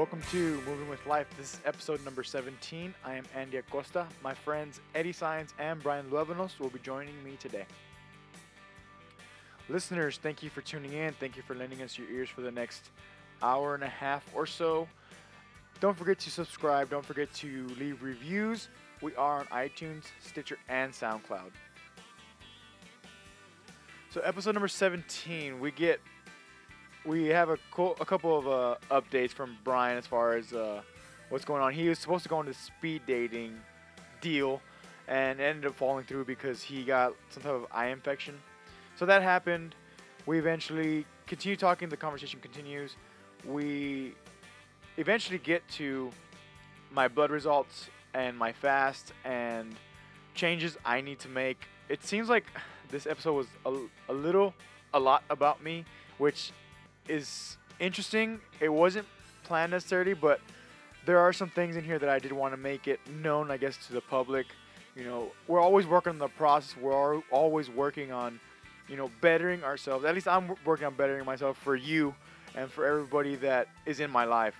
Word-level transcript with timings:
Welcome 0.00 0.22
to 0.30 0.62
Moving 0.66 0.88
with 0.88 1.04
Life. 1.04 1.26
This 1.36 1.52
is 1.52 1.60
episode 1.66 2.02
number 2.06 2.24
17. 2.24 2.94
I 3.04 3.16
am 3.16 3.24
Andy 3.36 3.58
Acosta. 3.58 4.06
My 4.24 4.32
friends 4.32 4.80
Eddie 4.94 5.12
Science 5.12 5.52
and 5.58 5.82
Brian 5.82 6.06
Luevanos 6.06 6.58
will 6.58 6.70
be 6.70 6.78
joining 6.78 7.22
me 7.22 7.36
today. 7.38 7.66
Listeners, 9.68 10.18
thank 10.22 10.42
you 10.42 10.48
for 10.48 10.62
tuning 10.62 10.94
in. 10.94 11.12
Thank 11.20 11.36
you 11.36 11.42
for 11.42 11.54
lending 11.54 11.82
us 11.82 11.98
your 11.98 12.08
ears 12.08 12.30
for 12.30 12.40
the 12.40 12.50
next 12.50 12.88
hour 13.42 13.74
and 13.74 13.84
a 13.84 13.88
half 13.88 14.24
or 14.34 14.46
so. 14.46 14.88
Don't 15.80 15.98
forget 15.98 16.18
to 16.20 16.30
subscribe. 16.30 16.88
Don't 16.88 17.04
forget 17.04 17.30
to 17.34 17.66
leave 17.78 18.02
reviews. 18.02 18.68
We 19.02 19.14
are 19.16 19.40
on 19.40 19.46
iTunes, 19.48 20.04
Stitcher, 20.20 20.56
and 20.70 20.94
SoundCloud. 20.94 21.50
So, 24.08 24.22
episode 24.22 24.54
number 24.54 24.66
17, 24.66 25.60
we 25.60 25.70
get 25.70 26.00
we 27.04 27.26
have 27.26 27.48
a, 27.48 27.58
co- 27.70 27.96
a 28.00 28.04
couple 28.04 28.38
of 28.38 28.48
uh, 28.48 28.76
updates 28.90 29.30
from 29.30 29.56
Brian 29.64 29.96
as 29.96 30.06
far 30.06 30.34
as 30.34 30.52
uh, 30.52 30.82
what's 31.28 31.44
going 31.44 31.62
on. 31.62 31.72
He 31.72 31.88
was 31.88 31.98
supposed 31.98 32.22
to 32.24 32.28
go 32.28 32.36
on 32.36 32.52
speed 32.52 33.02
dating 33.06 33.58
deal 34.20 34.60
and 35.08 35.40
ended 35.40 35.66
up 35.66 35.74
falling 35.74 36.04
through 36.04 36.24
because 36.24 36.62
he 36.62 36.84
got 36.84 37.14
some 37.30 37.42
type 37.42 37.52
of 37.52 37.66
eye 37.72 37.88
infection. 37.88 38.34
So 38.96 39.06
that 39.06 39.22
happened. 39.22 39.74
We 40.26 40.38
eventually 40.38 41.06
continue 41.26 41.56
talking. 41.56 41.88
The 41.88 41.96
conversation 41.96 42.40
continues. 42.40 42.96
We 43.44 44.14
eventually 44.98 45.38
get 45.38 45.66
to 45.70 46.10
my 46.92 47.08
blood 47.08 47.30
results 47.30 47.88
and 48.14 48.36
my 48.36 48.52
fast 48.52 49.12
and 49.24 49.74
changes 50.34 50.76
I 50.84 51.00
need 51.00 51.18
to 51.20 51.28
make. 51.28 51.58
It 51.88 52.04
seems 52.04 52.28
like 52.28 52.44
this 52.90 53.06
episode 53.06 53.32
was 53.34 53.46
a, 53.64 53.74
a 54.08 54.12
little, 54.12 54.54
a 54.92 55.00
lot 55.00 55.24
about 55.30 55.62
me, 55.62 55.84
which 56.18 56.52
is 57.10 57.56
interesting. 57.78 58.40
It 58.60 58.68
wasn't 58.68 59.06
planned 59.44 59.72
necessarily, 59.72 60.14
but 60.14 60.40
there 61.06 61.18
are 61.18 61.32
some 61.32 61.50
things 61.50 61.76
in 61.76 61.84
here 61.84 61.98
that 61.98 62.08
I 62.08 62.18
did 62.18 62.32
want 62.32 62.52
to 62.54 62.56
make 62.56 62.86
it 62.86 63.00
known, 63.22 63.50
I 63.50 63.56
guess, 63.56 63.76
to 63.88 63.92
the 63.92 64.00
public. 64.00 64.46
You 64.94 65.04
know, 65.04 65.32
we're 65.48 65.60
always 65.60 65.86
working 65.86 66.10
on 66.10 66.18
the 66.18 66.28
process. 66.28 66.76
We're 66.76 67.20
always 67.30 67.70
working 67.70 68.12
on, 68.12 68.38
you 68.88 68.96
know, 68.96 69.10
bettering 69.20 69.64
ourselves. 69.64 70.04
At 70.04 70.14
least 70.14 70.28
I'm 70.28 70.54
working 70.64 70.86
on 70.86 70.94
bettering 70.94 71.24
myself 71.24 71.58
for 71.58 71.74
you 71.74 72.14
and 72.54 72.70
for 72.70 72.86
everybody 72.86 73.36
that 73.36 73.68
is 73.86 74.00
in 74.00 74.10
my 74.10 74.24
life. 74.24 74.54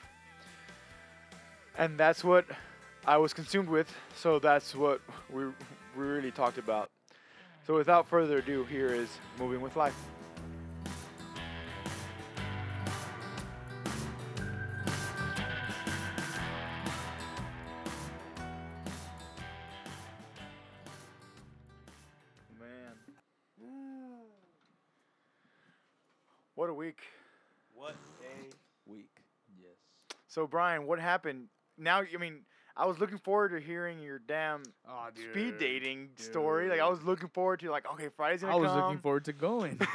And 1.79 1.99
that's 1.99 2.25
what 2.25 2.47
I 3.07 3.17
was 3.17 3.33
consumed 3.33 3.69
with. 3.69 3.93
So 4.17 4.39
that's 4.39 4.75
what 4.75 5.01
we, 5.31 5.47
we 5.47 5.53
really 5.95 6.31
talked 6.31 6.59
about. 6.59 6.91
So 7.67 7.75
without 7.75 8.09
further 8.09 8.39
ado, 8.39 8.65
here 8.65 8.89
is 8.89 9.09
Moving 9.39 9.61
with 9.61 9.77
Life. 9.77 9.97
So 30.31 30.47
Brian, 30.47 30.87
what 30.87 30.99
happened? 31.01 31.49
Now, 31.77 32.03
I 32.03 32.17
mean, 32.19 32.43
I 32.77 32.87
was 32.87 32.99
looking 33.01 33.19
forward 33.19 33.49
to 33.51 33.59
hearing 33.61 33.99
your 34.01 34.19
damn 34.21 34.63
Oh, 34.89 35.09
speed 35.31 35.59
dating 35.59 36.11
story. 36.17 36.69
Like 36.69 36.79
I 36.81 36.89
was 36.89 37.03
looking 37.03 37.29
forward 37.29 37.59
to 37.61 37.71
like, 37.71 37.85
okay, 37.95 38.09
Friday's 38.17 38.41
gonna 38.43 38.55
I 38.55 38.57
was 38.57 38.71
come. 38.71 38.81
looking 38.81 38.99
forward 38.99 39.25
to 39.27 39.33
going. 39.33 39.79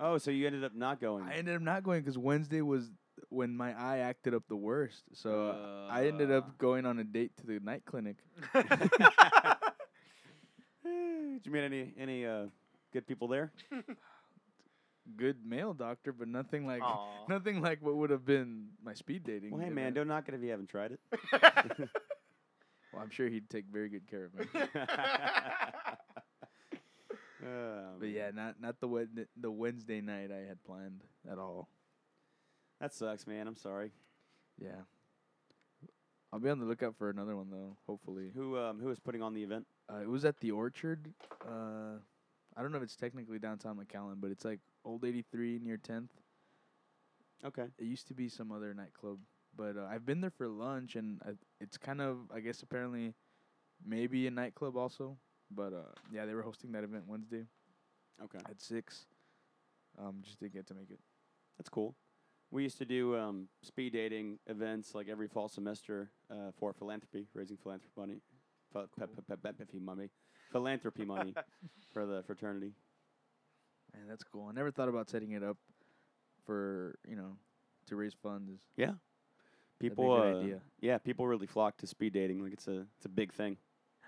Oh, 0.00 0.18
so 0.18 0.32
you 0.32 0.44
ended 0.46 0.64
up 0.64 0.74
not 0.74 1.00
going. 1.00 1.22
I 1.24 1.34
ended 1.34 1.54
up 1.54 1.62
not 1.62 1.84
going 1.84 2.00
because 2.02 2.18
Wednesday 2.18 2.60
was 2.62 2.90
when 3.28 3.54
my 3.56 3.72
eye 3.80 3.98
acted 3.98 4.34
up 4.34 4.42
the 4.48 4.56
worst. 4.56 5.04
So 5.12 5.50
uh, 5.50 5.88
I 5.92 6.06
ended 6.08 6.32
Uh. 6.32 6.38
up 6.38 6.58
going 6.58 6.84
on 6.84 6.98
a 6.98 7.04
date 7.04 7.36
to 7.38 7.46
the 7.46 7.60
night 7.60 7.84
clinic. 7.84 8.16
Did 10.82 11.46
you 11.46 11.52
meet 11.52 11.62
any 11.62 11.94
any 11.96 12.26
uh, 12.26 12.46
good 12.92 13.06
people 13.06 13.28
there? 13.28 13.52
Good 15.16 15.44
male 15.44 15.74
doctor, 15.74 16.12
but 16.12 16.28
nothing 16.28 16.66
like 16.66 16.82
Aw. 16.82 17.24
nothing 17.28 17.60
like 17.60 17.82
what 17.82 17.94
would 17.96 18.10
have 18.10 18.24
been 18.24 18.68
my 18.82 18.94
speed 18.94 19.22
dating. 19.24 19.50
Well, 19.50 19.60
hey 19.60 19.68
man, 19.68 19.84
event. 19.84 19.94
don't 19.96 20.08
knock 20.08 20.28
it 20.28 20.34
if 20.34 20.42
you 20.42 20.50
haven't 20.50 20.68
tried 20.68 20.92
it. 20.92 21.00
Well, 22.92 23.02
I'm 23.02 23.10
sure 23.10 23.26
he'd 23.28 23.50
take 23.50 23.64
very 23.72 23.88
good 23.88 24.06
care 24.08 24.26
of 24.26 24.34
me. 24.34 24.44
Oh, 27.46 27.96
but 27.98 28.06
man. 28.06 28.14
yeah, 28.14 28.30
not 28.32 28.60
not 28.60 28.80
the 28.80 28.88
Wed- 28.88 29.26
the 29.36 29.50
Wednesday 29.50 30.00
night 30.00 30.30
I 30.32 30.48
had 30.48 30.62
planned 30.64 31.02
at 31.30 31.38
all. 31.38 31.68
that 32.80 32.94
sucks, 32.94 33.26
man. 33.26 33.46
I'm 33.46 33.56
sorry. 33.56 33.90
Yeah. 34.58 34.82
I'll 36.32 36.38
be 36.38 36.48
on 36.48 36.58
the 36.58 36.64
lookout 36.64 36.96
for 36.96 37.10
another 37.10 37.36
one 37.36 37.50
though. 37.50 37.76
Hopefully. 37.86 38.30
Who 38.34 38.56
um 38.58 38.80
who 38.80 38.86
was 38.88 38.98
putting 38.98 39.22
on 39.22 39.34
the 39.34 39.42
event? 39.42 39.66
Uh, 39.92 39.98
it 40.00 40.08
was 40.08 40.24
at 40.24 40.40
the 40.40 40.52
Orchard. 40.52 41.12
Uh, 41.46 41.98
I 42.56 42.62
don't 42.62 42.70
know 42.70 42.78
if 42.78 42.84
it's 42.84 42.96
technically 42.96 43.38
downtown 43.38 43.76
McAllen, 43.78 44.20
but 44.20 44.30
it's 44.30 44.44
like 44.44 44.60
Old 44.84 45.04
83 45.04 45.60
near 45.62 45.76
10th. 45.76 46.08
Okay. 47.44 47.66
It 47.78 47.84
used 47.84 48.06
to 48.08 48.14
be 48.14 48.28
some 48.28 48.52
other 48.52 48.72
nightclub, 48.74 49.18
but 49.56 49.76
uh, 49.76 49.86
I've 49.90 50.06
been 50.06 50.20
there 50.20 50.30
for 50.30 50.48
lunch, 50.48 50.96
and 50.96 51.20
I, 51.26 51.30
it's 51.60 51.76
kind 51.76 52.00
of, 52.00 52.18
I 52.34 52.40
guess, 52.40 52.62
apparently, 52.62 53.14
maybe 53.84 54.26
a 54.26 54.30
nightclub 54.30 54.76
also. 54.76 55.16
But 55.50 55.72
uh, 55.72 55.92
yeah, 56.12 56.24
they 56.26 56.34
were 56.34 56.42
hosting 56.42 56.72
that 56.72 56.84
event 56.84 57.04
Wednesday 57.06 57.44
Okay. 58.22 58.38
at 58.48 58.60
six. 58.62 59.06
Um, 59.98 60.20
just 60.22 60.40
didn't 60.40 60.54
get 60.54 60.66
to 60.68 60.74
make 60.74 60.90
it. 60.90 61.00
That's 61.58 61.68
cool. 61.68 61.94
We 62.50 62.62
used 62.62 62.78
to 62.78 62.84
do 62.84 63.16
um, 63.16 63.48
speed 63.62 63.92
dating 63.92 64.38
events 64.46 64.94
like 64.94 65.08
every 65.08 65.28
fall 65.28 65.48
semester 65.48 66.10
uh, 66.30 66.52
for 66.58 66.72
philanthropy, 66.72 67.26
raising 67.34 67.56
philanthropy 67.56 67.92
money, 67.96 68.20
pe- 68.72 68.86
pe- 68.98 69.06
pe- 69.28 69.64
pe- 69.64 69.78
money, 69.80 70.08
philanthropy 70.54 71.04
money 71.14 71.34
for 71.92 72.06
the 72.06 72.22
fraternity. 72.22 72.72
Man, 73.92 74.04
that's 74.08 74.22
cool. 74.22 74.46
I 74.48 74.52
never 74.52 74.70
thought 74.70 74.88
about 74.88 75.10
setting 75.10 75.32
it 75.32 75.42
up 75.42 75.56
for 76.46 76.94
you 77.08 77.16
know 77.16 77.36
to 77.88 77.96
raise 77.96 78.14
funds. 78.22 78.60
Yeah. 78.76 78.86
That'd 78.86 78.98
be 79.80 79.86
a 79.86 79.90
People, 79.90 80.16
good 80.16 80.34
uh, 80.36 80.38
idea. 80.38 80.60
yeah, 80.80 80.98
people 80.98 81.26
really 81.26 81.46
flock 81.48 81.76
to 81.78 81.86
speed 81.86 82.12
dating. 82.14 82.42
Like 82.42 82.52
it's 82.52 82.68
a, 82.68 82.86
it's 82.96 83.06
a 83.06 83.08
big 83.08 83.32
thing. 83.32 83.56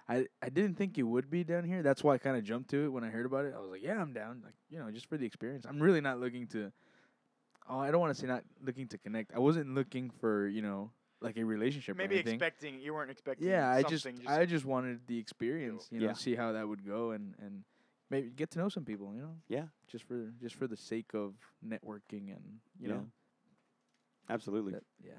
I 0.08 0.26
I 0.40 0.48
didn't 0.48 0.76
think 0.76 0.96
it 0.98 1.02
would 1.02 1.28
be 1.28 1.42
down 1.42 1.64
here. 1.64 1.82
That's 1.82 2.04
why 2.04 2.14
I 2.14 2.18
kind 2.18 2.36
of 2.36 2.44
jumped 2.44 2.70
to 2.70 2.84
it 2.84 2.88
when 2.92 3.02
I 3.02 3.08
heard 3.08 3.26
about 3.26 3.44
it. 3.44 3.54
I 3.56 3.58
was 3.60 3.70
like, 3.70 3.82
yeah, 3.82 4.00
I'm 4.00 4.12
down. 4.12 4.40
Like 4.44 4.54
you 4.70 4.78
know, 4.78 4.90
just 4.92 5.06
for 5.08 5.16
the 5.18 5.26
experience. 5.26 5.66
I'm 5.68 5.80
really 5.82 6.00
not 6.00 6.20
looking 6.20 6.46
to. 6.48 6.70
Oh, 7.68 7.80
I 7.80 7.90
don't 7.90 8.00
want 8.00 8.14
to 8.14 8.20
say 8.20 8.28
not 8.28 8.44
looking 8.64 8.86
to 8.88 8.98
connect. 8.98 9.34
I 9.34 9.40
wasn't 9.40 9.74
looking 9.74 10.10
for 10.20 10.46
you 10.46 10.62
know 10.62 10.92
like 11.20 11.36
a 11.36 11.44
relationship. 11.44 11.96
Maybe 11.96 12.16
or 12.16 12.18
anything. 12.18 12.34
expecting 12.34 12.80
you 12.80 12.94
weren't 12.94 13.10
expecting. 13.10 13.48
Yeah, 13.48 13.68
I 13.70 13.82
something, 13.82 14.16
just, 14.18 14.28
I 14.28 14.44
just 14.46 14.64
wanted 14.64 15.00
the 15.06 15.18
experience. 15.18 15.88
You 15.90 16.00
know, 16.00 16.06
Yeah. 16.08 16.12
see 16.14 16.34
how 16.34 16.52
that 16.52 16.66
would 16.68 16.84
go 16.86 17.10
and 17.12 17.34
and 17.38 17.64
maybe 18.10 18.30
get 18.30 18.50
to 18.52 18.58
know 18.58 18.68
some 18.68 18.84
people. 18.84 19.14
You 19.14 19.22
know, 19.22 19.36
Yeah. 19.48 19.66
just 19.88 20.04
for 20.04 20.30
just 20.40 20.54
for 20.54 20.66
the 20.66 20.76
sake 20.76 21.14
of 21.14 21.34
networking 21.66 22.34
and 22.34 22.60
you 22.78 22.88
Yeah. 22.88 22.94
know 22.94 23.10
Absolutely. 24.28 24.72
that, 24.72 24.84
yeah. 25.02 25.12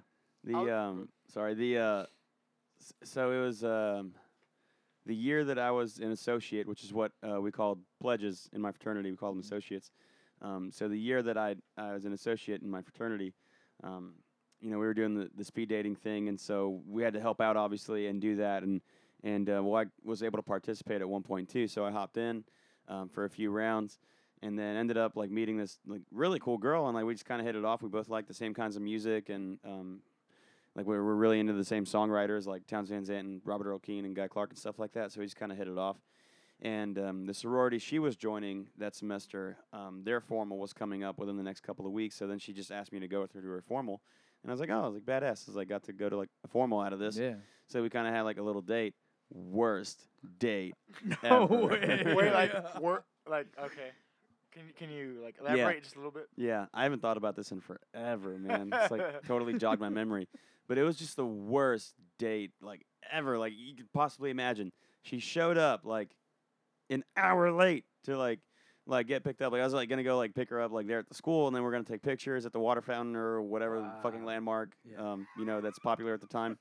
The 0.43 0.53
I'll- 0.55 0.69
um, 0.89 1.09
sorry, 1.27 1.53
the 1.53 1.77
uh, 1.77 2.05
s- 2.79 2.93
so 3.03 3.31
it 3.31 3.39
was 3.39 3.63
um, 3.63 4.13
the 5.05 5.15
year 5.15 5.43
that 5.45 5.57
I 5.57 5.71
was 5.71 5.99
an 5.99 6.11
associate, 6.11 6.67
which 6.67 6.83
is 6.83 6.93
what 6.93 7.11
uh, 7.27 7.39
we 7.41 7.51
called 7.51 7.79
pledges 7.99 8.49
in 8.53 8.61
my 8.61 8.71
fraternity. 8.71 9.09
We 9.11 9.17
called 9.17 9.35
them 9.35 9.41
associates. 9.41 9.91
Um, 10.41 10.71
so 10.71 10.87
the 10.87 10.99
year 10.99 11.23
that 11.23 11.37
I 11.37 11.55
I 11.77 11.93
was 11.93 12.05
an 12.05 12.13
associate 12.13 12.61
in 12.61 12.69
my 12.69 12.81
fraternity, 12.81 13.33
um, 13.83 14.15
you 14.61 14.71
know, 14.71 14.79
we 14.79 14.85
were 14.85 14.93
doing 14.93 15.13
the, 15.13 15.29
the 15.35 15.43
speed 15.43 15.69
dating 15.69 15.95
thing, 15.95 16.29
and 16.29 16.39
so 16.39 16.81
we 16.87 17.03
had 17.03 17.13
to 17.13 17.21
help 17.21 17.41
out 17.41 17.57
obviously 17.57 18.07
and 18.07 18.21
do 18.21 18.35
that, 18.37 18.63
and 18.63 18.81
and 19.23 19.49
uh, 19.49 19.61
well, 19.63 19.81
I 19.81 19.85
was 20.03 20.23
able 20.23 20.37
to 20.37 20.43
participate 20.43 21.01
at 21.01 21.09
one 21.09 21.23
point 21.23 21.49
too. 21.49 21.67
So 21.67 21.85
I 21.85 21.91
hopped 21.91 22.17
in 22.17 22.43
um, 22.87 23.09
for 23.09 23.25
a 23.25 23.29
few 23.29 23.49
rounds. 23.51 23.99
And 24.43 24.57
then 24.57 24.75
ended 24.75 24.97
up 24.97 25.17
like 25.17 25.31
meeting 25.31 25.57
this 25.57 25.79
like 25.87 26.01
really 26.11 26.37
cool 26.37 26.59
girl, 26.59 26.85
and 26.85 26.95
like 26.95 27.05
we 27.05 27.13
just 27.15 27.25
kind 27.25 27.41
of 27.41 27.47
hit 27.47 27.55
it 27.55 27.65
off. 27.65 27.81
We 27.81 27.89
both 27.89 28.07
liked 28.07 28.27
the 28.27 28.35
same 28.35 28.53
kinds 28.53 28.75
of 28.75 28.83
music, 28.83 29.29
and 29.29 29.57
um, 29.65 30.01
like 30.75 30.85
we 30.85 30.95
were 30.95 31.15
really 31.15 31.39
into 31.39 31.53
the 31.53 31.65
same 31.65 31.85
songwriters 31.85 32.45
like 32.45 32.67
Townes 32.67 32.89
Van 32.89 33.03
Zandt 33.03 33.27
and 33.27 33.41
Robert 33.43 33.67
Earl 33.67 33.79
Keen 33.79 34.05
and 34.05 34.15
Guy 34.15 34.27
Clark 34.27 34.51
and 34.51 34.59
stuff 34.59 34.77
like 34.77 34.93
that. 34.93 35.11
So 35.11 35.19
we 35.19 35.25
just 35.25 35.37
kind 35.37 35.51
of 35.51 35.57
hit 35.57 35.67
it 35.67 35.77
off. 35.77 35.97
And 36.61 36.99
um, 36.99 37.25
the 37.25 37.33
sorority 37.33 37.79
she 37.79 37.97
was 37.97 38.15
joining 38.15 38.67
that 38.77 38.95
semester, 38.95 39.57
um, 39.73 40.01
their 40.03 40.21
formal 40.21 40.59
was 40.59 40.73
coming 40.73 41.03
up 41.03 41.17
within 41.17 41.35
the 41.35 41.43
next 41.43 41.61
couple 41.61 41.87
of 41.87 41.91
weeks. 41.91 42.15
So 42.15 42.27
then 42.27 42.37
she 42.37 42.53
just 42.53 42.71
asked 42.71 42.93
me 42.93 42.99
to 42.99 43.07
go 43.07 43.21
with 43.21 43.33
her 43.33 43.41
to 43.41 43.47
her 43.47 43.61
formal, 43.61 44.01
and 44.43 44.51
I 44.51 44.53
was 44.53 44.59
like, 44.59 44.69
oh, 44.69 44.81
I 44.81 44.87
was 44.87 44.93
like 44.95 45.05
badass. 45.05 45.47
I 45.47 45.51
was 45.51 45.55
like, 45.55 45.67
got 45.67 45.83
to 45.83 45.93
go 45.93 46.09
to 46.09 46.17
like 46.17 46.29
a 46.45 46.47
formal 46.47 46.79
out 46.79 46.93
of 46.93 46.99
this. 46.99 47.17
Yeah. 47.17 47.35
So 47.67 47.81
we 47.81 47.89
kind 47.89 48.07
of 48.07 48.13
had 48.13 48.21
like 48.21 48.37
a 48.37 48.41
little 48.43 48.61
date. 48.61 48.93
Worst 49.29 50.07
date. 50.39 50.73
No 51.23 51.43
ever. 51.45 51.67
way. 51.67 52.13
Wait, 52.15 52.33
like 52.33 52.79
work, 52.81 53.05
like 53.29 53.47
okay. 53.59 53.91
Can 54.53 54.63
can 54.77 54.89
you 54.89 55.19
like 55.23 55.35
elaborate 55.39 55.83
just 55.83 55.95
a 55.95 55.99
little 55.99 56.11
bit? 56.11 56.27
Yeah, 56.35 56.67
I 56.73 56.83
haven't 56.83 57.01
thought 57.01 57.17
about 57.17 57.35
this 57.35 57.51
in 57.51 57.61
forever, 57.61 58.37
man. 58.39 58.69
It's 58.73 58.91
like 58.91 59.23
totally 59.27 59.57
jogged 59.57 59.81
my 59.81 59.89
memory. 59.89 60.27
But 60.67 60.77
it 60.77 60.83
was 60.83 60.97
just 60.97 61.15
the 61.15 61.25
worst 61.25 61.93
date 62.17 62.51
like 62.61 62.85
ever. 63.11 63.37
Like 63.37 63.53
you 63.55 63.75
could 63.75 63.91
possibly 63.93 64.29
imagine. 64.29 64.71
She 65.03 65.19
showed 65.19 65.57
up 65.57 65.81
like 65.83 66.15
an 66.89 67.03
hour 67.15 67.51
late 67.51 67.85
to 68.05 68.17
like 68.17 68.39
like 68.87 69.07
get 69.07 69.23
picked 69.23 69.41
up. 69.41 69.51
Like 69.51 69.61
I 69.61 69.63
was 69.65 69.73
like 69.73 69.89
gonna 69.89 70.03
go 70.03 70.17
like 70.17 70.33
pick 70.33 70.49
her 70.49 70.61
up 70.61 70.71
like 70.71 70.87
there 70.87 70.99
at 70.99 71.07
the 71.09 71.15
school, 71.15 71.47
and 71.47 71.55
then 71.55 71.63
we're 71.63 71.71
gonna 71.71 71.83
take 71.83 72.01
pictures 72.01 72.45
at 72.45 72.53
the 72.53 72.59
water 72.59 72.81
fountain 72.81 73.15
or 73.15 73.41
whatever 73.41 73.91
fucking 74.01 74.25
landmark, 74.25 74.71
Yeah. 74.89 75.11
um, 75.13 75.27
you 75.37 75.45
know, 75.45 75.61
that's 75.61 75.79
popular 75.79 76.13
at 76.13 76.21
the 76.21 76.27
time. 76.27 76.57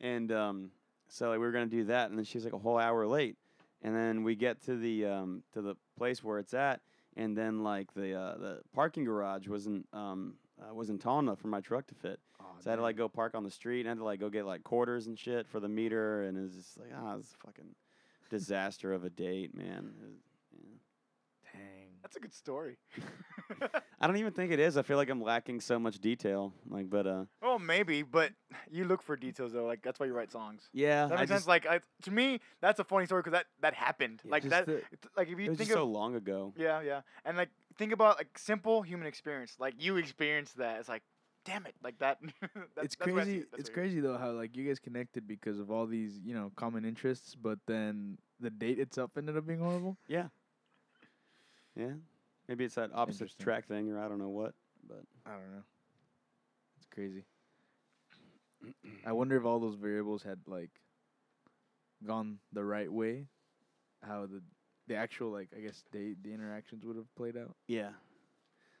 And 0.00 0.30
um, 0.32 0.70
so 1.08 1.28
like 1.30 1.38
we 1.40 1.46
were 1.46 1.52
gonna 1.52 1.66
do 1.66 1.84
that, 1.84 2.10
and 2.10 2.18
then 2.18 2.24
she 2.24 2.38
was 2.38 2.44
like 2.44 2.54
a 2.54 2.58
whole 2.58 2.78
hour 2.78 3.06
late. 3.06 3.36
And 3.82 3.94
then 3.94 4.24
we 4.24 4.34
get 4.34 4.62
to 4.62 4.76
the 4.76 5.06
um, 5.06 5.42
to 5.52 5.60
the 5.62 5.76
place 5.96 6.22
where 6.24 6.38
it's 6.38 6.54
at, 6.54 6.80
and 7.16 7.36
then 7.36 7.62
like 7.62 7.92
the 7.94 8.14
uh, 8.14 8.36
the 8.38 8.60
parking 8.74 9.04
garage 9.04 9.46
wasn't 9.48 9.86
um, 9.92 10.34
uh, 10.60 10.74
wasn't 10.74 11.00
tall 11.00 11.18
enough 11.20 11.38
for 11.38 11.46
my 11.48 11.60
truck 11.60 11.86
to 11.88 11.94
fit. 11.94 12.18
Oh, 12.40 12.44
So 12.60 12.70
I 12.70 12.72
had 12.72 12.76
to 12.76 12.82
like 12.82 12.96
go 12.96 13.08
park 13.08 13.34
on 13.36 13.44
the 13.44 13.50
street 13.50 13.80
and 13.80 13.88
I 13.88 13.90
had 13.92 13.98
to 13.98 14.04
like 14.04 14.18
go 14.20 14.30
get 14.30 14.46
like 14.46 14.64
quarters 14.64 15.06
and 15.06 15.16
shit 15.18 15.46
for 15.48 15.60
the 15.60 15.68
meter 15.68 16.22
and 16.24 16.36
it 16.36 16.40
was 16.40 16.54
just 16.54 16.76
like 16.78 16.90
ah, 16.96 17.16
it's 17.18 17.34
fucking 17.44 17.74
disaster 18.30 18.92
of 18.92 19.04
a 19.04 19.10
date, 19.10 19.54
man. 19.56 19.92
It 20.00 20.06
was- 20.06 20.22
yeah. 20.52 21.52
Dang. 21.52 21.97
That's 22.08 22.16
a 22.16 22.20
good 22.20 22.32
story. 22.32 22.78
I 24.00 24.06
don't 24.06 24.16
even 24.16 24.32
think 24.32 24.50
it 24.50 24.58
is. 24.58 24.78
I 24.78 24.82
feel 24.82 24.96
like 24.96 25.10
I'm 25.10 25.20
lacking 25.20 25.60
so 25.60 25.78
much 25.78 25.98
detail. 25.98 26.54
Like, 26.66 26.88
but 26.88 27.06
uh, 27.06 27.24
well, 27.42 27.58
maybe, 27.58 28.02
but 28.02 28.32
you 28.70 28.86
look 28.86 29.02
for 29.02 29.14
details 29.14 29.52
though. 29.52 29.66
Like 29.66 29.82
that's 29.82 30.00
why 30.00 30.06
you 30.06 30.14
write 30.14 30.32
songs. 30.32 30.70
yeah, 30.72 31.06
That 31.06 31.14
I 31.18 31.20
makes 31.20 31.28
just, 31.28 31.44
sense. 31.44 31.46
Like 31.48 31.66
I, 31.66 31.80
to 32.04 32.10
me, 32.10 32.40
that's 32.62 32.80
a 32.80 32.84
funny 32.84 33.04
story 33.04 33.20
because 33.20 33.32
that 33.32 33.44
that 33.60 33.74
happened. 33.74 34.22
Yeah, 34.24 34.30
like 34.30 34.42
just 34.44 34.50
that. 34.52 34.64
the- 34.66 34.76
it's- 34.78 35.10
like 35.18 35.28
if 35.28 35.38
it 35.38 35.42
you 35.42 35.50
was 35.50 35.58
think 35.58 35.68
just 35.68 35.76
of 35.78 35.82
so 35.82 35.84
long 35.86 36.14
ago. 36.14 36.54
yeah, 36.56 36.80
yeah, 36.80 37.02
and 37.26 37.36
like 37.36 37.50
think 37.76 37.92
about 37.92 38.16
like 38.16 38.38
simple 38.38 38.80
human 38.80 39.06
experience. 39.06 39.56
Like 39.58 39.74
you 39.78 39.96
experienced 39.98 40.56
that. 40.56 40.80
It's 40.80 40.88
like, 40.88 41.02
damn 41.44 41.66
it, 41.66 41.74
like 41.82 41.98
that. 41.98 42.18
that 42.40 42.84
it's 42.84 42.96
that's 42.96 42.96
what 42.96 43.08
I 43.08 43.10
see 43.10 43.12
crazy. 43.12 43.36
it. 43.40 43.50
That's 43.50 43.60
It's 43.60 43.68
what 43.68 43.78
I 43.78 43.80
hear. 43.82 43.90
crazy 43.90 44.00
though 44.00 44.16
how 44.16 44.30
like 44.30 44.56
you 44.56 44.66
guys 44.66 44.78
connected 44.78 45.28
because 45.28 45.58
of 45.58 45.70
all 45.70 45.84
these 45.86 46.18
you 46.24 46.32
know 46.34 46.52
common 46.56 46.86
interests, 46.86 47.34
but 47.34 47.58
then 47.66 48.16
the 48.40 48.48
date 48.50 48.78
itself 48.78 49.10
ended 49.18 49.36
up 49.36 49.46
being 49.46 49.58
horrible. 49.58 49.98
Yeah, 50.06 50.28
yeah. 51.78 51.94
Maybe 52.48 52.64
it's 52.64 52.74
that 52.74 52.90
opposite 52.94 53.22
Interesting. 53.22 53.44
track 53.44 53.68
thing, 53.68 53.90
or 53.90 54.02
I 54.02 54.08
don't 54.08 54.18
know 54.18 54.30
what. 54.30 54.54
But 54.86 55.04
I 55.26 55.32
don't 55.32 55.52
know. 55.52 55.62
It's 56.78 56.86
crazy. 56.92 57.24
I 59.06 59.12
wonder 59.12 59.36
if 59.36 59.44
all 59.44 59.60
those 59.60 59.76
variables 59.76 60.22
had 60.22 60.40
like 60.46 60.70
gone 62.06 62.38
the 62.52 62.64
right 62.64 62.92
way, 62.92 63.26
how 64.02 64.26
the 64.26 64.42
the 64.88 64.96
actual 64.96 65.30
like 65.30 65.48
I 65.56 65.60
guess 65.60 65.84
the 65.92 66.16
the 66.22 66.32
interactions 66.32 66.84
would 66.84 66.96
have 66.96 67.14
played 67.14 67.36
out. 67.36 67.54
Yeah. 67.66 67.90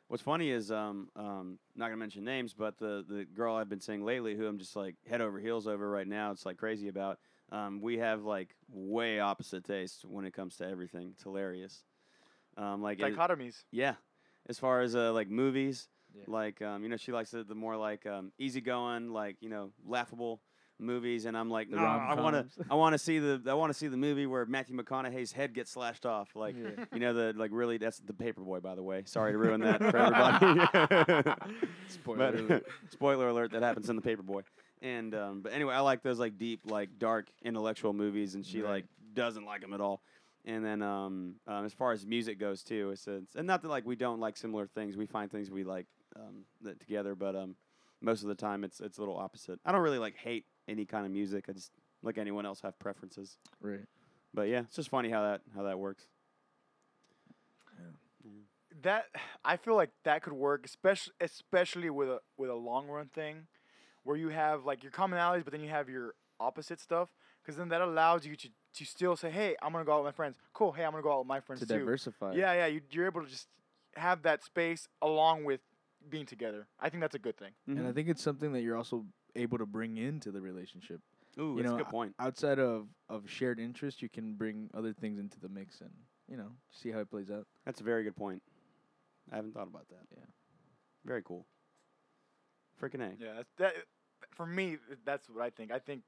What's 0.08 0.22
funny 0.22 0.50
is 0.50 0.72
um 0.72 1.08
um 1.16 1.58
not 1.76 1.86
gonna 1.86 1.98
mention 1.98 2.24
names, 2.24 2.54
but 2.54 2.78
the 2.78 3.04
the 3.06 3.24
girl 3.24 3.54
I've 3.54 3.68
been 3.68 3.80
seeing 3.80 4.04
lately, 4.04 4.34
who 4.34 4.46
I'm 4.46 4.58
just 4.58 4.74
like 4.74 4.96
head 5.08 5.20
over 5.20 5.38
heels 5.38 5.66
over 5.66 5.88
right 5.88 6.08
now, 6.08 6.32
it's 6.32 6.46
like 6.46 6.56
crazy 6.56 6.88
about. 6.88 7.18
Um, 7.50 7.80
we 7.80 7.98
have 7.98 8.24
like 8.24 8.54
way 8.70 9.20
opposite 9.20 9.64
tastes 9.64 10.04
when 10.04 10.26
it 10.26 10.34
comes 10.34 10.56
to 10.56 10.68
everything. 10.68 11.10
It's 11.14 11.22
hilarious. 11.22 11.82
Um, 12.58 12.82
like 12.82 12.98
it- 13.00 13.14
dichotomies. 13.16 13.64
yeah, 13.70 13.94
as 14.48 14.58
far 14.58 14.80
as 14.80 14.94
uh, 14.96 15.12
like 15.12 15.30
movies, 15.30 15.88
Yeah. 16.14 16.24
like 16.26 16.60
um, 16.60 16.82
you 16.82 16.88
know, 16.88 16.96
she 16.96 17.12
likes 17.12 17.30
the, 17.30 17.44
the 17.44 17.54
more 17.54 17.76
like 17.76 18.04
um, 18.06 18.32
easygoing, 18.38 19.10
like 19.12 19.36
you 19.40 19.48
know, 19.48 19.70
laughable 19.86 20.40
movies, 20.80 21.24
and 21.24 21.36
I'm 21.36 21.50
like, 21.50 21.70
The 21.70 21.76
no, 21.76 21.82
I 21.84 22.14
want 22.20 22.34
to. 22.36 22.64
I 22.70 22.74
want 22.74 22.94
to 22.94 22.98
see 22.98 23.18
the, 23.18 23.40
I 23.48 23.54
want 23.54 23.72
to 23.72 23.78
see 23.78 23.86
the 23.88 23.96
movie 23.96 24.26
where 24.26 24.44
Matthew 24.46 24.76
McConaughey's 24.76 25.32
head 25.32 25.52
gets 25.54 25.70
slashed 25.72 26.04
off, 26.06 26.34
like 26.34 26.56
Yeah. 26.56 26.84
you 26.92 26.98
know, 27.00 27.12
the 27.12 27.32
like 27.36 27.50
really, 27.52 27.78
that's 27.78 27.98
the 28.00 28.12
Paperboy, 28.12 28.60
by 28.62 28.74
the 28.74 28.82
way. 28.82 29.02
Sorry 29.06 29.32
to 29.32 29.38
ruin 29.38 29.60
that 29.60 29.78
for 29.90 29.96
everybody. 29.96 31.30
Spoiler 31.88 32.18
But- 32.32 32.34
alert. 32.40 32.66
spoiler 32.90 33.28
alert, 33.28 33.52
that 33.52 33.62
happens 33.62 33.88
in 33.90 33.96
the 33.96 34.02
Paperboy. 34.02 34.42
And 34.82 35.14
um, 35.14 35.40
but 35.42 35.52
anyway, 35.52 35.74
I 35.74 35.80
like 35.80 36.02
those 36.02 36.18
like 36.18 36.38
deep, 36.38 36.60
like 36.64 36.90
dark, 36.98 37.28
intellectual 37.42 37.92
movies, 37.92 38.34
and 38.36 38.44
she 38.46 38.62
Right. 38.62 38.70
like 38.70 38.84
doesn't 39.14 39.44
like 39.44 39.60
them 39.62 39.72
at 39.72 39.80
all. 39.80 40.02
And 40.48 40.64
then 40.64 40.80
um, 40.80 41.34
um, 41.46 41.66
as 41.66 41.74
far 41.74 41.92
as 41.92 42.06
music 42.06 42.40
goes 42.40 42.62
too, 42.62 42.88
it's, 42.90 43.06
it's 43.06 43.34
and 43.34 43.46
not 43.46 43.60
that 43.60 43.68
like 43.68 43.84
we 43.84 43.96
don't 43.96 44.18
like 44.18 44.34
similar 44.34 44.66
things. 44.66 44.96
We 44.96 45.04
find 45.04 45.30
things 45.30 45.50
we 45.50 45.62
like 45.62 45.86
um, 46.16 46.46
that 46.62 46.80
together, 46.80 47.14
but 47.14 47.36
um, 47.36 47.54
most 48.00 48.22
of 48.22 48.28
the 48.28 48.34
time 48.34 48.64
it's 48.64 48.80
it's 48.80 48.96
a 48.96 49.02
little 49.02 49.18
opposite. 49.18 49.60
I 49.66 49.72
don't 49.72 49.82
really 49.82 49.98
like 49.98 50.16
hate 50.16 50.46
any 50.66 50.86
kind 50.86 51.04
of 51.04 51.12
music. 51.12 51.44
I 51.50 51.52
just 51.52 51.70
like 52.02 52.16
anyone 52.16 52.46
else 52.46 52.62
have 52.62 52.78
preferences. 52.78 53.36
Right. 53.60 53.84
But 54.32 54.48
yeah, 54.48 54.60
it's 54.60 54.76
just 54.76 54.88
funny 54.88 55.10
how 55.10 55.22
that 55.22 55.42
how 55.54 55.64
that 55.64 55.78
works. 55.78 56.06
that 58.82 59.06
I 59.44 59.56
feel 59.56 59.74
like 59.74 59.90
that 60.04 60.22
could 60.22 60.32
work, 60.32 60.64
especially 60.64 61.12
especially 61.20 61.90
with 61.90 62.08
a 62.08 62.20
with 62.38 62.48
a 62.48 62.54
long 62.54 62.88
run 62.88 63.08
thing, 63.08 63.48
where 64.02 64.16
you 64.16 64.30
have 64.30 64.64
like 64.64 64.82
your 64.82 64.92
commonalities, 64.92 65.44
but 65.44 65.52
then 65.52 65.60
you 65.60 65.68
have 65.68 65.90
your 65.90 66.14
opposite 66.40 66.80
stuff, 66.80 67.10
because 67.42 67.58
then 67.58 67.68
that 67.68 67.80
allows 67.80 68.24
you 68.24 68.36
to 68.36 68.48
to 68.74 68.84
still 68.84 69.16
say, 69.16 69.30
hey, 69.30 69.56
I'm 69.62 69.72
gonna 69.72 69.84
go 69.84 69.94
out 69.94 70.04
with 70.04 70.12
my 70.12 70.16
friends. 70.16 70.36
Cool. 70.52 70.72
Hey, 70.72 70.84
I'm 70.84 70.90
gonna 70.92 71.02
go 71.02 71.12
out 71.12 71.18
with 71.20 71.26
my 71.28 71.40
friends 71.40 71.60
To 71.60 71.66
too. 71.66 71.78
diversify. 71.78 72.34
Yeah, 72.34 72.52
yeah. 72.52 72.66
You, 72.66 72.80
you're 72.90 73.06
able 73.06 73.22
to 73.22 73.28
just 73.28 73.48
have 73.96 74.22
that 74.22 74.44
space 74.44 74.88
along 75.02 75.44
with 75.44 75.60
being 76.08 76.26
together. 76.26 76.66
I 76.78 76.88
think 76.90 77.00
that's 77.00 77.14
a 77.14 77.18
good 77.18 77.36
thing. 77.36 77.52
And 77.66 77.80
I 77.86 77.90
Mhm. 77.90 77.94
think 77.94 78.08
it's 78.08 78.22
something 78.22 78.52
that 78.52 78.60
you're 78.62 78.76
also 78.76 79.06
able 79.34 79.58
to 79.58 79.66
bring 79.66 79.96
into 79.96 80.30
the 80.30 80.40
relationship. 80.40 81.00
Ooh, 81.38 81.50
you 81.56 81.56
that's 81.62 81.68
know, 81.68 81.74
a 81.76 81.78
good 81.78 81.88
point. 81.88 82.14
Outside 82.18 82.58
of 82.58 82.88
of 83.08 83.28
shared 83.28 83.58
interest, 83.58 84.02
you 84.02 84.08
can 84.08 84.34
bring 84.34 84.70
other 84.74 84.92
things 84.92 85.18
into 85.18 85.38
the 85.40 85.48
mix 85.48 85.80
and 85.80 85.92
you 86.28 86.36
know 86.36 86.50
see 86.70 86.90
how 86.90 86.98
it 87.00 87.10
plays 87.10 87.30
out. 87.30 87.46
That's 87.64 87.80
a 87.80 87.84
very 87.84 88.04
good 88.04 88.16
point. 88.16 88.42
I 89.30 89.36
haven't 89.36 89.52
thought 89.54 89.68
about 89.68 89.88
that. 89.88 90.06
Yeah. 90.16 90.24
Very 91.04 91.22
cool. 91.22 91.46
Freaking 92.80 93.00
A. 93.02 93.16
Yeah, 93.22 93.42
that 93.58 93.74
for 94.30 94.46
me, 94.46 94.78
that's 95.04 95.28
what 95.28 95.42
I 95.42 95.50
think. 95.50 95.72
I 95.72 95.78
think 95.78 96.02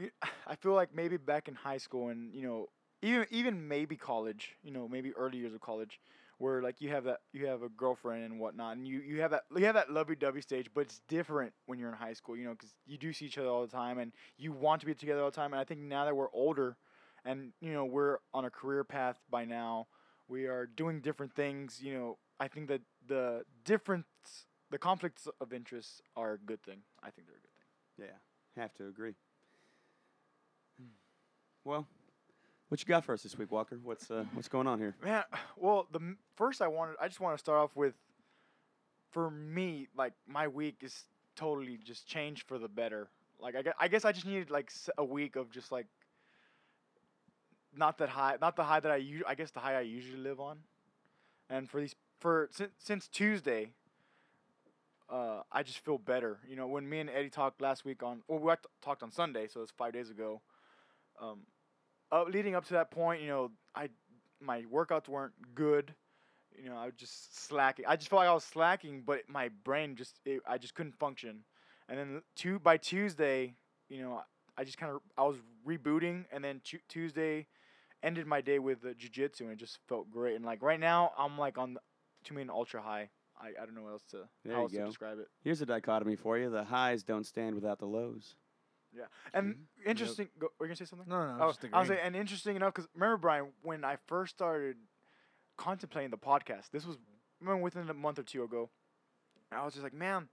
you- 0.00 0.10
I 0.46 0.56
feel 0.56 0.72
like 0.72 0.94
maybe 0.94 1.16
back 1.16 1.48
in 1.48 1.54
high 1.54 1.78
school 1.78 2.08
and 2.08 2.34
you 2.34 2.42
know 2.42 2.68
even 3.02 3.26
even 3.30 3.68
maybe 3.68 3.96
college, 3.96 4.56
you 4.62 4.70
know, 4.72 4.88
maybe 4.88 5.12
early 5.14 5.38
years 5.38 5.54
of 5.54 5.60
college, 5.60 6.00
where 6.38 6.62
like 6.62 6.80
you 6.80 6.90
have 6.90 7.04
that 7.04 7.20
you 7.32 7.46
have 7.46 7.62
a 7.62 7.68
girlfriend 7.70 8.24
and 8.24 8.38
whatnot, 8.38 8.76
and 8.76 8.86
you 8.86 9.00
you 9.00 9.20
have 9.22 9.30
that 9.30 9.42
you 9.56 9.64
have 9.64 9.74
that 9.74 9.90
lovey-dovey 9.90 10.40
stage, 10.42 10.68
but 10.74 10.82
it's 10.82 11.00
different 11.08 11.52
when 11.66 11.78
you're 11.78 11.88
in 11.90 11.94
high 11.96 12.12
school, 12.12 12.36
you 12.36 12.44
know, 12.44 12.52
because 12.52 12.74
you 12.86 12.98
do 12.98 13.12
see 13.12 13.26
each 13.26 13.38
other 13.38 13.48
all 13.48 13.62
the 13.62 13.72
time 13.72 13.98
and 13.98 14.12
you 14.36 14.52
want 14.52 14.80
to 14.80 14.86
be 14.86 14.94
together 14.94 15.20
all 15.22 15.30
the 15.30 15.36
time. 15.36 15.52
And 15.52 15.60
I 15.60 15.64
think 15.64 15.80
now 15.80 16.04
that 16.04 16.14
we're 16.16 16.30
older, 16.32 16.76
and 17.24 17.52
you 17.60 17.72
know 17.72 17.84
we're 17.84 18.18
on 18.34 18.44
a 18.44 18.50
career 18.50 18.84
path 18.84 19.18
by 19.30 19.44
now, 19.44 19.86
we 20.28 20.46
are 20.46 20.66
doing 20.66 21.00
different 21.00 21.34
things. 21.34 21.80
You 21.82 21.94
know, 21.94 22.18
I 22.38 22.48
think 22.48 22.68
that 22.68 22.82
the 23.06 23.44
difference, 23.64 24.06
the 24.70 24.78
conflicts 24.78 25.26
of 25.40 25.52
interest 25.52 26.02
are 26.16 26.34
a 26.34 26.38
good 26.38 26.62
thing. 26.62 26.80
I 27.02 27.10
think 27.10 27.28
they're 27.28 27.36
a 27.36 27.40
good 27.40 27.56
thing. 27.58 28.08
Yeah, 28.56 28.62
have 28.62 28.74
to 28.74 28.88
agree. 28.88 29.14
Well, 31.64 31.86
what 32.68 32.80
you 32.80 32.86
got 32.86 33.04
for 33.04 33.12
us 33.12 33.22
this 33.22 33.36
week, 33.36 33.52
Walker? 33.52 33.78
What's 33.82 34.10
uh, 34.10 34.24
what's 34.32 34.48
going 34.48 34.66
on 34.66 34.78
here? 34.78 34.94
Man, 35.02 35.24
well, 35.56 35.86
the 35.92 36.16
first 36.36 36.62
I 36.62 36.68
wanted, 36.68 36.96
I 37.00 37.08
just 37.08 37.20
want 37.20 37.36
to 37.36 37.38
start 37.38 37.58
off 37.58 37.76
with, 37.76 37.94
for 39.10 39.30
me, 39.30 39.88
like 39.96 40.12
my 40.26 40.48
week 40.48 40.76
is 40.82 41.04
totally 41.36 41.78
just 41.84 42.06
changed 42.06 42.46
for 42.46 42.58
the 42.58 42.68
better. 42.68 43.08
Like 43.38 43.56
I, 43.56 43.62
gue- 43.62 43.72
I 43.78 43.88
guess 43.88 44.04
I 44.04 44.12
just 44.12 44.26
needed 44.26 44.50
like 44.50 44.70
a 44.96 45.04
week 45.04 45.36
of 45.36 45.50
just 45.50 45.70
like, 45.70 45.86
not 47.76 47.98
that 47.98 48.08
high, 48.08 48.36
not 48.40 48.56
the 48.56 48.64
high 48.64 48.80
that 48.80 48.90
I 48.90 49.04
I 49.26 49.34
guess 49.34 49.50
the 49.50 49.60
high 49.60 49.76
I 49.76 49.80
usually 49.82 50.18
live 50.22 50.40
on, 50.40 50.58
and 51.50 51.68
for 51.68 51.80
these, 51.80 51.94
for 52.20 52.48
since 52.52 52.72
since 52.78 53.08
Tuesday. 53.08 53.72
Uh, 55.08 55.42
I 55.50 55.64
just 55.64 55.80
feel 55.80 55.98
better. 55.98 56.38
You 56.48 56.54
know, 56.54 56.68
when 56.68 56.88
me 56.88 57.00
and 57.00 57.10
Eddie 57.10 57.30
talked 57.30 57.60
last 57.60 57.84
week 57.84 58.00
on, 58.00 58.22
well, 58.28 58.38
we 58.38 58.52
talked 58.80 59.02
on 59.02 59.10
Sunday, 59.10 59.48
so 59.48 59.60
it's 59.60 59.72
five 59.72 59.92
days 59.92 60.08
ago. 60.08 60.40
Um, 61.20 61.40
uh, 62.12 62.24
leading 62.24 62.54
up 62.54 62.64
to 62.66 62.72
that 62.74 62.90
point, 62.90 63.20
you 63.22 63.28
know, 63.28 63.50
I 63.74 63.88
my 64.40 64.62
workouts 64.62 65.08
weren't 65.08 65.34
good. 65.54 65.94
You 66.60 66.68
know, 66.68 66.76
I 66.76 66.86
was 66.86 66.94
just 66.96 67.46
slacking. 67.46 67.84
I 67.86 67.96
just 67.96 68.08
felt 68.10 68.20
like 68.20 68.28
I 68.28 68.34
was 68.34 68.44
slacking, 68.44 69.02
but 69.06 69.20
my 69.28 69.50
brain 69.64 69.96
just 69.96 70.18
it, 70.24 70.40
I 70.48 70.58
just 70.58 70.74
couldn't 70.74 70.98
function. 70.98 71.44
And 71.88 71.98
then 71.98 72.22
two 72.36 72.58
by 72.58 72.76
Tuesday, 72.76 73.54
you 73.88 74.02
know, 74.02 74.22
I 74.56 74.64
just 74.64 74.78
kind 74.78 74.92
of 74.92 75.00
I 75.16 75.22
was 75.22 75.36
rebooting, 75.66 76.24
and 76.32 76.42
then 76.42 76.60
tu- 76.64 76.80
Tuesday 76.88 77.46
ended 78.02 78.26
my 78.26 78.40
day 78.40 78.58
with 78.58 78.84
uh, 78.84 78.88
jujitsu, 78.94 79.42
and 79.42 79.50
it 79.52 79.58
just 79.58 79.78
felt 79.88 80.10
great. 80.10 80.36
And 80.36 80.44
like 80.44 80.62
right 80.62 80.80
now, 80.80 81.12
I'm 81.18 81.38
like 81.38 81.58
on 81.58 81.74
the- 81.74 81.80
to 82.24 82.34
me 82.34 82.42
an 82.42 82.50
ultra 82.50 82.82
high. 82.82 83.10
I, 83.40 83.48
I 83.62 83.64
don't 83.64 83.74
know 83.74 83.82
what 83.82 83.92
else 83.92 84.04
to 84.10 84.28
There 84.44 84.54
how 84.54 84.62
else 84.62 84.72
to 84.72 84.78
describe 84.88 85.18
it. 85.18 85.28
Here's 85.42 85.62
a 85.62 85.66
dichotomy 85.66 86.16
for 86.16 86.36
you: 86.38 86.50
the 86.50 86.64
highs 86.64 87.02
don't 87.02 87.24
stand 87.24 87.54
without 87.54 87.78
the 87.78 87.86
lows. 87.86 88.34
Yeah, 88.96 89.04
and 89.32 89.54
Mhm. 89.54 89.86
interesting. 89.86 90.28
Go, 90.38 90.48
were 90.58 90.66
you 90.66 90.70
gonna 90.70 90.76
say 90.76 90.84
something? 90.84 91.08
No, 91.08 91.26
no, 91.26 91.44
Oh, 91.44 91.52
just 91.52 91.64
I 91.72 91.78
was 91.78 91.88
saying, 91.88 92.00
and 92.02 92.16
interesting 92.16 92.56
enough, 92.56 92.74
because 92.74 92.88
remember, 92.94 93.16
Brian, 93.18 93.52
when 93.62 93.84
I 93.84 93.96
first 94.06 94.34
started 94.34 94.76
contemplating 95.56 96.10
the 96.10 96.18
podcast, 96.18 96.70
this 96.70 96.84
was 96.86 96.98
remember 97.40 97.62
within 97.62 97.88
a 97.88 97.94
month 97.94 98.18
or 98.18 98.22
two 98.22 98.42
ago. 98.44 98.70
I 99.52 99.64
was 99.64 99.74
just 99.74 99.82
like, 99.84 99.94
man, 99.94 100.28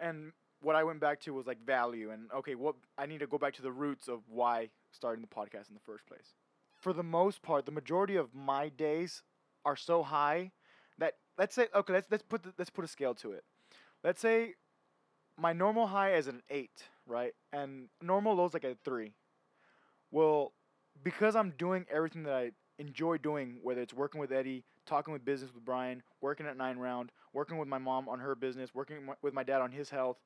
and 0.00 0.32
what 0.60 0.76
I 0.76 0.84
went 0.84 1.00
back 1.00 1.20
to 1.20 1.34
was 1.34 1.46
like 1.46 1.64
value, 1.64 2.10
and 2.10 2.30
okay, 2.32 2.54
what 2.54 2.76
I 2.98 3.06
need 3.06 3.20
to 3.20 3.26
go 3.26 3.38
back 3.38 3.54
to 3.54 3.62
the 3.62 3.72
roots 3.72 4.08
of 4.08 4.20
why 4.28 4.70
starting 4.90 5.22
the 5.22 5.28
podcast 5.28 5.68
in 5.68 5.74
the 5.74 5.80
first 5.84 6.06
place. 6.06 6.34
For 6.80 6.92
the 6.92 7.02
most 7.02 7.42
part, 7.42 7.66
the 7.66 7.72
majority 7.72 8.16
of 8.16 8.34
my 8.34 8.68
days 8.68 9.22
are 9.64 9.76
so 9.76 10.02
high 10.02 10.52
that 10.98 11.14
let's 11.38 11.54
say 11.54 11.68
okay, 11.74 11.92
let's 11.92 12.08
let's 12.10 12.22
put 12.22 12.42
the, 12.42 12.52
let's 12.58 12.70
put 12.70 12.84
a 12.84 12.88
scale 12.88 13.14
to 13.16 13.32
it. 13.32 13.44
Let's 14.04 14.20
say 14.20 14.54
my 15.38 15.52
normal 15.52 15.86
high 15.88 16.14
is 16.14 16.26
an 16.28 16.42
eight, 16.50 16.84
right? 17.06 17.32
And 17.52 17.88
normal 18.00 18.34
low 18.34 18.46
is 18.46 18.54
like 18.54 18.64
a 18.64 18.76
three. 18.84 19.14
Well, 20.10 20.52
because 21.02 21.36
I'm 21.36 21.52
doing 21.56 21.86
everything 21.92 22.24
that 22.24 22.34
I 22.34 22.50
enjoy 22.78 23.18
doing, 23.18 23.58
whether 23.62 23.80
it's 23.80 23.94
working 23.94 24.20
with 24.20 24.32
Eddie, 24.32 24.64
talking 24.86 25.12
with 25.12 25.24
business 25.24 25.52
with 25.54 25.64
Brian, 25.64 26.02
working 26.20 26.46
at 26.46 26.56
Nine 26.56 26.78
Round, 26.78 27.12
working 27.32 27.58
with 27.58 27.68
my 27.68 27.78
mom 27.78 28.08
on 28.08 28.18
her 28.18 28.34
business, 28.34 28.74
working 28.74 29.08
with 29.22 29.34
my 29.34 29.42
dad 29.42 29.60
on 29.60 29.72
his 29.72 29.90
health. 29.90 30.18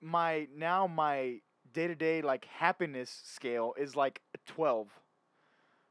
My 0.00 0.48
now 0.54 0.86
my 0.86 1.38
day 1.72 1.86
to 1.86 1.94
day 1.94 2.20
like 2.20 2.44
happiness 2.44 3.22
scale 3.24 3.74
is 3.78 3.96
like 3.96 4.20
a 4.34 4.38
twelve. 4.50 4.88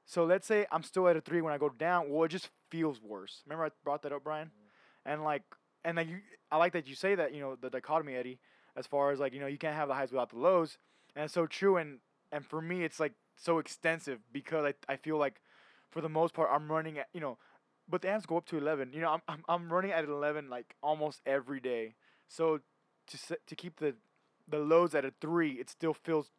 So 0.05 0.25
let's 0.25 0.45
say 0.45 0.65
I'm 0.71 0.83
still 0.83 1.07
at 1.07 1.15
a 1.15 1.21
three 1.21 1.41
when 1.41 1.53
I 1.53 1.57
go 1.57 1.69
down. 1.69 2.09
Well, 2.09 2.23
it 2.23 2.29
just 2.29 2.49
feels 2.69 3.01
worse. 3.01 3.41
Remember 3.45 3.65
I 3.65 3.69
brought 3.83 4.03
that 4.03 4.11
up, 4.11 4.23
Brian? 4.23 4.47
Mm-hmm. 4.47 5.11
And 5.11 5.23
like, 5.23 5.43
and 5.83 5.97
like 5.97 6.09
you, 6.09 6.19
I 6.51 6.57
like 6.57 6.73
that 6.73 6.87
you 6.87 6.95
say 6.95 7.15
that. 7.15 7.33
You 7.33 7.41
know, 7.41 7.55
the 7.59 7.69
dichotomy, 7.69 8.15
Eddie, 8.15 8.39
as 8.75 8.87
far 8.87 9.11
as 9.11 9.19
like 9.19 9.33
you 9.33 9.39
know, 9.39 9.47
you 9.47 9.57
can't 9.57 9.75
have 9.75 9.87
the 9.87 9.93
highs 9.93 10.11
without 10.11 10.29
the 10.29 10.37
lows, 10.37 10.77
and 11.15 11.25
it's 11.25 11.33
so 11.33 11.45
true. 11.47 11.77
And 11.77 11.99
and 12.31 12.45
for 12.45 12.61
me, 12.61 12.83
it's 12.83 12.99
like 12.99 13.13
so 13.35 13.59
extensive 13.59 14.19
because 14.31 14.65
I 14.65 14.93
I 14.93 14.95
feel 14.97 15.17
like, 15.17 15.41
for 15.91 16.01
the 16.01 16.09
most 16.09 16.33
part, 16.33 16.49
I'm 16.51 16.71
running 16.71 16.97
at 16.97 17.07
you 17.13 17.21
know, 17.21 17.37
but 17.87 18.01
the 18.01 18.09
amps 18.09 18.25
go 18.25 18.37
up 18.37 18.45
to 18.47 18.57
eleven. 18.57 18.91
You 18.93 19.01
know, 19.01 19.11
I'm 19.11 19.21
I'm, 19.27 19.43
I'm 19.47 19.71
running 19.73 19.91
at 19.91 20.05
eleven 20.05 20.49
like 20.49 20.75
almost 20.81 21.21
every 21.25 21.59
day. 21.59 21.95
So 22.27 22.59
to 23.07 23.37
to 23.47 23.55
keep 23.55 23.77
the 23.77 23.95
the 24.47 24.59
lows 24.59 24.95
at 24.95 25.05
a 25.05 25.13
three, 25.21 25.53
it 25.53 25.69
still 25.69 25.93
feels 25.93 26.31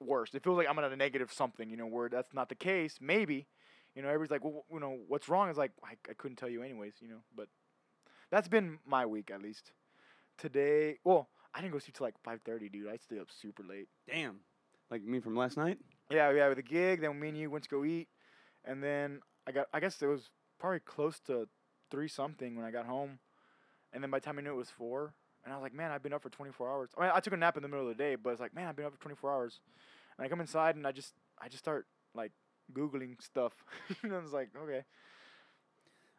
worse. 0.00 0.34
It 0.34 0.42
feels 0.42 0.56
like 0.56 0.68
I'm 0.68 0.78
at 0.78 0.92
a 0.92 0.96
negative 0.96 1.32
something. 1.32 1.70
You 1.70 1.76
know, 1.76 1.86
where 1.86 2.08
that's 2.08 2.32
not 2.34 2.48
the 2.48 2.54
case. 2.54 2.98
Maybe, 3.00 3.46
you 3.94 4.02
know, 4.02 4.08
everybody's 4.08 4.30
like, 4.30 4.44
well, 4.44 4.64
you 4.72 4.80
know, 4.80 4.98
what's 5.08 5.28
wrong? 5.28 5.48
It's 5.48 5.58
like 5.58 5.72
I, 5.84 5.94
I 6.08 6.14
couldn't 6.14 6.36
tell 6.36 6.48
you 6.48 6.62
anyways. 6.62 6.94
You 7.00 7.08
know, 7.08 7.22
but 7.36 7.48
that's 8.30 8.48
been 8.48 8.78
my 8.86 9.06
week 9.06 9.30
at 9.32 9.42
least. 9.42 9.72
Today, 10.38 10.98
well, 11.04 11.28
I 11.54 11.60
didn't 11.60 11.72
go 11.72 11.78
sleep 11.78 11.96
till 11.96 12.06
like 12.06 12.18
five 12.22 12.40
thirty, 12.42 12.68
dude. 12.68 12.88
I 12.88 12.96
stayed 12.96 13.20
up 13.20 13.28
super 13.30 13.62
late. 13.62 13.88
Damn. 14.10 14.40
Like 14.90 15.02
me 15.02 15.20
from 15.20 15.36
last 15.36 15.56
night? 15.56 15.78
Yeah, 16.10 16.30
yeah, 16.32 16.48
with 16.48 16.56
the 16.56 16.62
gig. 16.62 17.00
Then 17.00 17.18
me 17.18 17.28
and 17.28 17.38
you 17.38 17.50
went 17.50 17.64
to 17.64 17.70
go 17.70 17.84
eat, 17.84 18.08
and 18.64 18.82
then 18.82 19.20
I 19.46 19.52
got. 19.52 19.66
I 19.72 19.80
guess 19.80 20.00
it 20.02 20.06
was 20.06 20.30
probably 20.58 20.80
close 20.80 21.18
to 21.20 21.48
three 21.90 22.08
something 22.08 22.56
when 22.56 22.64
I 22.64 22.70
got 22.70 22.86
home, 22.86 23.18
and 23.92 24.02
then 24.02 24.10
by 24.10 24.18
the 24.18 24.24
time 24.24 24.38
I 24.38 24.42
knew 24.42 24.52
it 24.52 24.56
was 24.56 24.70
four, 24.70 25.14
and 25.44 25.52
I 25.52 25.56
was 25.56 25.62
like, 25.62 25.74
man, 25.74 25.90
I've 25.90 26.02
been 26.02 26.12
up 26.12 26.22
for 26.22 26.30
twenty 26.30 26.52
four 26.52 26.70
hours. 26.70 26.90
I 26.96 27.02
mean, 27.02 27.10
I 27.14 27.20
took 27.20 27.32
a 27.32 27.36
nap 27.36 27.56
in 27.56 27.62
the 27.62 27.68
middle 27.68 27.88
of 27.88 27.96
the 27.96 28.02
day, 28.02 28.14
but 28.16 28.30
it's 28.30 28.40
like, 28.40 28.54
man, 28.54 28.68
I've 28.68 28.76
been 28.76 28.86
up 28.86 28.92
for 28.92 29.00
twenty 29.00 29.16
four 29.16 29.32
hours, 29.32 29.60
and 30.16 30.24
I 30.24 30.28
come 30.28 30.40
inside 30.40 30.76
and 30.76 30.86
I 30.86 30.92
just, 30.92 31.14
I 31.40 31.48
just 31.48 31.62
start 31.62 31.86
like 32.14 32.32
googling 32.72 33.22
stuff, 33.22 33.52
and 34.02 34.14
I 34.14 34.18
was 34.18 34.32
like, 34.32 34.50
okay. 34.62 34.84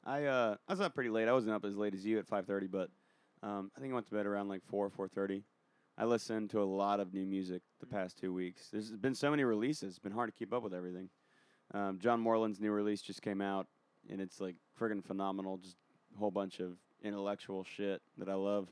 I 0.06 0.26
uh 0.26 0.56
I 0.68 0.74
was 0.74 0.82
up 0.82 0.94
pretty 0.96 1.10
late. 1.10 1.28
I 1.28 1.34
wasn't 1.34 1.54
up 1.54 1.64
as 1.64 1.78
late 1.78 1.94
as 1.94 2.06
you 2.06 2.20
at 2.20 2.28
5:30, 2.28 2.70
but 2.70 2.90
um, 3.44 3.72
I 3.78 3.82
think 3.82 3.92
I 3.92 3.96
went 3.96 4.08
to 4.08 4.16
bed 4.16 4.26
around 4.26 4.48
like 4.48 4.64
4 4.66 4.90
4:30. 4.90 5.44
I 5.98 6.06
listened 6.06 6.50
to 6.52 6.62
a 6.62 6.64
lot 6.64 7.00
of 7.00 7.14
new 7.14 7.26
music 7.26 7.62
the 7.80 7.86
past 7.86 8.18
two 8.18 8.34
weeks. 8.34 8.70
There's 8.72 8.92
been 8.92 9.14
so 9.14 9.30
many 9.30 9.44
releases. 9.44 9.90
It's 9.92 10.00
been 10.00 10.12
hard 10.12 10.30
to 10.30 10.34
keep 10.38 10.52
up 10.52 10.64
with 10.64 10.74
everything. 10.74 11.10
Um, 11.74 12.00
John 12.00 12.20
Moreland's 12.20 12.60
new 12.60 12.72
release 12.72 13.02
just 13.02 13.22
came 13.22 13.42
out, 13.42 13.68
and 14.10 14.20
it's 14.20 14.42
like 14.42 14.56
friggin' 14.80 15.04
phenomenal. 15.06 15.58
Just 15.58 15.78
a 16.16 16.18
whole 16.18 16.32
bunch 16.32 16.60
of 16.60 16.78
intellectual 17.04 17.64
shit 17.64 18.02
that 18.18 18.30
I 18.30 18.34
love. 18.34 18.70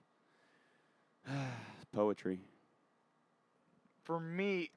Poetry. 1.94 2.40
for 4.04 4.20
me, 4.20 4.72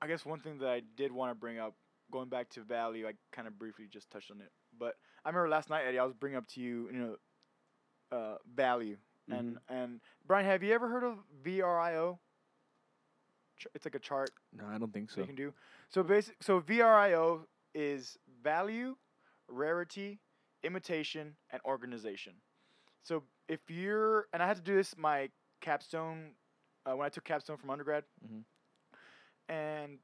I 0.00 0.06
guess 0.06 0.24
one 0.24 0.40
thing 0.40 0.58
that 0.58 0.68
I 0.70 0.82
did 0.96 1.12
want 1.12 1.30
to 1.30 1.34
bring 1.34 1.58
up, 1.58 1.74
going 2.10 2.28
back 2.28 2.48
to 2.50 2.62
value, 2.62 3.06
I 3.06 3.12
kind 3.32 3.46
of 3.48 3.58
briefly 3.58 3.86
just 3.90 4.10
touched 4.10 4.30
on 4.30 4.40
it. 4.40 4.50
But 4.78 4.94
I 5.24 5.28
remember 5.28 5.48
last 5.48 5.68
night, 5.70 5.84
Eddie, 5.86 5.98
I 5.98 6.04
was 6.04 6.14
bringing 6.14 6.38
up 6.38 6.46
to 6.48 6.60
you, 6.60 6.88
you 6.92 6.98
know, 6.98 7.16
uh, 8.12 8.36
value, 8.54 8.96
and 9.30 9.58
and 9.68 10.00
Brian, 10.26 10.46
have 10.46 10.62
you 10.62 10.72
ever 10.74 10.88
heard 10.88 11.04
of 11.04 11.18
VRIO? 11.44 12.18
It's 13.74 13.84
like 13.84 13.94
a 13.96 13.98
chart 13.98 14.30
No, 14.52 14.64
I 14.66 14.78
don't 14.78 14.92
think 14.92 15.10
so. 15.10 15.20
you 15.20 15.26
can 15.26 15.34
do. 15.34 15.52
So 15.88 16.02
basic, 16.02 16.36
so 16.42 16.60
VRIO 16.60 17.40
is 17.74 18.16
value, 18.42 18.96
rarity, 19.48 20.20
imitation, 20.62 21.34
and 21.50 21.60
organization. 21.64 22.34
So 23.02 23.24
if 23.48 23.60
you're, 23.68 24.26
and 24.32 24.42
I 24.42 24.46
had 24.46 24.56
to 24.56 24.62
do 24.62 24.76
this 24.76 24.96
my 24.96 25.28
capstone 25.60 26.34
uh, 26.86 26.94
when 26.96 27.06
I 27.06 27.08
took 27.08 27.24
capstone 27.24 27.56
from 27.56 27.70
undergrad, 27.70 28.04
Mhm. 28.24 28.44
and 29.48 29.98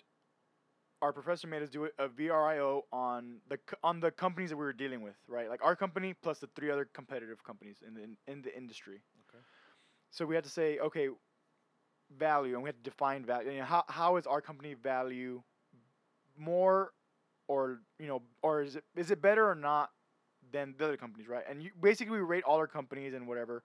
our 1.05 1.13
professor 1.13 1.47
made 1.47 1.63
us 1.63 1.69
do 1.69 1.87
a 1.99 2.09
VRIO 2.09 2.81
on 2.91 3.37
the 3.51 3.59
on 3.83 4.01
the 4.01 4.11
companies 4.11 4.49
that 4.49 4.57
we 4.57 4.65
were 4.65 4.73
dealing 4.73 5.03
with, 5.03 5.17
right? 5.29 5.51
Like 5.51 5.63
our 5.63 5.77
company 5.77 6.15
plus 6.15 6.39
the 6.39 6.49
three 6.57 6.71
other 6.71 6.89
competitive 6.95 7.45
companies 7.45 7.77
in 7.87 7.93
the 7.93 8.03
in, 8.03 8.17
in 8.27 8.41
the 8.41 8.57
industry. 8.57 9.03
Okay. 9.29 9.43
So 10.11 10.25
we 10.25 10.35
had 10.35 10.45
to 10.45 10.51
say, 10.51 10.79
okay, 10.79 11.09
value, 12.19 12.55
and 12.55 12.63
we 12.63 12.69
had 12.69 12.83
to 12.83 12.91
define 12.91 13.23
value. 13.27 13.51
You 13.51 13.59
know, 13.59 13.65
how 13.67 13.85
how 13.89 14.17
is 14.17 14.27
our 14.27 14.41
company 14.41 14.73
value 14.73 15.43
more, 16.39 16.93
or 17.49 17.81
you 17.99 18.07
know, 18.07 18.23
or 18.41 18.63
is 18.63 18.77
it 18.77 18.85
is 18.97 19.11
it 19.11 19.21
better 19.21 19.47
or 19.47 19.55
not 19.55 19.91
than 20.53 20.75
the 20.79 20.87
other 20.87 20.97
companies, 20.97 21.29
right? 21.29 21.45
And 21.47 21.63
you 21.63 21.71
basically 21.83 22.17
we 22.17 22.25
rate 22.25 22.45
all 22.45 22.57
our 22.57 22.67
companies 22.67 23.13
and 23.13 23.29
whatever, 23.29 23.63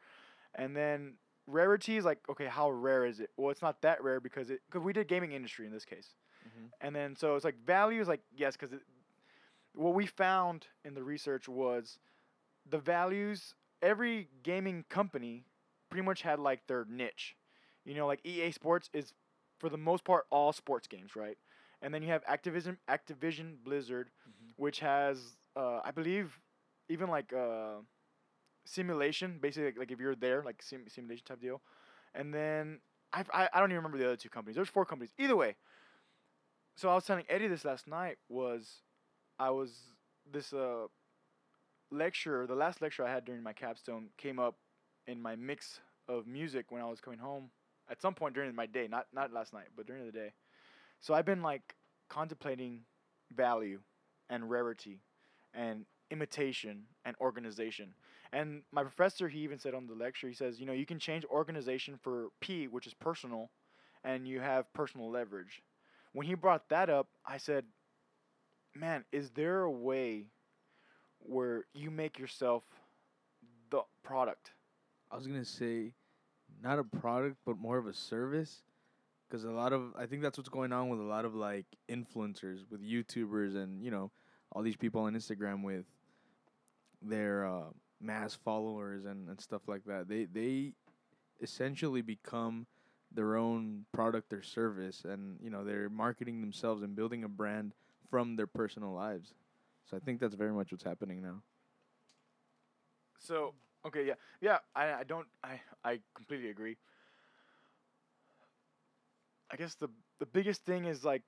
and 0.56 0.76
then 0.76 1.14
rarity 1.48 1.96
is 1.96 2.04
like, 2.04 2.20
okay, 2.30 2.48
how 2.48 2.70
rare 2.70 3.06
is 3.06 3.22
it? 3.22 3.30
Well, 3.38 3.50
it's 3.50 3.62
not 3.62 3.82
that 3.84 4.04
rare 4.04 4.20
because 4.20 4.50
it 4.50 4.60
because 4.70 4.84
we 4.84 4.92
did 4.92 5.08
gaming 5.08 5.32
industry 5.32 5.66
in 5.66 5.72
this 5.72 5.86
case, 5.86 6.16
Mhm. 6.60 6.72
and 6.82 6.96
then 6.96 7.16
so 7.16 7.36
it's 7.36 7.46
like 7.46 7.58
value 7.66 8.02
is 8.02 8.08
like 8.08 8.22
yes 8.36 8.56
because 8.58 8.72
what 9.76 9.94
we 9.94 10.06
found 10.06 10.68
in 10.84 10.94
the 10.94 11.04
research 11.04 11.48
was 11.48 12.00
the 12.70 12.78
values 12.80 13.56
every 13.82 14.30
gaming 14.44 14.86
company 14.90 15.46
pretty 15.90 16.06
much 16.06 16.22
had 16.22 16.40
like 16.40 16.68
their 16.68 16.86
niche. 16.90 17.36
You 17.86 17.96
know, 17.96 18.08
like 18.08 18.22
EA 18.26 18.52
Sports 18.52 18.90
is 18.94 19.14
for 19.60 19.70
the 19.70 19.78
most 19.78 20.04
part 20.04 20.26
all 20.32 20.54
sports 20.54 20.88
games, 20.88 21.16
right? 21.16 21.38
And 21.82 21.94
then 21.94 22.02
you 22.04 22.10
have 22.10 22.24
Activision, 22.26 22.78
Activision 22.90 23.58
Blizzard, 23.64 24.10
Mhm. 24.28 24.54
which 24.58 24.80
has 24.80 25.38
uh, 25.56 25.82
I 25.84 25.92
believe 25.92 26.40
even 26.90 27.10
like 27.10 27.34
uh, 27.34 27.78
simulation, 28.66 29.40
basically 29.42 29.66
like, 29.68 29.78
like 29.80 29.92
if 29.92 30.00
you're 30.00 30.16
there, 30.16 30.44
like 30.44 30.62
sim- 30.62 30.88
simulation 30.88 31.26
type 31.26 31.42
deal. 31.42 31.62
And 32.14 32.34
then 32.34 32.80
I, 33.14 33.24
I 33.34 33.50
I 33.54 33.60
don't 33.60 33.72
even 33.72 33.78
remember 33.78 33.98
the 33.98 34.06
other 34.08 34.18
two 34.18 34.30
companies. 34.30 34.56
There's 34.56 34.70
four 34.70 34.86
companies. 34.86 35.14
Either 35.18 35.36
way. 35.36 35.56
So 36.80 36.90
I 36.90 36.96
was 36.96 37.04
telling 37.04 37.26
Eddie 37.28 37.50
this 37.50 37.66
last 37.66 37.90
night 37.90 38.20
was 38.30 38.84
I 39.38 39.50
was 39.50 39.74
this 40.32 40.54
uh 40.54 40.86
lecture, 41.92 42.48
the 42.48 42.56
last 42.56 42.82
lecture 42.82 43.06
I 43.06 43.12
had 43.12 43.26
during 43.26 43.44
my 43.44 43.52
capstone 43.52 44.08
came 44.18 44.40
up 44.40 44.56
in 45.06 45.22
my 45.22 45.36
mix 45.36 45.82
of 46.08 46.26
music 46.26 46.68
when 46.70 46.82
I 46.82 46.86
was 46.86 47.02
coming 47.02 47.20
home 47.20 47.50
at 47.90 48.02
some 48.02 48.14
point 48.14 48.34
during 48.34 48.56
my 48.56 48.66
day, 48.66 48.88
not 48.88 49.08
not 49.12 49.34
last 49.34 49.52
night, 49.52 49.68
but 49.76 49.88
during 49.88 50.06
the 50.06 50.14
day. 50.14 50.32
So 51.02 51.14
I've 51.14 51.26
been 51.26 51.42
like 51.42 51.76
contemplating 52.10 52.84
value 53.36 53.82
and 54.30 54.50
rarity 54.50 55.02
and 55.54 55.86
imitation 56.12 56.84
and 57.04 57.14
organization. 57.20 57.94
And 58.32 58.62
my 58.72 58.84
professor 58.84 59.28
he 59.28 59.40
even 59.40 59.60
said 59.60 59.74
on 59.74 59.86
the 59.86 59.96
lecture 59.96 60.30
he 60.30 60.34
says, 60.34 60.62
you 60.62 60.66
know, 60.66 60.72
you 60.72 60.86
can 60.86 60.98
change 61.00 61.26
organization 61.26 62.00
for 62.02 62.30
P, 62.40 62.70
which 62.70 62.88
is 62.88 62.94
personal, 62.94 63.50
and 64.06 64.26
you 64.26 64.40
have 64.40 64.72
personal 64.72 65.12
leverage. 65.12 65.62
When 66.14 66.26
he 66.26 66.34
brought 66.34 66.70
that 66.70 66.90
up, 66.90 67.08
I 67.26 67.38
said, 67.38 67.66
"Man, 68.76 69.06
is 69.12 69.32
there 69.32 69.62
a 69.62 69.72
way 69.72 70.32
where 71.20 71.66
you 71.74 71.92
make 71.92 72.18
yourself 72.18 72.66
the 73.70 73.84
product?" 74.04 74.54
I 75.12 75.16
was 75.16 75.28
gonna 75.28 75.46
say, 75.46 75.94
not 76.62 76.80
a 76.80 76.84
product, 76.84 77.38
but 77.46 77.58
more 77.58 77.78
of 77.78 77.88
a 77.88 77.94
service, 77.94 78.64
because 79.28 79.44
a 79.44 79.52
lot 79.52 79.74
of 79.74 79.94
I 79.96 80.06
think 80.06 80.22
that's 80.22 80.38
what's 80.38 80.50
going 80.50 80.74
on 80.74 80.90
with 80.90 81.00
a 81.00 81.04
lot 81.04 81.26
of 81.26 81.36
like 81.36 81.66
influencers, 81.88 82.70
with 82.70 82.82
YouTubers, 82.82 83.56
and 83.56 83.84
you 83.84 83.92
know, 83.92 84.12
all 84.52 84.64
these 84.64 84.76
people 84.76 85.02
on 85.02 85.14
Instagram 85.14 85.64
with 85.64 85.86
their 87.02 87.46
uh, 87.46 87.70
mass 88.02 88.34
followers 88.34 89.06
and, 89.06 89.30
and 89.30 89.40
stuff 89.40 89.68
like 89.68 89.86
that. 89.86 90.08
They 90.08 90.26
they 90.26 90.74
essentially 91.42 92.02
become 92.02 92.68
their 93.14 93.36
own 93.36 93.86
product 93.94 94.34
or 94.34 94.42
service, 94.42 95.04
and 95.06 95.40
you 95.42 95.50
know, 95.50 95.64
they're 95.64 95.90
marketing 95.90 96.42
themselves 96.42 96.82
and 96.84 96.96
building 96.96 97.24
a 97.24 97.30
brand 97.30 97.74
from 98.10 98.36
their 98.36 98.48
personal 98.48 98.94
lives. 98.94 99.34
So 99.86 99.98
I 99.98 100.00
think 100.00 100.20
that's 100.20 100.36
very 100.36 100.54
much 100.54 100.72
what's 100.72 100.84
happening 100.84 101.22
now. 101.22 101.42
So 103.20 103.54
okay, 103.86 104.06
yeah, 104.06 104.16
yeah. 104.42 104.60
I 104.76 104.94
I 104.94 105.04
don't 105.04 105.28
I 105.44 105.62
I 105.84 106.00
completely 106.16 106.50
agree. 106.50 106.78
I 109.52 109.56
guess 109.56 109.76
the 109.76 109.90
the 110.20 110.26
biggest 110.26 110.66
thing 110.66 110.86
is 110.86 111.04
like, 111.04 111.24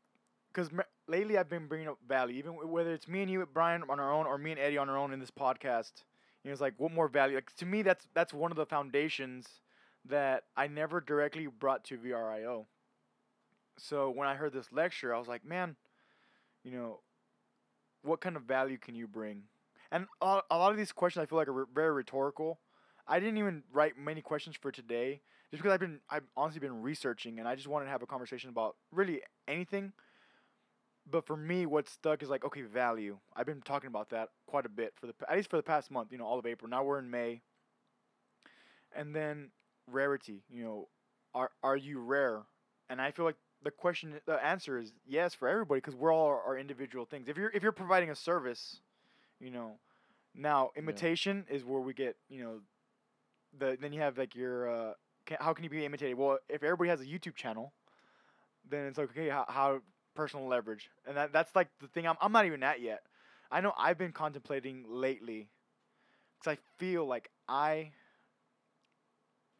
cause 0.53 0.69
m- 0.71 0.81
lately 1.07 1.37
I've 1.37 1.49
been 1.49 1.67
bringing 1.67 1.87
up 1.87 1.97
value, 2.07 2.37
even 2.37 2.53
whether 2.69 2.93
it's 2.93 3.07
me 3.07 3.21
and 3.23 3.31
you, 3.31 3.45
Brian, 3.45 3.83
on 3.89 3.99
our 3.99 4.11
own, 4.11 4.25
or 4.25 4.37
me 4.37 4.51
and 4.51 4.59
Eddie 4.59 4.77
on 4.77 4.89
our 4.89 4.97
own 4.97 5.13
in 5.13 5.19
this 5.19 5.31
podcast. 5.31 6.03
You 6.43 6.49
know, 6.49 6.51
it's 6.53 6.61
like 6.61 6.75
what 6.77 6.91
more 6.91 7.07
value? 7.07 7.35
Like 7.35 7.55
to 7.57 7.65
me, 7.65 7.81
that's 7.81 8.07
that's 8.13 8.33
one 8.33 8.51
of 8.51 8.57
the 8.57 8.65
foundations 8.65 9.61
that 10.05 10.43
I 10.55 10.67
never 10.67 10.99
directly 11.01 11.47
brought 11.47 11.83
to 11.85 11.97
VRIO. 11.97 12.65
So 13.77 14.09
when 14.09 14.27
I 14.27 14.35
heard 14.35 14.53
this 14.53 14.71
lecture, 14.71 15.13
I 15.13 15.19
was 15.19 15.27
like, 15.27 15.45
man, 15.45 15.75
you 16.63 16.71
know, 16.71 16.99
what 18.03 18.21
kind 18.21 18.35
of 18.35 18.43
value 18.43 18.77
can 18.77 18.95
you 18.95 19.07
bring? 19.07 19.43
And 19.91 20.07
a 20.21 20.25
lot, 20.25 20.71
of 20.71 20.77
these 20.77 20.91
questions 20.91 21.21
I 21.21 21.25
feel 21.25 21.37
like 21.37 21.47
are 21.47 21.67
very 21.73 21.91
rhetorical. 21.91 22.59
I 23.07 23.19
didn't 23.19 23.37
even 23.37 23.63
write 23.73 23.97
many 23.97 24.21
questions 24.21 24.55
for 24.55 24.71
today, 24.71 25.21
just 25.51 25.61
because 25.61 25.73
I've 25.73 25.81
been 25.81 25.99
I've 26.09 26.23
honestly 26.37 26.61
been 26.61 26.81
researching 26.81 27.39
and 27.39 27.47
I 27.47 27.55
just 27.55 27.67
wanted 27.67 27.85
to 27.85 27.91
have 27.91 28.01
a 28.01 28.05
conversation 28.05 28.49
about 28.49 28.77
really 28.91 29.21
anything. 29.47 29.91
but 31.09 31.25
for 31.25 31.35
me, 31.35 31.65
what 31.65 31.89
stuck 31.89 32.23
is 32.23 32.29
like 32.29 32.45
okay, 32.45 32.61
value. 32.61 33.17
I've 33.35 33.45
been 33.45 33.61
talking 33.61 33.87
about 33.87 34.09
that 34.11 34.29
quite 34.47 34.65
a 34.65 34.69
bit 34.69 34.93
for 34.95 35.07
the 35.07 35.13
at 35.27 35.35
least 35.35 35.49
for 35.49 35.57
the 35.57 35.63
past 35.63 35.91
month. 35.91 36.11
You 36.11 36.19
know, 36.19 36.25
all 36.25 36.39
of 36.39 36.45
April. 36.45 36.69
Now 36.69 36.83
we're 36.83 36.99
in 36.99 37.09
May. 37.09 37.41
And 38.95 39.15
then 39.15 39.51
rarity. 39.91 40.43
You 40.49 40.63
know, 40.63 40.87
are 41.33 41.51
are 41.63 41.77
you 41.77 41.99
rare? 41.99 42.41
And 42.89 43.01
I 43.01 43.11
feel 43.11 43.25
like 43.25 43.37
the 43.63 43.71
question, 43.71 44.19
the 44.25 44.43
answer 44.43 44.77
is 44.77 44.91
yes 45.07 45.33
for 45.33 45.47
everybody 45.47 45.79
because 45.79 45.95
we're 45.95 46.13
all 46.13 46.27
our, 46.27 46.41
our 46.41 46.57
individual 46.57 47.05
things. 47.05 47.27
If 47.27 47.37
you're 47.37 47.51
if 47.51 47.63
you're 47.63 47.71
providing 47.71 48.09
a 48.09 48.15
service, 48.15 48.81
you 49.39 49.51
know, 49.51 49.73
now 50.35 50.71
imitation 50.75 51.45
is 51.49 51.63
where 51.63 51.81
we 51.81 51.93
get 51.93 52.15
you 52.29 52.43
know, 52.43 52.59
the 53.57 53.77
then 53.79 53.93
you 53.93 54.01
have 54.01 54.17
like 54.17 54.35
your 54.35 54.69
uh, 54.69 54.93
can, 55.25 55.37
how 55.39 55.53
can 55.53 55.63
you 55.63 55.69
be 55.69 55.85
imitated? 55.85 56.17
Well, 56.17 56.39
if 56.49 56.63
everybody 56.63 56.89
has 56.89 57.01
a 57.01 57.05
YouTube 57.05 57.35
channel, 57.35 57.73
then 58.69 58.87
it's 58.87 58.97
like 58.97 59.11
okay, 59.11 59.29
how, 59.29 59.45
how 59.47 59.81
personal 60.15 60.47
leverage, 60.47 60.89
and 61.07 61.15
that 61.15 61.31
that's 61.31 61.55
like 61.55 61.67
the 61.79 61.87
thing 61.87 62.07
I'm 62.07 62.17
I'm 62.19 62.31
not 62.31 62.45
even 62.45 62.63
at 62.63 62.81
yet. 62.81 63.03
I 63.51 63.61
know 63.61 63.73
I've 63.77 63.97
been 63.97 64.13
contemplating 64.13 64.85
lately, 64.87 65.49
because 66.39 66.57
I 66.57 66.79
feel 66.79 67.05
like 67.05 67.29
I 67.47 67.91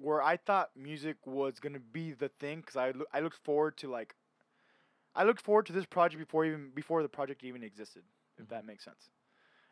where 0.02 0.22
I 0.22 0.38
thought 0.38 0.72
music 0.76 1.18
was 1.26 1.60
gonna 1.60 1.80
be 1.80 2.12
the 2.12 2.30
thing 2.30 2.62
because 2.62 2.76
I 2.76 2.92
loo- 2.92 3.06
I 3.14 3.20
looked 3.20 3.38
forward 3.44 3.78
to 3.78 3.90
like 3.90 4.16
I 5.16 5.24
looked 5.24 5.42
forward 5.42 5.66
to 5.68 5.74
this 5.74 5.86
project 5.86 6.20
before 6.20 6.46
even 6.46 6.72
before 6.74 7.04
the 7.04 7.10
project 7.10 7.44
even 7.44 7.64
existed, 7.64 8.04
if 8.38 8.46
mm-hmm. 8.46 8.54
that 8.54 8.66
makes 8.66 8.84
sense. 8.84 9.10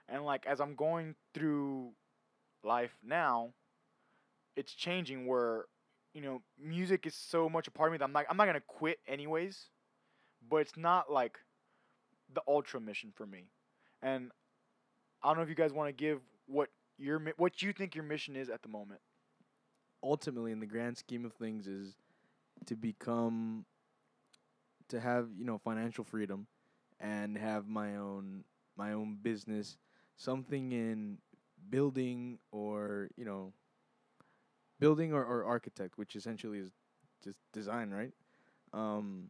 And 0.07 0.25
like 0.25 0.45
as 0.45 0.59
I'm 0.61 0.75
going 0.75 1.15
through 1.33 1.91
life 2.63 2.95
now, 3.03 3.53
it's 4.55 4.73
changing 4.73 5.25
where 5.25 5.65
you 6.13 6.21
know 6.21 6.41
music 6.61 7.05
is 7.05 7.15
so 7.15 7.49
much 7.49 7.67
a 7.67 7.71
part 7.71 7.89
of 7.89 7.91
me 7.93 7.97
that 7.97 8.05
I'm 8.05 8.13
not 8.13 8.25
I'm 8.29 8.37
not 8.37 8.45
gonna 8.45 8.61
quit 8.67 8.99
anyways, 9.07 9.65
but 10.47 10.57
it's 10.57 10.77
not 10.77 11.11
like 11.11 11.39
the 12.33 12.41
ultra 12.47 12.79
mission 12.79 13.11
for 13.15 13.25
me. 13.25 13.45
And 14.01 14.31
I 15.23 15.29
don't 15.29 15.37
know 15.37 15.43
if 15.43 15.49
you 15.49 15.55
guys 15.55 15.73
want 15.73 15.89
to 15.89 15.93
give 15.93 16.19
what 16.45 16.69
your 16.97 17.19
what 17.37 17.61
you 17.61 17.73
think 17.73 17.95
your 17.95 18.03
mission 18.03 18.35
is 18.35 18.49
at 18.49 18.61
the 18.61 18.69
moment. 18.69 19.01
Ultimately 20.03 20.51
in 20.51 20.59
the 20.59 20.65
grand 20.65 20.97
scheme 20.97 21.25
of 21.25 21.33
things 21.33 21.67
is 21.67 21.95
to 22.65 22.75
become 22.75 23.65
to 24.89 24.99
have 24.99 25.27
you 25.37 25.45
know 25.45 25.57
financial 25.57 26.03
freedom 26.03 26.47
and 26.99 27.37
have 27.37 27.67
my 27.67 27.95
own 27.95 28.43
my 28.77 28.93
own 28.93 29.17
business. 29.21 29.77
Something 30.17 30.71
in 30.71 31.17
building 31.69 32.39
or 32.51 33.09
you 33.15 33.25
know 33.25 33.53
building 34.79 35.13
or, 35.13 35.23
or 35.23 35.43
architect 35.43 35.97
which 35.97 36.15
essentially 36.15 36.59
is 36.59 36.71
just 37.23 37.37
design 37.53 37.91
right? 37.91 38.13
Um 38.73 39.29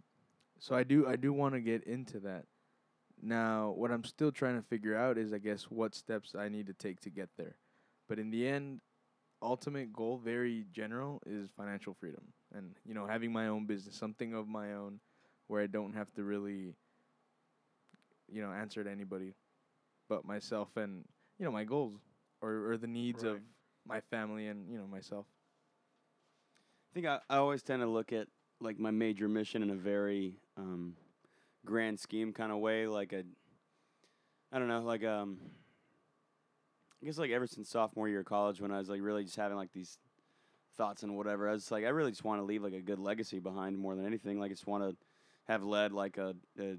so 0.59 0.75
i 0.75 0.83
do 0.83 1.07
i 1.07 1.15
do 1.15 1.31
want 1.33 1.53
to 1.53 1.61
get 1.61 1.83
into 1.83 2.19
that. 2.21 2.45
Now 3.21 3.73
what 3.75 3.91
i'm 3.91 4.03
still 4.03 4.31
trying 4.31 4.55
to 4.55 4.67
figure 4.67 4.95
out 4.95 5.17
is 5.17 5.33
i 5.33 5.37
guess 5.37 5.63
what 5.63 5.95
steps 5.95 6.35
i 6.35 6.49
need 6.49 6.67
to 6.67 6.73
take 6.73 6.99
to 7.01 7.09
get 7.09 7.29
there. 7.37 7.55
But 8.07 8.19
in 8.19 8.31
the 8.31 8.47
end 8.47 8.81
ultimate 9.41 9.93
goal, 9.93 10.17
very 10.17 10.65
general, 10.71 11.21
is 11.25 11.49
financial 11.55 11.93
freedom, 11.93 12.23
and 12.53 12.75
you 12.85 12.93
know 12.93 13.05
having 13.05 13.31
my 13.31 13.47
own 13.47 13.65
business, 13.65 13.95
something 13.95 14.33
of 14.33 14.47
my 14.47 14.73
own, 14.73 14.99
where 15.47 15.61
I 15.61 15.67
don't 15.67 15.93
have 15.93 16.13
to 16.15 16.23
really, 16.23 16.75
you 18.31 18.41
know, 18.41 18.51
answer 18.51 18.83
to 18.83 18.89
anybody, 18.89 19.33
but 20.07 20.25
myself 20.25 20.69
and 20.77 21.05
you 21.37 21.45
know 21.45 21.51
my 21.51 21.63
goals 21.63 21.99
or 22.41 22.71
or 22.71 22.77
the 22.77 22.87
needs 22.87 23.23
of 23.23 23.39
my 23.87 24.01
family 24.01 24.47
and 24.47 24.69
you 24.69 24.77
know 24.77 24.87
myself. 24.87 25.25
I 26.91 26.93
think 26.93 27.05
I, 27.05 27.19
I 27.29 27.37
always 27.37 27.61
tend 27.61 27.81
to 27.81 27.87
look 27.87 28.11
at 28.13 28.27
like 28.61 28.79
my 28.79 28.91
major 28.91 29.27
mission 29.27 29.63
in 29.63 29.69
a 29.69 29.75
very 29.75 30.39
um, 30.57 30.95
grand 31.65 31.99
scheme 31.99 32.33
kind 32.33 32.51
of 32.51 32.59
way, 32.59 32.87
like 32.87 33.13
a, 33.13 33.23
I 34.51 34.59
don't 34.59 34.67
know, 34.67 34.81
like 34.81 35.03
um, 35.03 35.37
I 37.01 37.05
guess 37.05 37.17
like 37.17 37.31
ever 37.31 37.47
since 37.47 37.69
sophomore 37.69 38.09
year 38.09 38.19
of 38.21 38.25
college 38.25 38.59
when 38.59 38.71
I 38.71 38.77
was 38.77 38.89
like 38.89 39.01
really 39.01 39.23
just 39.23 39.37
having 39.37 39.57
like 39.57 39.71
these 39.71 39.97
thoughts 40.75 41.03
and 41.03 41.15
whatever, 41.15 41.47
I 41.49 41.53
was 41.53 41.71
like 41.71 41.85
I 41.85 41.89
really 41.89 42.11
just 42.11 42.23
want 42.25 42.41
to 42.41 42.45
leave 42.45 42.63
like 42.63 42.73
a 42.73 42.81
good 42.81 42.99
legacy 42.99 43.39
behind 43.39 43.77
more 43.77 43.95
than 43.95 44.05
anything. 44.05 44.39
Like 44.39 44.51
I 44.51 44.53
just 44.53 44.67
want 44.67 44.83
to 44.83 44.95
have 45.47 45.63
led 45.63 45.93
like 45.93 46.17
a, 46.17 46.35
a, 46.59 46.75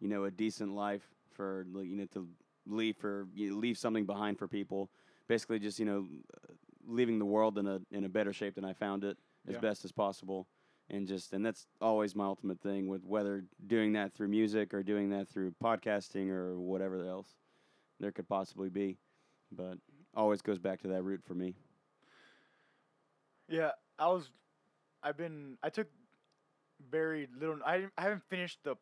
you 0.00 0.08
know, 0.08 0.24
a 0.24 0.30
decent 0.30 0.74
life 0.74 1.02
for 1.30 1.66
like, 1.72 1.86
you 1.86 1.96
know 1.96 2.06
to 2.12 2.28
leave 2.66 2.96
for 2.96 3.26
you 3.34 3.50
know, 3.50 3.56
leave 3.56 3.78
something 3.78 4.04
behind 4.04 4.38
for 4.38 4.46
people. 4.46 4.90
Basically, 5.28 5.58
just 5.58 5.78
you 5.78 5.86
know, 5.86 6.06
leaving 6.86 7.18
the 7.18 7.24
world 7.24 7.56
in 7.58 7.66
a 7.66 7.80
in 7.90 8.04
a 8.04 8.08
better 8.08 8.32
shape 8.34 8.54
than 8.54 8.64
I 8.64 8.74
found 8.74 9.02
it 9.02 9.16
as 9.48 9.54
Yeah. 9.54 9.60
best 9.60 9.84
as 9.84 9.92
possible. 9.92 10.46
And 10.90 11.06
just 11.06 11.32
and 11.32 11.46
that's 11.46 11.66
always 11.80 12.14
my 12.14 12.24
ultimate 12.24 12.60
thing 12.60 12.86
with 12.86 13.02
whether 13.02 13.44
doing 13.66 13.92
that 13.94 14.12
through 14.12 14.28
music 14.28 14.74
or 14.74 14.82
doing 14.82 15.08
that 15.10 15.26
through 15.28 15.52
podcasting 15.52 16.28
or 16.28 16.58
whatever 16.58 17.02
else 17.06 17.38
there 17.98 18.12
could 18.12 18.28
possibly 18.28 18.68
be. 18.68 18.98
But 19.54 19.78
always 20.14 20.42
goes 20.42 20.58
back 20.58 20.82
to 20.82 20.88
that 20.88 21.02
root 21.02 21.22
for 21.26 21.34
me. 21.34 21.54
Yeah, 23.48 23.70
I 23.98 24.08
was. 24.08 24.30
I've 25.02 25.16
been. 25.16 25.58
I 25.62 25.68
took 25.68 25.88
very 26.90 27.28
little. 27.38 27.58
I 27.64 27.86
I 27.96 28.02
haven't 28.02 28.22
finished 28.28 28.58
the 28.64 28.76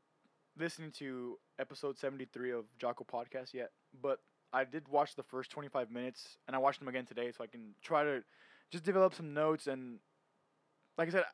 listening 0.58 0.92
to 0.92 1.38
episode 1.58 1.98
seventy 1.98 2.26
three 2.26 2.52
of 2.52 2.64
Jocko 2.78 3.04
podcast 3.04 3.52
yet, 3.54 3.70
but 4.00 4.20
I 4.52 4.64
did 4.64 4.88
watch 4.88 5.16
the 5.16 5.22
first 5.22 5.50
twenty 5.50 5.68
five 5.68 5.90
minutes, 5.90 6.38
and 6.46 6.54
I 6.54 6.58
watched 6.58 6.78
them 6.78 6.88
again 6.88 7.06
today, 7.06 7.32
so 7.36 7.42
I 7.42 7.46
can 7.46 7.74
try 7.82 8.04
to 8.04 8.22
just 8.70 8.84
develop 8.84 9.14
some 9.14 9.34
notes 9.34 9.66
and, 9.66 9.98
like 10.96 11.08
I 11.08 11.10
said, 11.10 11.24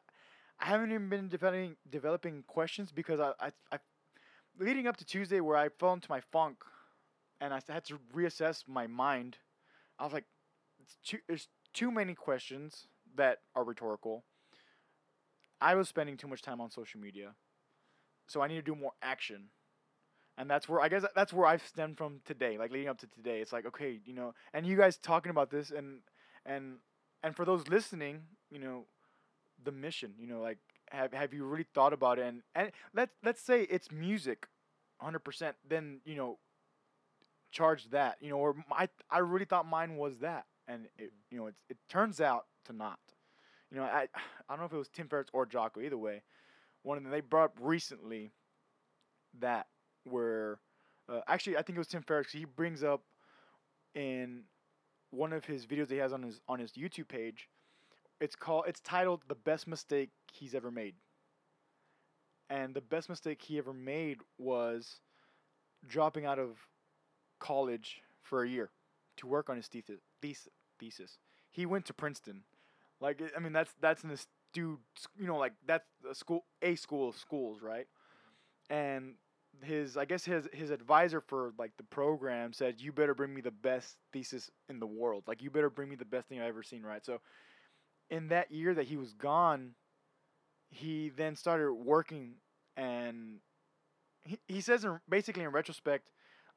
I 0.59 0.67
haven't 0.67 0.91
even 0.91 1.09
been 1.09 1.29
developing 1.29 1.77
developing 1.91 2.45
questions 2.47 2.93
because 2.93 3.21
I 3.21 3.33
I, 3.41 3.53
I 3.73 3.79
leading 4.59 4.87
up 4.87 4.97
to 4.99 5.05
Tuesday 5.05 5.41
where 5.41 5.57
I 5.57 5.69
fell 5.69 5.93
into 5.93 6.11
my 6.11 6.21
funk, 6.21 6.59
and 7.41 7.53
I 7.53 7.61
had 7.69 7.85
to 7.87 7.99
reassess 8.15 8.65
my 8.67 8.87
mind. 8.87 9.39
I 9.99 10.05
was 10.05 10.13
like, 10.13 10.25
it's 10.81 10.97
too, 11.05 11.19
there's 11.29 11.49
too 11.73 11.91
many 11.91 12.15
questions 12.15 12.87
that 13.17 13.39
are 13.55 13.65
rhetorical. 13.65 14.25
I 15.61 15.75
was 15.75 15.89
spending 15.89 16.17
too 16.17 16.29
much 16.29 16.43
time 16.43 16.61
on 16.61 16.71
social 16.71 17.01
media, 17.01 17.35
so 18.27 18.43
I 18.43 18.49
need 18.49 18.57
to 18.57 18.63
do 18.63 18.75
more 18.75 18.93
action, 19.03 19.49
and 20.37 20.51
that's 20.51 20.69
where 20.69 20.81
I 20.81 20.89
guess 20.89 21.05
that's 21.15 21.33
where 21.33 21.47
I've 21.47 21.67
stemmed 21.67 21.97
from 21.97 22.21
today. 22.27 22.59
Like 22.59 22.71
leading 22.71 22.89
up 22.89 22.99
to 22.99 23.07
today, 23.07 23.41
it's 23.41 23.53
like 23.53 23.67
okay, 23.67 24.01
you 24.05 24.15
know, 24.15 24.35
and 24.53 24.67
you 24.67 24.77
guys 24.77 24.99
talking 24.99 25.31
about 25.31 25.51
this, 25.51 25.71
and 25.71 26.01
and 26.45 26.77
and 27.23 27.35
for 27.35 27.45
those 27.47 27.69
listening, 27.69 28.23
you 28.51 28.59
know, 28.59 28.85
the 29.65 29.73
mission, 29.73 30.13
you 30.19 30.27
know, 30.27 30.41
like 30.41 30.59
have 30.91 31.13
have 31.13 31.33
you 31.33 31.45
really 31.45 31.67
thought 31.75 31.93
about 31.93 32.19
it? 32.19 32.27
And 32.27 32.43
and 32.55 32.71
let's 32.95 33.13
let's 33.25 33.43
say 33.43 33.63
it's 33.63 33.91
music, 33.91 34.47
hundred 35.01 35.21
percent. 35.21 35.57
Then 35.69 36.01
you 36.05 36.17
know, 36.17 36.39
charge 37.57 37.89
that, 37.91 38.17
you 38.21 38.29
know, 38.29 38.37
or 38.37 38.55
I 38.71 38.89
I 39.11 39.19
really 39.19 39.47
thought 39.47 39.67
mine 39.67 39.97
was 39.97 40.19
that, 40.19 40.45
and 40.69 40.87
it 40.99 41.13
you 41.31 41.39
know 41.39 41.47
it 41.47 41.55
it 41.69 41.79
turns 41.89 42.21
out 42.21 42.47
to 42.67 42.73
not. 42.73 42.99
You 43.71 43.79
know, 43.79 43.85
I 43.85 44.09
I 44.49 44.53
don't 44.53 44.61
know 44.61 44.67
if 44.67 44.73
it 44.73 44.79
was 44.79 44.89
Tim 44.89 45.09
Ferriss 45.09 45.29
or 45.33 45.47
Jocko. 45.47 45.81
Either 45.81 45.99
way, 45.99 46.23
one 46.83 46.99
of 46.99 47.03
them 47.03 47.13
they 47.13 47.21
brought 47.21 47.45
up 47.45 47.59
recently 47.61 48.33
that 49.41 49.67
where 50.05 50.59
uh, 51.09 51.21
actually 51.27 51.57
I 51.57 51.63
think 51.63 51.77
it 51.77 51.81
was 51.81 51.89
Tim 51.89 52.03
Ferriss. 52.03 52.31
He 52.31 52.45
brings 52.45 52.85
up 52.85 53.03
in 53.95 54.43
one 55.11 55.33
of 55.33 55.47
his 55.47 55.67
videos 55.67 55.91
he 55.91 55.97
has 55.97 56.13
on 56.13 56.23
his 56.23 56.41
on 56.49 56.59
his 56.59 56.73
YouTube 56.73 57.09
page. 57.09 57.49
It's 58.21 58.37
called 58.37 58.65
it's 58.69 58.81
titled 58.81 59.23
"The 59.29 59.35
Best 59.35 59.67
Mistake 59.67 60.11
He's 60.33 60.55
Ever 60.55 60.71
Made." 60.71 60.95
And 62.49 62.75
the 62.75 62.81
best 62.81 63.09
mistake 63.09 63.43
he 63.43 63.59
ever 63.59 63.73
made 63.73 64.19
was 64.39 65.01
dropping 65.89 66.27
out 66.27 66.39
of 66.39 66.59
college 67.39 68.03
for 68.23 68.43
a 68.43 68.49
year 68.49 68.71
to 69.19 69.27
work 69.27 69.51
on 69.51 69.57
his 69.57 69.69
thesis. 69.69 70.01
Thesis. 70.79 71.19
He 71.51 71.67
went 71.67 71.87
to 71.87 71.95
Princeton. 71.95 72.43
Like 73.01 73.23
I 73.37 73.41
mean, 73.41 73.53
that's 73.53 73.73
that's 73.81 74.05
an 74.05 74.11
astute, 74.11 74.81
you 75.19 75.27
know, 75.27 75.37
like 75.37 75.53
that's 75.67 75.87
a 76.11 76.15
school, 76.15 76.45
a 76.63 76.77
school 76.77 77.09
of 77.11 77.17
schools, 77.17 77.61
right? 77.63 77.87
And 78.71 79.15
his, 79.63 79.97
I 79.97 80.05
guess 80.05 80.25
his 80.25 80.49
his 80.53 80.71
advisor 80.71 81.21
for 81.21 81.53
like 81.59 81.73
the 81.77 81.85
program 81.85 82.53
said, 82.53 82.81
"You 82.81 82.93
better 82.93 83.15
bring 83.15 83.35
me 83.35 83.41
the 83.41 83.51
best 83.51 83.97
thesis 84.13 84.51
in 84.69 84.81
the 84.81 84.87
world. 84.87 85.25
Like 85.27 85.43
you 85.43 85.51
better 85.51 85.71
bring 85.71 85.89
me 85.89 85.97
the 85.97 86.05
best 86.05 86.29
thing 86.29 86.41
I've 86.41 86.49
ever 86.49 86.63
seen." 86.63 86.83
Right. 86.83 87.05
So, 87.05 87.21
in 88.11 88.29
that 88.29 88.51
year 88.51 88.75
that 88.75 88.87
he 88.87 88.97
was 88.97 89.13
gone, 89.13 89.75
he 90.71 91.11
then 91.11 91.37
started 91.37 91.73
working, 91.73 92.35
and 92.77 93.41
he 94.25 94.39
he 94.49 94.61
says 94.61 94.85
in, 94.85 95.01
basically 95.09 95.45
in 95.45 95.51
retrospect, 95.51 96.11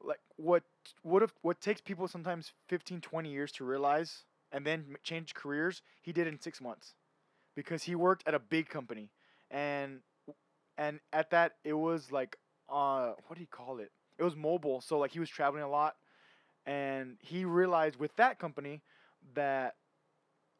like 0.03 0.19
what 0.37 0.63
what 1.03 1.23
if 1.23 1.33
what 1.41 1.61
takes 1.61 1.81
people 1.81 2.07
sometimes 2.07 2.53
15, 2.67 3.01
20 3.01 3.31
years 3.31 3.51
to 3.53 3.63
realize 3.65 4.23
and 4.51 4.65
then 4.65 4.95
change 5.03 5.33
careers, 5.33 5.81
he 6.01 6.11
did 6.11 6.27
in 6.27 6.39
six 6.39 6.59
months, 6.61 6.95
because 7.55 7.83
he 7.83 7.95
worked 7.95 8.23
at 8.27 8.33
a 8.33 8.39
big 8.39 8.69
company, 8.69 9.09
and 9.51 10.01
and 10.77 10.99
at 11.13 11.29
that 11.31 11.53
it 11.63 11.73
was 11.73 12.11
like 12.11 12.37
uh 12.69 13.13
what 13.27 13.35
do 13.35 13.41
you 13.41 13.47
call 13.47 13.79
it? 13.79 13.91
It 14.17 14.23
was 14.23 14.35
mobile, 14.35 14.81
so 14.81 14.97
like 14.99 15.11
he 15.11 15.19
was 15.19 15.29
traveling 15.29 15.63
a 15.63 15.69
lot, 15.69 15.95
and 16.65 17.17
he 17.21 17.45
realized 17.45 17.97
with 17.97 18.15
that 18.17 18.39
company 18.39 18.81
that 19.35 19.75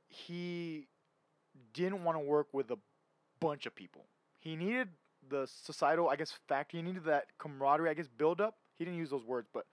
he 0.07 0.87
didn't 1.73 2.03
want 2.03 2.17
to 2.17 2.19
work 2.19 2.47
with 2.53 2.71
a 2.71 2.77
bunch 3.39 3.65
of 3.65 3.75
people. 3.75 4.05
He 4.39 4.55
needed 4.55 4.89
the 5.29 5.47
societal, 5.47 6.09
I 6.09 6.15
guess, 6.15 6.33
factor. 6.47 6.77
He 6.77 6.83
needed 6.83 7.05
that 7.05 7.27
camaraderie, 7.39 7.89
I 7.89 7.93
guess, 7.93 8.07
build 8.07 8.41
up. 8.41 8.57
He 8.79 8.85
didn't 8.85 8.99
use 8.99 9.11
those 9.11 9.25
words, 9.25 9.49
but 9.53 9.67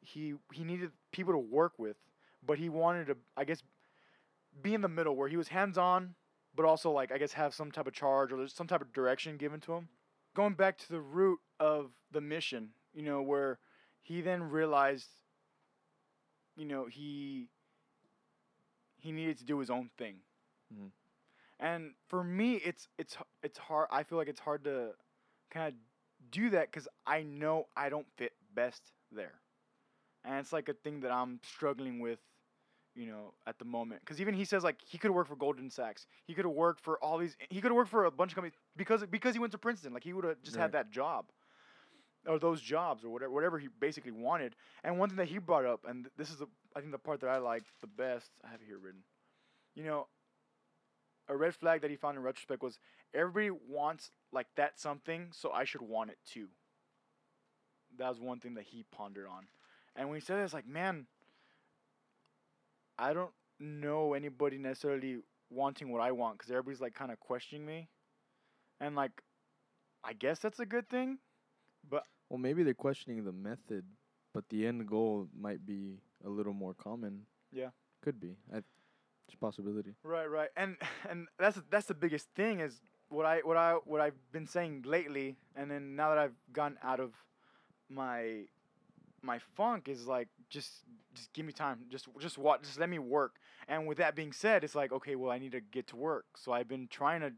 he 0.00 0.34
he 0.52 0.64
needed 0.64 0.92
people 1.12 1.34
to 1.34 1.38
work 1.38 1.74
with. 1.78 1.96
But 2.46 2.58
he 2.58 2.70
wanted 2.70 3.08
to, 3.08 3.18
I 3.36 3.44
guess, 3.44 3.62
be 4.62 4.74
in 4.74 4.80
the 4.82 4.88
middle 4.88 5.16
where 5.16 5.28
he 5.28 5.36
was 5.36 5.48
hands 5.48 5.78
on, 5.78 6.14
but 6.54 6.66
also 6.66 6.90
like 6.90 7.12
I 7.12 7.18
guess 7.18 7.32
have 7.34 7.54
some 7.54 7.72
type 7.72 7.86
of 7.86 7.92
charge 7.94 8.32
or 8.32 8.38
there's 8.38 8.54
some 8.54 8.66
type 8.68 8.82
of 8.82 8.92
direction 8.92 9.36
given 9.36 9.60
to 9.62 9.74
him. 9.74 9.88
Going 10.34 10.54
back 10.54 10.78
to 10.78 10.88
the 10.90 11.00
root 11.00 11.40
of 11.60 11.92
the 12.12 12.20
mission, 12.20 12.70
you 12.94 13.02
know, 13.02 13.22
where 13.22 13.58
he 14.02 14.22
then 14.22 14.42
realized, 14.44 15.08
you 16.56 16.64
know, 16.64 16.86
he 16.86 17.48
he 18.98 19.12
needed 19.12 19.38
to 19.38 19.44
do 19.44 19.58
his 19.58 19.70
own 19.70 19.90
thing. 19.96 20.22
Mhm. 20.72 20.92
And 21.60 21.94
for 22.08 22.24
me, 22.24 22.56
it's 22.56 22.88
it's 22.98 23.18
it's 23.42 23.58
hard. 23.58 23.88
I 23.90 24.04
feel 24.04 24.18
like 24.18 24.28
it's 24.28 24.40
hard 24.40 24.64
to 24.64 24.96
kind 25.50 25.68
of 25.68 25.74
do 26.30 26.50
that 26.50 26.70
because 26.70 26.88
I 27.06 27.22
know 27.22 27.66
I 27.76 27.88
don't 27.88 28.06
fit 28.16 28.32
best 28.54 28.92
there, 29.12 29.34
and 30.24 30.38
it's 30.38 30.52
like 30.52 30.68
a 30.68 30.74
thing 30.74 31.00
that 31.00 31.12
I'm 31.12 31.40
struggling 31.42 32.00
with, 32.00 32.18
you 32.94 33.06
know, 33.06 33.34
at 33.46 33.58
the 33.58 33.64
moment. 33.64 34.00
Because 34.00 34.20
even 34.20 34.34
he 34.34 34.44
says 34.44 34.64
like 34.64 34.76
he 34.86 34.98
could 34.98 35.10
work 35.10 35.28
for 35.28 35.36
Goldman 35.36 35.70
Sachs, 35.70 36.06
he 36.26 36.34
could 36.34 36.44
have 36.44 36.54
worked 36.54 36.80
for 36.80 36.98
all 37.02 37.18
these, 37.18 37.36
he 37.50 37.60
could 37.60 37.70
have 37.70 37.76
worked 37.76 37.90
for 37.90 38.04
a 38.04 38.10
bunch 38.10 38.32
of 38.32 38.36
companies 38.36 38.54
because 38.76 39.04
because 39.06 39.34
he 39.34 39.40
went 39.40 39.52
to 39.52 39.58
Princeton. 39.58 39.92
Like 39.92 40.04
he 40.04 40.12
would 40.12 40.24
have 40.24 40.42
just 40.42 40.56
Right. 40.56 40.62
had 40.62 40.72
that 40.72 40.90
job, 40.90 41.26
or 42.26 42.38
those 42.38 42.60
jobs 42.60 43.04
or 43.04 43.10
whatever 43.10 43.32
whatever 43.32 43.58
he 43.58 43.68
basically 43.68 44.12
wanted. 44.12 44.54
And 44.84 44.98
one 44.98 45.08
thing 45.08 45.16
that 45.18 45.28
he 45.28 45.38
brought 45.38 45.64
up, 45.64 45.84
and 45.88 46.08
this 46.16 46.30
is 46.30 46.38
the 46.38 46.46
I 46.76 46.80
think 46.80 46.92
the 46.92 46.98
part 46.98 47.20
that 47.20 47.30
I 47.30 47.38
like 47.38 47.64
the 47.80 47.86
best. 47.86 48.30
I 48.44 48.48
have 48.48 48.60
it 48.60 48.66
here 48.66 48.78
written. 48.78 49.02
You 49.74 49.84
know, 49.84 50.06
a 51.30 51.36
red 51.36 51.54
flag 51.54 51.80
that 51.80 51.90
he 51.90 51.96
found 51.96 52.16
in 52.16 52.22
retrospect 52.22 52.62
was 52.62 52.78
everybody 53.14 53.50
wants 53.68 54.10
like 54.32 54.48
that 54.56 54.78
something, 54.78 55.28
so 55.32 55.52
I 55.52 55.64
should 55.64 55.80
want 55.80 56.10
it 56.10 56.18
too. 56.26 56.48
That 57.98 58.08
was 58.08 58.20
one 58.20 58.40
thing 58.40 58.54
that 58.54 58.64
he 58.64 58.84
pondered 58.92 59.26
on. 59.26 59.46
And 59.96 60.08
when 60.08 60.18
he 60.18 60.24
said 60.24 60.38
it, 60.38 60.42
it's 60.42 60.54
like, 60.54 60.66
man, 60.66 61.06
I 62.98 63.12
don't 63.12 63.32
know 63.58 64.14
anybody 64.14 64.58
necessarily 64.58 65.18
wanting 65.50 65.90
what 65.90 66.00
I 66.00 66.12
want 66.12 66.38
because 66.38 66.50
everybody's 66.50 66.80
like 66.80 66.94
kind 66.94 67.12
of 67.12 67.20
questioning 67.20 67.64
me. 67.64 67.88
And 68.80 68.96
like, 68.96 69.22
I 70.04 70.12
guess 70.12 70.40
that's 70.40 70.60
a 70.60 70.66
good 70.66 70.88
thing. 70.88 71.18
But 71.88 72.04
Well, 72.28 72.38
maybe 72.38 72.62
they're 72.62 72.74
questioning 72.74 73.24
the 73.24 73.32
method, 73.32 73.84
but 74.34 74.44
the 74.48 74.66
end 74.66 74.86
goal 74.86 75.28
might 75.38 75.64
be 75.64 75.98
a 76.24 76.28
little 76.28 76.54
more 76.54 76.74
common. 76.74 77.22
Yeah. 77.52 77.70
Could 78.02 78.20
be. 78.20 78.36
I, 78.54 78.62
it's 79.30 79.34
a 79.34 79.38
possibility. 79.38 79.94
Right, 80.02 80.26
right, 80.26 80.48
and 80.56 80.76
and 81.08 81.28
that's 81.38 81.60
that's 81.70 81.86
the 81.86 81.94
biggest 81.94 82.28
thing 82.34 82.60
is 82.60 82.80
what 83.08 83.26
I 83.26 83.38
what 83.38 83.56
I 83.56 83.74
what 83.84 84.00
I've 84.00 84.18
been 84.32 84.46
saying 84.46 84.82
lately, 84.84 85.36
and 85.54 85.70
then 85.70 85.94
now 85.96 86.10
that 86.10 86.18
I've 86.18 86.34
gotten 86.52 86.78
out 86.82 87.00
of 87.00 87.12
my 87.88 88.44
my 89.22 89.38
funk 89.56 89.88
is 89.88 90.06
like 90.06 90.28
just 90.48 90.84
just 91.14 91.32
give 91.32 91.46
me 91.46 91.52
time, 91.52 91.80
just 91.90 92.08
just 92.18 92.38
watch, 92.38 92.62
just 92.62 92.80
let 92.80 92.88
me 92.88 92.98
work. 92.98 93.36
And 93.68 93.86
with 93.86 93.98
that 93.98 94.16
being 94.16 94.32
said, 94.32 94.64
it's 94.64 94.74
like 94.74 94.92
okay, 94.92 95.14
well 95.14 95.30
I 95.30 95.38
need 95.38 95.52
to 95.52 95.60
get 95.60 95.86
to 95.88 95.96
work, 95.96 96.26
so 96.36 96.52
I've 96.52 96.68
been 96.68 96.88
trying 96.88 97.20
to, 97.20 97.32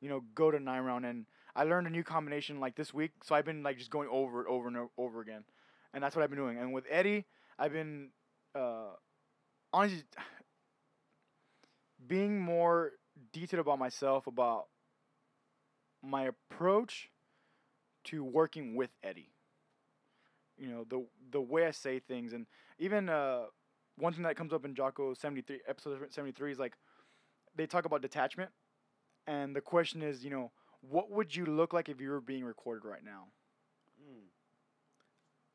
you 0.00 0.08
know, 0.08 0.24
go 0.34 0.50
to 0.50 0.58
nine 0.58 0.82
round, 0.82 1.06
and 1.06 1.26
I 1.54 1.62
learned 1.62 1.86
a 1.86 1.90
new 1.90 2.02
combination 2.02 2.58
like 2.58 2.74
this 2.74 2.92
week, 2.92 3.12
so 3.22 3.34
I've 3.34 3.44
been 3.44 3.62
like 3.62 3.78
just 3.78 3.90
going 3.90 4.08
over 4.10 4.42
it 4.42 4.48
over 4.48 4.66
and 4.66 4.76
over 4.98 5.20
again, 5.20 5.44
and 5.94 6.02
that's 6.02 6.16
what 6.16 6.22
I've 6.22 6.30
been 6.30 6.38
doing. 6.38 6.58
And 6.58 6.72
with 6.72 6.86
Eddie, 6.90 7.24
I've 7.56 7.72
been 7.72 8.10
uh, 8.54 8.94
honestly 9.72 10.02
being 12.04 12.40
more 12.40 12.92
detailed 13.32 13.60
about 13.60 13.78
myself 13.78 14.26
about 14.26 14.66
my 16.02 16.24
approach 16.24 17.10
to 18.04 18.22
working 18.22 18.74
with 18.76 18.90
Eddie. 19.02 19.32
You 20.56 20.68
know, 20.68 20.84
the 20.88 21.06
the 21.30 21.40
way 21.40 21.66
I 21.66 21.70
say 21.70 21.98
things 21.98 22.32
and 22.32 22.46
even 22.78 23.08
uh 23.08 23.44
one 23.98 24.12
thing 24.12 24.22
that 24.24 24.36
comes 24.36 24.52
up 24.52 24.64
in 24.64 24.74
Jocko 24.74 25.14
73 25.14 25.60
episode 25.68 25.98
73 26.10 26.52
is 26.52 26.58
like 26.58 26.76
they 27.56 27.66
talk 27.66 27.84
about 27.84 28.02
detachment 28.02 28.50
and 29.26 29.54
the 29.56 29.60
question 29.60 30.02
is, 30.02 30.24
you 30.24 30.30
know, 30.30 30.52
what 30.80 31.10
would 31.10 31.34
you 31.34 31.46
look 31.46 31.72
like 31.72 31.88
if 31.88 32.00
you 32.00 32.10
were 32.10 32.20
being 32.20 32.44
recorded 32.44 32.88
right 32.88 33.04
now? 33.04 33.24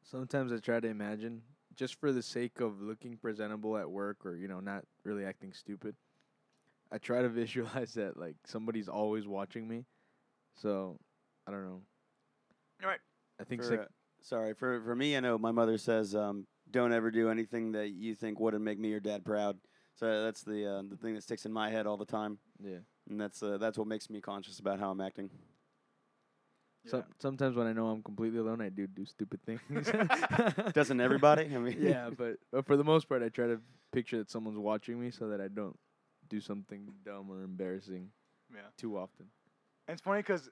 Sometimes 0.03 0.51
I 0.51 0.57
try 0.57 0.79
to 0.79 0.87
imagine, 0.87 1.41
just 1.75 1.95
for 1.95 2.11
the 2.11 2.21
sake 2.21 2.59
of 2.59 2.81
looking 2.81 3.17
presentable 3.17 3.77
at 3.77 3.89
work 3.89 4.25
or, 4.25 4.35
you 4.35 4.47
know, 4.47 4.59
not 4.59 4.83
really 5.03 5.23
acting 5.23 5.53
stupid. 5.53 5.95
I 6.91 6.97
try 6.97 7.21
to 7.21 7.29
visualize 7.41 7.93
that 7.93 8.17
like 8.17 8.35
somebody's 8.45 8.87
always 8.87 9.27
watching 9.27 9.67
me. 9.67 9.85
So, 10.55 10.97
I 11.47 11.51
don't 11.51 11.63
know. 11.63 11.81
Right. 12.83 12.99
I 13.39 13.43
think 13.43 13.61
For, 13.61 13.67
sec- 13.67 13.79
uh, 13.79 13.85
sorry 14.21 14.53
for 14.53 14.81
for 14.81 14.95
me, 14.95 15.15
I 15.17 15.19
know 15.19 15.37
my 15.37 15.51
mother 15.51 15.77
says, 15.77 16.15
um, 16.15 16.45
"Don't 16.69 16.93
ever 16.93 17.11
do 17.11 17.29
anything 17.29 17.71
that 17.73 17.89
you 17.89 18.15
think 18.15 18.39
wouldn't 18.39 18.63
make 18.63 18.79
me 18.79 18.93
or 18.93 18.99
dad 18.99 19.23
proud." 19.23 19.57
So 19.95 20.23
that's 20.23 20.41
the 20.43 20.65
uh, 20.65 20.81
the 20.87 20.97
thing 20.97 21.15
that 21.15 21.23
sticks 21.23 21.45
in 21.45 21.53
my 21.53 21.69
head 21.69 21.87
all 21.87 21.97
the 21.97 22.05
time, 22.05 22.37
yeah. 22.63 22.79
and 23.09 23.19
that's 23.19 23.41
uh, 23.41 23.57
that's 23.57 23.77
what 23.77 23.87
makes 23.87 24.09
me 24.09 24.21
conscious 24.21 24.59
about 24.59 24.79
how 24.79 24.91
I'm 24.91 25.01
acting. 25.01 25.29
Some, 26.87 27.03
sometimes 27.19 27.55
when 27.55 27.67
I 27.67 27.73
know 27.73 27.87
I'm 27.87 28.01
completely 28.01 28.39
alone, 28.39 28.61
I 28.61 28.69
do 28.69 28.87
do 28.87 29.05
stupid 29.05 29.41
things. 29.43 29.61
Doesn't 30.73 30.99
everybody? 30.99 31.43
I 31.53 31.59
mean, 31.59 31.77
yeah, 31.79 32.09
but, 32.09 32.37
but 32.51 32.65
for 32.65 32.75
the 32.75 32.83
most 32.83 33.07
part, 33.07 33.21
I 33.21 33.29
try 33.29 33.45
to 33.45 33.59
picture 33.91 34.17
that 34.17 34.31
someone's 34.31 34.57
watching 34.57 34.99
me 34.99 35.11
so 35.11 35.27
that 35.29 35.39
I 35.39 35.47
don't 35.47 35.77
do 36.31 36.41
something 36.41 36.95
dumb 37.05 37.31
or 37.31 37.43
embarrassing 37.43 38.11
Yeah. 38.53 38.71
too 38.77 38.97
often. 38.97 39.31
And 39.87 39.93
it's 39.95 40.01
funny 40.03 40.19
because 40.21 40.49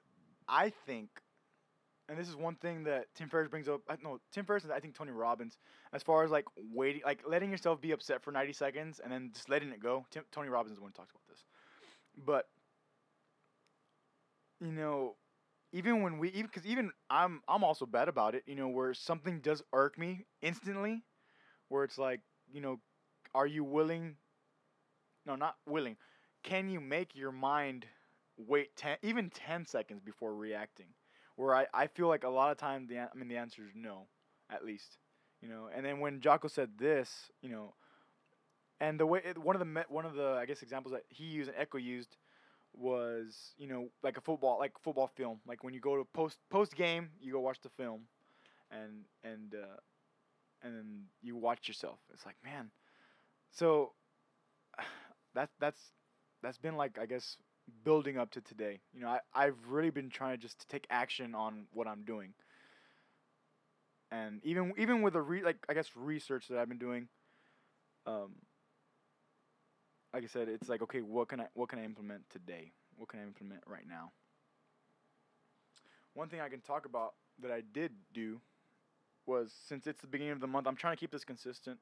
I 0.48 0.70
think, 0.70 1.10
and 2.08 2.18
this 2.18 2.28
is 2.28 2.36
one 2.36 2.56
thing 2.56 2.84
that 2.84 3.06
Tim 3.14 3.28
Ferriss 3.28 3.48
brings 3.48 3.68
up. 3.68 3.82
I, 3.88 3.96
no, 4.02 4.20
Tim 4.32 4.44
Ferriss 4.46 4.64
and 4.64 4.72
I 4.72 4.80
think 4.80 4.94
Tony 4.94 5.12
Robbins, 5.12 5.58
as 5.92 6.02
far 6.02 6.24
as 6.24 6.30
like 6.30 6.46
waiting, 6.74 7.02
like 7.04 7.22
letting 7.26 7.50
yourself 7.50 7.80
be 7.80 7.92
upset 7.92 8.22
for 8.22 8.32
90 8.32 8.52
seconds 8.52 9.00
and 9.00 9.12
then 9.12 9.30
just 9.34 9.50
letting 9.50 9.70
it 9.70 9.80
go. 9.80 10.06
Tim, 10.10 10.24
Tony 10.32 10.48
Robbins 10.48 10.72
is 10.72 10.78
the 10.78 10.82
one 10.82 10.90
who 10.90 11.00
talks 11.02 11.12
about 11.12 11.26
this. 11.28 11.44
But, 12.16 12.46
you 14.60 14.72
know, 14.72 15.16
even 15.72 16.02
when 16.02 16.18
we, 16.18 16.28
even 16.30 16.46
because 16.46 16.66
even 16.66 16.92
I'm, 17.10 17.42
I'm 17.48 17.64
also 17.64 17.86
bad 17.86 18.08
about 18.08 18.34
it. 18.34 18.44
You 18.46 18.56
know, 18.56 18.68
where 18.68 18.94
something 18.94 19.40
does 19.40 19.62
irk 19.72 19.98
me 19.98 20.26
instantly, 20.42 21.04
where 21.68 21.84
it's 21.84 21.98
like, 21.98 22.20
you 22.52 22.60
know, 22.62 22.80
are 23.34 23.46
you 23.46 23.64
willing? 23.64 24.16
No, 25.26 25.36
not 25.36 25.56
willing. 25.66 25.96
Can 26.42 26.68
you 26.68 26.80
make 26.80 27.14
your 27.14 27.32
mind 27.32 27.86
wait 28.36 28.74
10 28.76 28.96
even 29.02 29.30
10 29.30 29.66
seconds 29.66 30.00
before 30.04 30.34
reacting? 30.34 30.86
Where 31.36 31.54
I, 31.54 31.66
I 31.72 31.86
feel 31.86 32.08
like 32.08 32.24
a 32.24 32.28
lot 32.28 32.50
of 32.50 32.58
time 32.58 32.86
the 32.86 32.98
I 33.00 33.08
mean 33.14 33.28
the 33.28 33.36
answer 33.36 33.62
is 33.62 33.72
no 33.74 34.06
at 34.50 34.64
least 34.64 34.98
you 35.42 35.48
know? 35.48 35.68
And 35.74 35.84
then 35.86 36.00
when 36.00 36.20
Jocko 36.20 36.48
said 36.48 36.70
this 36.78 37.30
you 37.42 37.50
know 37.50 37.74
and 38.80 38.98
the 38.98 39.06
way 39.06 39.20
it, 39.24 39.38
one 39.38 39.56
of 39.56 39.60
the 39.60 39.84
one 39.88 40.06
of 40.06 40.14
the 40.14 40.36
I 40.40 40.46
guess 40.46 40.62
examples 40.62 40.92
that 40.92 41.04
he 41.08 41.24
used 41.24 41.50
and 41.50 41.58
Echo 41.58 41.78
used 41.78 42.16
was 42.72 43.54
you 43.58 43.66
know 43.66 43.88
like 44.02 44.16
a 44.16 44.20
football 44.20 44.58
like 44.58 44.72
football 44.82 45.08
film. 45.08 45.40
Like 45.46 45.62
when 45.64 45.74
you 45.74 45.80
go 45.80 45.96
to 45.96 46.04
post 46.04 46.38
post 46.50 46.74
game 46.76 47.10
you 47.20 47.32
go 47.32 47.40
watch 47.40 47.60
the 47.60 47.68
film 47.70 48.02
and 48.70 49.04
and 49.24 49.54
uh, 49.54 49.76
and 50.62 50.76
then 50.76 51.02
you 51.22 51.36
watch 51.36 51.68
yourself. 51.68 51.98
It's 52.12 52.24
like 52.26 52.36
man. 52.44 52.70
So 53.50 53.92
that 55.34 55.50
that's 55.60 55.80
that's 56.42 56.58
been 56.58 56.76
like 56.76 56.98
I 57.00 57.06
guess 57.06 57.36
building 57.84 58.18
up 58.18 58.30
to 58.32 58.40
today. 58.40 58.80
You 58.92 59.00
know, 59.00 59.08
I, 59.08 59.20
I've 59.34 59.56
really 59.68 59.90
been 59.90 60.10
trying 60.10 60.36
to 60.36 60.42
just 60.42 60.68
take 60.68 60.86
action 60.90 61.34
on 61.34 61.66
what 61.72 61.86
I'm 61.86 62.04
doing. 62.04 62.34
And 64.10 64.40
even 64.44 64.72
even 64.76 65.02
with 65.02 65.12
the 65.12 65.22
re, 65.22 65.42
like 65.42 65.58
I 65.68 65.74
guess 65.74 65.88
research 65.94 66.48
that 66.48 66.58
I've 66.58 66.68
been 66.68 66.78
doing, 66.78 67.08
um, 68.06 68.34
like 70.12 70.24
I 70.24 70.26
said, 70.26 70.48
it's 70.48 70.68
like 70.68 70.82
okay, 70.82 71.00
what 71.00 71.28
can 71.28 71.40
I 71.40 71.46
what 71.54 71.68
can 71.68 71.78
I 71.78 71.84
implement 71.84 72.22
today? 72.30 72.72
What 72.96 73.08
can 73.08 73.20
I 73.20 73.22
implement 73.22 73.62
right 73.66 73.86
now? 73.88 74.10
One 76.14 76.28
thing 76.28 76.40
I 76.40 76.48
can 76.48 76.60
talk 76.60 76.86
about 76.86 77.14
that 77.40 77.52
I 77.52 77.62
did 77.72 77.92
do 78.12 78.40
was 79.26 79.52
since 79.68 79.86
it's 79.86 80.00
the 80.00 80.08
beginning 80.08 80.32
of 80.32 80.40
the 80.40 80.48
month, 80.48 80.66
I'm 80.66 80.76
trying 80.76 80.96
to 80.96 81.00
keep 81.00 81.12
this 81.12 81.24
consistent. 81.24 81.78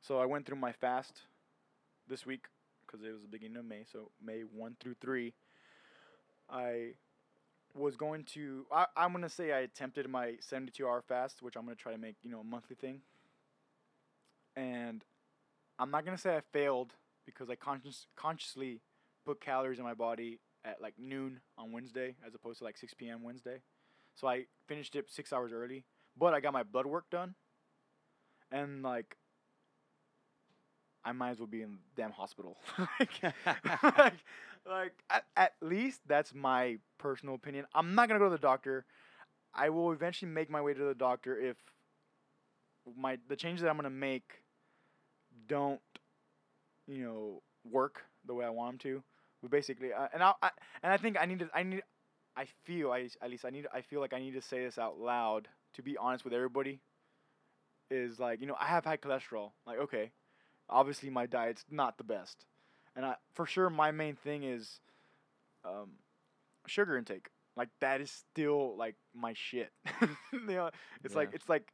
So 0.00 0.18
I 0.18 0.24
went 0.24 0.46
through 0.46 0.56
my 0.56 0.72
fast 0.72 1.20
this 2.08 2.24
week 2.24 2.46
because 2.90 3.04
it 3.04 3.12
was 3.12 3.22
the 3.22 3.28
beginning 3.28 3.56
of 3.56 3.64
May, 3.64 3.84
so 3.90 4.10
May 4.24 4.40
1 4.40 4.76
through 4.80 4.96
3. 5.00 5.32
I 6.50 6.90
was 7.74 7.96
going 7.96 8.24
to, 8.24 8.66
I, 8.72 8.86
I'm 8.96 9.12
going 9.12 9.22
to 9.22 9.28
say 9.28 9.52
I 9.52 9.60
attempted 9.60 10.08
my 10.08 10.34
72 10.40 10.86
hour 10.86 11.02
fast, 11.06 11.42
which 11.42 11.56
I'm 11.56 11.64
going 11.64 11.76
to 11.76 11.82
try 11.82 11.92
to 11.92 11.98
make, 11.98 12.16
you 12.22 12.30
know, 12.30 12.40
a 12.40 12.44
monthly 12.44 12.76
thing. 12.76 13.00
And 14.56 15.04
I'm 15.78 15.90
not 15.90 16.04
going 16.04 16.16
to 16.16 16.20
say 16.20 16.36
I 16.36 16.40
failed 16.52 16.94
because 17.24 17.48
I 17.48 17.54
conscious, 17.54 18.06
consciously 18.16 18.80
put 19.24 19.40
calories 19.40 19.78
in 19.78 19.84
my 19.84 19.94
body 19.94 20.40
at 20.64 20.82
like 20.82 20.94
noon 20.98 21.40
on 21.56 21.72
Wednesday 21.72 22.16
as 22.26 22.34
opposed 22.34 22.58
to 22.58 22.64
like 22.64 22.76
6 22.76 22.94
p.m. 22.94 23.22
Wednesday. 23.22 23.60
So 24.16 24.26
I 24.26 24.46
finished 24.66 24.96
it 24.96 25.06
six 25.08 25.32
hours 25.32 25.52
early, 25.52 25.84
but 26.18 26.34
I 26.34 26.40
got 26.40 26.52
my 26.52 26.64
blood 26.64 26.86
work 26.86 27.08
done. 27.10 27.34
And 28.50 28.82
like, 28.82 29.16
I 31.04 31.12
might 31.12 31.30
as 31.30 31.38
well 31.38 31.46
be 31.46 31.62
in 31.62 31.72
the 31.72 31.78
damn 32.02 32.10
hospital. 32.12 32.58
like, 32.78 33.10
like, 33.98 34.14
like 34.68 34.92
at, 35.10 35.24
at 35.36 35.52
least 35.62 36.00
that's 36.06 36.34
my 36.34 36.78
personal 36.98 37.34
opinion. 37.34 37.66
I'm 37.74 37.94
not 37.94 38.08
gonna 38.08 38.20
go 38.20 38.26
to 38.26 38.30
the 38.30 38.38
doctor. 38.38 38.84
I 39.54 39.70
will 39.70 39.92
eventually 39.92 40.30
make 40.30 40.50
my 40.50 40.60
way 40.62 40.74
to 40.74 40.84
the 40.84 40.94
doctor 40.94 41.38
if 41.38 41.56
my 42.96 43.18
the 43.28 43.36
changes 43.36 43.62
that 43.62 43.70
I'm 43.70 43.76
gonna 43.76 43.90
make 43.90 44.42
don't, 45.48 45.80
you 46.86 47.04
know, 47.04 47.42
work 47.70 48.02
the 48.26 48.34
way 48.34 48.44
I 48.44 48.50
want 48.50 48.72
them 48.72 48.78
to. 48.92 49.02
But 49.42 49.50
basically, 49.50 49.92
uh, 49.92 50.08
and 50.12 50.22
I, 50.22 50.32
I 50.42 50.50
and 50.82 50.92
I 50.92 50.96
think 50.96 51.16
I 51.18 51.24
need 51.26 51.38
to 51.40 51.48
I 51.54 51.62
need 51.62 51.82
I 52.36 52.46
feel 52.64 52.92
I 52.92 53.08
at 53.22 53.30
least 53.30 53.44
I 53.44 53.50
need 53.50 53.66
I 53.72 53.80
feel 53.82 54.00
like 54.00 54.12
I 54.12 54.20
need 54.20 54.34
to 54.34 54.42
say 54.42 54.64
this 54.64 54.78
out 54.78 54.98
loud 55.00 55.48
to 55.74 55.82
be 55.82 55.96
honest 55.96 56.24
with 56.24 56.34
everybody. 56.34 56.80
Is 57.90 58.20
like 58.20 58.40
you 58.40 58.46
know 58.46 58.56
I 58.60 58.66
have 58.66 58.84
high 58.84 58.96
cholesterol. 58.96 59.50
Like 59.66 59.78
okay, 59.80 60.12
obviously 60.70 61.10
my 61.10 61.26
diet's 61.26 61.64
not 61.70 61.98
the 61.98 62.04
best, 62.04 62.44
and 62.96 63.04
I 63.04 63.16
for 63.34 63.46
sure 63.46 63.68
my 63.70 63.90
main 63.90 64.16
thing 64.16 64.44
is, 64.44 64.80
um, 65.64 65.90
sugar 66.66 66.96
intake. 66.96 67.28
Like 67.56 67.68
that 67.80 68.00
is 68.00 68.10
still 68.10 68.76
like 68.76 68.94
my 69.14 69.34
shit. 69.34 69.70
you 70.32 70.40
know, 70.46 70.70
it's 71.04 71.14
like 71.14 71.30
it's 71.34 71.48
like 71.48 71.72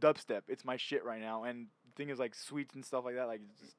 dubstep. 0.00 0.42
It's 0.48 0.64
my 0.64 0.76
shit 0.76 1.04
right 1.04 1.20
now. 1.20 1.44
And 1.44 1.68
the 1.86 1.92
thing 1.96 2.10
is 2.10 2.18
like 2.18 2.34
sweets 2.34 2.74
and 2.74 2.84
stuff 2.84 3.04
like 3.04 3.14
that. 3.14 3.26
Like 3.26 3.40
just 3.60 3.76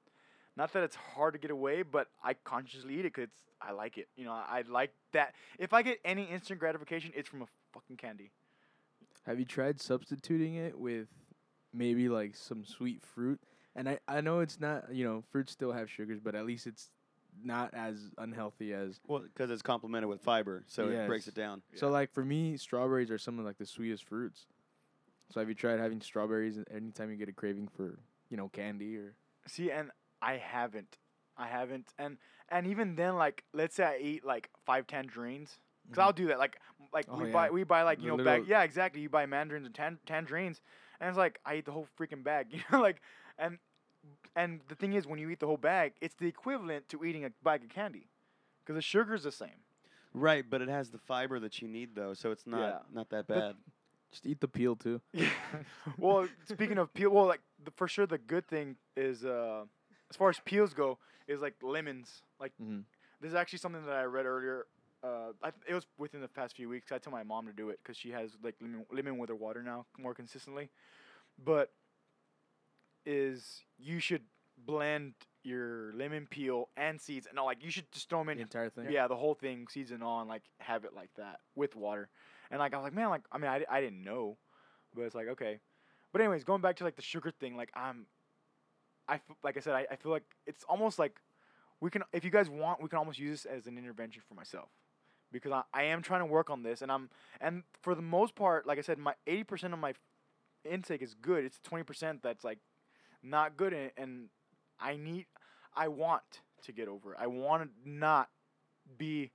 not 0.55 0.71
that 0.73 0.83
it's 0.83 0.95
hard 0.95 1.33
to 1.33 1.39
get 1.39 1.51
away, 1.51 1.83
but 1.83 2.07
I 2.23 2.33
consciously 2.33 2.95
eat 2.95 3.01
it 3.01 3.13
because 3.13 3.29
I 3.61 3.71
like 3.71 3.97
it. 3.97 4.07
You 4.15 4.25
know, 4.25 4.31
I, 4.31 4.59
I 4.59 4.63
like 4.69 4.91
that. 5.11 5.33
If 5.59 5.73
I 5.73 5.81
get 5.81 5.99
any 6.05 6.23
instant 6.23 6.59
gratification, 6.59 7.11
it's 7.15 7.29
from 7.29 7.41
a 7.41 7.47
fucking 7.73 7.97
candy. 7.97 8.31
Have 9.25 9.39
you 9.39 9.45
tried 9.45 9.79
substituting 9.79 10.55
it 10.55 10.77
with 10.77 11.07
maybe 11.73 12.09
like 12.09 12.35
some 12.35 12.65
sweet 12.65 13.01
fruit? 13.01 13.39
And 13.75 13.89
I, 13.89 13.99
I 14.07 14.21
know 14.21 14.39
it's 14.41 14.59
not, 14.59 14.93
you 14.93 15.03
know, 15.03 15.23
fruits 15.31 15.51
still 15.51 15.71
have 15.71 15.89
sugars, 15.89 16.19
but 16.23 16.35
at 16.35 16.45
least 16.45 16.67
it's 16.67 16.89
not 17.43 17.73
as 17.73 18.11
unhealthy 18.17 18.73
as. 18.73 18.99
Well, 19.07 19.21
because 19.21 19.49
it's 19.49 19.63
complemented 19.63 20.09
with 20.09 20.21
fiber, 20.21 20.63
so 20.67 20.89
it 20.89 21.07
breaks 21.07 21.27
it 21.27 21.33
down. 21.33 21.61
So, 21.75 21.89
like, 21.89 22.13
for 22.13 22.23
me, 22.23 22.57
strawberries 22.57 23.09
are 23.09 23.17
some 23.17 23.39
of 23.39 23.45
like 23.45 23.57
the 23.57 23.65
sweetest 23.65 24.05
fruits. 24.05 24.45
So, 25.31 25.39
have 25.39 25.49
you 25.49 25.55
tried 25.55 25.79
having 25.79 26.01
strawberries 26.01 26.59
anytime 26.71 27.09
you 27.09 27.15
get 27.17 27.29
a 27.29 27.33
craving 27.33 27.69
for, 27.75 27.97
you 28.29 28.37
know, 28.37 28.49
candy 28.49 28.97
or. 28.97 29.15
See, 29.47 29.71
and 29.71 29.89
I 30.21 30.33
haven't. 30.37 30.97
I 31.35 31.47
haven't. 31.47 31.87
And 31.97 32.17
and 32.49 32.67
even 32.67 32.95
then, 32.95 33.15
like, 33.15 33.43
let's 33.53 33.75
say 33.75 33.83
I 33.83 33.97
eat 33.97 34.23
like 34.23 34.49
five 34.65 34.85
tangerines. 34.85 35.57
because 35.87 35.99
I'll 35.99 36.13
mm-hmm. 36.13 36.23
do 36.23 36.27
that. 36.27 36.37
Like, 36.39 36.59
like 36.93 37.05
Oh, 37.09 37.17
we 37.17 37.27
yeah. 37.27 37.33
buy 37.33 37.49
we 37.49 37.63
buy 37.63 37.81
like 37.81 37.99
you 38.01 38.11
The 38.11 38.17
know 38.17 38.23
bag. 38.23 38.43
Yeah, 38.47 38.61
exactly. 38.61 39.01
You 39.01 39.09
buy 39.09 39.25
mandarins 39.25 39.65
and 39.65 39.73
tan- 39.73 39.99
tangerines, 40.05 40.61
and 41.01 41.09
it's 41.09 41.17
like 41.17 41.39
I 41.45 41.55
eat 41.55 41.65
the 41.65 41.71
whole 41.71 41.87
freaking 41.99 42.23
bag. 42.23 42.47
You 42.51 42.61
know, 42.71 42.81
like, 42.81 43.01
and 43.37 43.57
and 44.35 44.61
the 44.67 44.75
thing 44.75 44.93
is, 44.93 45.05
when 45.07 45.19
you 45.19 45.29
eat 45.29 45.39
the 45.39 45.47
whole 45.47 45.57
bag, 45.57 45.93
it's 46.01 46.15
the 46.15 46.27
equivalent 46.27 46.89
to 46.89 47.03
eating 47.05 47.23
a 47.25 47.29
bag 47.43 47.63
of 47.63 47.69
candy, 47.69 48.07
because 48.61 48.75
the 48.75 48.81
sugar's 48.81 49.23
the 49.23 49.31
same. 49.31 49.61
Right, 50.13 50.43
but 50.47 50.61
it 50.61 50.69
has 50.69 50.89
the 50.91 50.97
fiber 50.99 51.39
that 51.39 51.61
you 51.61 51.67
need 51.67 51.95
though, 51.95 52.13
so 52.13 52.31
it's 52.31 52.45
not 52.45 52.59
Yeah. 52.59 52.79
not 52.93 53.09
that 53.09 53.27
But- 53.27 53.39
bad. 53.39 53.55
Just 54.11 54.27
eat 54.27 54.39
the 54.41 54.47
peel 54.47 54.75
too. 54.75 55.01
Yeah. 55.11 55.27
well, 55.97 56.27
speaking 56.45 56.77
of 56.77 56.93
peel, 56.93 57.09
well, 57.09 57.25
like 57.25 57.41
the, 57.63 57.71
for 57.71 57.87
sure, 57.87 58.05
the 58.05 58.19
good 58.19 58.47
thing 58.47 58.75
is, 58.95 59.25
uh, 59.25 59.65
as 60.11 60.15
far 60.15 60.29
as 60.29 60.39
peels 60.45 60.71
go, 60.75 60.99
is 61.27 61.41
like 61.41 61.55
lemons. 61.63 62.21
Like 62.39 62.51
Mm-hmm. 62.61 62.81
this 63.21 63.29
is 63.29 63.35
actually 63.35 63.57
something 63.57 63.83
that 63.87 63.95
I 63.95 64.03
read 64.03 64.27
earlier. 64.27 64.67
Uh, 65.03 65.31
I, 65.41 65.51
it 65.67 65.73
was 65.73 65.87
within 65.97 66.21
the 66.21 66.27
past 66.27 66.55
few 66.55 66.69
weeks. 66.69 66.91
I 66.91 66.99
told 66.99 67.13
my 67.15 67.23
mom 67.23 67.47
to 67.47 67.53
do 67.53 67.69
it 67.71 67.79
because 67.81 67.97
she 67.97 68.11
has 68.11 68.37
like 68.43 68.53
lemon, 68.61 68.85
lemon 68.91 69.17
with 69.17 69.29
her 69.29 69.35
water 69.35 69.63
now 69.63 69.87
more 69.97 70.13
consistently. 70.13 70.69
But 71.43 71.71
is 73.05 73.61
you 73.77 73.99
should 73.99 74.21
blend 74.57 75.13
your 75.43 75.91
lemon 75.93 76.25
peel 76.29 76.69
and 76.77 77.01
seeds 77.01 77.27
and 77.29 77.37
all 77.37 77.45
like 77.45 77.61
you 77.63 77.69
should 77.69 77.91
just 77.91 78.07
throw 78.09 78.19
them 78.19 78.29
in 78.29 78.37
The 78.37 78.43
entire 78.43 78.69
thing. 78.69 78.89
yeah, 78.89 79.07
the 79.07 79.15
whole 79.15 79.33
thing, 79.33 79.67
seeds 79.69 79.91
and 79.91 80.01
all, 80.03 80.21
and 80.21 80.29
like 80.29 80.43
have 80.59 80.85
it 80.85 80.93
like 80.95 81.09
that 81.17 81.39
with 81.55 81.75
water. 81.75 82.07
And 82.49 82.59
like 82.59 82.73
I 82.73 82.77
was 82.77 82.83
like, 82.85 82.93
man, 82.93 83.09
like 83.09 83.23
I 83.31 83.37
mean, 83.37 83.49
I, 83.51 83.65
I 83.69 83.81
didn't 83.81 84.03
know, 84.03 84.37
but 84.95 85.01
it's 85.01 85.15
like 85.15 85.27
okay. 85.29 85.59
But 86.11 86.21
anyways, 86.21 86.43
going 86.43 86.61
back 86.61 86.75
to 86.77 86.83
like 86.83 86.95
the 86.95 87.01
sugar 87.01 87.31
thing, 87.31 87.57
like 87.57 87.71
I'm, 87.75 88.05
I 89.07 89.15
f- 89.15 89.35
like 89.43 89.57
I 89.57 89.59
said, 89.59 89.73
I, 89.73 89.85
I 89.91 89.95
feel 89.97 90.11
like 90.11 90.23
it's 90.45 90.63
almost 90.69 90.97
like 90.99 91.19
we 91.81 91.89
can, 91.89 92.03
if 92.13 92.23
you 92.23 92.29
guys 92.29 92.49
want, 92.49 92.81
we 92.81 92.87
can 92.87 92.99
almost 92.99 93.19
use 93.19 93.43
this 93.43 93.51
as 93.51 93.67
an 93.67 93.77
intervention 93.77 94.21
for 94.25 94.35
myself, 94.35 94.69
because 95.31 95.51
I, 95.51 95.63
I 95.73 95.83
am 95.85 96.01
trying 96.03 96.21
to 96.21 96.25
work 96.27 96.49
on 96.49 96.63
this, 96.63 96.81
and 96.81 96.91
I'm 96.91 97.09
and 97.41 97.63
for 97.81 97.95
the 97.95 98.01
most 98.01 98.35
part, 98.35 98.65
like 98.65 98.77
I 98.77 98.81
said, 98.81 98.97
my 98.97 99.15
eighty 99.27 99.43
percent 99.43 99.73
of 99.73 99.79
my 99.79 99.93
intake 100.63 101.01
is 101.01 101.15
good. 101.15 101.43
It's 101.43 101.59
twenty 101.63 101.83
percent 101.83 102.21
that's 102.23 102.43
like 102.45 102.59
not 103.23 103.57
good, 103.57 103.73
and, 103.73 103.91
and 103.97 104.29
I 104.79 104.95
need, 104.97 105.25
I 105.75 105.87
want 105.87 106.21
to 106.63 106.71
get 106.71 106.87
over. 106.87 107.13
it. 107.13 107.19
I 107.19 107.27
want 107.27 107.63
to 107.63 107.89
not 107.89 108.29
be 108.97 109.31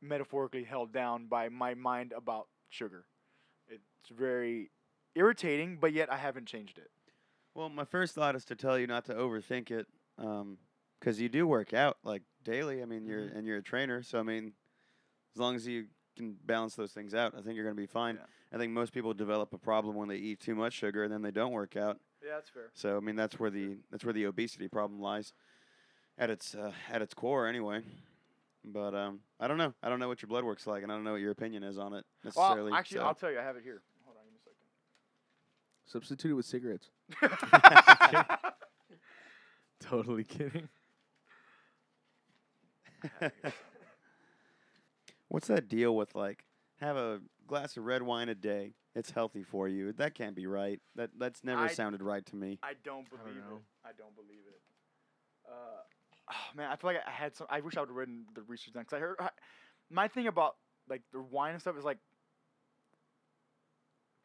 metaphorically 0.00 0.64
held 0.64 0.92
down 0.92 1.26
by 1.26 1.48
my 1.48 1.74
mind 1.74 2.12
about 2.16 2.48
sugar. 2.68 3.04
It's 3.68 4.10
very 4.16 4.70
irritating, 5.14 5.78
but 5.80 5.92
yet 5.92 6.12
I 6.12 6.16
haven't 6.16 6.46
changed 6.46 6.78
it. 6.78 6.90
Well, 7.54 7.68
my 7.68 7.84
first 7.84 8.14
thought 8.14 8.36
is 8.36 8.44
to 8.46 8.54
tell 8.54 8.78
you 8.78 8.86
not 8.86 9.04
to 9.06 9.14
overthink 9.14 9.70
it, 9.70 9.86
because 10.16 11.20
you 11.20 11.28
do 11.28 11.46
work 11.46 11.74
out 11.74 11.98
like 12.04 12.22
daily. 12.44 12.82
I 12.82 12.84
mean, 12.84 13.04
you're 13.04 13.22
Mhm. 13.28 13.36
and 13.36 13.46
you're 13.46 13.56
a 13.58 13.62
trainer, 13.62 14.02
so 14.02 14.20
I 14.20 14.22
mean, 14.22 14.54
as 15.34 15.40
long 15.40 15.56
as 15.56 15.66
you 15.66 15.88
can 16.16 16.34
balance 16.44 16.74
those 16.76 16.92
things 16.92 17.14
out, 17.14 17.34
I 17.34 17.42
think 17.42 17.54
you're 17.56 17.64
going 17.64 17.76
to 17.76 17.80
be 17.80 17.86
fine. 17.86 18.16
Yeah. 18.16 18.26
I 18.52 18.58
think 18.58 18.72
most 18.72 18.92
people 18.92 19.12
develop 19.14 19.52
a 19.52 19.58
problem 19.58 19.94
when 19.96 20.08
they 20.08 20.16
eat 20.16 20.40
too 20.40 20.54
much 20.54 20.72
sugar 20.72 21.04
and 21.04 21.12
then 21.12 21.22
they 21.22 21.30
don't 21.30 21.52
work 21.52 21.76
out. 21.76 22.00
Yeah, 22.24 22.34
that's 22.34 22.50
fair. 22.50 22.70
So 22.74 22.96
I 22.96 23.00
mean, 23.00 23.16
that's 23.16 23.38
where 23.38 23.50
the 23.50 23.76
that's 23.90 24.04
where 24.04 24.12
the 24.12 24.26
obesity 24.26 24.68
problem 24.68 25.00
lies, 25.00 25.32
at 26.18 26.30
its 26.30 26.54
uh, 26.54 26.72
at 26.90 27.00
its 27.02 27.14
core, 27.14 27.46
anyway. 27.46 27.82
But 28.64 28.94
um, 28.94 29.20
I 29.40 29.46
don't 29.48 29.56
know. 29.58 29.72
I 29.82 29.88
don't 29.88 29.98
know 30.00 30.08
what 30.08 30.20
your 30.20 30.28
blood 30.28 30.44
work's 30.44 30.66
like, 30.66 30.82
and 30.82 30.90
I 30.90 30.94
don't 30.94 31.04
know 31.04 31.12
what 31.12 31.20
your 31.20 31.30
opinion 31.30 31.62
is 31.62 31.78
on 31.78 31.94
it 31.94 32.04
necessarily. 32.24 32.70
Well, 32.70 32.78
actually, 32.78 32.98
so- 32.98 33.04
I'll 33.04 33.14
tell 33.14 33.30
you. 33.30 33.38
I 33.38 33.42
have 33.42 33.56
it 33.56 33.62
here. 33.62 33.82
Hold 34.04 34.16
on, 34.18 34.24
give 34.32 34.38
Substitute 35.86 36.30
it 36.30 36.34
with 36.34 36.44
cigarettes. 36.46 36.90
me 37.22 37.28
a 37.30 37.82
second. 37.98 38.24
Totally 39.80 40.24
kidding. 40.24 40.68
What's 45.28 45.46
that 45.48 45.68
deal 45.68 45.94
with 45.96 46.14
like 46.14 46.44
have 46.80 46.96
a 46.96 47.20
glass 47.46 47.76
of 47.76 47.84
red 47.84 48.02
wine 48.02 48.28
a 48.28 48.34
day? 48.34 48.74
It's 48.98 49.12
healthy 49.12 49.44
for 49.44 49.68
you. 49.68 49.92
That 49.92 50.16
can't 50.16 50.34
be 50.34 50.46
right. 50.48 50.80
That 50.96 51.10
that's 51.16 51.44
never 51.44 51.62
I- 51.62 51.68
sounded 51.68 52.02
right 52.02 52.26
to 52.26 52.36
me. 52.36 52.58
I 52.64 52.72
don't 52.82 53.06
I 53.06 53.16
don't 53.16 53.24
believe 53.24 53.36
know. 53.48 53.56
it. 53.56 53.62
I 53.84 53.90
don't 53.96 54.14
believe 54.16 54.42
it. 54.48 54.60
Uh, 55.48 56.32
oh, 56.32 56.56
man, 56.56 56.68
I 56.70 56.76
feel 56.76 56.90
like 56.90 57.00
I 57.06 57.10
had 57.10 57.36
some. 57.36 57.46
I 57.48 57.60
wish 57.60 57.76
I 57.76 57.80
would 57.80 57.90
have 57.90 57.96
written 57.96 58.26
the 58.34 58.42
research 58.42 58.74
done 58.74 58.82
because 58.82 58.96
I 58.96 58.98
heard 59.00 59.16
I, 59.20 59.30
my 59.88 60.08
thing 60.08 60.26
about 60.26 60.56
like 60.88 61.02
the 61.12 61.22
wine 61.22 61.52
and 61.52 61.60
stuff 61.60 61.78
is 61.78 61.84
like. 61.84 61.98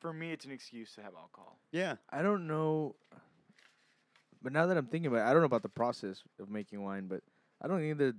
For 0.02 0.12
me, 0.12 0.32
it's 0.34 0.44
an 0.44 0.52
excuse 0.52 0.94
to 0.96 1.02
have 1.02 1.14
alcohol. 1.16 1.60
Yeah. 1.72 1.96
I 2.10 2.24
don't 2.24 2.46
know. 2.48 2.96
But 4.42 4.52
now 4.52 4.66
that 4.66 4.76
I'm 4.76 4.88
thinking 4.88 5.08
about 5.08 5.26
it, 5.26 5.30
I 5.30 5.32
don't 5.32 5.42
know 5.44 5.46
about 5.46 5.62
the 5.64 5.70
process 5.70 6.22
of 6.42 6.50
making 6.50 6.84
wine, 6.84 7.06
but 7.08 7.22
I 7.62 7.68
don't 7.68 7.80
think 7.80 7.98
that 8.00 8.16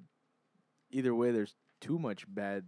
either 0.90 1.14
way 1.14 1.30
there's 1.30 1.54
too 1.82 1.98
much 1.98 2.24
bad 2.26 2.64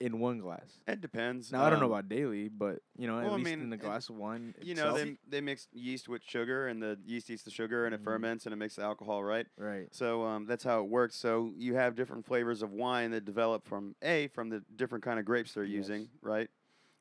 in 0.00 0.18
one 0.18 0.38
glass. 0.38 0.78
It 0.86 1.00
depends. 1.00 1.50
Now 1.50 1.64
I 1.64 1.70
don't 1.70 1.78
know 1.80 1.86
Um, 1.86 1.92
about 1.92 2.08
daily, 2.08 2.48
but 2.48 2.80
you 2.96 3.06
know, 3.06 3.18
at 3.18 3.24
well, 3.24 3.34
I 3.34 3.36
least 3.38 3.50
mean, 3.50 3.60
in 3.60 3.70
the 3.70 3.76
it- 3.76 3.80
glass 3.80 4.08
of 4.10 4.16
wine, 4.16 4.54
You 4.60 4.74
know, 4.74 4.90
itself- 4.94 4.96
they 4.98 5.18
they 5.28 5.40
mix 5.40 5.68
yeast 5.72 6.08
with 6.08 6.22
sugar, 6.22 6.68
and 6.68 6.82
the 6.82 6.98
yeast 7.04 7.30
eats 7.30 7.42
the 7.44 7.50
sugar, 7.50 7.86
and 7.86 7.94
it 7.94 8.00
Mhm. 8.00 8.04
ferments, 8.04 8.46
and 8.46 8.52
it 8.52 8.56
makes 8.56 8.76
the 8.76 8.82
alcohol, 8.82 9.24
right? 9.24 9.46
right? 9.56 9.88
So 9.94 10.22
um, 10.24 10.44
that's 10.46 10.64
how 10.64 10.80
it 10.82 10.88
works. 10.88 11.16
So 11.16 11.52
you 11.56 11.74
have 11.74 11.94
different 11.94 12.26
flavors 12.26 12.62
of 12.62 12.72
wine 12.72 13.10
that 13.12 13.24
develop 13.24 13.64
from 13.66 13.96
a 14.02 14.28
from 14.28 14.48
the 14.50 14.60
different 14.74 15.02
kind 15.04 15.18
of 15.18 15.24
grapes 15.24 15.54
they're 15.54 15.64
Yes. 15.64 15.76
using, 15.88 16.08
right? 16.20 16.50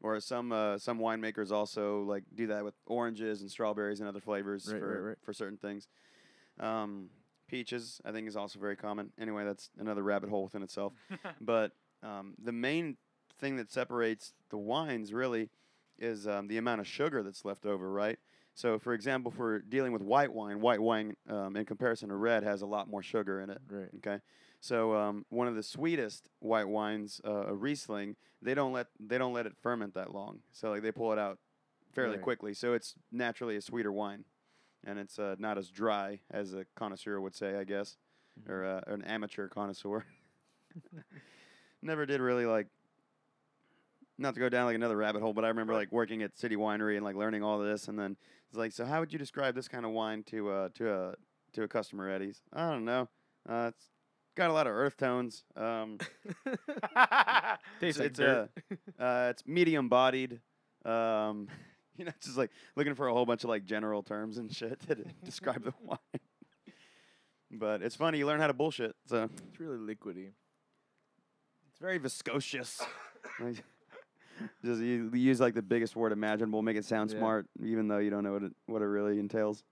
Or 0.01 0.19
some 0.19 0.51
uh, 0.51 0.77
some 0.77 0.99
winemakers 0.99 1.51
also 1.51 2.03
like 2.03 2.23
do 2.34 2.47
that 2.47 2.63
with 2.63 2.75
oranges 2.86 3.41
and 3.41 3.49
strawberries 3.51 3.99
and 3.99 4.08
other 4.08 4.19
flavors 4.21 4.71
Right, 4.71 4.79
for 4.79 4.88
right, 5.01 5.08
right. 5.10 5.17
for 5.23 5.34
certain 5.34 5.58
things. 5.58 5.88
Um, 6.60 7.10
peaches, 7.47 8.01
I 8.05 8.12
think, 8.12 8.27
is 8.27 8.36
also 8.36 8.60
very 8.60 8.75
common. 8.75 9.12
Anyway, 9.17 9.43
that's 9.43 9.69
another 9.77 10.03
rabbit 10.03 10.29
hole 10.29 10.43
within 10.43 10.63
itself. 10.63 10.93
but 11.41 11.71
um, 12.06 12.36
the 12.41 12.52
main 12.52 12.98
thing 13.39 13.58
that 13.58 13.72
separates 13.72 14.34
the 14.50 14.58
wines 14.58 15.13
really 15.13 15.50
is 15.98 16.28
um, 16.28 16.48
the 16.48 16.58
amount 16.58 16.82
of 16.82 16.88
sugar 16.88 17.24
that's 17.24 17.46
left 17.46 17.65
over, 17.65 17.91
right? 17.91 18.20
So, 18.54 18.80
for 18.80 18.94
example, 18.94 19.32
if 19.32 19.38
we're 19.38 19.60
dealing 19.60 19.91
with 19.91 20.02
white 20.02 20.32
wine, 20.34 20.62
white 20.62 20.82
wine 20.82 21.15
um, 21.30 21.56
in 21.58 21.65
comparison 21.65 22.10
to 22.10 22.15
red 22.15 22.44
has 22.44 22.62
a 22.62 22.65
lot 22.65 22.89
more 22.89 23.04
sugar 23.04 23.41
in 23.41 23.50
it. 23.50 23.60
Right. 23.70 23.89
Okay, 23.98 24.20
so 24.62 24.96
um, 24.96 25.26
one 25.30 25.48
of 25.48 25.56
the 25.56 25.63
sweetest 25.63 26.30
white 26.39 26.68
wines, 26.68 27.20
uh, 27.26 27.48
a 27.48 27.54
Riesling, 27.54 28.15
they 28.41 28.54
don't 28.54 28.72
let 28.72 28.88
they 29.00 29.18
don't 29.18 29.34
let 29.34 29.46
it 29.46 29.54
ferment 29.62 29.94
that 29.96 30.13
long. 30.13 30.39
So 30.54 30.70
like 30.70 30.84
they 30.84 30.91
pull 30.91 31.12
it 31.12 31.20
out 31.20 31.39
fairly 31.94 32.15
Right. 32.15 32.24
quickly. 32.24 32.54
So 32.54 32.74
it's 32.74 32.96
naturally 33.12 33.58
a 33.58 33.62
sweeter 33.62 33.91
wine, 33.91 34.24
and 34.86 35.00
it's 35.00 35.20
uh, 35.20 35.36
not 35.39 35.58
as 35.58 35.70
dry 35.70 36.20
as 36.32 36.54
a 36.54 36.65
connoisseur 36.76 37.20
would 37.20 37.36
say, 37.36 37.56
I 37.58 37.63
guess, 37.65 37.98
or 38.48 38.63
uh, 38.65 38.82
an 38.94 39.02
amateur 39.04 39.48
connoisseur. 39.50 40.06
Never 41.81 42.05
did 42.05 42.21
really 42.21 42.45
like. 42.45 42.67
Not 44.17 44.33
to 44.35 44.39
go 44.39 44.47
down 44.47 44.65
like 44.65 44.75
another 44.75 44.95
rabbit 44.95 45.21
hole, 45.21 45.33
but 45.33 45.43
I 45.43 45.49
remember 45.49 45.73
like 45.73 45.91
working 45.91 46.23
at 46.23 46.38
City 46.38 46.55
Winery 46.55 46.95
and 46.95 47.03
like 47.03 47.15
learning 47.15 47.43
all 47.43 47.59
this, 47.59 47.89
and 47.89 47.99
then 47.99 48.15
it's 48.49 48.57
like, 48.57 48.71
so 48.71 48.85
how 48.85 49.01
would 49.01 49.11
you 49.11 49.19
describe 49.19 49.55
this 49.55 49.67
kind 49.67 49.85
of 49.85 49.91
wine 49.91 50.23
to 50.27 50.49
uh 50.49 50.69
to 50.75 50.93
a 50.93 51.15
to 51.53 51.63
a 51.63 51.67
customer, 51.67 52.09
Eddie's? 52.09 52.41
I 52.53 52.71
don't 52.71 52.85
know. 52.85 53.09
Uh, 53.47 53.71
it's 53.73 53.89
got 54.35 54.49
a 54.49 54.53
lot 54.53 54.67
of 54.67 54.73
earth 54.73 54.95
tones. 54.97 55.43
Um, 55.57 55.97
Tastes 57.81 57.99
it's, 57.99 57.99
like 57.99 58.07
it's, 58.07 58.19
dirt. 58.19 58.49
uh, 58.99 59.03
uh, 59.03 59.27
it's 59.31 59.43
medium 59.45 59.89
bodied. 59.89 60.39
Um, 60.85 61.47
you 61.97 62.05
know, 62.05 62.11
just 62.21 62.38
like 62.38 62.51
looking 62.75 62.95
for 62.95 63.07
a 63.07 63.13
whole 63.13 63.25
bunch 63.25 63.43
of 63.43 63.49
like 63.49 63.65
general 63.65 64.03
terms 64.03 64.38
and 64.38 64.53
shit 64.53 64.79
to 64.88 64.95
describe 65.23 65.63
the 65.63 65.73
wine. 65.83 65.97
But 67.51 67.81
it's 67.81 67.95
funny. 67.95 68.17
You 68.17 68.25
learn 68.27 68.39
how 68.39 68.47
to 68.47 68.53
bullshit. 68.53 68.95
So 69.07 69.29
It's 69.49 69.59
really 69.59 69.77
liquidy. 69.77 70.31
It's 71.75 71.81
very 71.81 71.99
viscosious. 71.99 72.81
Like, 73.39 73.63
just 74.63 74.79
you 74.81 75.09
you 75.13 75.19
use 75.19 75.41
like 75.41 75.53
the 75.55 75.61
biggest 75.61 75.93
word 75.95 76.13
imaginable, 76.13 76.61
make 76.61 76.77
it 76.77 76.85
sound 76.85 77.11
Yeah. 77.11 77.17
smart, 77.17 77.47
even 77.61 77.89
though 77.89 77.97
you 77.97 78.09
don't 78.09 78.23
know 78.23 78.31
what 78.33 78.43
it 78.43 78.53
what 78.65 78.81
it 78.81 78.85
really 78.85 79.19
entails. 79.19 79.63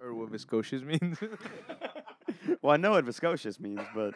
Or 0.00 0.12
what 0.14 0.30
viscosious 0.30 0.82
means. 0.82 1.16
well, 2.62 2.72
I 2.74 2.76
know 2.76 2.90
what 2.92 3.04
viscosious 3.04 3.60
means, 3.60 3.80
but 3.94 4.14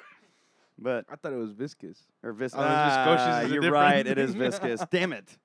but 0.79 1.05
I 1.09 1.15
thought 1.15 1.33
it 1.33 1.37
was 1.37 1.53
viscous. 1.53 1.99
or 2.25 2.33
vis- 2.33 2.55
Oh, 2.57 2.59
it's 2.61 2.67
ah, 2.67 3.41
is 3.43 3.53
you're 3.53 3.61
different 3.63 3.73
right. 3.73 4.07
It 4.07 4.19
is 4.19 4.35
viscous. 4.45 4.83
Damn 4.91 5.13
it. 5.13 5.39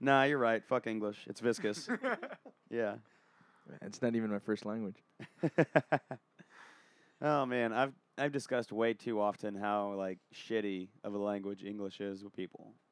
Nah, 0.00 0.22
you're 0.22 0.38
right. 0.38 0.64
Fuck 0.64 0.86
English. 0.86 1.24
It's 1.26 1.40
viscous. 1.40 1.88
yeah. 2.70 2.94
It's 3.82 4.00
not 4.00 4.14
even 4.14 4.30
my 4.30 4.38
first 4.38 4.64
language. 4.64 4.96
oh 7.20 7.44
man, 7.46 7.72
I've 7.72 7.92
I've 8.18 8.32
discussed 8.32 8.72
way 8.72 8.94
too 8.94 9.20
often 9.20 9.54
how 9.54 9.92
like 9.94 10.18
shitty 10.34 10.88
of 11.04 11.14
a 11.14 11.18
language 11.18 11.64
English 11.64 12.00
is 12.00 12.24
with 12.24 12.34
people. 12.34 12.74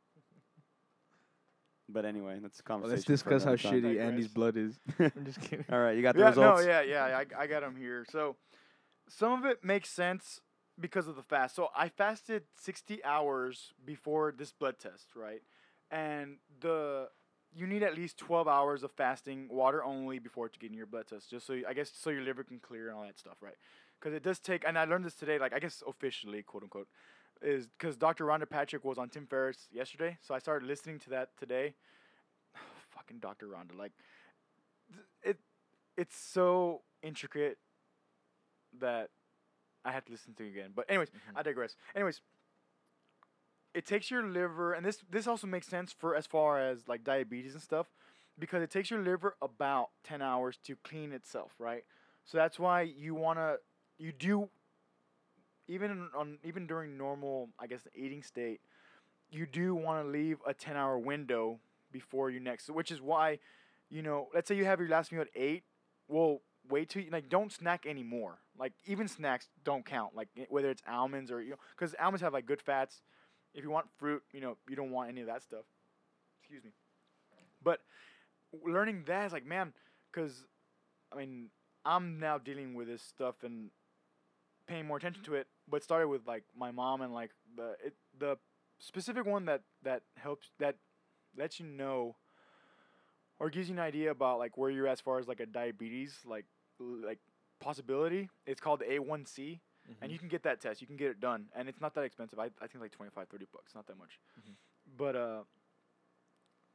But 1.89 2.05
anyway, 2.05 2.39
that's 2.43 2.61
a 2.61 2.63
Well, 2.63 2.79
conversation. 2.79 3.05
let's 3.13 3.23
for 3.23 3.31
discuss 3.31 3.45
how 3.45 3.57
time. 3.57 3.83
shitty 3.83 3.83
Digress. 3.83 4.09
Andy's 4.09 4.29
blood 4.29 4.57
is. 4.57 4.79
I'm 4.99 5.25
just 5.25 5.41
kidding. 5.41 5.65
All 5.71 5.79
right, 5.79 5.97
you 5.97 6.03
got 6.03 6.15
the 6.15 6.21
yeah, 6.21 6.29
results. 6.29 6.63
no, 6.63 6.67
yeah, 6.69 6.81
yeah, 6.83 7.05
I, 7.19 7.43
I 7.43 7.47
got 7.47 7.61
them 7.63 7.77
here. 7.77 8.05
So, 8.11 8.37
some 9.09 9.33
of 9.33 9.45
it 9.45 9.65
makes 9.65 9.89
sense 9.91 10.41
because 10.81 11.07
of 11.07 11.17
the 11.17 11.23
fast. 11.23 11.55
So, 11.55 11.69
I 11.77 11.89
fasted 11.89 12.45
60 12.57 13.05
hours 13.05 13.73
before 13.85 14.35
this 14.37 14.53
blood 14.53 14.79
test, 14.79 15.15
right? 15.15 15.43
And 15.91 16.39
the 16.61 17.09
you 17.55 17.67
need 17.67 17.83
at 17.83 17.95
least 17.97 18.19
12 18.19 18.49
hours 18.49 18.83
of 18.83 18.91
fasting, 18.93 19.49
water 19.51 19.83
only, 19.85 20.19
before 20.19 20.49
to 20.49 20.59
getting 20.59 20.77
your 20.77 20.87
blood 20.87 21.07
test, 21.07 21.31
just 21.31 21.47
so 21.47 21.53
you, 21.55 21.65
I 21.69 21.73
guess 21.73 21.91
so 21.95 22.11
your 22.11 22.23
liver 22.23 22.45
can 22.45 22.59
clear 22.59 22.89
and 22.89 22.97
all 22.97 23.05
that 23.05 23.19
stuff, 23.19 23.37
right? 23.41 23.55
Because 23.99 24.15
it 24.15 24.23
does 24.23 24.39
take, 24.39 24.65
and 24.67 24.79
I 24.79 24.85
learned 24.85 25.05
this 25.05 25.15
today, 25.15 25.39
like 25.39 25.55
I 25.55 25.59
guess 25.59 25.83
officially, 25.87 26.43
quote 26.43 26.63
unquote, 26.63 26.89
is 27.43 27.67
because 27.67 27.97
Dr. 27.97 28.25
Rhonda 28.25 28.49
Patrick 28.49 28.85
was 28.85 28.99
on 28.99 29.09
Tim 29.09 29.27
Ferriss 29.27 29.69
yesterday, 29.73 30.19
so 30.21 30.35
I 30.35 30.39
started 30.39 30.67
listening 30.67 30.99
to 31.01 31.11
that 31.11 31.31
today. 31.39 31.75
Fucking 32.91 33.19
Dr. 33.19 33.47
Rhonda, 33.47 33.77
like 33.77 33.93
it 35.23 35.39
it's 35.97 36.17
so 36.17 36.83
intricate 37.03 37.59
that 38.79 39.11
I 39.85 39.93
had 39.93 40.05
to 40.07 40.13
listen 40.13 40.35
to 40.35 40.45
it 40.45 40.49
again. 40.49 40.71
But 40.75 40.87
anyways, 40.89 41.09
mm-hmm. 41.11 41.39
I 41.39 41.43
digress. 41.43 41.77
Anyways, 41.95 42.21
it 43.75 43.87
takes 43.87 44.11
your 44.11 44.25
liver, 44.25 44.73
and 44.73 44.85
this 44.85 44.99
this 45.11 45.27
also 45.27 45.47
makes 45.47 45.67
sense 45.67 45.95
for 45.97 46.15
as 46.15 46.27
far 46.27 46.61
as 46.61 46.89
like 46.89 47.05
diabetes 47.05 47.55
and 47.55 47.63
stuff, 47.63 47.87
because 48.39 48.63
it 48.63 48.71
takes 48.71 48.91
your 48.91 49.03
liver 49.03 49.37
about 49.41 49.91
ten 50.05 50.23
hours 50.23 50.59
to 50.65 50.77
clean 50.83 51.13
itself, 51.13 51.53
right? 51.59 51.85
So 52.25 52.39
that's 52.39 52.59
why 52.59 52.83
you 52.83 53.15
wanna 53.15 53.57
you 53.99 54.13
do 54.13 54.49
even 55.69 56.09
on 56.17 56.39
even 56.45 56.67
during 56.67 56.97
normal, 56.97 57.49
I 57.59 57.67
guess, 57.67 57.81
eating 57.95 58.23
state, 58.23 58.61
you 59.31 59.47
do 59.47 59.75
want 59.75 60.05
to 60.05 60.11
leave 60.11 60.39
a 60.47 60.55
ten 60.55 60.77
hour 60.77 60.99
window 60.99 61.59
before 61.93 62.31
your 62.31 62.41
next, 62.41 62.71
which 62.71 62.91
is 62.91 63.01
why, 63.01 63.39
you 63.91 64.03
know, 64.03 64.29
let's 64.35 64.49
say 64.49 64.55
you 64.57 64.65
have 64.65 64.81
your 64.81 64.89
last 64.89 65.13
meal 65.13 65.23
at 65.23 65.29
eight. 65.35 65.65
Well, 66.09 66.41
wait 66.69 66.89
till 66.89 67.03
you, 67.03 67.11
like 67.11 67.29
don't 67.29 67.53
snack 67.53 67.87
anymore. 67.87 68.39
Like 68.59 68.73
even 68.87 69.09
snacks 69.09 69.49
don't 69.65 69.85
count. 69.85 70.15
Like 70.15 70.29
whether 70.49 70.71
it's 70.71 70.83
almonds 70.89 71.31
or 71.31 71.43
you 71.43 71.51
know, 71.51 71.57
because 71.77 71.95
almonds 72.01 72.23
have 72.23 72.33
like 72.33 72.47
good 72.47 72.63
fats. 72.63 73.03
If 73.55 73.65
you 73.65 73.71
want 73.71 73.87
fruit, 73.99 74.23
you 74.33 74.41
know, 74.41 74.57
you 74.69 74.77
don't 74.77 74.91
want 74.91 75.09
any 75.09 75.23
of 75.23 75.27
that 75.29 75.43
stuff. 75.43 75.65
Excuse 76.41 76.63
me. 76.63 76.71
But 77.63 77.81
learning 78.65 79.05
that 79.07 79.27
is 79.27 79.33
like 79.33 79.47
man, 79.47 79.73
because 80.13 80.45
I 81.13 81.17
mean 81.17 81.47
I'm 81.85 82.19
now 82.19 82.39
dealing 82.39 82.75
with 82.75 82.89
this 82.89 83.03
stuff 83.03 83.37
and 83.43 83.71
paying 84.67 84.87
more 84.87 84.97
attention 84.97 85.23
to 85.25 85.35
it. 85.35 85.47
But 85.69 85.83
started 85.83 86.09
with 86.09 86.27
like 86.27 86.45
my 86.57 86.71
mom 86.71 87.01
and 87.03 87.13
like 87.13 87.31
the 87.57 87.77
it 87.85 87.95
the 88.19 88.37
specific 88.79 89.25
one 89.27 89.47
that 89.47 89.63
that 89.83 90.03
helps 90.17 90.51
that 90.59 90.77
lets 91.37 91.59
you 91.61 91.67
know 91.67 92.17
or 93.39 93.51
gives 93.51 93.69
you 93.69 93.75
an 93.75 93.81
idea 93.81 94.11
about 94.11 94.39
like 94.39 94.57
where 94.57 94.71
you're 94.71 94.87
as 94.89 95.01
far 95.01 95.19
as 95.19 95.29
like 95.29 95.41
a 95.41 95.47
diabetes 95.47 96.19
like 96.27 96.45
like 96.81 97.19
possibility. 97.61 98.29
It's 98.47 98.61
called 98.61 98.81
the 98.81 98.85
A1C, 98.87 99.61
and 100.03 100.11
you 100.13 100.19
can 100.19 100.29
get 100.29 100.43
that 100.45 100.61
test. 100.61 100.81
You 100.81 100.87
can 100.87 100.97
get 100.97 101.09
it 101.11 101.21
done, 101.21 101.47
and 101.55 101.69
it's 101.69 101.81
not 101.81 101.95
that 101.95 102.05
expensive. 102.05 102.39
I, 102.39 102.47
I 102.61 102.67
think 102.67 102.81
like 102.81 102.93
25, 102.93 103.29
30 103.29 103.47
bucks, 103.53 103.75
not 103.75 103.87
that 103.87 103.99
much. 103.99 104.19
Mhm. 104.41 104.55
But 104.97 105.17
uh, 105.17 105.43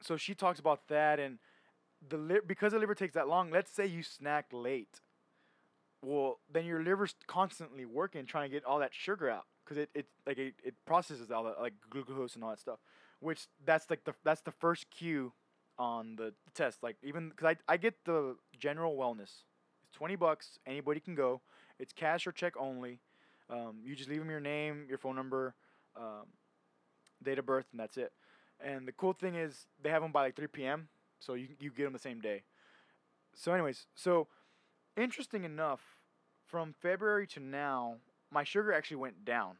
so 0.02 0.18
she 0.18 0.34
talks 0.36 0.60
about 0.60 0.88
that, 0.88 1.20
and 1.20 1.38
the 2.08 2.18
li- 2.18 2.40
because 2.46 2.74
the 2.74 2.80
liver 2.80 2.96
takes 2.96 3.14
that 3.14 3.28
long. 3.28 3.52
Let's 3.52 3.72
say 3.72 3.86
you 3.86 4.04
snack 4.04 4.48
late. 4.52 5.00
Well, 6.02 6.40
then 6.52 6.66
your 6.66 6.84
liver's 6.84 7.16
constantly 7.28 7.86
working 7.86 8.26
trying 8.26 8.50
to 8.50 8.54
get 8.54 8.66
all 8.66 8.80
that 8.80 8.94
sugar 8.94 9.30
out 9.30 9.46
because 9.64 9.78
it, 9.78 9.90
it 9.94 10.08
like 10.26 10.38
it, 10.38 10.56
it 10.64 10.74
processes 10.86 11.30
all 11.32 11.44
that 11.44 11.60
like 11.60 11.74
glucose 11.90 12.36
and 12.36 12.44
all 12.44 12.50
that 12.50 12.60
stuff. 12.60 12.80
Which 13.20 13.48
that's 13.66 13.90
like 13.90 14.04
the 14.04 14.14
that's 14.24 14.42
the 14.42 14.52
first 14.52 14.88
cue 14.90 15.32
on 15.78 16.16
the 16.16 16.34
test. 16.56 16.82
Like 16.82 16.98
even 17.04 17.30
because 17.30 17.56
I 17.68 17.74
I 17.74 17.78
get 17.78 17.94
the 18.06 18.36
general 18.60 18.96
wellness. 18.96 19.44
It's 19.88 19.96
twenty 19.96 20.16
bucks. 20.16 20.58
Anybody 20.66 21.00
can 21.00 21.14
go. 21.14 21.42
It's 21.80 21.94
cash 21.94 22.26
or 22.26 22.32
check 22.32 22.54
only. 22.60 23.00
Um, 23.50 23.78
you 23.84 23.96
just 23.96 24.10
leave 24.10 24.20
them 24.20 24.30
your 24.30 24.40
name, 24.40 24.86
your 24.88 24.98
phone 24.98 25.16
number, 25.16 25.54
um, 25.96 26.26
date 27.24 27.40
of 27.40 27.46
birth, 27.46 27.66
and 27.72 27.80
that's 27.80 27.98
it. 27.98 28.12
And 28.64 28.88
the 28.88 28.92
cool 28.92 29.14
thing 29.14 29.36
is 29.36 29.66
they 29.82 29.90
have 29.90 30.02
them 30.02 30.12
by 30.12 30.24
like 30.24 30.36
3 30.36 30.48
p.m. 30.48 30.88
So 31.20 31.34
you 31.36 31.50
you 31.60 31.72
get 31.72 31.84
them 31.84 31.94
the 31.94 32.00
same 32.00 32.20
day. 32.22 32.44
So 33.36 33.54
anyways, 33.54 33.86
so 33.96 34.28
interesting 34.98 35.44
enough, 35.44 35.82
from 36.46 36.74
February 36.82 37.28
to 37.28 37.40
now, 37.40 37.96
my 38.30 38.44
sugar 38.44 38.74
actually 38.74 38.98
went 38.98 39.24
down. 39.26 39.56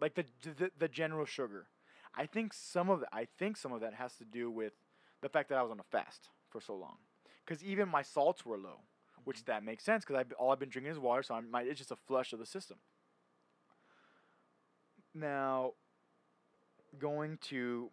Like 0.00 0.14
the 0.14 0.24
the, 0.42 0.70
the 0.78 0.88
general 0.88 1.26
sugar. 1.26 1.66
I 2.14 2.26
think 2.26 2.52
some 2.52 2.90
of 2.90 3.00
that, 3.00 3.08
I 3.12 3.26
think 3.38 3.56
some 3.56 3.72
of 3.72 3.80
that 3.80 3.94
has 3.94 4.14
to 4.16 4.24
do 4.24 4.50
with 4.50 4.72
the 5.22 5.28
fact 5.28 5.48
that 5.48 5.58
I 5.58 5.62
was 5.62 5.70
on 5.70 5.80
a 5.80 5.84
fast 5.84 6.28
for 6.50 6.60
so 6.60 6.74
long. 6.74 6.96
Because 7.44 7.62
even 7.64 7.88
my 7.88 8.02
salts 8.02 8.44
were 8.44 8.58
low, 8.58 8.80
which 9.24 9.38
mm-hmm. 9.38 9.52
that 9.52 9.64
makes 9.64 9.84
sense 9.84 10.04
because 10.04 10.24
I 10.24 10.34
all 10.34 10.50
I've 10.50 10.58
been 10.58 10.68
drinking 10.68 10.92
is 10.92 10.98
water, 10.98 11.22
so 11.22 11.34
I'm, 11.34 11.50
my, 11.50 11.62
it's 11.62 11.78
just 11.78 11.90
a 11.90 11.96
flush 11.96 12.32
of 12.32 12.38
the 12.38 12.46
system. 12.46 12.78
Now, 15.14 15.72
going 16.98 17.38
to 17.48 17.90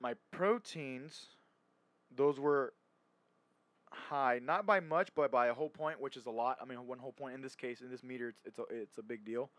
my 0.00 0.14
proteins, 0.32 1.26
those 2.14 2.38
were 2.38 2.74
high, 3.92 4.40
not 4.42 4.66
by 4.66 4.80
much, 4.80 5.10
but 5.14 5.30
by 5.30 5.46
a 5.46 5.54
whole 5.54 5.68
point, 5.68 6.00
which 6.00 6.16
is 6.16 6.26
a 6.26 6.30
lot. 6.30 6.58
I 6.60 6.64
mean, 6.64 6.86
one 6.86 6.98
whole 6.98 7.12
point 7.12 7.34
in 7.34 7.42
this 7.42 7.54
case, 7.54 7.80
in 7.80 7.90
this 7.90 8.02
meter, 8.02 8.28
it's 8.28 8.42
it's 8.44 8.58
a, 8.58 8.62
it's 8.70 8.98
a 8.98 9.02
big 9.02 9.24
deal, 9.24 9.50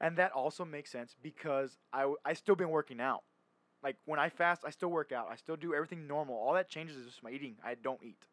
and 0.00 0.16
that 0.16 0.32
also 0.32 0.64
makes 0.64 0.90
sense 0.90 1.14
because 1.22 1.78
I 1.92 2.12
I 2.24 2.34
still 2.34 2.54
been 2.54 2.70
working 2.70 3.00
out. 3.00 3.22
Like 3.82 3.96
when 4.04 4.18
I 4.18 4.28
fast, 4.28 4.62
I 4.66 4.70
still 4.70 4.90
work 4.90 5.12
out. 5.12 5.28
I 5.30 5.36
still 5.36 5.56
do 5.56 5.74
everything 5.74 6.06
normal. 6.06 6.36
All 6.36 6.54
that 6.54 6.68
changes 6.68 6.96
is 6.96 7.06
just 7.06 7.22
my 7.22 7.30
eating. 7.30 7.56
I 7.64 7.74
don't 7.74 8.02
eat. 8.02 8.26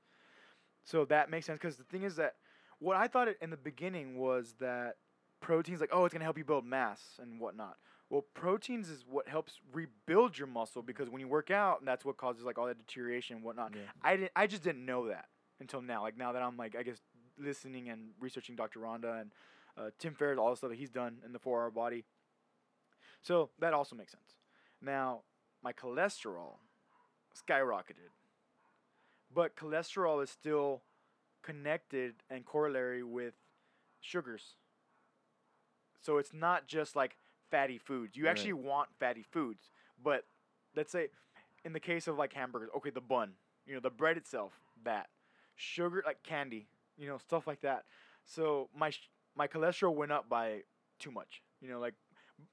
So 0.84 1.06
that 1.06 1.30
makes 1.30 1.46
sense 1.46 1.60
because 1.62 1.78
the 1.78 1.84
thing 1.84 2.04
is 2.04 2.16
that 2.18 2.36
what 2.80 2.98
I 2.98 3.08
thought 3.08 3.28
in 3.42 3.50
the 3.50 3.58
beginning 3.58 4.18
was 4.18 4.56
that 4.60 4.96
proteins 5.40 5.80
like 5.80 5.90
oh 5.94 6.06
it's 6.06 6.14
gonna 6.14 6.24
help 6.26 6.38
you 6.38 6.46
build 6.46 6.66
mass 6.66 7.02
and 7.22 7.40
whatnot. 7.40 7.78
Well, 8.10 8.26
proteins 8.34 8.90
is 8.90 9.04
what 9.06 9.28
helps 9.28 9.60
rebuild 9.74 10.38
your 10.38 10.48
muscle 10.48 10.82
because 10.82 11.10
when 11.10 11.20
you 11.20 11.28
work 11.28 11.52
out, 11.52 11.84
that's 11.84 12.06
what 12.06 12.16
causes 12.16 12.46
like 12.46 12.58
all 12.58 12.68
that 12.68 12.78
deterioration 12.78 13.36
and 13.36 13.44
whatnot. 13.44 13.74
Yeah. 13.76 13.82
I 14.02 14.16
didn't. 14.16 14.32
I 14.36 14.48
just 14.48 14.64
didn't 14.64 14.86
know 14.86 15.08
that 15.10 15.26
until 15.60 15.82
now. 15.82 16.02
Like 16.02 16.18
now 16.18 16.32
that 16.34 16.42
I'm 16.42 16.58
like 16.58 16.76
I 16.76 16.84
guess 16.84 16.98
listening 17.38 17.90
and 17.90 18.10
researching 18.20 18.56
Dr. 18.56 18.80
Rhonda 18.80 19.22
and 19.22 19.32
uh, 19.78 19.90
Tim 20.00 20.16
Ferriss, 20.16 20.40
all 20.40 20.50
the 20.50 20.58
stuff 20.58 20.70
that 20.72 20.80
he's 20.80 20.90
done 20.90 21.18
in 21.26 21.34
the 21.34 21.40
four 21.40 21.62
hour 21.62 21.72
body. 21.72 22.04
So 23.22 23.50
that 23.60 23.74
also 23.74 23.96
makes 23.96 24.12
sense. 24.12 24.36
Now 24.82 25.22
my 25.64 25.74
cholesterol 25.74 26.56
skyrocketed, 27.36 28.12
but 29.34 29.56
cholesterol 29.56 30.24
is 30.24 30.30
still 30.30 30.82
connected 31.44 32.16
and 32.30 32.46
corollary 32.46 33.04
with 33.04 33.34
sugars. 34.02 34.56
So 36.02 36.18
it's 36.18 36.34
not 36.34 36.68
just 36.68 36.96
like 36.96 37.18
fatty 37.50 37.78
foods. 37.78 38.16
You 38.16 38.26
Right. 38.26 38.32
actually 38.32 38.54
want 38.54 38.90
fatty 39.00 39.24
foods, 39.24 39.70
but 40.02 40.26
let's 40.76 40.92
say 40.92 41.10
in 41.66 41.74
the 41.74 41.80
case 41.80 42.08
of 42.08 42.18
like 42.18 42.34
hamburgers, 42.34 42.70
okay, 42.78 42.90
the 42.90 43.02
bun, 43.02 43.34
you 43.66 43.74
know, 43.74 43.80
the 43.80 43.90
bread 43.90 44.18
itself, 44.18 44.54
that 44.84 45.10
sugar 45.58 46.02
like 46.06 46.24
candy, 46.24 46.68
you 46.98 47.08
know, 47.08 47.18
stuff 47.18 47.46
like 47.48 47.62
that. 47.62 47.84
So 48.26 48.70
my 48.76 48.92
sh- 48.92 49.10
my 49.36 49.48
cholesterol 49.48 49.94
went 49.96 50.12
up 50.12 50.30
by 50.30 50.62
too 51.00 51.12
much. 51.12 51.42
You 51.62 51.70
know, 51.70 51.80
like 51.80 51.96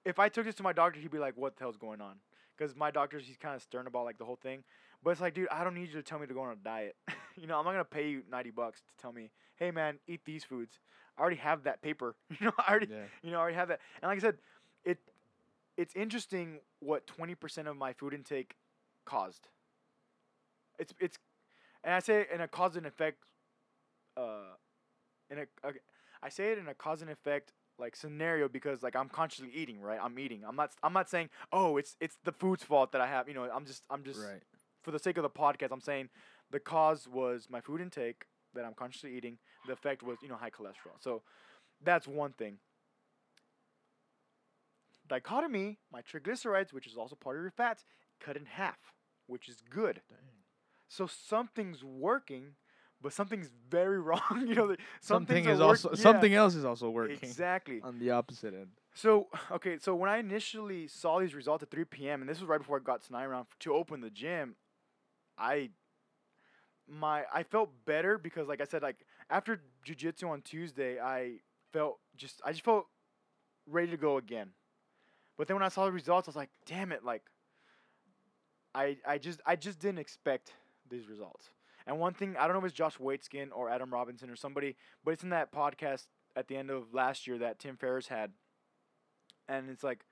if 0.04 0.18
I 0.18 0.28
took 0.28 0.44
this 0.46 0.54
to 0.56 0.62
my 0.62 0.72
doctor, 0.72 0.98
he'd 1.00 1.10
be 1.10 1.18
like, 1.18 1.36
"What 1.36 1.56
the 1.56 1.64
hell's 1.64 1.76
going 1.76 2.00
on?" 2.00 2.16
because 2.56 2.74
my 2.76 2.90
doctor's 2.90 3.26
he's 3.26 3.36
kind 3.36 3.54
of 3.56 3.62
stern 3.62 3.86
about 3.86 4.04
like 4.04 4.18
the 4.18 4.24
whole 4.24 4.36
thing. 4.42 4.64
But 5.02 5.10
it's 5.10 5.20
like, 5.20 5.34
dude, 5.34 5.48
I 5.50 5.64
don't 5.64 5.74
need 5.74 5.88
you 5.88 5.94
to 5.94 6.02
tell 6.02 6.18
me 6.18 6.26
to 6.26 6.34
go 6.34 6.40
on 6.42 6.52
a 6.52 6.56
diet. 6.56 6.96
you 7.36 7.46
know, 7.46 7.58
I'm 7.58 7.64
not 7.64 7.72
gonna 7.72 7.84
pay 7.84 8.08
you 8.08 8.22
ninety 8.30 8.50
bucks 8.50 8.80
to 8.80 9.02
tell 9.02 9.12
me, 9.12 9.30
hey 9.56 9.70
man, 9.70 9.98
eat 10.08 10.20
these 10.24 10.44
foods. 10.44 10.80
I 11.16 11.20
already 11.20 11.36
have 11.36 11.64
that 11.64 11.82
paper. 11.82 12.16
you 12.40 12.46
know, 12.46 12.52
I 12.58 12.70
already, 12.70 12.86
Yeah. 12.90 13.04
you 13.22 13.30
know, 13.30 13.38
I 13.38 13.40
already 13.42 13.56
have 13.56 13.68
that. 13.68 13.80
And 14.02 14.08
like 14.08 14.18
I 14.18 14.20
said, 14.20 14.38
it, 14.84 14.98
it's 15.76 15.94
interesting 15.94 16.60
what 16.80 17.06
twenty 17.06 17.34
percent 17.34 17.68
of 17.68 17.76
my 17.76 17.92
food 17.92 18.14
intake 18.14 18.56
caused. 19.04 19.48
It's 20.78 20.92
it's, 21.00 21.18
and 21.84 21.94
I 21.94 22.00
say 22.00 22.26
in 22.32 22.40
a 22.40 22.48
cause 22.48 22.76
and 22.76 22.86
effect, 22.86 23.18
uh, 24.16 24.54
in 25.30 25.38
a, 25.38 25.42
okay, 25.66 25.78
I 26.22 26.28
say 26.28 26.52
it 26.52 26.58
in 26.58 26.68
a 26.68 26.74
cause 26.74 27.02
and 27.02 27.10
effect 27.10 27.52
like 27.78 27.96
scenario 27.96 28.48
because 28.48 28.82
like 28.82 28.96
I'm 28.96 29.08
consciously 29.08 29.50
eating, 29.54 29.80
right? 29.80 29.98
I'm 30.02 30.18
eating. 30.18 30.42
I'm 30.46 30.56
not 30.56 30.72
I'm 30.82 30.92
not 30.92 31.10
saying, 31.10 31.30
"Oh, 31.52 31.76
it's 31.76 31.96
it's 32.00 32.16
the 32.24 32.32
food's 32.32 32.62
fault 32.64 32.92
that 32.92 33.00
I 33.00 33.06
have." 33.06 33.28
You 33.28 33.34
know, 33.34 33.44
I'm 33.52 33.66
just 33.66 33.82
I'm 33.90 34.04
just 34.04 34.20
Right. 34.20 34.42
for 34.82 34.90
the 34.90 34.98
sake 34.98 35.16
of 35.16 35.22
the 35.22 35.30
podcast, 35.30 35.72
I'm 35.72 35.80
saying 35.80 36.08
the 36.50 36.60
cause 36.60 37.08
was 37.08 37.48
my 37.50 37.60
food 37.60 37.80
intake 37.80 38.26
that 38.54 38.64
I'm 38.64 38.74
consciously 38.74 39.16
eating. 39.16 39.38
The 39.66 39.72
effect 39.72 40.02
was, 40.02 40.18
you 40.22 40.28
know, 40.28 40.36
high 40.36 40.50
cholesterol. 40.50 41.00
So 41.00 41.22
that's 41.82 42.06
one 42.06 42.32
thing. 42.32 42.58
Dichotomy, 45.08 45.78
my 45.92 46.00
triglycerides, 46.02 46.72
which 46.72 46.86
is 46.86 46.96
also 46.96 47.14
part 47.16 47.36
of 47.36 47.42
your 47.42 47.50
fats, 47.50 47.84
cut 48.20 48.36
in 48.36 48.46
half, 48.46 48.78
which 49.26 49.48
is 49.48 49.62
good. 49.68 50.00
So 50.96 51.08
something's 51.08 51.82
working, 51.82 52.54
but 53.02 53.12
something's 53.12 53.50
very 53.68 53.98
wrong. 54.08 54.44
you 54.46 54.54
know, 54.54 54.76
Something 55.00 55.44
is 55.46 55.58
work- 55.58 55.68
also 55.68 55.90
yeah, 55.90 55.96
something 56.02 56.34
else 56.34 56.54
is 56.54 56.64
also 56.64 56.88
working 56.88 57.18
Exactly. 57.20 57.80
on 57.82 57.98
the 57.98 58.12
opposite 58.12 58.54
end. 58.54 58.68
So 58.94 59.26
okay, 59.50 59.78
so 59.80 59.96
when 59.96 60.08
I 60.08 60.18
initially 60.18 60.86
saw 60.86 61.18
these 61.18 61.34
results 61.34 61.64
at 61.64 61.70
3 61.70 61.84
p.m. 61.86 62.20
and 62.20 62.28
this 62.28 62.38
was 62.38 62.48
right 62.48 62.58
before 62.60 62.76
I 62.76 62.80
got 62.80 63.02
tonight 63.02 63.24
around 63.24 63.46
to 63.60 63.74
open 63.74 64.00
the 64.02 64.10
gym, 64.10 64.54
I 65.36 65.70
my 66.88 67.24
I 67.32 67.42
felt 67.42 67.70
better 67.86 68.16
because 68.16 68.46
like 68.46 68.60
I 68.60 68.64
said, 68.64 68.82
like 68.82 69.04
after 69.28 69.60
jujitsu 69.84 70.28
on 70.28 70.42
Tuesday, 70.42 71.00
I 71.00 71.38
felt 71.72 71.98
just 72.16 72.40
I 72.44 72.52
just 72.52 72.64
felt 72.64 72.86
ready 73.66 73.90
to 73.90 73.96
go 73.96 74.16
again. 74.18 74.50
But 75.36 75.48
then 75.48 75.56
when 75.56 75.64
I 75.64 75.70
saw 75.70 75.86
the 75.86 75.90
results, 75.92 76.28
I 76.28 76.30
was 76.30 76.36
like, 76.36 76.50
damn 76.66 76.92
it, 76.92 77.04
like 77.04 77.22
I 78.76 78.96
I 79.04 79.18
just 79.18 79.40
I 79.44 79.56
just 79.56 79.80
didn't 79.80 79.98
expect 79.98 80.52
these 80.88 81.08
results. 81.08 81.50
And 81.86 81.98
one 81.98 82.14
thing 82.14 82.36
I 82.38 82.46
don't 82.46 82.54
know 82.54 82.60
if 82.60 82.66
it's 82.66 82.74
Josh 82.74 82.96
Waitzkin 82.96 83.48
or 83.54 83.68
Adam 83.68 83.92
Robinson 83.92 84.30
or 84.30 84.36
somebody, 84.36 84.76
but 85.04 85.12
it's 85.12 85.22
in 85.22 85.30
that 85.30 85.52
podcast 85.52 86.06
at 86.36 86.48
the 86.48 86.56
end 86.56 86.70
of 86.70 86.94
last 86.94 87.26
year 87.26 87.38
that 87.38 87.58
Tim 87.58 87.76
Ferriss 87.76 88.08
had 88.08 88.32
and 89.48 89.70
it's 89.70 89.84
like, 89.84 90.04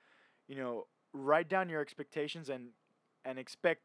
you 0.49 0.57
know, 0.57 0.87
write 1.13 1.49
down 1.49 1.69
your 1.69 1.81
expectations 1.81 2.49
and 2.49 2.69
and 3.25 3.39
expect 3.39 3.83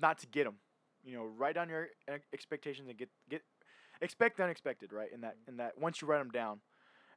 not 0.00 0.18
to 0.18 0.26
get 0.26 0.44
them. 0.44 0.56
You 1.04 1.16
know, 1.16 1.24
write 1.24 1.54
down 1.54 1.68
your 1.68 1.88
expectations 2.32 2.88
and 2.88 2.98
get 2.98 3.08
get 3.28 3.42
expect 4.00 4.36
the 4.38 4.44
unexpected, 4.44 4.92
right? 4.92 5.12
In 5.12 5.20
that 5.22 5.36
mm-hmm. 5.36 5.50
in 5.50 5.56
that 5.58 5.78
once 5.78 6.00
you 6.00 6.08
write 6.08 6.18
them 6.18 6.30
down, 6.30 6.60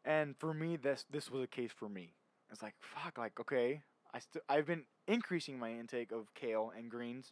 and 0.05 0.35
for 0.37 0.53
me, 0.53 0.77
this 0.77 1.05
this 1.09 1.29
was 1.31 1.43
a 1.43 1.47
case 1.47 1.71
for 1.75 1.89
me. 1.89 2.13
It's 2.51 2.61
like 2.61 2.75
fuck, 2.79 3.17
like 3.17 3.39
okay, 3.39 3.81
I 4.13 4.19
still 4.19 4.41
I've 4.49 4.67
been 4.67 4.83
increasing 5.07 5.57
my 5.57 5.71
intake 5.71 6.11
of 6.11 6.33
kale 6.35 6.71
and 6.77 6.89
greens, 6.89 7.31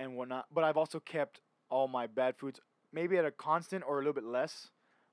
and 0.00 0.16
whatnot, 0.16 0.46
but 0.52 0.64
I've 0.64 0.76
also 0.76 0.98
kept 0.98 1.40
all 1.68 1.86
my 1.86 2.08
bad 2.08 2.36
foods 2.36 2.58
maybe 2.92 3.16
at 3.16 3.24
a 3.24 3.30
constant 3.30 3.84
or 3.86 3.96
a 3.96 3.98
little 3.98 4.12
bit 4.12 4.24
less, 4.24 4.70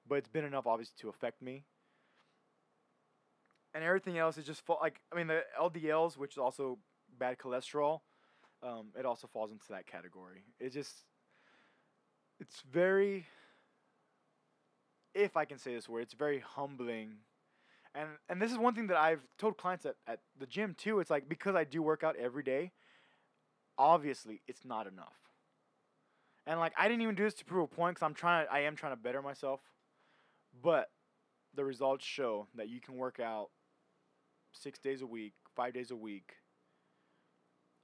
but 0.08 0.16
it's 0.16 0.30
been 0.30 0.46
enough 0.46 0.66
obviously 0.66 0.96
to 1.02 1.10
affect 1.10 1.44
me 1.44 1.66
and 3.78 3.84
everything 3.84 4.18
else 4.18 4.40
is 4.40 4.46
just 4.46 4.66
fall, 4.66 4.80
like 4.82 5.00
I 5.14 5.16
mean 5.16 5.28
the 5.28 5.44
LDLs, 5.62 6.18
which 6.18 6.32
is 6.32 6.38
also 6.40 6.80
bad 7.20 7.38
cholesterol, 7.38 8.00
um, 8.64 8.88
it 8.98 9.06
also 9.06 9.28
falls 9.28 9.52
into 9.52 9.66
that 9.70 9.86
category. 9.86 10.46
It 10.60 10.74
just 10.74 11.04
it's 12.40 12.62
very 12.72 13.28
if 15.14 15.38
I 15.38 15.46
can 15.46 15.60
say 15.60 15.76
this 15.76 15.88
word, 15.88 16.02
it's 16.02 16.14
very 16.14 16.40
humbling. 16.40 17.18
And 17.94 18.10
and 18.30 18.42
this 18.42 18.52
is 18.52 18.58
one 18.58 18.74
thing 18.74 18.88
that 18.88 18.98
I've 18.98 19.22
told 19.38 19.58
clients 19.58 19.86
at, 19.86 19.96
at 20.08 20.22
the 20.40 20.48
gym 20.48 20.76
too. 20.76 21.00
It's 21.00 21.12
like 21.12 21.30
because 21.30 21.54
I 21.54 21.64
do 21.64 21.84
work 21.84 22.04
out 22.04 22.16
every 22.16 22.44
day, 22.44 22.72
obviously 23.78 24.42
it's 24.48 24.66
not 24.66 24.88
enough. 24.88 25.18
And 26.46 26.60
like 26.60 26.74
I 26.78 26.88
didn't 26.88 27.02
even 27.02 27.16
do 27.16 27.24
this 27.24 27.34
to 27.36 27.46
prove 27.46 27.66
a 27.72 27.76
point 27.76 27.96
because 27.96 28.06
I'm 28.06 28.14
trying 28.14 28.46
to 28.46 28.52
I 28.52 28.60
am 28.60 28.76
trying 28.76 28.94
to 28.94 29.02
better 29.02 29.22
myself. 29.22 29.60
But 30.64 30.90
the 31.56 31.66
results 31.66 32.06
show 32.06 32.48
that 32.56 32.70
you 32.70 32.80
can 32.80 32.96
work 32.96 33.20
out 33.20 33.50
six 34.54 34.80
days 34.80 35.02
a 35.02 35.06
week, 35.06 35.34
five 35.56 35.74
days 35.74 35.92
a 35.92 35.96
week, 35.96 36.34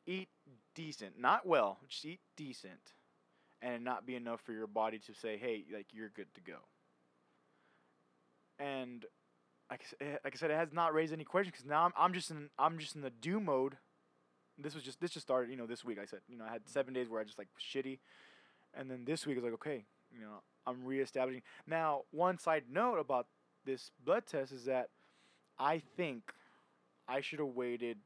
eat 0.05 0.29
decent, 0.75 1.19
not 1.19 1.45
well, 1.45 1.77
just 1.87 2.05
eat 2.05 2.19
decent, 2.37 2.93
and 3.61 3.83
not 3.83 4.05
be 4.05 4.15
enough 4.15 4.41
for 4.41 4.53
your 4.53 4.67
body 4.67 4.99
to 4.99 5.13
say, 5.13 5.37
hey, 5.37 5.63
like 5.73 5.87
you're 5.91 6.09
good 6.09 6.33
to 6.35 6.41
go. 6.41 6.57
And 8.59 9.05
like 9.69 9.81
I, 9.99 10.05
eh, 10.05 10.29
said, 10.35 10.51
it 10.51 10.57
has 10.57 10.71
not 10.71 10.93
raised 10.93 11.13
any 11.13 11.23
questions 11.23 11.53
because 11.53 11.65
now 11.69 11.85
I'm, 11.85 11.93
I'm 11.97 12.13
just 12.13 12.29
in 12.31 12.49
I'm 12.57 12.77
just 12.77 12.95
in 12.95 13.01
the 13.01 13.09
do 13.09 13.39
mode. 13.39 13.77
This 14.57 14.75
was 14.75 14.83
just 14.83 15.01
this 15.01 15.11
just 15.11 15.25
started, 15.25 15.49
you 15.49 15.57
know, 15.57 15.65
this 15.65 15.83
week. 15.83 15.97
I 16.01 16.05
said, 16.05 16.19
you 16.27 16.37
know, 16.37 16.45
I 16.45 16.51
had 16.51 16.67
seven 16.67 16.93
days 16.93 17.09
where 17.09 17.19
I 17.19 17.23
just 17.23 17.37
like 17.37 17.49
shitty, 17.59 17.99
and 18.73 18.89
then 18.89 19.05
this 19.05 19.25
week 19.25 19.37
I 19.37 19.41
was 19.41 19.43
like, 19.45 19.53
okay, 19.53 19.85
you 20.11 20.21
know, 20.21 20.41
I'm 20.65 20.85
reestablishing. 20.85 21.41
Now, 21.67 22.01
one 22.11 22.37
side 22.37 22.65
note 22.71 22.99
about 22.99 23.27
this 23.65 23.91
blood 24.03 24.25
test 24.27 24.51
is 24.51 24.65
that 24.65 24.89
I 25.57 25.81
think 25.97 26.31
I 27.07 27.21
should 27.21 27.39
have 27.39 27.49
waited 27.49 27.97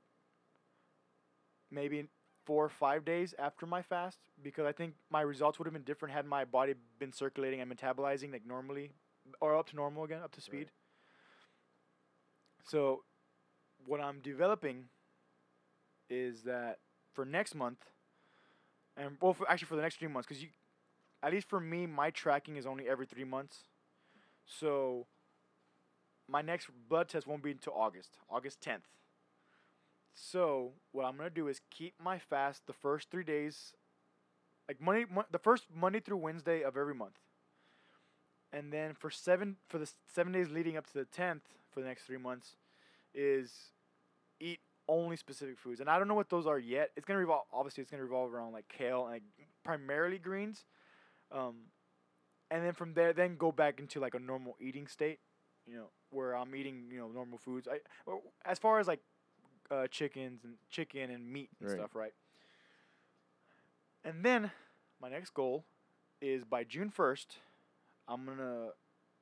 maybe 1.69 2.07
four 2.45 2.63
or 2.63 2.69
five 2.69 3.03
days 3.03 3.35
after 3.37 3.65
my 3.65 3.81
fast 3.81 4.19
because 4.41 4.65
I 4.65 4.71
think 4.71 4.93
my 5.09 5.21
results 5.21 5.59
would 5.59 5.65
have 5.65 5.73
been 5.73 5.83
different 5.83 6.13
had 6.13 6.25
my 6.25 6.45
body 6.45 6.75
been 6.97 7.11
circulating 7.11 7.59
and 7.59 7.69
metabolizing 7.69 8.31
like 8.31 8.45
normally 8.45 8.91
or 9.41 9.57
up 9.57 9.67
to 9.69 9.75
normal 9.75 10.05
again, 10.05 10.21
up 10.23 10.31
to 10.33 10.41
speed. 10.41 10.57
Right. 10.57 10.67
So, 12.63 13.03
what 13.85 14.01
I'm 14.01 14.19
developing 14.19 14.85
is 16.09 16.43
that 16.43 16.79
for 17.13 17.25
next 17.25 17.55
month, 17.55 17.79
and 18.95 19.17
well, 19.21 19.33
for, 19.33 19.49
actually 19.49 19.67
for 19.67 19.75
the 19.75 19.81
next 19.81 19.99
three 19.99 20.07
months, 20.07 20.27
because 20.27 20.41
you, 20.41 20.49
at 21.21 21.31
least 21.31 21.49
for 21.49 21.59
me, 21.59 21.85
my 21.85 22.09
tracking 22.09 22.57
is 22.57 22.65
only 22.65 22.87
every 22.87 23.05
three 23.05 23.23
months. 23.23 23.59
So, 24.45 25.07
my 26.27 26.41
next 26.41 26.69
blood 26.89 27.09
test 27.09 27.27
won't 27.27 27.43
be 27.43 27.51
until 27.51 27.73
August, 27.75 28.11
August 28.29 28.61
10th. 28.61 28.87
So, 30.13 30.73
what 30.91 31.05
I'm 31.05 31.17
to 31.19 31.29
do 31.29 31.47
is 31.47 31.61
keep 31.69 31.93
my 32.03 32.17
fast 32.17 32.65
the 32.65 32.73
first 32.73 33.11
three 33.11 33.23
days, 33.23 33.73
like 34.67 34.81
Monday, 34.81 35.05
Mon- 35.13 35.25
the 35.31 35.37
first 35.37 35.65
Monday 35.73 35.99
through 35.99 36.17
Wednesday 36.17 36.63
of 36.63 36.75
every 36.75 36.95
month. 36.95 37.19
And 38.51 38.71
then 38.71 38.93
for 38.93 39.09
seven, 39.11 39.57
for 39.67 39.77
the 39.77 39.89
seven 40.13 40.31
days 40.31 40.49
leading 40.49 40.77
up 40.77 40.87
to 40.87 40.93
the 40.93 41.05
10th 41.05 41.41
for 41.69 41.81
the 41.81 41.87
next 41.87 42.03
three 42.03 42.17
months, 42.17 42.55
is 43.13 43.71
eat 44.39 44.59
only 44.87 45.15
specific 45.17 45.57
foods. 45.59 45.79
And 45.79 45.89
I 45.89 45.97
don't 45.97 46.07
know 46.07 46.13
what 46.15 46.29
those 46.29 46.47
are 46.47 46.59
yet. 46.59 46.91
It's 46.95 47.05
going 47.05 47.15
to 47.15 47.19
revolve, 47.19 47.45
obviously, 47.51 47.81
it's 47.81 47.91
going 47.91 47.99
to 47.99 48.05
revolve 48.05 48.33
around 48.33 48.53
like 48.53 48.67
kale 48.69 49.03
and 49.05 49.13
like, 49.13 49.23
primarily 49.63 50.17
greens. 50.17 50.65
Um, 51.31 51.55
and 52.49 52.63
then 52.65 52.73
from 52.73 52.93
there, 52.93 53.13
then 53.13 53.35
go 53.37 53.51
back 53.51 53.79
into 53.79 53.99
like 53.99 54.13
a 54.15 54.19
normal 54.19 54.55
eating 54.59 54.87
state, 54.87 55.19
you 55.65 55.75
know, 55.75 55.89
where 56.11 56.35
I'm 56.35 56.55
eating, 56.55 56.85
you 56.91 56.99
know, 56.99 57.09
normal 57.09 57.37
foods. 57.37 57.67
I, 57.67 57.79
as 58.45 58.57
far 58.59 58.79
as 58.79 58.87
like 58.87 59.01
uh, 59.69 59.87
chickens 59.87 60.43
and 60.45 60.53
chicken 60.69 61.11
and 61.11 61.31
meat 61.31 61.49
and 61.59 61.69
Right. 61.69 61.77
stuff, 61.79 61.93
right? 61.95 62.13
And 64.03 64.23
then 64.23 64.51
my 65.01 65.09
next 65.09 65.33
goal 65.33 65.65
is 66.21 66.43
by 66.45 66.63
June 66.63 66.91
1st, 66.95 67.25
I'm 68.07 68.25
going 68.25 68.37
to 68.37 68.69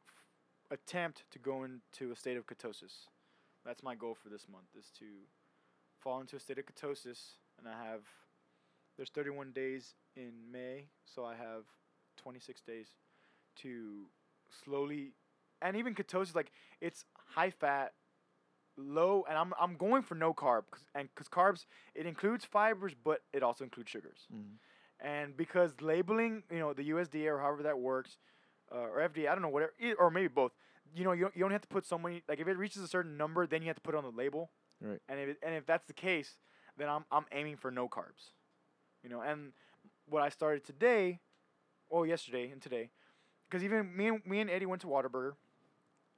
f- 0.08 0.80
attempt 0.80 1.24
to 1.32 1.40
go 1.40 1.64
into 1.64 2.12
a 2.12 2.16
state 2.16 2.38
of 2.38 2.46
ketosis. 2.46 3.08
That's 3.66 3.82
my 3.82 3.96
goal 3.96 4.16
for 4.22 4.30
this 4.30 4.48
month 4.48 4.68
is 4.78 4.92
to 5.00 5.06
fall 6.06 6.22
into 6.22 6.36
a 6.36 6.40
state 6.40 6.60
of 6.60 6.66
ketosis 6.68 7.32
and 7.58 7.68
I 7.68 7.84
have 7.92 8.04
there's 8.96 9.10
31 9.10 9.52
days 9.52 9.96
in 10.16 10.32
May, 10.50 10.86
so 11.04 11.26
I 11.26 11.36
have 11.36 11.64
26 12.16 12.62
days 12.62 12.88
to 13.58 14.06
slowly 14.64 15.14
and 15.64 15.76
even 15.76 15.96
ketosis 15.96 16.36
like 16.36 16.52
it's 16.80 17.04
high 17.34 17.50
fat 17.50 17.94
low 18.78 19.26
and 19.28 19.36
I'm 19.38 19.54
I'm 19.60 19.76
going 19.78 20.04
for 20.04 20.14
no 20.16 20.32
carb 20.34 20.64
'cause- 20.70 20.86
and 20.94 21.14
cuz 21.16 21.28
carbs 21.28 21.66
it 21.96 22.06
includes 22.06 22.46
fibers 22.46 22.94
but 22.94 23.24
it 23.34 23.42
also 23.42 23.64
includes 23.64 23.90
sugars. 23.90 24.28
Mhm. 24.32 24.58
And 25.00 25.36
because 25.36 25.82
labeling, 25.82 26.44
you 26.52 26.60
know, 26.60 26.72
the 26.74 26.84
USDA 26.84 27.28
or 27.34 27.40
however 27.40 27.64
that 27.64 27.80
works, 27.80 28.18
uh, 28.72 28.76
or 28.94 29.02
FDA, 29.02 29.28
I 29.30 29.34
don't 29.36 29.42
know, 29.42 29.50
whatever, 29.50 29.74
or 30.00 30.10
maybe 30.10 30.30
both. 30.30 30.54
You 30.94 31.04
know, 31.04 31.12
you 31.12 31.24
don't, 31.26 31.36
you 31.36 31.42
don't 31.42 31.52
have 31.52 31.62
to 31.64 31.68
put 31.68 31.86
so 31.86 31.98
many. 31.98 32.24
Like 32.30 32.40
if 32.40 32.48
it 32.48 32.58
reaches 32.58 32.82
a 32.82 32.88
certain 32.88 33.18
number, 33.18 33.46
then 33.46 33.62
you 33.62 33.68
have 33.68 33.76
to 33.76 33.82
put 33.82 33.94
it 33.94 33.98
on 33.98 34.06
the 34.06 34.12
label. 34.24 34.52
Right. 34.86 35.02
And 35.10 35.20
if 35.20 35.38
and 35.42 35.56
if 35.56 35.66
that's 35.66 35.86
the 35.88 35.94
case, 35.94 36.38
then 36.78 36.90
I'm 36.90 37.06
I'm 37.12 37.26
aiming 37.32 37.58
for 37.58 37.72
no 37.72 37.88
carbs. 37.88 38.32
You 39.04 39.10
know, 39.10 39.22
and 39.22 39.52
what 40.08 40.22
I 40.22 40.30
started 40.30 40.64
today, 40.64 41.20
well, 41.90 42.06
yesterday 42.06 42.52
and 42.52 42.62
today, 42.62 42.92
because 43.50 43.64
even 43.64 43.96
me 43.96 44.08
and 44.08 44.26
me 44.26 44.42
and 44.42 44.50
Eddie 44.50 44.68
went 44.68 44.82
to 44.82 44.88
Whataburger, 44.88 45.34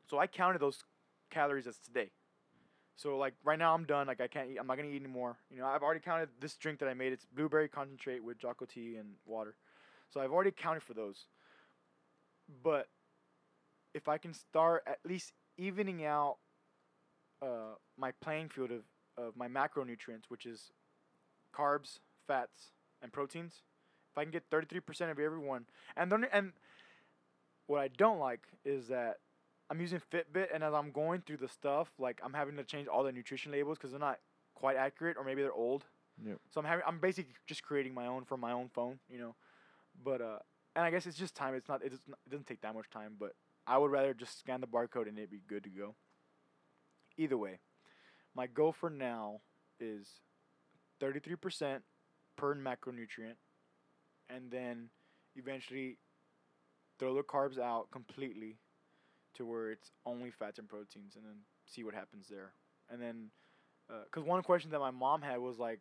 so 0.10 0.20
I 0.20 0.28
counted 0.28 0.60
those 0.60 0.84
calories 1.30 1.68
as 1.68 1.78
today. 1.78 2.12
So 2.98 3.18
like 3.18 3.36
right 3.46 3.60
now 3.60 3.74
I'm 3.74 3.86
done. 3.86 4.08
Like 4.08 4.20
I 4.20 4.28
can't 4.28 4.50
eat. 4.50 4.58
I'm 4.58 4.68
not 4.68 4.76
gonna 4.76 4.90
eat 4.90 5.02
anymore. 5.02 5.38
You 5.50 5.60
know 5.60 5.66
I've 5.66 5.84
already 5.84 6.02
counted 6.02 6.30
this 6.42 6.56
drink 6.58 6.80
that 6.80 6.90
I 6.90 6.94
made. 6.94 7.14
It's 7.14 7.26
blueberry 7.26 7.70
concentrate 7.70 8.24
with 8.24 8.38
Jocko 8.38 8.66
tea 8.66 8.98
and 8.98 9.10
water. 9.26 9.56
So 10.10 10.20
I've 10.20 10.32
already 10.32 10.52
counted 10.52 10.84
for 10.84 10.94
those. 10.94 11.28
But 12.64 12.88
if 13.94 14.08
I 14.08 14.18
can 14.18 14.34
start 14.34 14.84
at 14.88 15.00
least 15.06 15.34
evening 15.58 16.06
out 16.06 16.38
uh, 17.42 17.76
my 17.98 18.12
playing 18.22 18.50
field 18.50 18.72
of, 18.72 18.84
of 19.18 19.36
my 19.36 19.48
macronutrients, 19.48 20.26
which 20.30 20.46
is 20.46 20.72
carbs, 21.56 22.00
fats, 22.28 22.72
and 23.02 23.12
proteins, 23.12 23.62
if 24.12 24.18
I 24.18 24.24
can 24.24 24.32
get 24.32 24.50
33% 24.50 25.12
of 25.12 25.20
every 25.20 25.40
one, 25.40 25.66
and 25.96 26.12
then 26.12 26.26
and 26.32 26.54
what 27.68 27.82
I 27.82 27.90
don't 27.90 28.20
like 28.20 28.42
is 28.66 28.88
that 28.88 29.18
I'm 29.70 29.82
using 29.82 30.02
Fitbit, 30.12 30.48
and 30.54 30.64
as 30.64 30.74
I'm 30.74 30.92
going 30.92 31.22
through 31.22 31.38
the 31.38 31.48
stuff, 31.48 31.90
like 32.00 32.20
I'm 32.24 32.34
having 32.34 32.56
to 32.58 32.64
change 32.64 32.88
all 32.88 33.04
the 33.04 33.12
nutrition 33.12 33.52
labels 33.52 33.78
because 33.78 33.92
they're 33.92 34.00
not 34.00 34.20
quite 34.56 34.78
accurate, 34.78 35.18
or 35.18 35.24
maybe 35.24 35.42
they're 35.42 35.54
old. 35.54 35.86
Yep. 36.26 36.38
So 36.52 36.62
I'm 36.62 36.66
having 36.66 36.84
I'm 36.88 37.00
basically 37.00 37.34
just 37.46 37.64
creating 37.64 37.94
my 37.94 38.08
own 38.08 38.24
from 38.24 38.40
my 38.40 38.52
own 38.52 38.70
phone, 38.74 39.00
you 39.10 39.20
know. 39.20 39.36
But 40.04 40.22
uh, 40.22 40.40
and 40.76 40.86
I 40.86 40.92
guess 40.92 41.06
it's 41.06 41.18
just 41.18 41.36
time. 41.36 41.54
It's 41.54 41.68
not. 41.68 41.84
It 41.84 41.90
doesn't, 41.90 42.10
it 42.10 42.30
doesn't 42.30 42.48
take 42.48 42.62
that 42.62 42.74
much 42.74 42.90
time. 42.90 43.16
But 43.20 43.34
I 43.68 43.78
would 43.78 43.92
rather 43.92 44.14
just 44.14 44.40
scan 44.40 44.62
the 44.62 44.68
barcode 44.68 45.08
and 45.08 45.18
it'd 45.18 45.30
be 45.30 45.42
good 45.48 45.64
to 45.66 45.70
go. 45.70 45.96
Either 47.18 47.38
way, 47.38 47.60
my 48.36 48.48
goal 48.48 48.72
for 48.72 48.90
now 48.90 49.42
is 49.80 50.08
33% 51.02 51.80
per 52.38 52.56
macronutrient, 52.56 53.38
and 54.30 54.52
then 54.52 54.90
eventually 55.36 55.98
throw 57.00 57.16
the 57.16 57.24
carbs 57.24 57.60
out 57.60 57.90
completely 57.92 58.58
to 59.36 59.46
where 59.46 59.72
it's 59.72 59.92
only 60.06 60.32
fats 60.32 60.60
and 60.60 60.68
proteins, 60.68 61.16
and 61.16 61.26
then 61.26 61.38
see 61.66 61.84
what 61.84 61.94
happens 61.94 62.28
there. 62.30 62.54
And 62.90 63.02
then, 63.02 63.30
uh, 63.90 64.04
because 64.06 64.28
one 64.28 64.42
question 64.44 64.72
that 64.72 64.80
my 64.80 64.92
mom 64.92 65.22
had 65.22 65.40
was 65.40 65.60
like, 65.60 65.80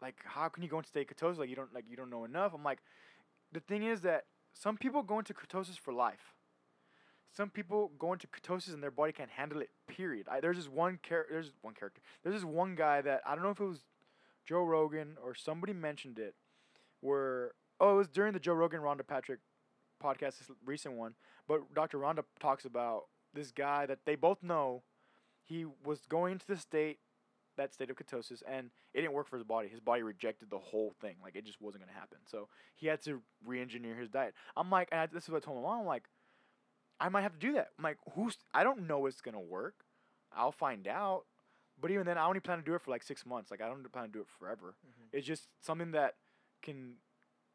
like 0.00 0.16
how 0.24 0.48
can 0.48 0.62
you 0.62 0.68
go 0.68 0.78
into 0.78 0.88
state 0.88 1.08
ketosis? 1.08 1.38
Like 1.38 1.48
you 1.48 1.56
don't 1.56 1.72
like 1.72 1.84
you 1.88 1.96
don't 1.96 2.10
know 2.10 2.24
enough. 2.24 2.52
I'm 2.54 2.64
like, 2.64 2.80
the 3.52 3.60
thing 3.60 3.84
is 3.84 4.00
that 4.02 4.24
some 4.52 4.76
people 4.76 5.02
go 5.02 5.18
into 5.18 5.32
ketosis 5.32 5.78
for 5.78 5.92
life. 5.92 6.34
Some 7.34 7.48
people 7.48 7.90
go 7.98 8.12
into 8.12 8.26
ketosis 8.26 8.74
and 8.74 8.82
their 8.82 8.90
body 8.90 9.12
can't 9.12 9.30
handle 9.30 9.60
it. 9.60 9.70
Period. 9.88 10.26
I, 10.30 10.40
there's 10.40 10.56
this 10.58 10.68
one 10.68 10.98
char- 11.06 11.26
There's 11.30 11.52
one 11.62 11.74
character. 11.74 12.02
There's 12.22 12.36
this 12.36 12.44
one 12.44 12.74
guy 12.74 13.00
that 13.00 13.22
I 13.26 13.34
don't 13.34 13.42
know 13.44 13.50
if 13.50 13.60
it 13.60 13.64
was 13.64 13.84
Joe 14.44 14.62
Rogan 14.62 15.16
or 15.22 15.34
somebody 15.34 15.72
mentioned 15.72 16.18
it, 16.18 16.34
where 17.00 17.52
oh 17.80 17.94
it 17.94 17.96
was 17.96 18.08
during 18.08 18.34
the 18.34 18.40
Joe 18.40 18.52
Rogan 18.54 18.80
Rhonda 18.80 19.06
Patrick 19.06 19.40
podcast, 20.02 20.38
this 20.38 20.50
recent 20.64 20.94
one. 20.94 21.14
But 21.48 21.72
Dr. 21.74 21.98
Rhonda 21.98 22.24
talks 22.40 22.64
about 22.64 23.04
this 23.34 23.50
guy 23.50 23.86
that 23.86 24.00
they 24.04 24.14
both 24.14 24.42
know. 24.42 24.82
He 25.44 25.64
was 25.84 26.00
going 26.08 26.32
into 26.32 26.46
the 26.46 26.56
state, 26.56 26.98
that 27.56 27.74
state 27.74 27.90
of 27.90 27.96
ketosis, 27.96 28.42
and 28.48 28.70
it 28.94 29.00
didn't 29.00 29.12
work 29.12 29.28
for 29.28 29.36
his 29.36 29.44
body. 29.44 29.68
His 29.68 29.80
body 29.80 30.02
rejected 30.02 30.50
the 30.50 30.58
whole 30.58 30.94
thing. 31.00 31.16
Like 31.22 31.34
it 31.34 31.44
just 31.44 31.60
wasn't 31.60 31.84
gonna 31.84 31.98
happen. 31.98 32.18
So 32.30 32.48
he 32.76 32.86
had 32.86 33.02
to 33.04 33.22
re-engineer 33.44 33.96
his 33.96 34.08
diet. 34.10 34.34
I'm 34.56 34.70
like, 34.70 34.88
and 34.92 35.00
I, 35.00 35.06
this 35.06 35.24
is 35.24 35.30
what 35.30 35.42
I 35.42 35.46
told 35.46 35.62
mom. 35.62 35.80
I'm 35.80 35.86
like, 35.86 36.04
I 37.00 37.08
might 37.08 37.22
have 37.22 37.32
to 37.32 37.38
do 37.38 37.52
that. 37.54 37.68
I'm 37.78 37.82
like, 37.84 37.98
who's? 38.14 38.38
I 38.54 38.64
don't 38.64 38.86
know 38.86 39.06
it's 39.06 39.20
gonna 39.20 39.40
work. 39.40 39.84
I'll 40.34 40.52
find 40.52 40.86
out. 40.86 41.24
But 41.80 41.90
even 41.90 42.06
then, 42.06 42.16
I 42.16 42.26
only 42.26 42.40
plan 42.40 42.58
to 42.58 42.64
do 42.64 42.74
it 42.74 42.80
for 42.82 42.90
like 42.90 43.02
six 43.02 43.26
months. 43.26 43.50
Like 43.50 43.60
I 43.60 43.66
don't 43.66 43.90
plan 43.92 44.06
to 44.06 44.12
do 44.12 44.20
it 44.20 44.26
forever. 44.38 44.74
Mm-hmm. 44.86 45.16
It's 45.16 45.26
just 45.26 45.48
something 45.60 45.92
that 45.92 46.14
can 46.62 46.94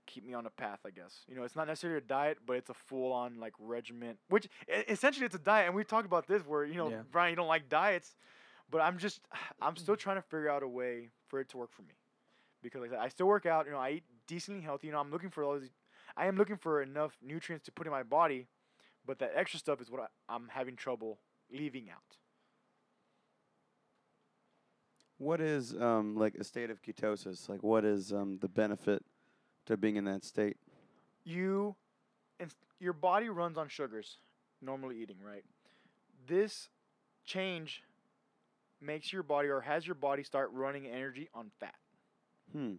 keep 0.08 0.26
me 0.26 0.34
on 0.34 0.46
a 0.46 0.50
path, 0.50 0.80
I 0.86 0.90
guess. 0.90 1.20
You 1.28 1.36
know, 1.36 1.44
it's 1.44 1.56
not 1.56 1.68
necessarily 1.68 2.00
a 2.00 2.02
diet, 2.02 2.40
but 2.46 2.54
it's 2.54 2.70
a 2.70 2.74
full 2.74 3.12
on 3.12 3.40
like 3.40 3.54
regiment, 3.60 4.18
which 4.30 4.48
essentially 4.88 5.26
it's 5.26 5.36
a 5.36 5.40
diet. 5.40 5.68
And 5.68 5.76
we've 5.76 5.88
talked 5.88 6.06
about 6.06 6.28
this 6.28 6.42
where, 6.44 6.66
you 6.66 6.76
know, 6.76 6.90
Yeah. 6.90 7.02
Brian, 7.12 7.32
you 7.32 7.36
don't 7.36 7.48
like 7.48 7.70
diets, 7.70 8.16
but 8.72 8.82
I'm 8.82 8.98
just, 8.98 9.22
I'm 9.62 9.76
still 9.76 9.94
mm-hmm. 9.96 10.02
trying 10.02 10.16
to 10.16 10.22
figure 10.24 10.50
out 10.50 10.64
a 10.64 10.68
way 10.68 11.10
for 11.28 11.40
it 11.40 11.50
to 11.50 11.58
work 11.58 11.72
for 11.72 11.84
me. 11.84 11.94
Because 12.64 12.82
like 12.82 12.92
I 12.92 12.94
said, 12.96 13.04
I 13.04 13.08
still 13.10 13.28
work 13.28 13.46
out, 13.46 13.66
you 13.66 13.72
know, 13.72 13.78
I 13.78 13.92
eat 13.92 14.04
decently 14.28 14.62
healthy, 14.62 14.88
you 14.88 14.94
know, 14.94 15.00
I'm 15.00 15.12
looking 15.12 15.30
for 15.30 15.44
all 15.44 15.60
these, 15.60 15.70
I 16.16 16.26
am 16.26 16.38
looking 16.38 16.58
for 16.58 16.82
enough 16.82 17.16
nutrients 17.22 17.66
to 17.66 17.72
put 17.72 17.86
in 17.86 17.92
my 17.92 18.04
body, 18.04 18.48
but 19.08 19.20
that 19.20 19.32
extra 19.36 19.60
stuff 19.60 19.82
is 19.82 19.89
what 19.89 20.01
I, 20.01 20.08
I'm 20.34 20.49
having 20.49 20.76
trouble 20.76 21.18
leaving 21.51 21.89
out. 21.89 22.18
What 25.18 25.41
is 25.41 25.74
um, 25.74 26.16
like 26.16 26.36
a 26.36 26.43
state 26.43 26.70
of 26.70 26.82
ketosis? 26.84 27.49
Like, 27.49 27.64
what 27.64 27.84
is 27.84 28.14
um, 28.14 28.38
the 28.39 28.47
benefit 28.47 29.03
to 29.66 29.76
being 29.78 29.95
in 29.95 30.05
that 30.05 30.24
state? 30.24 30.58
you 31.24 31.76
and 32.39 32.53
your 32.80 32.93
body 32.93 33.28
runs 33.28 33.58
on 33.58 33.68
sugars 33.68 34.20
normally 34.62 35.01
eating 35.01 35.18
right 35.22 35.43
this 36.26 36.70
change 37.26 37.84
makes 38.80 39.12
your 39.12 39.24
body 39.24 39.49
or 39.49 39.60
has 39.60 39.86
your 39.86 39.93
body 39.93 40.24
start 40.24 40.49
running 40.53 40.88
energy 40.88 41.28
on 41.34 41.51
fat 41.60 41.76
Hmm. 42.53 42.76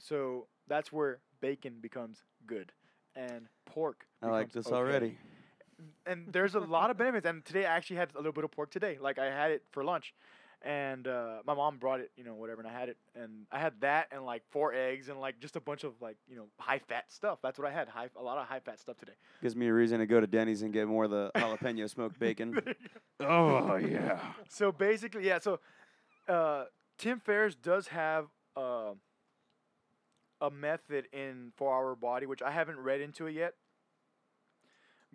so 0.00 0.48
that's 0.66 0.92
where 0.92 1.20
bacon 1.40 1.76
becomes 1.80 2.24
good 2.44 2.72
and 3.18 3.48
pork 3.66 4.06
I 4.22 4.28
like 4.28 4.52
this 4.52 4.66
okay. 4.68 4.76
already. 4.76 5.18
and 6.06 6.32
there's 6.32 6.54
a 6.54 6.60
lot 6.60 6.90
of 6.90 6.96
benefits 6.96 7.26
and 7.26 7.44
today 7.44 7.66
i 7.66 7.76
actually 7.76 7.96
had 7.96 8.08
a 8.14 8.18
little 8.18 8.32
bit 8.32 8.44
of 8.44 8.50
pork 8.50 8.70
today 8.70 8.98
like 9.00 9.18
i 9.18 9.26
had 9.26 9.50
it 9.50 9.62
for 9.70 9.84
lunch 9.84 10.14
and 10.62 11.06
uh, 11.06 11.36
my 11.46 11.54
mom 11.54 11.78
brought 11.78 12.00
it 12.00 12.10
you 12.16 12.24
know 12.24 12.34
whatever 12.34 12.60
and 12.60 12.68
i 12.68 12.72
had 12.72 12.88
it 12.88 12.96
and 13.14 13.46
i 13.52 13.58
had 13.60 13.74
that 13.80 14.08
and 14.10 14.24
like 14.24 14.42
four 14.50 14.74
eggs 14.74 15.08
and 15.08 15.20
like 15.20 15.38
just 15.38 15.54
a 15.54 15.60
bunch 15.60 15.84
of 15.84 15.92
like 16.00 16.16
you 16.28 16.34
know 16.34 16.46
high 16.58 16.80
fat 16.80 17.04
stuff 17.08 17.38
that's 17.42 17.58
what 17.60 17.68
i 17.68 17.70
had 17.70 17.86
high 17.88 18.08
a 18.18 18.22
lot 18.22 18.38
of 18.38 18.46
high 18.46 18.58
fat 18.58 18.80
stuff 18.80 18.96
today 18.98 19.12
Gives 19.40 19.54
me 19.54 19.68
a 19.68 19.72
reason 19.72 20.00
to 20.00 20.06
go 20.06 20.18
to 20.20 20.26
Denny's 20.26 20.62
and 20.62 20.72
get 20.72 20.88
more 20.88 21.04
of 21.04 21.12
the 21.12 21.30
jalapeno 21.36 21.88
smoked 21.88 22.18
bacon. 22.18 22.58
oh 23.20 23.76
yeah. 23.76 24.18
so 24.48 24.72
basically, 24.72 25.26
yeah. 25.26 25.38
So 25.38 25.60
uh, 26.28 26.64
Tim 26.98 27.20
Ferriss 27.20 27.54
does 27.54 27.86
have 27.88 28.26
uh, 28.56 28.94
a 30.40 30.50
method 30.50 31.06
in 31.12 31.52
four 31.56 31.74
hour 31.74 31.94
body, 31.94 32.26
which 32.26 32.42
I 32.42 32.50
haven't 32.50 32.78
read 32.78 33.00
into 33.00 33.26
it 33.26 33.32
yet. 33.32 33.54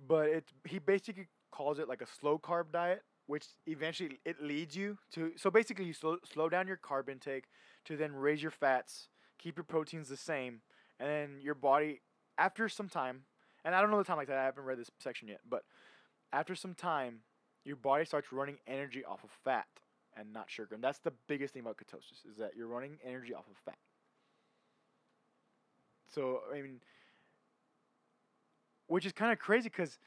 But 0.07 0.29
it 0.29 0.45
he 0.67 0.79
basically 0.79 1.27
calls 1.51 1.79
it 1.79 1.87
like 1.87 2.01
a 2.01 2.07
slow 2.07 2.39
carb 2.39 2.71
diet, 2.71 3.03
which 3.27 3.45
eventually 3.67 4.19
it 4.25 4.41
leads 4.41 4.75
you 4.75 4.97
to. 5.13 5.31
So 5.35 5.49
basically, 5.49 5.85
you 5.85 5.93
slow 5.93 6.17
slow 6.31 6.49
down 6.49 6.67
your 6.67 6.77
carb 6.77 7.09
intake 7.09 7.45
to 7.85 7.95
then 7.97 8.13
raise 8.13 8.41
your 8.41 8.51
fats, 8.51 9.09
keep 9.37 9.57
your 9.57 9.63
proteins 9.63 10.09
the 10.09 10.17
same, 10.17 10.61
and 10.99 11.09
then 11.09 11.39
your 11.41 11.55
body 11.55 12.01
after 12.37 12.67
some 12.67 12.89
time. 12.89 13.23
And 13.65 13.73
I 13.73 13.81
don't 13.81 13.91
know 13.91 13.97
the 13.97 14.03
time 14.03 14.17
like 14.17 14.27
that. 14.27 14.37
I 14.37 14.45
haven't 14.45 14.65
read 14.65 14.77
this 14.77 14.91
section 14.99 15.29
yet, 15.29 15.39
but 15.49 15.63
after 16.33 16.53
some 16.55 16.73
time, 16.73 17.19
your 17.63 17.77
body 17.77 18.03
starts 18.03 18.33
running 18.33 18.57
energy 18.67 19.05
off 19.05 19.23
of 19.23 19.29
fat 19.43 19.67
and 20.17 20.33
not 20.33 20.49
sugar. 20.49 20.75
And 20.75 20.83
that's 20.83 20.99
the 20.99 21.13
biggest 21.27 21.53
thing 21.53 21.61
about 21.61 21.77
ketosis 21.77 22.29
is 22.29 22.37
that 22.37 22.51
you're 22.57 22.67
running 22.67 22.97
energy 23.05 23.33
off 23.33 23.45
of 23.49 23.57
fat. 23.63 23.77
So, 26.13 26.41
I 26.53 26.61
mean, 26.61 26.79
which 28.87 29.05
is 29.05 29.11
kind 29.11 29.31
of 29.31 29.39
crazy 29.39 29.69
because 29.69 29.97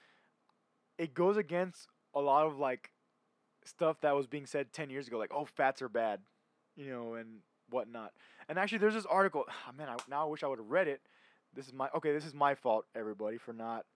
it 0.98 1.14
goes 1.14 1.36
against 1.36 1.88
a 2.14 2.20
lot 2.20 2.46
of 2.46 2.59
like 2.59 2.90
stuff 3.64 4.00
that 4.02 4.14
was 4.14 4.26
being 4.26 4.46
said 4.46 4.72
10 4.72 4.90
years 4.90 5.09
ago, 5.09 5.18
like, 5.18 5.32
oh, 5.34 5.44
fats 5.44 5.82
are 5.82 5.88
bad, 5.88 6.20
you 6.76 6.90
know, 6.90 7.14
and 7.14 7.40
whatnot. 7.70 8.12
And 8.48 8.59
actually, 8.59 8.78
there's 8.78 8.94
this 8.94 9.07
article. 9.07 9.44
Oh, 9.48 9.72
man, 9.76 9.88
I, 9.88 9.96
now 10.09 10.26
I 10.26 10.30
wish 10.30 10.42
I 10.42 10.46
would 10.46 10.59
have 10.59 10.70
read 10.70 10.88
it. 10.88 11.00
This 11.54 11.66
is 11.66 11.72
my 11.72 11.88
okay. 11.96 12.12
This 12.12 12.26
is 12.26 12.34
my 12.34 12.54
fault, 12.54 12.84
everybody, 12.94 13.38
for 13.38 13.52
not 13.52 13.86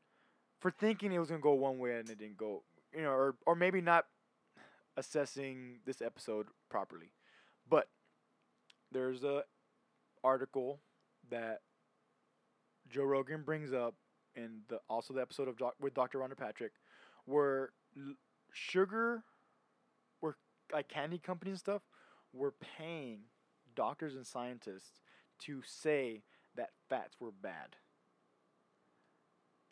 for 0.61 0.71
thinking 0.71 1.13
it 1.13 1.19
was 1.19 1.29
gonna 1.29 1.41
go 1.41 1.53
one 1.53 1.79
way 1.79 1.99
and 1.99 2.09
it 2.09 2.19
didn't 2.19 2.39
go. 2.39 2.63
You 2.95 3.03
know, 3.03 3.11
or 3.11 3.35
or 3.47 3.55
maybe 3.55 3.81
not 3.81 4.07
assessing 4.97 5.79
this 5.85 6.01
episode 6.01 6.47
properly. 6.71 7.13
But 7.69 7.89
there's 8.91 9.25
a 9.25 9.45
article 10.25 10.81
that 11.31 11.61
Joe 12.91 13.05
Rogan 13.05 13.43
brings 13.43 13.73
up 13.73 13.95
in 14.35 14.61
the 14.69 14.81
also 14.89 15.15
the 15.15 15.21
episode 15.23 15.49
of 15.49 15.57
doc, 15.57 15.75
with 15.81 15.95
Dr. 15.95 16.19
Rhonda 16.19 16.37
Patrick, 16.37 16.73
where 17.25 17.71
l- 17.97 18.15
sugar, 18.53 19.25
where 20.21 20.37
like 20.73 20.89
candy 20.89 21.19
companies 21.19 21.53
and 21.53 21.61
stuff, 21.61 21.83
were 22.33 22.55
paying 22.79 23.21
doctors 23.75 24.15
and 24.15 24.27
scientists 24.27 25.01
to 25.41 25.63
say 25.67 26.23
that 26.57 26.71
fats 26.89 27.17
were 27.21 27.33
bad. 27.33 27.77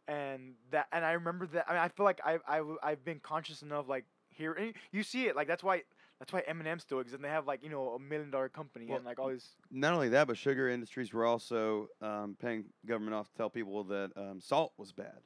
And 0.07 0.55
that, 0.71 0.87
and 0.93 1.05
I 1.05 1.13
remember 1.13 1.47
that. 1.49 1.67
I 1.69 1.73
mean, 1.75 1.83
I 1.83 1.89
feel 1.89 2.05
like 2.05 2.21
I've 2.25 2.41
I've 2.49 2.67
I've 2.83 3.05
been 3.05 3.21
conscious 3.21 3.61
enough, 3.61 3.89
like 3.89 4.07
here, 4.31 4.55
and 4.55 4.73
you 4.91 5.03
see 5.03 5.27
it, 5.27 5.37
like 5.37 5.47
that's 5.49 5.63
why 5.63 5.83
that's 6.19 6.33
why 6.33 6.43
M&M 6.47 6.81
still 6.81 6.99
exists, 6.99 7.15
and 7.15 7.25
they 7.25 7.29
have 7.29 7.47
like 7.47 7.63
you 7.63 7.71
know 7.71 7.91
a 7.91 7.99
million 7.99 8.31
dollar 8.31 8.49
company 8.49 8.87
Well, 8.87 8.97
and 8.97 9.07
like 9.07 9.19
all 9.19 9.29
these. 9.29 9.49
Not 9.71 9.95
only 9.95 10.09
that, 10.11 10.27
but 10.27 10.37
sugar 10.37 10.69
industries 10.69 11.13
were 11.13 11.25
also 11.25 11.89
um, 12.03 12.37
paying 12.41 12.65
government 12.87 13.15
off 13.15 13.29
to 13.29 13.35
tell 13.37 13.51
people 13.51 13.85
that 13.85 14.11
um, 14.17 14.41
salt 14.41 14.73
was 14.77 14.93
bad. 14.93 15.21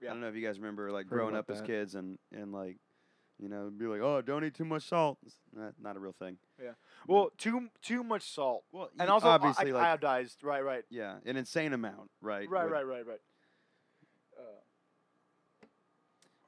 Yeah. 0.00 0.10
I 0.10 0.12
don't 0.12 0.22
know 0.22 0.28
if 0.28 0.34
you 0.34 0.46
guys 0.46 0.58
remember 0.58 0.90
like 0.90 1.06
Heard 1.06 1.16
growing 1.16 1.34
about 1.34 1.50
up 1.50 1.56
as 1.56 1.62
kids 1.62 1.94
and, 1.94 2.18
and 2.32 2.52
like, 2.52 2.78
you 3.38 3.48
know, 3.48 3.70
be 3.70 3.86
like, 3.86 4.00
oh, 4.00 4.22
don't 4.22 4.44
eat 4.44 4.54
too 4.54 4.64
much 4.64 4.84
salt. 4.84 5.18
It's 5.24 5.36
not, 5.54 5.74
not 5.80 5.96
a 5.96 6.00
real 6.00 6.14
thing. 6.18 6.36
Yeah. 6.62 6.70
Well, 7.06 7.30
too 7.38 7.68
too 7.82 8.02
much 8.02 8.30
salt, 8.30 8.64
Well, 8.72 8.90
and 8.98 9.08
also 9.10 9.26
uh, 9.26 9.30
obviously 9.30 9.72
like, 9.72 9.82
like 9.82 10.00
iodized. 10.00 10.36
Right, 10.42 10.64
right, 10.64 10.84
yeah, 10.90 11.16
an 11.24 11.36
insane 11.36 11.72
amount, 11.72 12.10
right? 12.20 12.48
right, 12.50 12.64
would- 12.64 12.72
right, 12.72 12.86
right, 12.86 13.06
right. 13.06 13.20
Uh, 14.38 15.66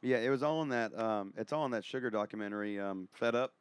Yeah, 0.03 0.19
it 0.19 0.31
was 0.31 0.43
all 0.43 0.63
in 0.63 0.71
that. 0.71 0.99
Um, 0.99 1.33
it's 1.37 1.53
all 1.53 1.65
in 1.65 1.71
that 1.73 1.85
sugar 1.85 2.11
documentary, 2.11 2.79
um, 2.79 3.09
Fed 3.13 3.35
Up. 3.35 3.53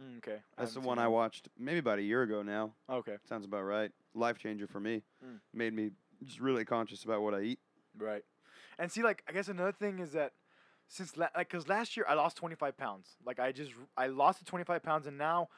Mm, 0.00 0.18
okay. 0.18 0.38
That's 0.56 0.74
the 0.74 0.80
one 0.80 0.98
I 0.98 1.08
watched 1.08 1.48
maybe 1.58 1.78
about 1.78 1.98
a 1.98 2.02
year 2.02 2.22
ago 2.22 2.42
now. 2.42 2.72
Okay. 2.88 3.16
Sounds 3.28 3.44
about 3.44 3.62
right. 3.62 3.90
Life 4.14 4.38
changer 4.38 4.66
for 4.66 4.80
me. 4.80 5.02
Mm. 5.24 5.40
Made 5.52 5.74
me 5.74 5.90
just 6.24 6.40
really 6.40 6.64
conscious 6.64 7.04
about 7.04 7.22
what 7.22 7.34
I 7.34 7.40
eat. 7.42 7.58
Right. 7.96 8.22
And 8.78 8.90
see, 8.90 9.02
like, 9.02 9.22
I 9.28 9.32
guess 9.32 9.48
another 9.48 9.72
thing 9.72 9.98
is 9.98 10.12
that 10.12 10.32
since, 10.88 11.16
la- 11.16 11.28
like, 11.36 11.50
because 11.50 11.68
last 11.68 11.96
year 11.96 12.06
I 12.08 12.14
lost 12.14 12.36
25 12.36 12.76
pounds. 12.76 13.16
Like, 13.24 13.38
I 13.38 13.52
just, 13.52 13.72
I 13.96 14.06
lost 14.06 14.38
the 14.38 14.44
25 14.44 14.82
pounds, 14.82 15.06
and 15.06 15.18
now, 15.18 15.48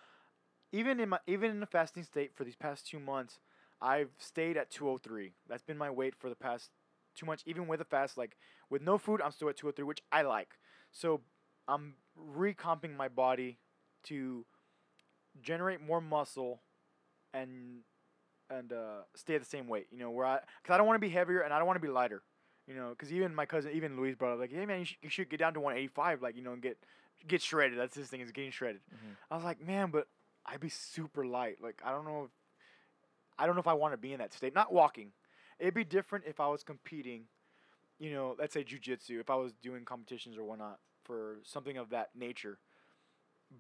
even 0.72 0.99
in 1.01 1.11
my, 1.11 1.18
even 1.26 1.51
in 1.51 1.62
a 1.62 1.66
fasting 1.66 2.03
state 2.03 2.32
for 2.34 2.45
these 2.45 2.57
past 2.57 2.86
two 2.86 2.99
months, 2.99 3.38
I've 3.80 4.11
stayed 4.18 4.57
at 4.57 4.70
203. 4.70 5.32
That's 5.49 5.62
been 5.62 5.78
my 5.78 5.90
weight 5.90 6.14
for 6.14 6.28
the 6.28 6.36
past 6.36 6.70
two 7.14 7.26
months. 7.26 7.43
Even 7.47 7.66
with 7.66 7.80
a 7.80 7.84
fast, 7.84 8.16
like, 8.16 8.36
with 8.70 8.82
no 8.82 8.99
food, 8.99 9.20
I'm 9.22 9.32
still 9.32 9.49
at 9.49 9.57
203, 9.57 9.84
which 9.84 10.03
I 10.11 10.22
like. 10.22 10.59
So, 10.90 11.20
I'm 11.68 11.95
recomping 12.16 12.97
my 12.97 13.09
body 13.09 13.59
to 14.05 14.44
generate 15.42 15.80
more 15.80 16.00
muscle 16.00 16.61
and 17.34 17.80
and 18.50 18.72
uh, 18.72 19.03
stay 19.14 19.34
at 19.34 19.40
the 19.40 19.48
same 19.48 19.66
weight. 19.68 19.86
You 19.90 19.98
know, 19.98 20.11
where 20.11 20.26
I 20.26 20.40
because 20.62 20.74
I 20.74 20.76
don't 20.78 20.86
want 20.86 20.96
to 20.96 21.07
be 21.07 21.11
heavier 21.12 21.40
and 21.40 21.53
I 21.55 21.59
don't 21.59 21.66
want 21.66 21.76
to 21.80 21.86
be 21.86 21.92
lighter. 21.92 22.22
You 22.68 22.74
know, 22.74 22.90
because 22.90 23.12
even 23.12 23.34
my 23.34 23.44
cousin, 23.46 23.72
even 23.74 23.96
Luis, 23.96 24.14
brought 24.14 24.34
up 24.34 24.38
like, 24.38 24.53
hey 24.53 24.66
man, 24.66 24.80
you, 24.80 24.84
sh- 24.84 24.96
you 25.03 25.09
should 25.09 25.28
get 25.28 25.38
down 25.40 25.55
to 25.55 25.61
185, 25.61 26.22
like 26.22 26.36
you 26.36 26.42
know, 26.42 26.53
and 26.53 26.62
get 26.62 26.78
get 27.26 27.42
shredded. 27.42 27.78
That's 27.78 27.96
his 27.96 28.09
thing 28.09 28.20
is 28.20 28.30
getting 28.30 28.50
shredded. 28.50 28.80
Mhm. 28.94 29.16
I 29.30 29.34
was 29.36 29.44
like, 29.44 29.61
man, 29.66 29.90
but 29.90 30.07
I'd 30.46 30.61
be 30.61 30.68
super 30.68 31.24
light. 31.26 31.57
Like 31.62 31.80
I 31.84 31.90
don't 31.90 32.05
know, 32.05 32.24
if, 32.24 32.30
I 33.38 33.46
don't 33.46 33.57
know 33.57 33.61
if 33.61 33.66
I 33.66 33.72
want 33.74 33.94
to 33.94 33.98
be 33.98 34.12
in 34.12 34.18
that 34.18 34.32
state. 34.32 34.55
Not 34.55 34.72
walking. 34.72 35.12
It'd 35.59 35.74
be 35.74 35.84
different 35.84 36.24
if 36.26 36.40
I 36.40 36.48
was 36.48 36.62
competing. 36.62 37.24
You 37.98 38.12
know, 38.12 38.36
let's 38.38 38.53
say 38.55 38.64
jujitsu. 38.64 39.20
If 39.20 39.30
I 39.30 39.36
was 39.36 39.53
doing 39.62 39.84
competitions 39.84 40.36
or 40.36 40.44
whatnot 40.44 40.78
for 41.05 41.38
something 41.44 41.76
of 41.76 41.90
that 41.90 42.11
nature, 42.14 42.59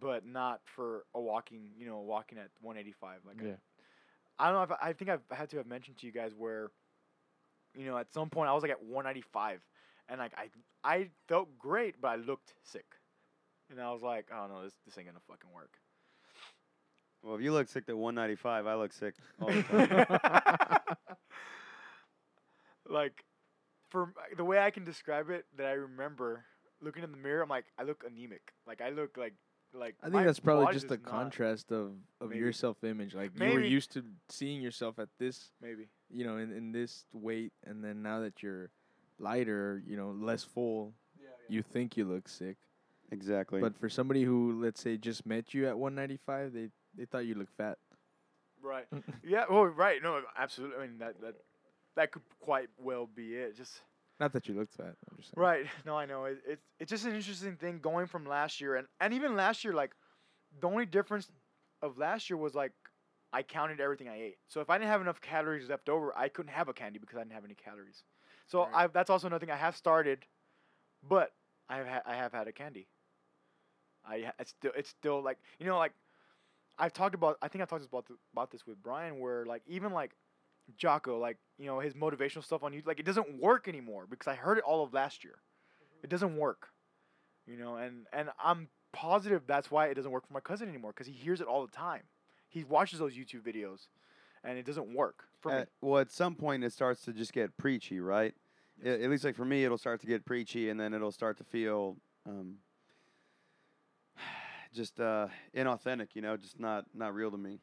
but 0.00 0.26
not 0.26 0.60
for 0.64 1.04
a 1.14 1.20
walking. 1.20 1.70
You 1.76 1.86
know, 1.86 2.00
walking 2.00 2.38
at 2.38 2.48
185. 2.60 3.20
Like 3.26 3.40
I- 3.40 3.46
Yeah. 3.48 3.56
I 4.38 4.46
don't 4.46 4.54
know 4.54 4.62
if 4.62 4.72
I, 4.82 4.88
I 4.88 4.92
think 4.94 5.10
I've 5.10 5.22
had 5.30 5.50
to 5.50 5.58
have 5.58 5.66
mentioned 5.66 5.98
to 5.98 6.06
you 6.06 6.12
guys 6.12 6.32
where, 6.36 6.70
you 7.74 7.84
know, 7.86 7.96
at 7.98 8.12
some 8.12 8.30
point 8.30 8.48
I 8.48 8.54
was 8.54 8.62
like 8.62 8.72
at 8.72 8.82
195, 8.82 9.60
and 10.08 10.18
like 10.18 10.32
I 10.36 10.48
I 10.82 11.08
felt 11.28 11.56
great, 11.58 12.00
but 12.00 12.08
I 12.08 12.16
looked 12.16 12.54
sick, 12.62 12.86
and 13.70 13.80
I 13.80 13.92
was 13.92 14.02
like, 14.02 14.26
oh 14.32 14.46
no, 14.48 14.62
this 14.64 14.72
this 14.84 14.96
ain't 14.98 15.06
gonna 15.06 15.20
fucking 15.28 15.50
work. 15.54 15.74
Well, 17.22 17.36
if 17.36 17.40
you 17.42 17.52
look 17.52 17.68
sick 17.68 17.84
at 17.88 17.96
195, 17.96 18.66
I 18.66 18.74
look 18.74 18.92
sick 18.92 19.14
all 19.40 19.48
the 19.52 19.62
time. 19.62 20.96
like, 22.88 23.24
for 23.90 24.12
the 24.36 24.44
way 24.44 24.58
I 24.58 24.70
can 24.70 24.84
describe 24.84 25.30
it, 25.30 25.44
that 25.56 25.66
I 25.66 25.72
remember 25.72 26.44
looking 26.80 27.04
in 27.04 27.12
the 27.12 27.16
mirror, 27.16 27.42
I'm 27.42 27.48
like, 27.48 27.66
I 27.78 27.84
look 27.84 28.02
anemic. 28.04 28.52
Like 28.66 28.80
I 28.80 28.90
look 28.90 29.16
like 29.16 29.34
like. 29.74 29.94
I 30.02 30.10
think 30.10 30.24
that's 30.24 30.40
probably 30.40 30.72
just 30.72 30.88
the 30.88 30.96
does 30.96 31.04
not- 31.06 31.10
contrast 31.12 31.72
of, 31.72 31.92
of 32.20 32.34
your 32.34 32.52
self 32.52 32.82
image. 32.84 33.14
Like 33.14 33.30
you 33.38 33.52
were 33.52 33.60
used 33.60 33.92
to 33.92 34.04
seeing 34.28 34.60
yourself 34.62 34.98
at 34.98 35.08
this, 35.18 35.50
Maybe. 35.60 35.88
you 36.10 36.24
know, 36.24 36.36
in, 36.38 36.52
in 36.52 36.72
this 36.72 37.04
weight, 37.12 37.52
and 37.64 37.82
then 37.84 38.02
now 38.02 38.20
that 38.20 38.42
you're 38.42 38.70
lighter, 39.18 39.82
you 39.86 39.96
know, 39.96 40.10
less 40.10 40.42
full, 40.44 40.92
you 41.48 41.62
think 41.62 41.96
you 41.96 42.04
look 42.04 42.28
sick. 42.28 42.56
exactly. 43.10 43.60
But 43.60 43.76
for 43.78 43.88
somebody 43.88 44.22
who, 44.24 44.60
let's 44.62 44.80
say, 44.80 44.96
just 44.96 45.26
met 45.26 45.52
you 45.54 45.66
at 45.68 45.78
195, 45.78 46.52
they 46.52 46.68
they 46.96 47.04
thought 47.04 47.26
you 47.26 47.34
looked 47.34 47.56
fat. 47.56 47.78
Right. 48.62 48.86
yeah. 49.24 49.44
Oh, 49.48 49.64
right. 49.64 50.02
No, 50.02 50.20
absolutely. 50.38 50.76
I 50.78 50.80
mean 50.86 50.98
that 50.98 51.20
that 51.20 51.34
that 51.96 52.12
could 52.12 52.22
quite 52.40 52.68
well 52.78 53.06
be 53.06 53.34
it. 53.36 53.56
Just. 53.56 53.80
Not 54.22 54.32
that 54.34 54.48
you 54.48 54.54
looked 54.54 54.74
fat. 54.74 54.96
I'm 55.10 55.18
just 55.18 55.34
saying. 55.34 55.44
Right. 55.44 55.66
No, 55.86 55.96
I 55.98 56.06
know. 56.06 56.26
It, 56.26 56.38
it's 56.46 56.66
it's 56.80 56.90
just 56.90 57.06
an 57.06 57.14
interesting 57.14 57.56
thing 57.56 57.80
going 57.80 58.06
from 58.06 58.26
last 58.26 58.60
year 58.60 58.76
and 58.76 58.88
and 59.00 59.14
even 59.14 59.36
last 59.36 59.64
year, 59.64 59.74
like 59.74 59.92
the 60.60 60.68
only 60.68 60.86
difference 60.86 61.30
of 61.82 61.98
last 61.98 62.30
year 62.30 62.36
was 62.38 62.54
like 62.54 62.72
I 63.32 63.42
counted 63.42 63.80
everything 63.80 64.08
I 64.08 64.20
ate. 64.20 64.38
So 64.48 64.60
if 64.60 64.70
I 64.70 64.78
didn't 64.78 64.90
have 64.90 65.02
enough 65.02 65.20
calories 65.20 65.70
left 65.70 65.88
over, 65.88 66.16
I 66.16 66.28
couldn't 66.28 66.52
have 66.52 66.68
a 66.68 66.74
candy 66.74 66.98
because 67.00 67.16
I 67.16 67.20
didn't 67.22 67.34
have 67.34 67.44
any 67.44 67.54
calories. 67.56 68.04
So 68.46 68.62
Right. 68.62 68.74
I 68.74 68.86
that's 68.88 69.10
also 69.10 69.28
another 69.28 69.44
thing 69.46 69.52
I 69.52 69.58
have 69.58 69.76
started, 69.76 70.26
but 71.02 71.34
I 71.68 71.78
have 71.78 71.88
ha- 71.88 72.02
I 72.06 72.14
have 72.16 72.32
had 72.32 72.48
a 72.48 72.52
candy. 72.52 72.88
I 74.04 74.32
it's 74.38 74.50
still 74.50 74.72
it's 74.76 74.90
still 74.90 75.22
like 75.22 75.38
you 75.58 75.66
know 75.66 75.78
like 75.78 75.92
I've 76.78 76.92
talked 76.94 77.14
about 77.14 77.38
I 77.42 77.48
think 77.48 77.62
I 77.62 77.66
talked 77.66 77.84
about 77.86 78.06
th- 78.06 78.20
about 78.32 78.50
this 78.52 78.66
with 78.66 78.82
Brian 78.82 79.20
where 79.20 79.46
like 79.46 79.62
even 79.66 79.92
like 79.92 80.16
Jocko 80.76 81.18
like 81.18 81.38
you 81.58 81.66
know 81.66 81.80
his 81.80 81.94
motivational 81.94 82.44
stuff 82.44 82.62
on 82.62 82.72
YouTube 82.72 82.86
like 82.86 83.00
it 83.00 83.06
doesn't 83.06 83.40
work 83.40 83.68
anymore 83.68 84.06
because 84.08 84.28
I 84.28 84.34
heard 84.34 84.58
it 84.58 84.64
all 84.64 84.82
of 84.82 84.92
last 84.92 85.24
year. 85.24 85.36
It 86.02 86.10
doesn't 86.10 86.36
work. 86.36 86.68
You 87.46 87.56
know, 87.56 87.76
and 87.76 88.06
and 88.12 88.30
I'm 88.42 88.68
positive 88.92 89.42
that's 89.46 89.70
why 89.70 89.86
it 89.86 89.94
doesn't 89.94 90.10
work 90.10 90.26
for 90.26 90.34
my 90.34 90.40
cousin 90.40 90.68
anymore 90.68 90.92
because 90.92 91.06
he 91.06 91.12
hears 91.12 91.40
it 91.40 91.46
all 91.46 91.64
the 91.64 91.72
time. 91.72 92.02
He 92.48 92.64
watches 92.64 92.98
those 92.98 93.14
YouTube 93.14 93.40
videos, 93.40 93.88
and 94.44 94.58
it 94.58 94.66
doesn't 94.66 94.94
work 94.94 95.24
for 95.40 95.50
me. 95.50 95.64
well, 95.80 96.00
at 96.00 96.12
some 96.12 96.34
point 96.34 96.62
it 96.64 96.72
starts 96.72 97.02
to 97.02 97.12
just 97.12 97.32
get 97.32 97.56
preachy, 97.56 97.98
right? 97.98 98.34
Yes. 98.82 99.00
At 99.02 99.10
least 99.10 99.24
like 99.24 99.36
for 99.36 99.44
me, 99.44 99.64
it'll 99.64 99.78
start 99.78 100.00
to 100.00 100.06
get 100.06 100.24
preachy, 100.24 100.68
and 100.68 100.78
then 100.78 100.94
it'll 100.94 101.12
start 101.12 101.38
to 101.38 101.44
feel 101.44 101.96
um, 102.26 102.56
just 104.74 105.00
uh, 105.00 105.28
inauthentic. 105.56 106.08
You 106.14 106.22
know, 106.22 106.36
just 106.36 106.60
not 106.60 106.84
not 106.94 107.14
real 107.14 107.30
to 107.30 107.38
me. 107.38 107.60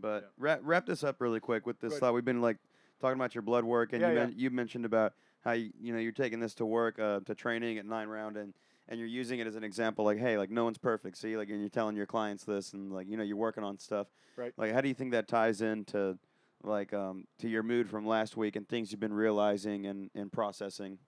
But 0.00 0.22
Yeah. 0.22 0.28
wrap 0.38 0.60
wrap 0.62 0.86
this 0.86 1.04
up 1.04 1.20
really 1.20 1.40
quick 1.40 1.66
with 1.66 1.80
this 1.80 1.92
Good. 1.94 2.00
thought. 2.00 2.14
We've 2.14 2.24
been 2.24 2.40
like 2.40 2.58
talking 3.00 3.18
about 3.18 3.34
your 3.34 3.42
blood 3.42 3.64
work, 3.64 3.92
and 3.92 4.00
Yeah, 4.02 4.08
you 4.10 4.14
yeah. 4.14 4.26
men- 4.26 4.34
you 4.36 4.50
mentioned 4.50 4.84
about 4.84 5.14
how 5.42 5.52
you, 5.52 5.70
you 5.78 5.92
know 5.92 5.98
you're 5.98 6.12
taking 6.12 6.40
this 6.40 6.54
to 6.56 6.66
work 6.66 6.98
uh, 6.98 7.20
to 7.20 7.34
training 7.34 7.78
at 7.78 7.86
nine 7.86 8.08
round, 8.08 8.36
and 8.36 8.54
and 8.88 8.98
you're 8.98 9.08
using 9.08 9.38
it 9.38 9.46
as 9.46 9.54
an 9.56 9.64
example. 9.64 10.04
Like, 10.04 10.18
hey, 10.18 10.38
like 10.38 10.50
no 10.50 10.64
one's 10.64 10.78
perfect. 10.78 11.16
See, 11.18 11.36
like, 11.36 11.48
and 11.50 11.60
you're 11.60 11.68
telling 11.68 11.96
your 11.96 12.06
clients 12.06 12.44
this, 12.44 12.72
and 12.72 12.92
like 12.92 13.08
you 13.08 13.16
know 13.16 13.22
you're 13.24 13.36
working 13.36 13.64
on 13.64 13.78
stuff. 13.78 14.08
Right. 14.36 14.52
Like, 14.56 14.72
how 14.72 14.80
do 14.80 14.88
you 14.88 14.94
think 14.94 15.12
that 15.12 15.28
ties 15.28 15.60
into 15.60 16.18
like 16.62 16.92
um, 16.92 17.26
to 17.38 17.48
your 17.48 17.62
mood 17.62 17.88
from 17.88 18.06
last 18.06 18.36
week 18.36 18.56
and 18.56 18.68
things 18.68 18.90
you've 18.90 19.00
been 19.00 19.12
realizing 19.12 19.86
and, 19.86 20.10
and 20.14 20.32
processing? 20.32 20.98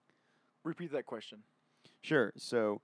Repeat 0.63 0.91
that 0.91 1.05
question. 1.05 1.43
Sure. 2.01 2.31
So 2.37 2.81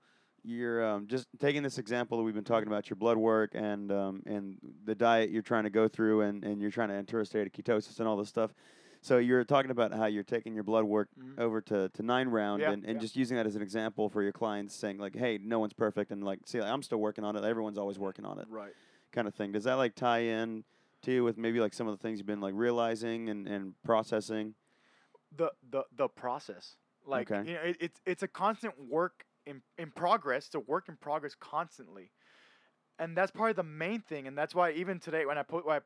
you're 0.48 0.84
um, 0.84 1.06
just 1.06 1.26
taking 1.38 1.62
this 1.62 1.78
example 1.78 2.16
that 2.18 2.24
we've 2.24 2.34
been 2.34 2.44
talking 2.44 2.68
about 2.68 2.88
your 2.88 2.96
blood 2.96 3.18
work 3.18 3.50
and 3.54 3.92
um, 3.92 4.22
and 4.26 4.56
the 4.84 4.94
diet 4.94 5.30
you're 5.30 5.42
trying 5.42 5.64
to 5.64 5.70
go 5.70 5.88
through 5.88 6.22
and, 6.22 6.42
and 6.44 6.60
you're 6.60 6.70
trying 6.70 6.88
to 6.88 6.94
enter 6.94 7.20
a 7.20 7.26
state 7.26 7.46
of 7.46 7.52
ketosis 7.52 7.98
and 7.98 8.08
all 8.08 8.16
this 8.16 8.28
stuff. 8.28 8.52
So 9.00 9.18
you're 9.18 9.44
talking 9.44 9.70
about 9.70 9.92
how 9.92 10.06
you're 10.06 10.24
taking 10.24 10.54
your 10.54 10.64
blood 10.64 10.84
work 10.84 11.08
Mhm. 11.16 11.38
over 11.38 11.60
to, 11.60 11.88
to 11.90 12.02
nine 12.02 12.28
round 12.28 12.62
Yeah, 12.62 12.72
and, 12.72 12.84
and 12.84 12.94
yeah. 12.94 13.00
just 13.00 13.14
using 13.14 13.36
that 13.36 13.46
as 13.46 13.54
an 13.54 13.62
example 13.62 14.08
for 14.08 14.22
your 14.22 14.32
clients 14.32 14.74
saying 14.74 14.98
like, 14.98 15.14
hey, 15.14 15.38
no 15.40 15.60
one's 15.60 15.72
perfect 15.74 16.10
and 16.10 16.24
like 16.24 16.40
see 16.46 16.60
like, 16.60 16.70
I'm 16.70 16.82
still 16.82 16.98
working 16.98 17.24
on 17.24 17.36
it. 17.36 17.44
Everyone's 17.44 17.78
always 17.78 17.98
working 17.98 18.24
on 18.24 18.40
it 18.40 18.46
Right. 18.48 18.72
kind 19.12 19.28
of 19.28 19.34
thing. 19.34 19.52
Does 19.52 19.64
that 19.64 19.74
like 19.74 19.94
tie 19.94 20.20
in 20.20 20.64
too 21.02 21.22
with 21.24 21.36
maybe 21.38 21.60
like 21.60 21.74
some 21.74 21.86
of 21.86 21.96
the 21.96 22.02
things 22.02 22.18
you've 22.18 22.26
been 22.26 22.40
like 22.40 22.54
realizing 22.56 23.28
and, 23.28 23.46
and 23.46 23.74
processing? 23.84 24.54
the 25.36 25.52
the 25.70 25.84
the 25.94 26.08
process. 26.08 26.76
Like 27.06 27.30
Okay. 27.30 27.48
you 27.48 27.54
know, 27.54 27.60
it, 27.60 27.76
it's 27.80 28.00
it's 28.06 28.22
a 28.22 28.28
constant 28.28 28.74
work 28.88 29.24
in 29.48 29.62
in 29.78 29.90
progress. 29.90 30.46
It's 30.46 30.54
a 30.54 30.60
work 30.60 30.88
in 30.88 30.96
progress 30.96 31.34
constantly, 31.38 32.10
and 32.98 33.16
that's 33.16 33.30
probably 33.30 33.54
the 33.54 33.62
main 33.62 34.00
thing. 34.00 34.26
And 34.26 34.36
that's 34.36 34.54
why 34.54 34.72
even 34.72 34.98
today 35.00 35.24
when 35.26 35.38
I 35.38 35.42
put 35.42 35.66
when 35.66 35.76
I, 35.76 35.80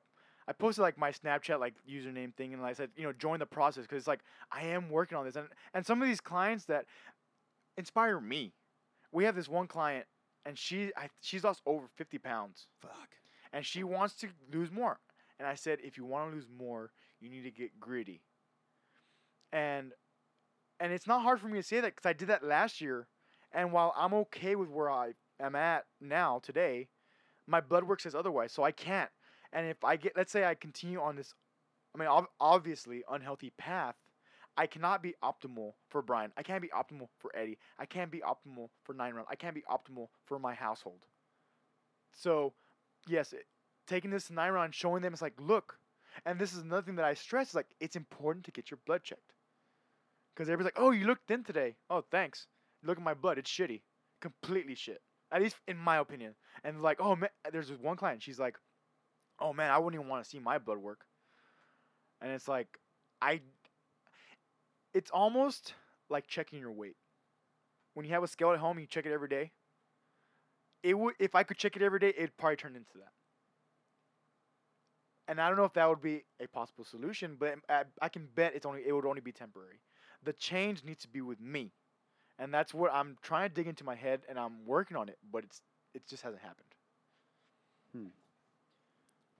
I 0.49 0.53
posted 0.53 0.83
like 0.83 0.99
my 0.99 1.13
Snapchat 1.13 1.61
like 1.61 1.75
username 1.89 2.35
thing, 2.35 2.53
and 2.53 2.63
I 2.63 2.73
said 2.73 2.91
you 2.97 3.05
know 3.05 3.13
join 3.13 3.39
the 3.39 3.47
process 3.47 3.85
because 3.85 3.99
it's 3.99 4.09
like 4.09 4.21
I 4.51 4.65
am 4.67 4.91
working 4.91 5.17
on 5.17 5.25
this, 5.25 5.37
and 5.37 5.47
and 5.75 5.87
some 5.87 6.03
of 6.03 6.09
these 6.09 6.21
clients 6.21 6.65
that 6.67 6.87
inspire 7.77 8.21
me. 8.21 8.53
We 9.13 9.25
have 9.25 9.37
this 9.37 9.49
one 9.49 9.67
client, 9.67 10.07
and 10.45 10.59
she 10.59 10.91
I, 10.97 11.09
she's 11.21 11.45
lost 11.45 11.63
over 11.67 11.87
fifty 11.97 12.19
pounds 12.19 12.67
Fuck. 12.81 13.11
and 13.53 13.65
she 13.65 13.85
wants 13.85 14.15
to 14.17 14.29
lose 14.53 14.71
more. 14.71 14.99
And 15.39 15.49
I 15.49 15.55
said, 15.55 15.79
if 15.83 15.97
you 15.97 16.05
want 16.05 16.31
to 16.31 16.35
lose 16.37 16.47
more, 16.57 16.93
you 17.21 17.29
need 17.29 17.43
to 17.43 17.51
get 17.51 17.81
gritty. 17.81 18.23
And 19.53 19.93
and 20.81 20.93
it's 20.93 21.07
not 21.07 21.23
hard 21.23 21.41
for 21.41 21.49
me 21.49 21.59
to 21.59 21.63
say 21.63 21.81
that 21.81 21.95
because 21.95 22.09
I 22.09 22.13
did 22.13 22.29
that 22.29 22.45
last 22.45 22.81
year. 22.81 23.07
And 23.53 23.73
while 23.73 23.95
I'm 23.97 24.15
okay 24.15 24.57
with 24.57 24.69
where 24.69 24.91
I 24.91 25.13
am 25.41 25.55
at 25.55 25.85
now 26.01 26.41
today, 26.43 26.89
my 27.47 27.61
blood 27.61 27.85
work 27.85 28.01
says 28.01 28.15
otherwise, 28.15 28.53
so 28.53 28.63
I 28.63 28.73
can't. 28.73 29.11
And 29.53 29.67
if 29.67 29.85
I 29.85 29.97
get, 29.97 30.17
let's 30.17 30.33
say, 30.33 30.45
I 30.45 30.55
continue 30.55 31.01
on 31.01 31.17
this, 31.17 31.35
I 31.95 31.99
mean, 31.99 32.09
ob- 32.09 32.29
obviously 32.41 33.03
unhealthy 33.11 33.53
path, 33.59 33.97
I 34.57 34.67
cannot 34.67 35.03
be 35.03 35.15
optimal 35.23 35.73
for 35.89 36.03
Brian. 36.03 36.33
I 36.37 36.43
can't 36.43 36.63
be 36.63 36.69
optimal 36.69 37.09
for 37.19 37.31
Eddie. 37.35 37.59
I 37.79 37.87
can't 37.87 38.11
be 38.11 38.21
optimal 38.21 38.69
for 38.85 38.95
Nine 38.95 39.15
Round. 39.15 39.27
I 39.31 39.37
can't 39.37 39.55
be 39.55 39.65
optimal 39.71 40.09
for 40.27 40.39
my 40.39 40.55
household. 40.55 41.07
So, 42.13 42.53
yes, 43.09 43.33
it, 43.33 43.47
taking 43.87 44.11
this 44.11 44.27
to 44.29 44.35
nine 44.35 44.53
round, 44.53 44.75
showing 44.75 45.03
them 45.03 45.13
it's 45.13 45.23
like, 45.23 45.39
look, 45.41 45.79
and 46.27 46.39
this 46.39 46.53
is 46.53 46.61
another 46.61 46.83
thing 46.83 46.97
that 46.97 47.05
I 47.05 47.15
stress 47.15 47.51
is 47.51 47.55
like 47.55 47.75
it's 47.81 47.97
important 47.97 48.45
to 48.45 48.53
get 48.53 48.71
your 48.71 48.79
blood 48.87 49.03
checked. 49.03 49.33
Because 50.35 50.49
everybody's 50.49 50.75
like, 50.77 50.85
oh, 50.85 50.91
you 50.91 51.07
looked 51.07 51.27
thin 51.29 51.45
today. 51.45 51.77
Oh, 51.91 52.05
thanks. 52.11 52.47
Look 52.85 52.99
at 52.99 53.05
my 53.05 53.15
blood. 53.15 53.39
It's 53.39 53.51
shitty. 53.51 53.83
Completely 54.21 54.75
shit. 54.75 55.03
At 55.33 55.43
least 55.43 55.57
in 55.69 55.79
my 55.79 55.99
opinion. 55.99 56.35
And 56.65 56.83
like, 56.83 57.01
oh 57.01 57.17
man, 57.17 57.31
there's 57.53 57.69
this 57.69 57.79
one 57.81 57.97
client. 57.97 58.23
She's 58.23 58.39
like, 58.39 58.57
oh 59.41 59.53
man, 59.53 59.71
I 59.71 59.79
wouldn't 59.79 60.01
even 60.01 60.11
want 60.11 60.25
to 60.25 60.31
see 60.31 60.39
my 60.39 60.59
blood 60.59 60.79
work. 60.79 61.01
And 62.21 62.33
it's 62.33 62.49
like, 62.49 62.69
I. 63.21 63.41
It's 64.95 65.11
almost 65.11 65.75
like 66.11 66.27
checking 66.27 66.61
your 66.61 66.73
weight. 66.73 66.97
When 67.95 68.07
you 68.07 68.13
have 68.13 68.23
a 68.23 68.29
scale 68.29 68.53
at 68.53 68.59
home, 68.59 68.79
you 68.79 68.87
check 68.87 69.07
it 69.07 69.13
every 69.13 69.29
day. 69.29 69.53
it 70.83 70.99
would 70.99 71.15
if 71.19 71.35
I 71.35 71.43
could 71.43 71.59
check 71.59 71.77
it 71.77 71.83
every 71.83 71.99
day, 71.99 72.13
it'd 72.17 72.37
probably 72.37 72.57
turn 72.57 72.77
into 72.77 72.99
that. 72.99 73.13
And 75.29 75.41
I 75.41 75.49
don't 75.49 75.57
know 75.57 75.65
if 75.65 75.73
that 75.75 75.89
would 75.89 76.03
be 76.03 76.25
a 76.41 76.47
possible 76.49 76.85
solution, 76.85 77.37
but 77.39 77.55
I, 77.69 77.85
I 78.01 78.09
can 78.09 78.29
bet 78.35 78.55
it's 78.55 78.67
only 78.67 78.83
it 78.87 78.93
would 78.93 79.07
only 79.07 79.21
be 79.21 79.33
temporary. 79.33 79.81
The 80.25 80.33
change 80.33 80.85
needs 80.85 81.03
to 81.03 81.09
be 81.09 81.21
with 81.21 81.41
me, 81.41 81.73
and 82.43 82.53
that's 82.53 82.75
what 82.75 82.93
I'm 82.93 83.17
trying 83.23 83.49
to 83.49 83.55
dig 83.55 83.69
into 83.69 83.85
my 83.85 83.95
head, 83.95 84.23
and 84.29 84.37
I'm 84.37 84.67
working 84.67 84.97
on 84.97 85.09
it, 85.09 85.17
but 85.31 85.45
it's 85.45 85.63
it 85.95 86.09
just 86.09 86.25
hasn't 86.25 86.43
happened. 86.43 86.69
Hmm. 87.93 88.07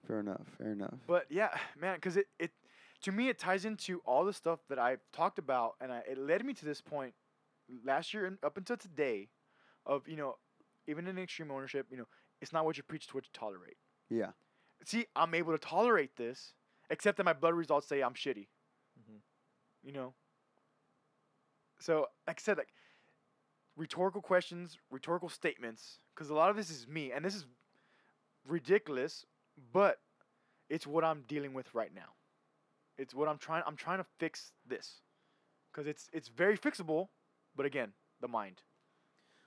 Fair 0.07 0.21
enough. 0.21 0.47
Fair 0.57 0.71
enough. 0.71 0.95
But 1.05 1.25
yeah, 1.29 1.49
man, 1.79 1.95
because 1.95 2.15
it, 2.15 2.27
it 2.39 2.51
to 3.01 3.11
me 3.11 3.27
it 3.27 3.37
ties 3.37 3.65
into 3.65 3.99
all 4.05 4.23
the 4.23 4.31
stuff 4.31 4.59
that 4.69 4.79
I've 4.79 5.01
talked 5.11 5.37
about, 5.37 5.73
and 5.81 5.91
I, 5.91 6.01
it 6.09 6.17
led 6.17 6.45
me 6.45 6.53
to 6.53 6.65
this 6.65 6.79
point 6.79 7.13
last 7.85 8.13
year 8.13 8.25
and 8.25 8.37
up 8.41 8.55
until 8.55 8.77
today, 8.77 9.27
of 9.85 10.07
you 10.07 10.15
know, 10.15 10.37
even 10.87 11.05
in 11.05 11.17
extreme 11.17 11.51
ownership, 11.51 11.87
you 11.91 11.97
know, 11.97 12.07
it's 12.41 12.53
not 12.53 12.63
what 12.63 12.77
you 12.77 12.83
preach, 12.83 13.03
it's 13.03 13.13
what 13.13 13.25
you 13.25 13.31
tolerate. 13.33 13.77
Yeah. 14.09 14.31
See, 14.85 15.07
I'm 15.13 15.33
able 15.33 15.51
to 15.51 15.57
tolerate 15.57 16.15
this, 16.15 16.53
except 16.89 17.17
that 17.17 17.25
my 17.25 17.33
blood 17.33 17.53
results 17.53 17.85
say 17.85 18.01
I'm 18.01 18.13
shitty. 18.13 18.47
Mm-hmm. 18.97 19.17
You 19.83 19.91
know. 19.91 20.13
So, 21.81 22.07
like 22.25 22.39
I 22.39 22.41
said, 22.41 22.57
like 22.57 22.69
rhetorical 23.75 24.21
questions, 24.21 24.77
rhetorical 24.91 25.29
statements, 25.29 25.99
because 26.13 26.29
a 26.29 26.33
lot 26.33 26.49
of 26.49 26.55
this 26.55 26.69
is 26.69 26.87
me, 26.87 27.11
and 27.11 27.23
this 27.23 27.35
is 27.35 27.45
ridiculous, 28.47 29.25
but 29.71 29.99
it's 30.69 30.87
what 30.87 31.03
I'm 31.03 31.23
dealing 31.27 31.53
with 31.53 31.73
right 31.73 31.93
now. 31.93 32.13
It's 32.97 33.13
what 33.13 33.27
I'm 33.27 33.37
trying. 33.37 33.63
I'm 33.65 33.75
trying 33.75 33.99
to 33.99 34.05
fix 34.19 34.51
this, 34.67 35.01
because 35.71 35.87
it's 35.87 36.09
it's 36.13 36.27
very 36.27 36.57
fixable, 36.57 37.07
but 37.55 37.65
again, 37.65 37.93
the 38.21 38.27
mind. 38.27 38.61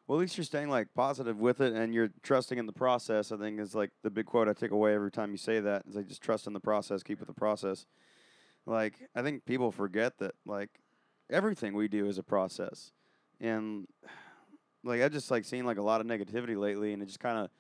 Well, 0.06 0.18
at 0.18 0.20
least 0.20 0.36
you're 0.36 0.44
staying 0.44 0.68
like 0.68 0.88
positive 0.94 1.38
with 1.38 1.60
it, 1.60 1.72
and 1.72 1.92
you're 1.92 2.10
trusting 2.22 2.58
in 2.58 2.66
the 2.66 2.72
process. 2.72 3.32
I 3.32 3.36
think 3.36 3.60
is 3.60 3.74
like 3.74 3.90
the 4.02 4.10
big 4.10 4.26
quote 4.26 4.48
I 4.48 4.52
take 4.52 4.70
away 4.70 4.94
every 4.94 5.10
time 5.10 5.32
you 5.32 5.36
say 5.36 5.60
that. 5.60 5.82
Is 5.88 5.96
like 5.96 6.08
just 6.08 6.22
trust 6.22 6.46
in 6.46 6.52
the 6.52 6.60
process, 6.60 7.02
keep 7.02 7.18
with 7.18 7.28
the 7.28 7.34
process. 7.34 7.86
Like 8.66 9.08
I 9.14 9.22
think 9.22 9.44
people 9.44 9.70
forget 9.72 10.18
that 10.18 10.34
like 10.44 10.70
everything 11.30 11.74
we 11.74 11.88
do 11.88 12.06
is 12.06 12.18
a 12.18 12.22
process, 12.22 12.92
and 13.40 13.86
like 14.84 15.02
I 15.02 15.08
just 15.08 15.30
like 15.30 15.44
seen 15.44 15.64
like 15.64 15.78
a 15.78 15.82
lot 15.82 16.00
of 16.00 16.06
negativity 16.06 16.56
lately, 16.58 16.92
and 16.92 17.02
it 17.02 17.06
just 17.06 17.20
kind 17.20 17.38
of 17.38 17.50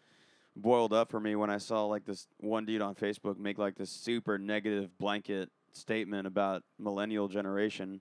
boiled 0.54 0.92
up 0.92 1.10
for 1.10 1.20
me 1.20 1.36
when 1.36 1.50
I 1.50 1.58
saw 1.58 1.84
like 1.86 2.04
this 2.04 2.26
one 2.38 2.64
dude 2.64 2.80
on 2.82 2.94
Facebook 2.94 3.38
make 3.38 3.58
like 3.58 3.74
this 3.76 3.90
super 3.90 4.38
negative 4.38 4.96
blanket 4.98 5.50
statement 5.72 6.26
about 6.26 6.62
millennial 6.78 7.28
generation, 7.28 8.00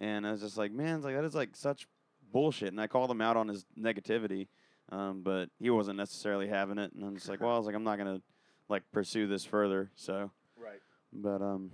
and 0.00 0.26
I 0.26 0.30
was 0.32 0.40
just 0.40 0.56
like, 0.56 0.72
man, 0.72 1.02
like 1.02 1.14
that 1.14 1.24
is 1.24 1.34
like 1.34 1.56
such 1.56 1.86
bullshit. 2.32 2.68
And 2.68 2.80
I 2.80 2.86
called 2.86 3.10
him 3.10 3.20
out 3.20 3.36
on 3.36 3.48
his 3.48 3.64
negativity, 3.78 4.46
um, 4.92 5.22
but 5.22 5.48
he 5.58 5.70
wasn't 5.70 5.96
necessarily 5.96 6.46
having 6.46 6.78
it. 6.78 6.92
And 6.92 7.04
I'm 7.04 7.16
just 7.16 7.28
like, 7.28 7.40
well, 7.40 7.54
I 7.54 7.58
was 7.58 7.66
like, 7.66 7.74
I'm 7.74 7.82
not 7.84 7.98
gonna 7.98 8.20
like 8.68 8.82
pursue 8.92 9.26
this 9.26 9.44
further. 9.44 9.90
So, 9.96 10.30
Right. 10.56 10.80
but 11.12 11.42
um, 11.42 11.72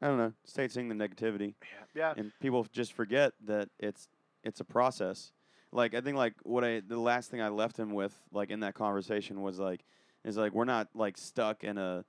I 0.00 0.06
don't 0.06 0.16
know. 0.16 0.32
Stay 0.44 0.68
seeing 0.68 0.88
the 0.88 0.94
negativity, 0.94 1.52
Yeah. 1.94 2.14
Yeah. 2.14 2.14
and 2.16 2.32
people 2.40 2.66
just 2.72 2.94
forget 2.94 3.32
that 3.44 3.68
it's 3.78 4.08
it's 4.42 4.60
a 4.60 4.64
process. 4.64 5.32
Like 5.72 5.94
I 5.94 6.00
think 6.00 6.16
like 6.16 6.34
what 6.42 6.64
I 6.64 6.80
the 6.86 6.98
last 6.98 7.30
thing 7.30 7.40
I 7.40 7.48
left 7.48 7.78
him 7.78 7.92
with 7.92 8.14
like 8.32 8.50
in 8.50 8.60
that 8.60 8.74
conversation 8.74 9.42
was 9.42 9.58
like 9.58 9.84
is 10.24 10.36
like 10.36 10.52
we're 10.52 10.64
not 10.64 10.88
like 10.94 11.18
stuck 11.18 11.64
in 11.64 11.78
a 11.78 12.04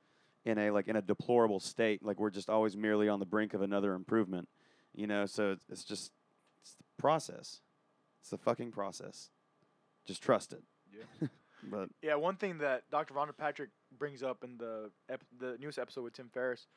in 0.45 0.57
a 0.57 0.71
like 0.71 0.87
in 0.87 0.95
a 0.95 1.01
deplorable 1.01 1.59
state. 1.59 2.03
Like 2.03 2.19
we're 2.19 2.29
just 2.29 2.49
always 2.49 2.77
merely 2.77 3.09
on 3.09 3.19
the 3.19 3.25
brink 3.25 3.53
of 3.53 3.61
another 3.61 3.93
improvement. 3.93 4.47
You 4.93 5.07
know, 5.07 5.25
so 5.25 5.51
it's, 5.51 5.65
it's 5.69 5.83
just 5.83 6.11
it's 6.61 6.73
the 6.73 6.83
process. 6.97 7.61
It's 8.21 8.29
the 8.29 8.37
fucking 8.37 8.71
process. 8.71 9.29
Just 10.05 10.23
trust 10.23 10.53
it. 10.53 10.63
Yeah. 10.91 11.27
But 11.63 11.89
Yeah, 12.01 12.15
one 12.15 12.35
thing 12.35 12.59
that 12.59 12.83
Dr. 12.91 13.15
Rhonda 13.15 13.35
Patrick 13.35 13.71
brings 13.97 14.21
up 14.21 14.43
in 14.43 14.57
the 14.57 14.91
ep- 15.09 15.23
the 15.39 15.57
newest 15.59 15.79
episode 15.79 16.03
with 16.03 16.13
Tim 16.13 16.29
Ferriss, 16.31 16.67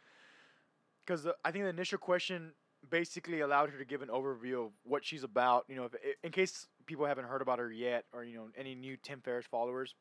because 1.04 1.26
I 1.44 1.50
think 1.50 1.64
the 1.64 1.70
initial 1.70 1.98
question 1.98 2.52
basically 2.88 3.40
allowed 3.40 3.70
her 3.70 3.78
to 3.78 3.84
give 3.84 4.02
an 4.02 4.08
overview 4.08 4.66
of 4.66 4.72
what 4.84 5.04
she's 5.04 5.22
about. 5.22 5.64
You 5.68 5.76
know, 5.76 5.84
if, 5.84 5.94
in 6.22 6.32
case 6.32 6.66
people 6.86 7.06
haven't 7.06 7.26
heard 7.26 7.42
about 7.42 7.58
her 7.58 7.72
yet, 7.72 8.04
or 8.12 8.24
you 8.24 8.36
know, 8.36 8.48
any 8.56 8.74
new 8.74 8.96
Tim 8.96 9.20
Ferriss 9.20 9.46
followers, 9.46 9.94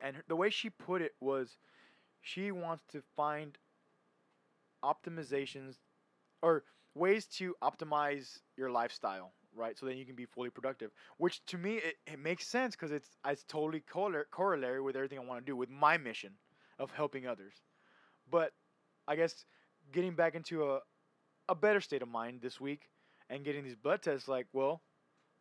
and 0.00 0.16
the 0.28 0.36
way 0.36 0.50
she 0.50 0.70
put 0.70 1.02
it 1.02 1.12
was, 1.20 1.56
she 2.20 2.50
wants 2.50 2.82
to 2.92 3.02
find 3.16 3.56
optimizations 4.84 5.76
or 6.42 6.64
ways 6.94 7.26
to 7.26 7.54
optimize 7.62 8.38
your 8.56 8.70
lifestyle, 8.70 9.32
right? 9.54 9.78
So 9.78 9.86
then 9.86 9.96
you 9.96 10.04
can 10.04 10.16
be 10.16 10.24
fully 10.24 10.50
productive. 10.50 10.90
Which 11.18 11.44
to 11.46 11.58
me 11.58 11.76
it, 11.76 11.94
it 12.06 12.18
makes 12.18 12.46
sense 12.46 12.74
because 12.74 12.90
it's 12.90 13.10
it's 13.26 13.44
totally 13.44 13.82
corollary 14.30 14.80
with 14.80 14.96
everything 14.96 15.18
I 15.18 15.24
want 15.24 15.40
to 15.40 15.46
do 15.46 15.56
with 15.56 15.70
my 15.70 15.96
mission 15.96 16.32
of 16.78 16.90
helping 16.90 17.26
others. 17.26 17.54
But 18.30 18.52
I 19.06 19.16
guess 19.16 19.44
getting 19.92 20.14
back 20.14 20.34
into 20.34 20.64
a 20.64 20.80
a 21.52 21.56
better 21.56 21.80
state 21.82 22.02
of 22.02 22.08
mind 22.08 22.42
this 22.42 22.60
week 22.60 22.90
and 23.30 23.44
getting 23.44 23.64
these 23.64 23.76
blood 23.76 24.02
tests, 24.02 24.28
like, 24.28 24.48
well, 24.54 24.82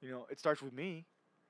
you 0.01 0.11
know, 0.11 0.27
it 0.31 0.39
starts 0.39 0.61
with 0.61 0.73
me. 0.73 1.05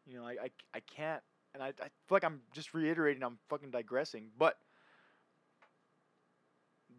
You 0.07 0.17
know, 0.19 0.25
I 0.25 0.33
I, 0.33 0.51
I 0.75 0.81
can't, 0.81 1.23
and 1.55 1.63
I, 1.63 1.69
I 1.69 1.89
feel 2.07 2.17
like 2.17 2.25
I'm 2.25 2.41
just 2.53 2.73
reiterating, 2.75 3.23
I'm 3.23 3.39
fucking 3.49 3.71
digressing, 3.71 4.31
but 4.39 4.57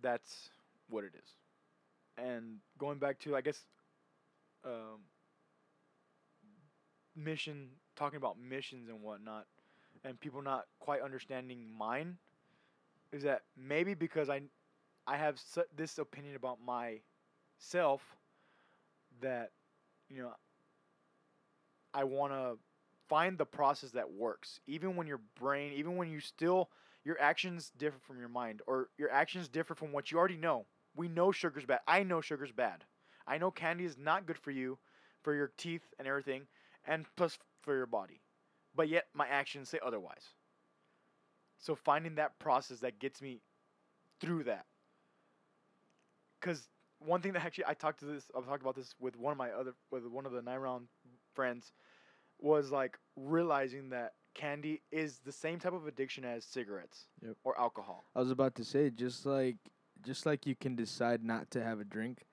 that's 0.02 0.50
what 0.88 1.04
it 1.04 1.12
is. 1.16 1.36
And 2.18 2.58
going 2.78 2.98
back 2.98 3.18
to, 3.20 3.36
I 3.36 3.42
guess, 3.42 3.60
um, 4.64 5.00
mission, 7.16 7.68
talking 7.96 8.16
about 8.16 8.38
missions 8.38 8.88
and 8.88 9.02
whatnot, 9.02 9.46
and 10.04 10.20
people 10.20 10.42
not 10.42 10.66
quite 10.80 11.02
understanding 11.02 11.66
mine, 11.78 12.18
is 13.12 13.22
that 13.24 13.42
maybe 13.56 13.94
because 13.94 14.30
I, 14.30 14.42
I 15.06 15.16
have 15.16 15.40
su- 15.40 15.64
this 15.76 15.98
opinion 15.98 16.36
about 16.36 16.60
myself 17.62 18.16
that, 19.20 19.50
you 20.08 20.22
know, 20.22 20.32
I 21.94 22.04
want 22.04 22.32
to 22.32 22.58
find 23.08 23.36
the 23.38 23.44
process 23.44 23.90
that 23.90 24.10
works, 24.10 24.60
even 24.66 24.96
when 24.96 25.06
your 25.06 25.20
brain, 25.38 25.72
even 25.74 25.96
when 25.96 26.10
you 26.10 26.20
still, 26.20 26.70
your 27.04 27.20
actions 27.20 27.70
differ 27.76 27.98
from 28.00 28.18
your 28.18 28.28
mind, 28.28 28.62
or 28.66 28.88
your 28.98 29.10
actions 29.10 29.48
differ 29.48 29.74
from 29.74 29.92
what 29.92 30.10
you 30.10 30.18
already 30.18 30.36
know. 30.36 30.66
We 30.94 31.08
know 31.08 31.32
sugar's 31.32 31.66
bad. 31.66 31.80
I 31.86 32.02
know 32.02 32.20
sugar's 32.20 32.52
bad. 32.52 32.84
I 33.26 33.38
know 33.38 33.50
candy 33.50 33.84
is 33.84 33.96
not 33.98 34.26
good 34.26 34.38
for 34.38 34.50
you, 34.50 34.78
for 35.22 35.34
your 35.34 35.52
teeth 35.56 35.82
and 35.98 36.08
everything, 36.08 36.46
and 36.86 37.06
plus 37.16 37.38
for 37.60 37.76
your 37.76 37.86
body. 37.86 38.20
But 38.74 38.88
yet 38.88 39.06
my 39.14 39.26
actions 39.28 39.68
say 39.68 39.78
otherwise. 39.84 40.34
So 41.58 41.74
finding 41.74 42.16
that 42.16 42.38
process 42.38 42.80
that 42.80 42.98
gets 42.98 43.22
me 43.22 43.40
through 44.20 44.44
that. 44.44 44.66
Cause 46.40 46.68
one 47.04 47.20
thing 47.20 47.32
that 47.32 47.44
actually 47.44 47.64
I 47.66 47.74
talked 47.74 48.00
to 48.00 48.06
this 48.06 48.30
I've 48.36 48.46
talked 48.46 48.62
about 48.62 48.74
this 48.76 48.94
with 49.00 49.16
one 49.16 49.32
of 49.32 49.38
my 49.38 49.50
other 49.50 49.74
with 49.90 50.06
one 50.06 50.26
of 50.26 50.32
the 50.32 50.42
nine 50.42 50.58
round 50.58 50.86
friends 51.34 51.72
was 52.38 52.70
like 52.70 52.98
realizing 53.16 53.90
that 53.90 54.12
candy 54.34 54.80
is 54.90 55.18
the 55.24 55.32
same 55.32 55.58
type 55.58 55.72
of 55.74 55.86
addiction 55.86 56.24
as 56.24 56.44
cigarettes 56.44 57.06
Yep. 57.22 57.36
or 57.44 57.58
alcohol. 57.58 58.04
I 58.16 58.20
was 58.20 58.30
about 58.30 58.54
to 58.56 58.64
say 58.64 58.90
just 58.90 59.26
like 59.26 59.56
just 60.02 60.26
like 60.26 60.46
you 60.46 60.54
can 60.56 60.74
decide 60.74 61.22
not 61.22 61.50
to 61.52 61.62
have 61.62 61.78
a 61.80 61.84
drink. 61.84 62.24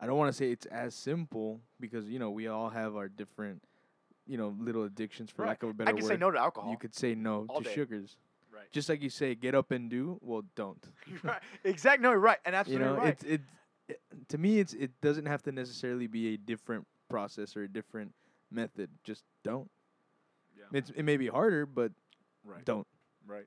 I 0.00 0.06
don't 0.06 0.16
want 0.16 0.30
to 0.32 0.36
say 0.36 0.50
it's 0.50 0.66
as 0.66 0.94
simple 0.94 1.60
because 1.80 2.06
you 2.08 2.18
know 2.18 2.30
we 2.30 2.48
all 2.48 2.70
have 2.70 2.96
our 2.96 3.08
different 3.08 3.62
you 4.26 4.36
know 4.38 4.54
little 4.58 4.84
addictions 4.84 5.30
for 5.30 5.42
Right. 5.42 5.48
lack 5.50 5.62
of 5.62 5.70
a 5.70 5.74
better 5.74 5.90
I 5.90 5.92
can 5.92 6.02
word. 6.02 6.08
say 6.08 6.16
no 6.16 6.30
to 6.30 6.38
alcohol. 6.38 6.70
You 6.70 6.76
could 6.78 6.94
say 6.94 7.14
no 7.14 7.46
all 7.48 7.58
to 7.58 7.64
day. 7.64 7.74
sugars. 7.74 8.16
right. 8.52 8.70
Just 8.72 8.88
like 8.88 9.02
you 9.02 9.10
say 9.10 9.34
get 9.34 9.54
up 9.54 9.70
and 9.70 9.88
do, 9.90 10.18
well 10.22 10.42
don't. 10.56 10.84
right. 11.22 11.40
Exactly. 11.64 12.02
No, 12.02 12.10
you're 12.10 12.18
right. 12.20 12.38
And 12.44 12.54
absolutely 12.60 12.86
you 12.86 12.92
know, 12.92 12.98
right. 13.00 13.08
it's 13.08 13.24
it, 13.24 13.40
it 13.88 14.00
to 14.28 14.38
me 14.38 14.58
it's 14.58 14.74
it 14.74 14.90
doesn't 15.00 15.26
have 15.26 15.42
to 15.42 15.52
necessarily 15.52 16.06
be 16.06 16.34
a 16.34 16.36
different 16.36 16.86
process 17.08 17.56
or 17.56 17.62
a 17.62 17.68
different 17.68 18.12
method. 18.50 18.90
Just 19.04 19.24
don't. 19.42 19.70
Yeah. 20.56 20.78
It's 20.78 20.90
it 20.90 21.02
may 21.02 21.16
be 21.16 21.28
harder, 21.28 21.66
but 21.66 21.92
right. 22.44 22.64
don't. 22.64 22.86
Right. 23.26 23.46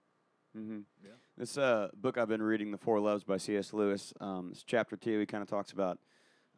Mm-hmm. 0.58 0.80
Yeah. 1.04 1.12
This 1.38 1.58
uh, 1.58 1.90
book 1.96 2.18
I've 2.18 2.28
been 2.28 2.42
reading, 2.42 2.72
The 2.72 2.78
Four 2.78 3.00
Loves 3.00 3.24
by 3.24 3.38
C.S. 3.38 3.74
Lewis. 3.74 4.14
Um, 4.20 4.50
it's 4.52 4.64
chapter 4.64 4.98
two. 4.98 5.20
He 5.20 5.26
kind 5.26 5.42
of 5.42 5.50
talks 5.50 5.72
about 5.72 5.98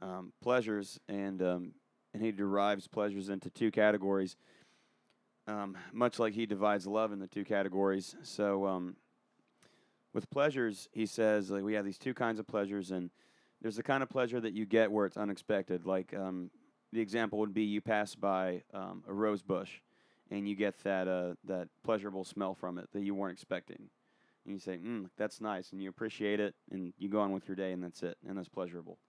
um, 0.01 0.33
pleasures, 0.41 0.99
and 1.07 1.41
um, 1.41 1.71
and 2.13 2.23
he 2.23 2.31
derives 2.31 2.87
pleasures 2.87 3.29
into 3.29 3.49
two 3.49 3.71
categories. 3.71 4.35
Um, 5.45 5.77
much 5.91 6.19
like 6.19 6.33
he 6.33 6.45
divides 6.45 6.87
love 6.87 7.11
into 7.11 7.27
two 7.27 7.43
categories. 7.43 8.15
So 8.23 8.65
um, 8.65 8.95
with 10.13 10.29
pleasures, 10.29 10.87
he 10.91 11.05
says 11.05 11.51
like 11.51 11.63
we 11.63 11.73
have 11.73 11.85
these 11.85 11.97
two 11.97 12.13
kinds 12.13 12.39
of 12.39 12.47
pleasures, 12.47 12.91
and 12.91 13.09
there's 13.63 13.77
the 13.77 13.83
kind 13.83 14.03
of 14.03 14.09
pleasure 14.09 14.39
that 14.41 14.53
you 14.53 14.65
get 14.65 14.91
where 14.91 15.05
it's 15.07 15.17
unexpected. 15.17 15.85
Like 15.85 16.13
um, 16.13 16.51
the 16.91 16.99
example 16.99 17.39
would 17.39 17.53
be 17.53 17.63
you 17.63 17.81
pass 17.81 18.13
by 18.13 18.61
um, 18.73 19.03
a 19.07 19.13
rose 19.13 19.41
bush, 19.41 19.71
and 20.29 20.47
you 20.47 20.55
get 20.55 20.77
that 20.83 21.07
uh, 21.07 21.33
that 21.45 21.69
pleasurable 21.83 22.25
smell 22.25 22.53
from 22.53 22.77
it 22.77 22.89
that 22.93 23.01
you 23.01 23.15
weren't 23.15 23.33
expecting. 23.33 23.89
And 24.45 24.53
you 24.53 24.59
say, 24.59 24.77
mm, 24.77 25.09
that's 25.17 25.39
nice, 25.39 25.71
and 25.71 25.81
you 25.81 25.89
appreciate 25.89 26.41
it, 26.41 26.53
and 26.69 26.93
you 26.99 27.07
go 27.07 27.21
on 27.21 27.31
with 27.31 27.47
your 27.47 27.55
day, 27.55 27.71
and 27.71 27.81
that's 27.81 28.03
it, 28.03 28.17
and 28.27 28.37
that's 28.37 28.49
pleasurable. 28.49 28.99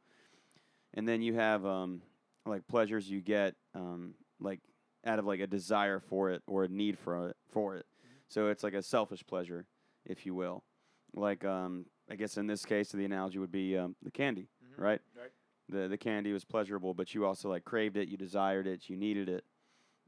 And 0.95 1.09
then 1.09 1.21
you 1.21 1.35
have 1.35 1.67
um, 1.67 2.03
like 2.47 2.69
pleasures 2.69 3.11
you 3.11 3.21
get, 3.21 3.57
um, 3.75 4.15
like 4.39 4.61
out 5.05 5.19
of 5.19 5.27
like 5.27 5.41
a 5.41 5.49
desire 5.49 5.99
for 5.99 6.31
it 6.31 6.43
or 6.47 6.63
a 6.63 6.69
need 6.69 6.97
for 6.97 7.29
it 7.29 7.37
for 7.53 7.77
it. 7.77 7.87
So 8.29 8.49
it's 8.49 8.63
like 8.63 8.75
a 8.75 8.83
selfish 8.83 9.27
pleasure, 9.27 9.67
if 10.07 10.25
you 10.25 10.35
will. 10.35 10.63
Like 11.13 11.45
um, 11.45 11.87
I 12.11 12.17
guess 12.17 12.37
in 12.37 12.47
this 12.47 12.65
case, 12.65 12.93
the 12.93 13.05
analogy 13.05 13.39
would 13.39 13.53
be 13.53 13.77
um, 13.79 13.97
the 14.03 14.11
candy, 14.11 14.49
Mhm. 14.65 14.79
right? 14.83 15.01
Right. 15.17 15.33
The 15.69 15.89
the 15.89 15.97
candy 15.97 16.33
was 16.33 16.45
pleasurable, 16.45 16.93
but 16.95 17.15
you 17.15 17.25
also 17.25 17.49
like 17.49 17.65
craved 17.65 17.97
it, 17.97 18.09
you 18.09 18.17
desired 18.17 18.67
it, 18.67 18.89
you 18.91 18.97
needed 18.97 19.29
it, 19.29 19.45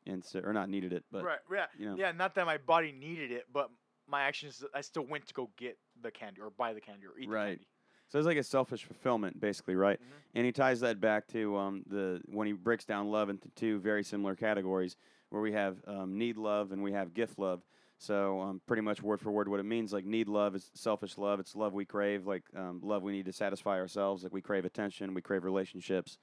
and 0.06 0.22
so 0.22 0.40
or 0.40 0.52
not 0.52 0.68
needed 0.68 0.92
it, 0.92 1.04
but 1.10 1.24
right. 1.24 1.38
Yeah. 1.50 1.66
you 1.78 1.86
know. 1.86 1.96
Yeah. 1.96 2.12
Not 2.12 2.34
that 2.34 2.44
my 2.46 2.58
body 2.58 2.92
needed 2.92 3.32
it, 3.32 3.46
but 3.52 3.70
my 4.06 4.22
actions, 4.22 4.62
I 4.74 4.82
still 4.82 5.04
went 5.06 5.26
to 5.26 5.34
go 5.34 5.50
get 5.56 5.78
the 6.00 6.10
candy 6.10 6.40
or 6.40 6.50
buy 6.50 6.74
the 6.74 6.80
candy 6.80 7.06
or 7.06 7.18
eat 7.18 7.28
Right. 7.28 7.44
the 7.44 7.50
candy. 7.56 7.66
So 8.08 8.18
it's 8.18 8.26
like 8.26 8.36
a 8.36 8.42
selfish 8.44 8.84
fulfillment, 8.84 9.40
basically, 9.40 9.74
right? 9.74 9.98
Mhm. 9.98 10.04
And 10.34 10.46
he 10.46 10.52
ties 10.52 10.78
that 10.80 11.00
back 11.00 11.26
to 11.28 11.56
um, 11.56 11.82
the 11.86 12.20
when 12.26 12.46
he 12.46 12.52
breaks 12.52 12.84
down 12.84 13.10
love 13.10 13.30
into 13.30 13.48
two 13.50 13.80
very 13.80 14.04
similar 14.04 14.36
categories, 14.36 14.96
where 15.30 15.40
we 15.42 15.52
have 15.52 15.82
um, 15.88 16.16
need 16.18 16.36
love 16.36 16.70
and 16.70 16.82
we 16.82 16.92
have 16.92 17.14
gift 17.14 17.38
love. 17.38 17.62
So 17.98 18.40
um, 18.42 18.60
pretty 18.66 18.82
much 18.82 19.02
word 19.02 19.20
for 19.20 19.30
word, 19.30 19.48
what 19.48 19.60
it 19.60 19.64
means 19.64 19.92
like 19.92 20.04
need 20.04 20.28
love 20.28 20.54
is 20.54 20.70
selfish 20.74 21.16
love. 21.16 21.40
It's 21.40 21.56
love 21.56 21.72
we 21.72 21.84
crave, 21.86 22.26
like 22.26 22.44
um, 22.54 22.80
love 22.82 23.02
we 23.02 23.12
need 23.12 23.24
to 23.26 23.32
satisfy 23.32 23.78
ourselves. 23.78 24.22
Like 24.22 24.34
we 24.34 24.42
crave 24.42 24.64
attention, 24.64 25.14
we 25.14 25.22
crave 25.22 25.44
relationships, 25.44 26.18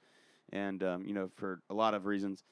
and 0.52 0.82
um, 0.84 1.04
you 1.04 1.12
know 1.14 1.30
for 1.34 1.60
a 1.68 1.74
lot 1.74 1.94
of 1.94 2.06
reasons. 2.06 2.44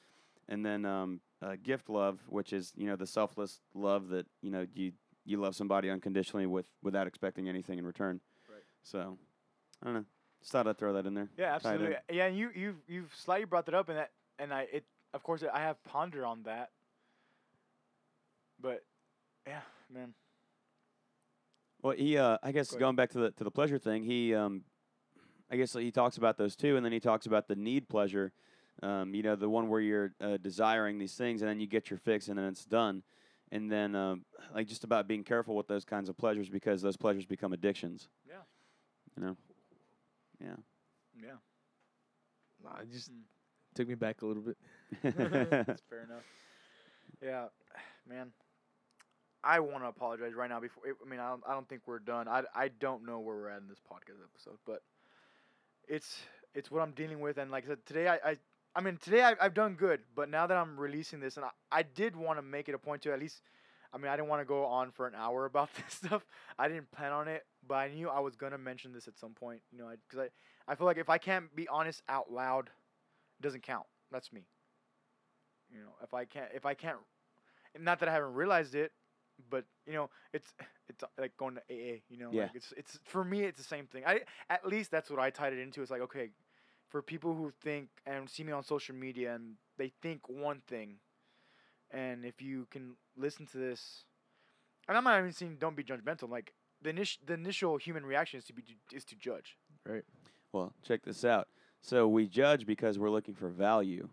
And 0.49 0.65
then 0.65 0.83
um, 0.83 1.21
uh, 1.41 1.55
gift 1.63 1.89
love, 1.89 2.19
which 2.27 2.51
is 2.51 2.73
you 2.75 2.85
know 2.85 2.97
the 2.97 3.07
selfless 3.07 3.61
love 3.73 4.09
that 4.09 4.25
you 4.41 4.51
know 4.51 4.67
you 4.73 4.91
you 5.25 5.37
love 5.37 5.55
somebody 5.55 5.89
unconditionally 5.89 6.45
with 6.45 6.65
without 6.81 7.07
expecting 7.07 7.47
anything 7.47 7.79
in 7.79 7.85
return. 7.85 8.19
Right. 8.49 8.61
So 8.83 9.17
I 9.81 9.85
don't 9.85 9.93
know. 9.93 10.05
Just 10.41 10.51
thought 10.51 10.67
I'd 10.67 10.77
throw 10.77 10.91
that 10.93 11.05
in 11.05 11.13
there. 11.13 11.29
Yeah, 11.37 11.57
Tie 11.59 11.75
it 11.75 11.75
in. 11.75 11.85
absolutely. 11.85 11.95
Yeah, 12.11 12.25
and 12.25 12.37
you 12.37 12.49
you've 12.53 12.75
you've 12.89 13.15
slightly 13.15 13.45
brought 13.45 13.65
that 13.67 13.75
up, 13.75 13.87
and 13.87 13.97
that 13.97 14.11
and 14.37 14.53
I 14.53 14.67
it 14.71 14.83
of 15.13 15.23
course 15.23 15.41
I 15.53 15.61
have 15.61 15.81
pondered 15.85 16.25
on 16.25 16.43
that. 16.43 16.71
But 18.59 18.83
yeah, 19.47 19.61
man. 19.91 20.13
Well, 21.81 21.95
he, 21.95 22.17
uh, 22.17 22.37
I 22.41 22.51
guess, 22.51 22.71
Go 22.71 22.79
going 22.79 22.95
back 22.95 23.09
to 23.11 23.17
the 23.19 23.31
to 23.31 23.43
the 23.43 23.51
pleasure 23.51 23.77
thing, 23.77 24.03
he, 24.03 24.33
um, 24.33 24.63
I 25.51 25.57
guess, 25.57 25.73
he 25.73 25.91
talks 25.91 26.17
about 26.17 26.37
those 26.37 26.55
two, 26.55 26.77
and 26.77 26.85
then 26.85 26.91
he 26.93 26.99
talks 26.99 27.25
about 27.25 27.47
the 27.47 27.55
need 27.55 27.89
pleasure. 27.89 28.31
Um, 28.81 29.13
you 29.13 29.21
know, 29.21 29.35
the 29.35 29.49
one 29.49 29.69
where 29.69 29.81
you're 29.81 30.13
uh, 30.19 30.37
desiring 30.37 30.97
these 30.97 31.13
things, 31.15 31.41
and 31.41 31.49
then 31.49 31.59
you 31.59 31.67
get 31.67 31.89
your 31.89 31.99
fix, 31.99 32.27
and 32.27 32.37
then 32.37 32.45
it's 32.45 32.65
done. 32.65 33.03
And 33.51 33.71
then, 33.71 33.95
um, 33.95 34.25
like, 34.55 34.67
just 34.67 34.83
about 34.83 35.07
being 35.07 35.23
careful 35.23 35.55
with 35.55 35.67
those 35.67 35.85
kinds 35.85 36.09
of 36.09 36.17
pleasures 36.17 36.49
because 36.49 36.81
those 36.81 36.97
pleasures 36.97 37.25
become 37.25 37.53
addictions. 37.53 38.09
Yeah. 38.27 38.35
You 39.15 39.23
know. 39.25 39.37
Yeah. 40.41 40.55
Yeah. 41.21 41.35
Nah, 42.63 42.79
it 42.81 42.91
just 42.91 43.11
Mm. 43.11 43.21
took 43.75 43.87
me 43.87 43.93
back 43.95 44.21
a 44.23 44.25
little 44.25 44.41
bit. 44.41 44.57
That's 45.03 45.83
fair 45.87 46.01
enough. 46.03 46.23
Yeah, 47.21 47.45
man. 48.09 48.31
I 49.43 49.59
want 49.59 49.83
to 49.83 49.87
apologize 49.87 50.33
right 50.33 50.49
now. 50.49 50.59
Before 50.59 50.83
I 50.85 51.09
mean, 51.09 51.19
I 51.19 51.29
don't, 51.29 51.43
I 51.47 51.53
don't 51.53 51.67
think 51.67 51.81
we're 51.85 51.99
done. 51.99 52.27
I, 52.27 52.43
I 52.55 52.69
don't 52.69 53.05
know 53.05 53.19
where 53.19 53.35
we're 53.35 53.49
at 53.49 53.61
in 53.61 53.67
this 53.67 53.79
podcast 53.79 54.23
episode, 54.23 54.57
but 54.65 54.81
it's 55.87 56.19
it's 56.53 56.71
what 56.71 56.81
I'm 56.81 56.91
dealing 56.91 57.19
with. 57.19 57.37
And 57.37 57.51
like 57.51 57.65
I 57.65 57.67
said, 57.67 57.85
today 57.85 58.07
I 58.07 58.15
I, 58.15 58.37
I 58.75 58.81
mean 58.81 58.97
today 58.97 59.23
I, 59.23 59.35
I've 59.41 59.53
done 59.53 59.75
good, 59.75 60.01
but 60.15 60.29
now 60.29 60.47
that 60.47 60.55
I'm 60.55 60.79
releasing 60.79 61.19
this, 61.19 61.35
and 61.35 61.45
I, 61.45 61.49
I 61.71 61.83
did 61.83 62.15
want 62.15 62.37
to 62.39 62.41
make 62.41 62.69
it 62.69 62.75
a 62.75 62.79
point 62.79 63.01
to 63.03 63.13
at 63.13 63.19
least. 63.19 63.41
I 63.95 63.99
mean, 63.99 64.07
I 64.07 64.15
didn't 64.15 64.29
want 64.29 64.41
to 64.41 64.45
go 64.45 64.65
on 64.65 64.89
for 64.89 65.05
an 65.05 65.13
hour 65.13 65.45
about 65.45 65.69
this 65.75 65.93
stuff. 66.03 66.25
I 66.57 66.67
didn't 66.67 66.89
plan 66.91 67.11
on 67.11 67.27
it, 67.27 67.45
but 67.67 67.75
I 67.75 67.89
knew 67.89 68.09
I 68.09 68.21
was 68.21 68.35
gonna 68.35 68.57
mention 68.57 68.93
this 68.93 69.07
at 69.07 69.19
some 69.19 69.33
point. 69.33 69.61
You 69.71 69.79
know, 69.79 69.91
because 70.09 70.29
I, 70.67 70.71
I 70.71 70.75
feel 70.75 70.87
like 70.87 70.97
if 70.97 71.09
I 71.09 71.17
can't 71.17 71.53
be 71.55 71.67
honest 71.67 72.01
out 72.07 72.31
loud, 72.31 72.67
it 72.67 73.43
doesn't 73.43 73.63
count. 73.63 73.85
That's 74.09 74.31
me. 74.31 74.45
You 75.69 75.79
know, 75.81 75.95
if 76.01 76.13
I 76.13 76.25
can't, 76.25 76.49
if 76.55 76.65
I 76.65 76.73
can't, 76.75 76.97
not 77.79 77.99
that 77.99 78.09
I 78.09 78.13
haven't 78.13 78.33
realized 78.33 78.75
it, 78.75 78.91
but 79.49 79.65
you 79.85 79.93
know, 79.93 80.09
it's 80.33 80.53
it's 80.89 81.03
like 81.17 81.35
going 81.37 81.55
to 81.55 81.61
AA. 81.69 81.99
You 82.09 82.17
know, 82.17 82.29
Yeah. 82.31 82.43
like 82.43 82.55
it's 82.55 82.73
it's 82.77 82.99
for 83.05 83.23
me, 83.23 83.41
it's 83.43 83.57
the 83.57 83.63
same 83.63 83.87
thing. 83.87 84.03
I 84.05 84.21
at 84.49 84.65
least 84.67 84.91
that's 84.91 85.09
what 85.09 85.19
I 85.19 85.29
tied 85.29 85.53
it 85.53 85.59
into. 85.59 85.81
It's 85.81 85.91
like 85.91 86.01
okay, 86.01 86.29
for 86.89 87.01
people 87.01 87.33
who 87.35 87.51
think 87.61 87.89
and 88.05 88.29
see 88.29 88.43
me 88.43 88.51
on 88.51 88.63
social 88.63 88.95
media 88.95 89.35
and 89.35 89.55
they 89.77 89.91
think 90.01 90.27
one 90.29 90.61
thing, 90.67 90.97
and 91.91 92.25
if 92.25 92.41
you 92.41 92.67
can 92.71 92.95
listen 93.17 93.45
to 93.47 93.57
this, 93.57 94.05
and 94.87 94.97
I'm 94.97 95.03
not 95.03 95.19
even 95.19 95.31
saying 95.31 95.57
don't 95.59 95.75
be 95.75 95.83
judgmental. 95.83 96.29
Like 96.29 96.53
the 96.81 96.89
initial 96.89 97.21
the 97.25 97.33
initial 97.33 97.77
human 97.77 98.05
reaction 98.05 98.37
is 98.39 98.45
to 98.45 98.53
be 98.53 98.63
is 98.91 99.05
to 99.05 99.15
judge. 99.15 99.57
Right. 99.85 100.03
Well, 100.51 100.73
check 100.83 101.03
this 101.03 101.25
out. 101.25 101.47
So 101.81 102.07
we 102.07 102.27
judge 102.27 102.65
because 102.65 102.97
we're 102.99 103.09
looking 103.09 103.33
for 103.33 103.49
value. 103.49 104.07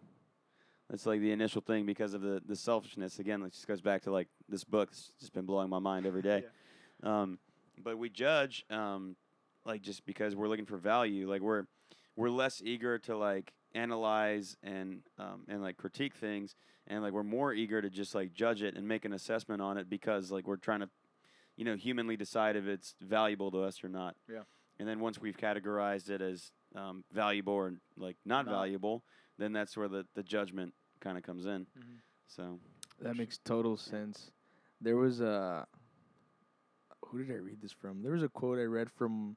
That's 0.90 1.06
like 1.06 1.20
the 1.20 1.30
initial 1.30 1.62
thing 1.62 1.86
because 1.86 2.14
of 2.14 2.20
the, 2.20 2.42
the 2.44 2.56
selfishness. 2.56 3.20
Again, 3.20 3.42
it 3.42 3.52
just 3.52 3.68
goes 3.68 3.80
back 3.80 4.02
to 4.02 4.10
like 4.10 4.26
this 4.48 4.64
book. 4.64 4.88
It's 4.90 5.12
just 5.20 5.32
been 5.32 5.46
blowing 5.46 5.70
my 5.70 5.78
mind 5.78 6.06
every 6.06 6.22
day. 6.22 6.44
Um, 7.02 7.38
but 7.82 7.96
we 7.96 8.10
judge 8.10 8.66
um, 8.68 9.16
like 9.64 9.80
just 9.80 10.04
because 10.04 10.36
we're 10.36 10.48
looking 10.48 10.66
for 10.66 10.76
value. 10.76 11.30
Like 11.30 11.40
we're 11.40 11.64
we're 12.14 12.28
less 12.28 12.60
eager 12.62 12.98
to 12.98 13.16
like 13.16 13.54
analyze 13.74 14.58
and 14.62 15.00
um, 15.18 15.46
and 15.48 15.62
like 15.62 15.78
critique 15.78 16.14
things, 16.14 16.54
and 16.86 17.02
like 17.02 17.14
we're 17.14 17.22
more 17.22 17.54
eager 17.54 17.80
to 17.80 17.88
just 17.88 18.14
like 18.14 18.34
judge 18.34 18.62
it 18.62 18.76
and 18.76 18.86
make 18.86 19.06
an 19.06 19.14
assessment 19.14 19.62
on 19.62 19.78
it 19.78 19.88
because 19.88 20.30
like 20.30 20.46
we're 20.46 20.56
trying 20.56 20.80
to, 20.80 20.90
you 21.56 21.64
know, 21.64 21.74
humanly 21.74 22.18
decide 22.18 22.54
if 22.54 22.66
it's 22.66 22.94
valuable 23.00 23.50
to 23.50 23.62
us 23.62 23.82
or 23.82 23.88
not. 23.88 24.14
Yeah. 24.30 24.42
And 24.78 24.86
then 24.86 25.00
once 25.00 25.18
we've 25.18 25.38
categorized 25.38 26.10
it 26.10 26.20
as 26.20 26.52
um, 26.74 27.04
valuable 27.12 27.54
or 27.54 27.72
like 27.96 28.16
not, 28.26 28.44
Not. 28.44 28.52
valuable, 28.52 29.04
then 29.40 29.52
that's 29.52 29.76
where 29.76 29.88
the, 29.88 30.06
the 30.14 30.22
judgment 30.22 30.74
kind 31.00 31.16
of 31.16 31.24
comes 31.24 31.46
in. 31.46 31.66
Mhm. 31.78 32.00
So 32.28 32.60
That 33.00 33.16
makes 33.16 33.38
total 33.38 33.76
sense. 33.76 34.30
There 34.80 34.96
was 34.96 35.20
a 35.20 35.66
who 37.06 37.24
did 37.24 37.34
I 37.34 37.38
read 37.38 37.60
this 37.60 37.72
from? 37.72 38.02
There 38.02 38.12
was 38.12 38.22
a 38.22 38.28
quote 38.28 38.58
I 38.58 38.64
read 38.64 38.90
from 38.90 39.36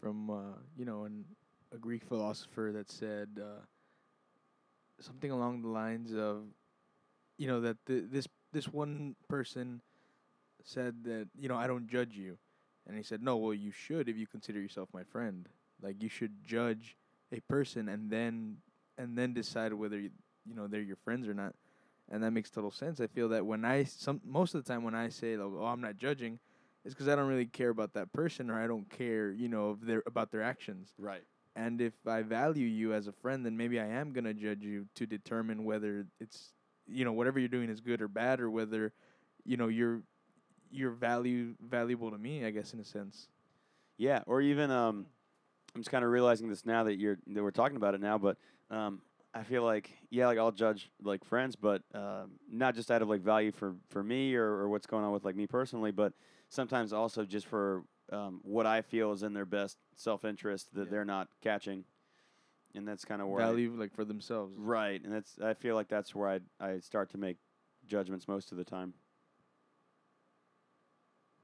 from 0.00 0.30
uh, 0.30 0.58
you 0.76 0.84
know 0.84 1.04
an, 1.04 1.24
a 1.72 1.78
Greek 1.78 2.04
philosopher 2.04 2.72
that 2.74 2.90
said 2.90 3.40
uh, 3.40 3.62
something 5.00 5.30
along 5.30 5.62
the 5.62 5.68
lines 5.68 6.14
of 6.14 6.44
you 7.38 7.46
know 7.46 7.60
that 7.60 7.76
th- 7.86 8.04
this 8.10 8.26
this 8.52 8.68
one 8.68 9.14
person 9.28 9.80
said 10.62 11.04
that 11.04 11.28
you 11.38 11.48
know 11.48 11.56
I 11.56 11.66
don't 11.66 11.88
judge 11.88 12.14
you, 12.16 12.38
and 12.86 12.96
he 12.96 13.02
said 13.02 13.22
no, 13.22 13.36
well 13.36 13.54
you 13.54 13.70
should 13.70 14.08
if 14.08 14.16
you 14.16 14.26
consider 14.26 14.60
yourself 14.60 14.88
my 14.92 15.04
friend. 15.04 15.48
Like 15.82 16.02
you 16.02 16.08
should 16.08 16.44
judge 16.44 16.96
a 17.32 17.40
person 17.40 17.88
and 17.88 18.10
then 18.10 18.58
and 18.98 19.16
then 19.16 19.32
decide 19.32 19.72
whether 19.72 19.98
you, 19.98 20.10
you 20.44 20.54
know 20.54 20.66
they're 20.66 20.80
your 20.80 20.96
friends 20.96 21.26
or 21.28 21.34
not 21.34 21.54
and 22.10 22.22
that 22.22 22.30
makes 22.30 22.50
total 22.50 22.70
sense. 22.70 23.00
I 23.00 23.06
feel 23.06 23.28
that 23.30 23.44
when 23.44 23.64
I 23.64 23.84
some 23.84 24.20
most 24.24 24.54
of 24.54 24.64
the 24.64 24.72
time 24.72 24.82
when 24.84 24.94
I 24.94 25.08
say 25.08 25.36
like, 25.36 25.50
"Oh, 25.52 25.64
I'm 25.66 25.80
not 25.80 25.96
judging," 25.96 26.38
it's 26.84 26.94
because 26.94 27.08
I 27.08 27.16
don't 27.16 27.26
really 27.28 27.46
care 27.46 27.70
about 27.70 27.94
that 27.94 28.12
person 28.12 28.50
or 28.50 28.62
I 28.62 28.66
don't 28.66 28.88
care, 28.88 29.32
you 29.32 29.48
know, 29.48 29.70
of 29.70 29.84
their 29.84 30.02
about 30.06 30.30
their 30.30 30.42
actions. 30.42 30.92
right. 30.98 31.22
And 31.56 31.80
if 31.80 31.94
I 32.06 32.20
value 32.20 32.66
you 32.66 32.92
as 32.92 33.06
a 33.06 33.12
friend, 33.12 33.44
then 33.44 33.56
maybe 33.56 33.80
I 33.80 33.86
am 33.86 34.12
gonna 34.12 34.34
judge 34.34 34.62
you 34.62 34.86
to 34.94 35.06
determine 35.06 35.64
whether 35.64 36.06
it's, 36.20 36.52
you 36.86 37.04
know, 37.04 37.12
whatever 37.12 37.38
you're 37.38 37.48
doing 37.48 37.70
is 37.70 37.80
good 37.80 38.02
or 38.02 38.08
bad, 38.08 38.40
or 38.40 38.50
whether, 38.50 38.92
you 39.44 39.56
know, 39.56 39.68
you're 39.68 40.02
you're 40.70 40.90
value 40.90 41.54
valuable 41.60 42.10
to 42.10 42.18
me. 42.18 42.44
I 42.44 42.50
guess 42.50 42.72
in 42.72 42.80
a 42.80 42.84
sense. 42.84 43.28
Yeah, 43.98 44.22
or 44.26 44.42
even 44.42 44.70
um, 44.70 45.06
I'm 45.74 45.80
just 45.80 45.90
kind 45.90 46.04
of 46.04 46.10
realizing 46.10 46.48
this 46.48 46.66
now 46.66 46.84
that 46.84 46.98
you're 46.98 47.18
that 47.28 47.42
we're 47.42 47.50
talking 47.50 47.76
about 47.76 47.94
it 47.94 48.00
now, 48.00 48.18
but 48.18 48.36
um, 48.70 49.00
I 49.34 49.42
feel 49.42 49.62
like 49.64 49.90
yeah, 50.10 50.26
like 50.26 50.38
I'll 50.38 50.52
judge 50.52 50.90
like 51.02 51.24
friends, 51.24 51.56
but 51.56 51.82
um, 51.94 52.32
not 52.50 52.74
just 52.74 52.90
out 52.90 53.02
of 53.02 53.08
like 53.08 53.20
value 53.20 53.52
for 53.52 53.74
for 53.90 54.02
me 54.02 54.34
or, 54.34 54.44
or 54.46 54.68
what's 54.68 54.86
going 54.86 55.04
on 55.04 55.12
with 55.12 55.24
like 55.24 55.36
me 55.36 55.46
personally, 55.46 55.90
but 55.92 56.12
sometimes 56.48 56.92
also 56.92 57.24
just 57.24 57.46
for 57.46 57.84
um, 58.12 58.40
what 58.42 58.66
I 58.66 58.82
feel 58.82 59.12
is 59.12 59.22
in 59.22 59.32
their 59.34 59.44
best 59.44 59.76
self 59.94 60.24
interest 60.24 60.72
that 60.74 60.84
Yeah. 60.86 60.90
they're 60.90 61.04
not 61.04 61.28
catching, 61.42 61.84
and 62.74 62.86
that's 62.88 63.04
kind 63.04 63.20
of 63.20 63.28
where 63.28 63.42
I- 63.42 63.46
Value 63.46 63.72
like 63.76 63.92
for 63.94 64.04
themselves. 64.04 64.54
right, 64.56 65.02
and 65.02 65.12
that's 65.12 65.38
I 65.40 65.54
feel 65.54 65.74
like 65.74 65.88
that's 65.88 66.14
where 66.14 66.28
I 66.28 66.40
I 66.60 66.78
start 66.80 67.10
to 67.10 67.18
make 67.18 67.36
judgments 67.86 68.26
most 68.28 68.52
of 68.52 68.58
the 68.58 68.64
time. 68.64 68.94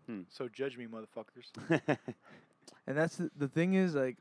Hmm. 0.07 0.23
So 0.31 0.49
judge 0.49 0.77
me, 0.77 0.87
motherfuckers. 0.87 1.51
And 2.87 2.97
that's 2.97 3.17
the, 3.17 3.31
the 3.37 3.49
thing 3.49 3.75
is 3.75 3.95
like, 3.95 4.17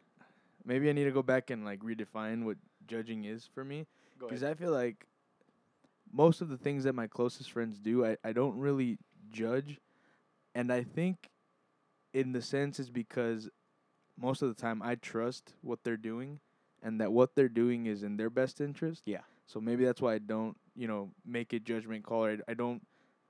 maybe 0.66 0.90
I 0.90 0.94
need 0.94 1.06
to 1.06 1.12
go 1.12 1.24
back 1.24 1.50
and 1.50 1.64
like 1.66 1.80
redefine 1.82 2.44
what 2.44 2.58
judging 2.88 3.26
is 3.26 3.50
for 3.54 3.64
me. 3.64 3.86
Because. 4.20 4.44
I 4.44 4.54
feel 4.54 4.72
like 4.72 5.06
most 6.12 6.42
of 6.42 6.50
the 6.50 6.58
things 6.58 6.84
that 6.84 6.94
my 6.94 7.08
closest 7.08 7.52
friends 7.52 7.80
do, 7.80 8.06
I, 8.06 8.18
I 8.24 8.34
don't 8.34 8.58
really 8.58 8.98
judge. 9.32 9.80
And 10.54 10.72
I 10.72 10.84
think 10.84 11.30
in 12.14 12.34
the 12.34 12.42
sense 12.42 12.80
is 12.80 12.90
because 12.90 13.50
most 14.20 14.42
of 14.42 14.50
the 14.50 14.62
time 14.62 14.82
I 14.82 14.96
trust 14.96 15.54
what 15.62 15.80
they're 15.84 15.98
doing 15.98 16.40
and 16.84 17.00
that 17.00 17.12
what 17.12 17.36
they're 17.36 17.50
doing 17.50 17.86
is 17.86 18.04
in 18.04 18.18
their 18.18 18.30
best 18.30 18.60
interest. 18.62 19.04
Yeah. 19.06 19.22
So 19.48 19.60
maybe 19.60 19.86
that's 19.86 20.02
why 20.02 20.16
I 20.16 20.20
don't, 20.20 20.58
you 20.76 20.88
know, 20.88 21.12
make 21.26 21.54
a 21.54 21.60
judgment 21.60 22.04
call. 22.04 22.26
Or 22.26 22.32
I, 22.32 22.52
I 22.52 22.54
don't 22.54 22.86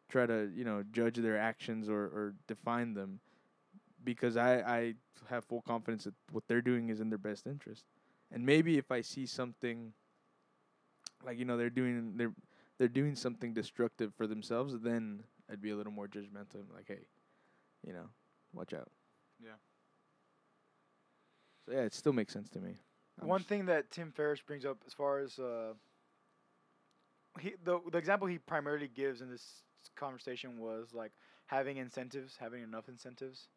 try 0.10 0.26
to, 0.26 0.52
you 0.54 0.64
know, 0.64 0.84
judge 0.92 1.18
their 1.18 1.38
actions 1.38 1.90
or, 1.90 2.02
or 2.02 2.34
define 2.48 2.94
them 2.94 3.20
because 4.04 4.38
I, 4.38 4.60
I 4.60 4.94
have 5.30 5.46
full 5.46 5.62
confidence 5.62 6.06
that 6.06 6.14
what 6.32 6.44
they're 6.48 6.62
doing 6.62 6.90
is 6.90 7.00
in 7.00 7.10
their 7.10 7.18
best 7.18 7.48
interest. 7.48 7.86
And 8.32 8.46
maybe 8.46 8.78
if 8.78 8.92
I 8.92 9.02
see 9.02 9.26
something 9.26 9.94
like 11.24 11.38
you 11.38 11.46
know 11.46 11.58
they're 11.58 11.70
doing 11.70 12.14
they're 12.16 12.34
they're 12.78 12.88
doing 12.88 13.16
something 13.16 13.54
destructive 13.54 14.14
for 14.16 14.26
themselves, 14.26 14.76
then 14.80 15.24
I'd 15.52 15.62
be 15.62 15.72
a 15.72 15.76
little 15.76 15.92
more 15.92 16.08
judgmental. 16.08 16.56
and 16.56 16.72
Like, 16.74 16.88
hey, 16.88 17.06
you 17.86 17.94
know, 17.94 18.06
watch 18.54 18.74
out. 18.74 18.90
Yeah. 19.44 19.52
So 21.66 21.74
yeah, 21.74 21.82
it 21.82 21.94
still 21.94 22.14
makes 22.14 22.34
sense 22.34 22.50
to 22.50 22.60
me. 22.60 22.78
I'm 23.22 23.28
One 23.28 23.44
thing 23.44 23.66
that 23.66 23.92
Tim 23.92 24.12
Ferriss 24.12 24.42
brings 24.42 24.66
up 24.66 24.78
as 24.88 24.94
far 24.94 25.20
as 25.20 25.38
uh, 25.38 25.74
he 27.40 27.54
the 27.64 27.80
the 27.92 27.98
example 27.98 28.28
he 28.28 28.40
primarily 28.40 28.88
gives 28.88 29.22
in 29.22 29.30
this 29.30 29.64
conversation 29.96 30.58
was 30.58 30.90
like 30.94 31.12
having 31.46 31.78
incentives, 31.78 32.38
having 32.40 32.64
enough 32.64 32.88
incentives, 32.88 33.50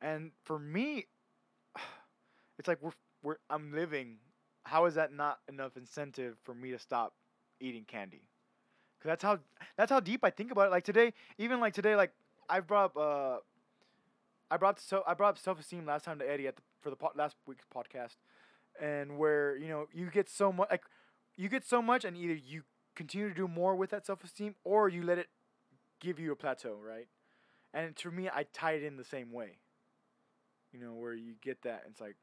and 0.00 0.30
for 0.44 0.58
me, 0.58 1.06
it's 2.58 2.68
like 2.68 2.80
we're 2.82 2.92
we're 3.24 3.36
I'm 3.50 3.72
living. 3.72 4.18
How 4.64 4.86
is 4.86 4.94
that 4.94 5.12
not 5.12 5.40
enough 5.48 5.76
incentive 5.76 6.36
for 6.44 6.54
me 6.54 6.70
to 6.70 6.78
stop 6.78 7.14
eating 7.60 7.84
candy? 7.84 8.22
Cause 9.02 9.08
that's 9.08 9.22
how 9.22 9.38
that's 9.76 9.90
how 9.90 10.00
deep 10.00 10.20
I 10.22 10.30
think 10.30 10.52
about 10.52 10.68
it. 10.68 10.70
Like 10.70 10.84
today, 10.84 11.12
even 11.38 11.60
like 11.60 11.74
today, 11.74 11.96
like 11.96 12.12
I 12.48 12.60
brought 12.60 12.84
up 12.84 12.96
uh, 12.96 13.36
I 14.50 14.56
brought 14.56 14.78
so 14.80 15.02
I 15.06 15.14
brought 15.14 15.30
up 15.30 15.38
self 15.38 15.58
esteem 15.58 15.84
last 15.86 16.04
time 16.04 16.18
to 16.20 16.30
Eddie 16.30 16.46
at 16.46 16.56
the, 16.56 16.62
for 16.80 16.90
the 16.90 16.96
po- 16.96 17.12
last 17.16 17.36
week's 17.46 17.66
podcast 17.74 18.16
and 18.80 19.18
where 19.18 19.56
you 19.56 19.68
know 19.68 19.88
you 19.92 20.10
get 20.10 20.28
so 20.28 20.52
much 20.52 20.68
like 20.70 20.84
you 21.36 21.48
get 21.48 21.64
so 21.64 21.80
much 21.82 22.04
and 22.04 22.16
either 22.16 22.34
you 22.34 22.62
continue 22.94 23.28
to 23.28 23.34
do 23.34 23.48
more 23.48 23.74
with 23.74 23.90
that 23.90 24.06
self-esteem 24.06 24.54
or 24.64 24.88
you 24.88 25.02
let 25.02 25.18
it 25.18 25.28
give 26.00 26.18
you 26.18 26.32
a 26.32 26.36
plateau 26.36 26.76
right 26.84 27.08
and 27.72 27.96
to 27.96 28.10
me 28.10 28.28
i 28.34 28.44
tie 28.52 28.72
it 28.72 28.82
in 28.82 28.96
the 28.96 29.04
same 29.04 29.32
way 29.32 29.58
you 30.72 30.78
know 30.78 30.92
where 30.92 31.14
you 31.14 31.34
get 31.40 31.62
that 31.62 31.84
it's 31.88 32.00
like 32.00 32.16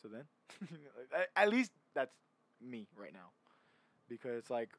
so 0.00 0.08
then 0.08 0.24
at, 1.36 1.48
least 1.48 1.72
that's 1.94 2.14
me 2.60 2.86
right 2.96 3.12
now 3.12 3.30
because 4.08 4.50
like 4.50 4.70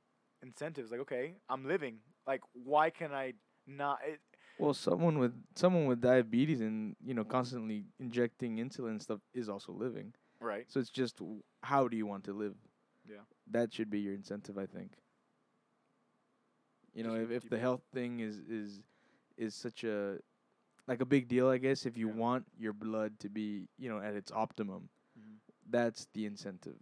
incentives 0.41 0.91
like 0.91 0.99
okay 1.01 1.35
i'm 1.49 1.65
living 1.65 1.97
like 2.27 2.41
why 2.53 2.89
can 2.89 3.13
i 3.13 3.33
not 3.67 3.99
it, 4.07 4.19
Well, 4.57 4.73
someone 4.73 5.19
with 5.19 5.33
someone 5.55 5.85
with 5.85 6.01
diabetes 6.01 6.59
and 6.61 6.95
you 7.05 7.13
know 7.13 7.23
constantly 7.23 7.85
injecting 7.99 8.57
insulin 8.57 8.91
and 8.91 9.01
stuff 9.01 9.19
is 9.33 9.47
also 9.47 9.71
living. 9.71 10.13
right 10.41 10.65
So 10.67 10.79
it's 10.79 10.89
just 10.89 11.21
how 11.61 11.87
do 11.87 11.95
you 11.95 12.07
want 12.07 12.23
to 12.25 12.33
live? 12.33 12.55
Yeah. 13.07 13.23
That 13.51 13.73
should 13.73 13.89
be 13.89 13.99
your 13.99 14.13
incentive, 14.15 14.57
I 14.57 14.65
think. 14.65 14.91
You 16.93 17.03
know, 17.03 17.15
if, 17.15 17.31
if 17.31 17.49
the 17.49 17.59
health 17.59 17.81
thing 17.93 18.19
is 18.19 18.39
is 18.49 18.83
is 19.37 19.55
such 19.55 19.83
a 19.83 20.17
like 20.87 21.01
a 21.01 21.05
big 21.05 21.27
deal, 21.27 21.47
I 21.49 21.57
guess 21.57 21.85
if 21.85 21.97
you 21.97 22.07
Yeah. 22.09 22.15
want 22.15 22.45
your 22.57 22.73
blood 22.73 23.19
to 23.19 23.29
be, 23.29 23.67
you 23.77 23.89
know, 23.89 23.99
at 23.99 24.15
its 24.15 24.31
optimum. 24.31 24.89
That's 25.69 26.07
the 26.13 26.25
incentive. 26.25 26.75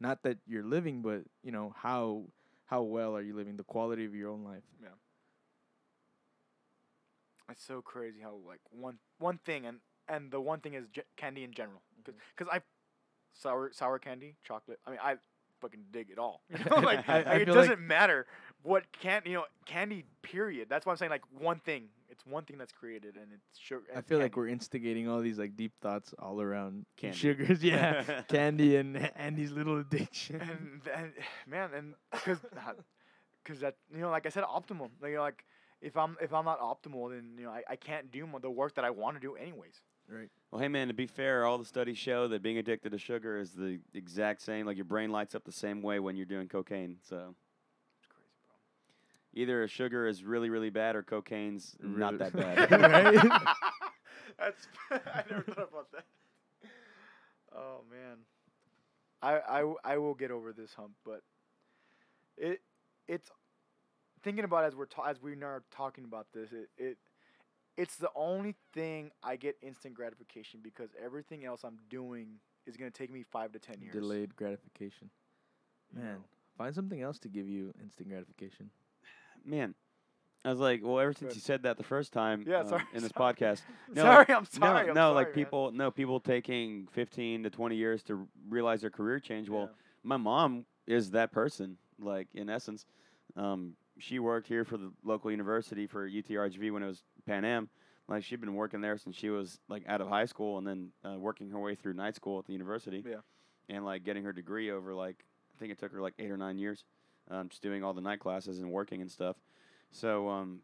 Not 0.00 0.22
that 0.22 0.38
you're 0.46 0.64
living, 0.64 1.02
but 1.02 1.22
you 1.42 1.52
know, 1.52 1.74
how 1.76 2.24
how 2.66 2.82
well 2.82 3.16
are 3.16 3.22
you 3.22 3.34
living, 3.34 3.56
the 3.56 3.64
quality 3.64 4.04
of 4.04 4.14
your 4.14 4.30
own 4.30 4.44
life. 4.44 4.62
Yeah. 4.82 4.88
It's 7.50 7.64
so 7.64 7.82
crazy 7.82 8.20
how 8.22 8.36
like 8.46 8.60
one 8.70 8.98
one 9.18 9.38
thing 9.44 9.66
and 9.66 9.78
and 10.08 10.30
the 10.30 10.40
one 10.40 10.60
thing 10.60 10.74
is 10.74 10.86
ge- 10.88 11.00
candy 11.16 11.44
in 11.44 11.52
general 11.52 11.82
Mm-hmm. 12.02 12.16
because 12.36 12.50
I 12.50 12.62
sour 13.34 13.70
sour 13.72 13.98
candy 13.98 14.36
chocolate 14.42 14.78
I 14.86 14.90
mean 14.90 14.98
I 15.02 15.16
fucking 15.60 15.84
dig 15.90 16.08
it 16.10 16.18
all 16.18 16.42
you 16.48 16.56
know 16.70 16.76
like, 16.80 17.06
I- 17.08 17.18
like, 17.18 17.26
I 17.26 17.34
it 17.36 17.44
doesn't 17.44 17.80
matter 17.80 18.26
what 18.62 18.84
can 18.92 19.22
you 19.26 19.34
know 19.34 19.44
candy 19.66 20.04
period 20.22 20.68
that's 20.70 20.86
why 20.86 20.92
I'm 20.92 20.96
saying 20.96 21.10
like 21.10 21.24
one 21.38 21.58
thing 21.58 21.88
it's 22.20 22.30
one 22.30 22.44
thing 22.44 22.58
that's 22.58 22.72
created 22.72 23.16
and 23.16 23.26
it's 23.32 23.58
sugar 23.58 23.84
I 23.96 24.02
feel 24.02 24.18
like 24.18 24.36
we're 24.36 24.48
instigating 24.48 25.08
all 25.08 25.20
these 25.20 25.38
like 25.38 25.56
deep 25.56 25.72
thoughts 25.80 26.14
all 26.18 26.40
around 26.40 26.84
Candy. 26.96 27.16
sugars, 27.16 27.62
yeah, 27.64 28.22
candy 28.28 28.76
and 28.76 29.10
Andy's 29.16 29.52
little 29.52 29.78
addiction. 29.78 30.40
and, 30.40 30.80
and 30.94 31.12
man 31.46 31.70
and 31.74 31.94
because 32.12 32.38
because 33.42 33.60
that 33.60 33.76
you 33.94 34.00
know 34.00 34.10
like 34.10 34.26
I 34.26 34.28
said 34.28 34.44
optimal 34.44 34.90
like, 35.00 35.10
you 35.10 35.16
know 35.16 35.22
like 35.22 35.44
if 35.80 35.96
I'm 35.96 36.16
if 36.20 36.32
I'm 36.34 36.44
not 36.44 36.60
optimal 36.60 37.10
then 37.10 37.36
you 37.38 37.44
know 37.44 37.50
I, 37.50 37.62
I 37.70 37.76
can't 37.76 38.10
do 38.10 38.28
the 38.40 38.50
work 38.50 38.74
that 38.74 38.84
I 38.84 38.90
want 38.90 39.16
to 39.16 39.20
do 39.20 39.34
anyways 39.36 39.80
right. 40.08 40.28
Well, 40.50 40.60
hey 40.60 40.68
man, 40.68 40.88
to 40.88 40.94
be 40.94 41.06
fair, 41.06 41.46
all 41.46 41.56
the 41.56 41.64
studies 41.64 41.96
show 41.96 42.26
that 42.28 42.42
being 42.42 42.58
addicted 42.58 42.90
to 42.90 42.98
sugar 42.98 43.38
is 43.38 43.52
the 43.52 43.78
exact 43.94 44.42
same. 44.42 44.66
Like 44.66 44.76
your 44.76 44.84
brain 44.84 45.10
lights 45.10 45.36
up 45.36 45.44
the 45.44 45.52
same 45.52 45.82
way 45.82 46.00
when 46.00 46.16
you're 46.16 46.26
doing 46.26 46.48
cocaine. 46.48 46.96
So 47.08 47.16
it's 47.16 47.28
crazy 47.28 47.36
bro 47.36 47.49
either 49.34 49.66
sugar 49.68 50.06
is 50.06 50.24
really 50.24 50.50
really 50.50 50.70
bad 50.70 50.96
or 50.96 51.02
cocaine's 51.02 51.76
not 51.80 52.18
that 52.18 52.32
bad. 52.32 52.70
Right? 52.80 53.46
That's 54.38 54.68
I 54.90 55.24
never 55.28 55.42
thought 55.42 55.68
about 55.70 55.92
that. 55.92 56.04
Oh 57.54 57.80
man, 57.90 58.18
I 59.22 59.38
I 59.38 59.92
I 59.94 59.98
will 59.98 60.14
get 60.14 60.30
over 60.30 60.52
this 60.52 60.74
hump, 60.74 60.92
but 61.04 61.22
it 62.36 62.60
it's 63.08 63.30
thinking 64.22 64.44
about 64.44 64.64
as 64.64 64.76
we're 64.76 64.86
ta- 64.86 65.04
as 65.04 65.20
we 65.20 65.32
are 65.42 65.62
talking 65.70 66.04
about 66.04 66.26
this. 66.32 66.52
It 66.52 66.68
it 66.78 66.98
it's 67.76 67.96
the 67.96 68.10
only 68.14 68.54
thing 68.72 69.10
I 69.22 69.36
get 69.36 69.56
instant 69.62 69.94
gratification 69.94 70.60
because 70.62 70.90
everything 71.02 71.44
else 71.44 71.64
I'm 71.64 71.78
doing 71.88 72.38
is 72.66 72.76
gonna 72.76 72.90
take 72.90 73.10
me 73.10 73.24
five 73.24 73.52
to 73.52 73.58
ten 73.58 73.80
years. 73.80 73.94
Delayed 73.94 74.36
gratification. 74.36 75.10
Man, 75.92 76.04
know? 76.04 76.24
find 76.56 76.74
something 76.74 77.00
else 77.00 77.18
to 77.20 77.28
give 77.28 77.48
you 77.48 77.72
instant 77.82 78.08
gratification. 78.08 78.70
Man, 79.44 79.74
I 80.44 80.50
was 80.50 80.58
like, 80.58 80.80
well, 80.82 80.98
ever 80.98 81.12
since 81.12 81.34
you 81.34 81.40
said 81.40 81.62
that 81.64 81.76
the 81.76 81.82
first 81.84 82.12
time 82.12 82.44
Yeah, 82.46 82.60
um, 82.60 82.68
sorry. 82.68 82.82
in 82.94 83.02
this 83.02 83.12
sorry. 83.16 83.34
podcast, 83.34 83.60
no, 83.94 84.02
sorry, 84.02 84.26
I'm 84.28 84.42
no, 84.42 84.48
sorry. 84.66 84.88
I'm 84.88 84.94
no, 84.94 85.12
like 85.12 85.26
sorry, 85.28 85.36
man. 85.36 85.44
people, 85.44 85.72
no 85.72 85.90
people 85.90 86.20
taking 86.20 86.86
15 86.92 87.42
to 87.44 87.50
20 87.50 87.76
years 87.76 88.02
to 88.04 88.26
realize 88.48 88.80
their 88.80 88.90
career 88.90 89.18
change. 89.20 89.48
Well, 89.50 89.62
Yeah. 89.70 89.76
my 90.02 90.16
mom 90.16 90.64
is 90.86 91.10
that 91.12 91.32
person. 91.32 91.76
Like 91.98 92.28
in 92.34 92.48
essence, 92.48 92.86
um, 93.36 93.74
she 93.98 94.18
worked 94.18 94.48
here 94.48 94.64
for 94.64 94.78
the 94.78 94.90
local 95.04 95.30
university 95.30 95.86
for 95.86 96.08
UTRGV 96.08 96.72
when 96.72 96.82
it 96.82 96.86
was 96.86 97.02
Pan 97.26 97.44
Am. 97.44 97.68
Like 98.08 98.24
she'd 98.24 98.40
been 98.40 98.54
working 98.54 98.80
there 98.80 98.96
since 98.96 99.14
she 99.14 99.28
was 99.28 99.60
like 99.68 99.84
out 99.86 100.00
of 100.00 100.08
high 100.08 100.24
school, 100.24 100.56
and 100.56 100.66
then 100.66 100.88
uh, 101.04 101.18
working 101.18 101.50
her 101.50 101.58
way 101.58 101.74
through 101.74 101.92
night 101.92 102.16
school 102.16 102.38
at 102.38 102.46
the 102.46 102.52
university. 102.54 103.04
Yeah. 103.06 103.16
And 103.68 103.84
like 103.84 104.02
getting 104.02 104.24
her 104.24 104.32
degree 104.32 104.70
over 104.70 104.94
like 104.94 105.22
I 105.54 105.60
think 105.60 105.70
it 105.70 105.78
took 105.78 105.92
her 105.92 106.00
like 106.00 106.14
eight 106.18 106.30
or 106.30 106.38
nine 106.38 106.56
years, 106.56 106.82
um, 107.28 107.48
just 107.48 107.62
doing 107.62 107.82
all 107.84 107.92
the 107.92 108.00
night 108.00 108.20
classes 108.20 108.58
and 108.60 108.70
working 108.70 109.00
and 109.00 109.10
stuff. 109.10 109.36
So 109.90 110.28
um, 110.28 110.60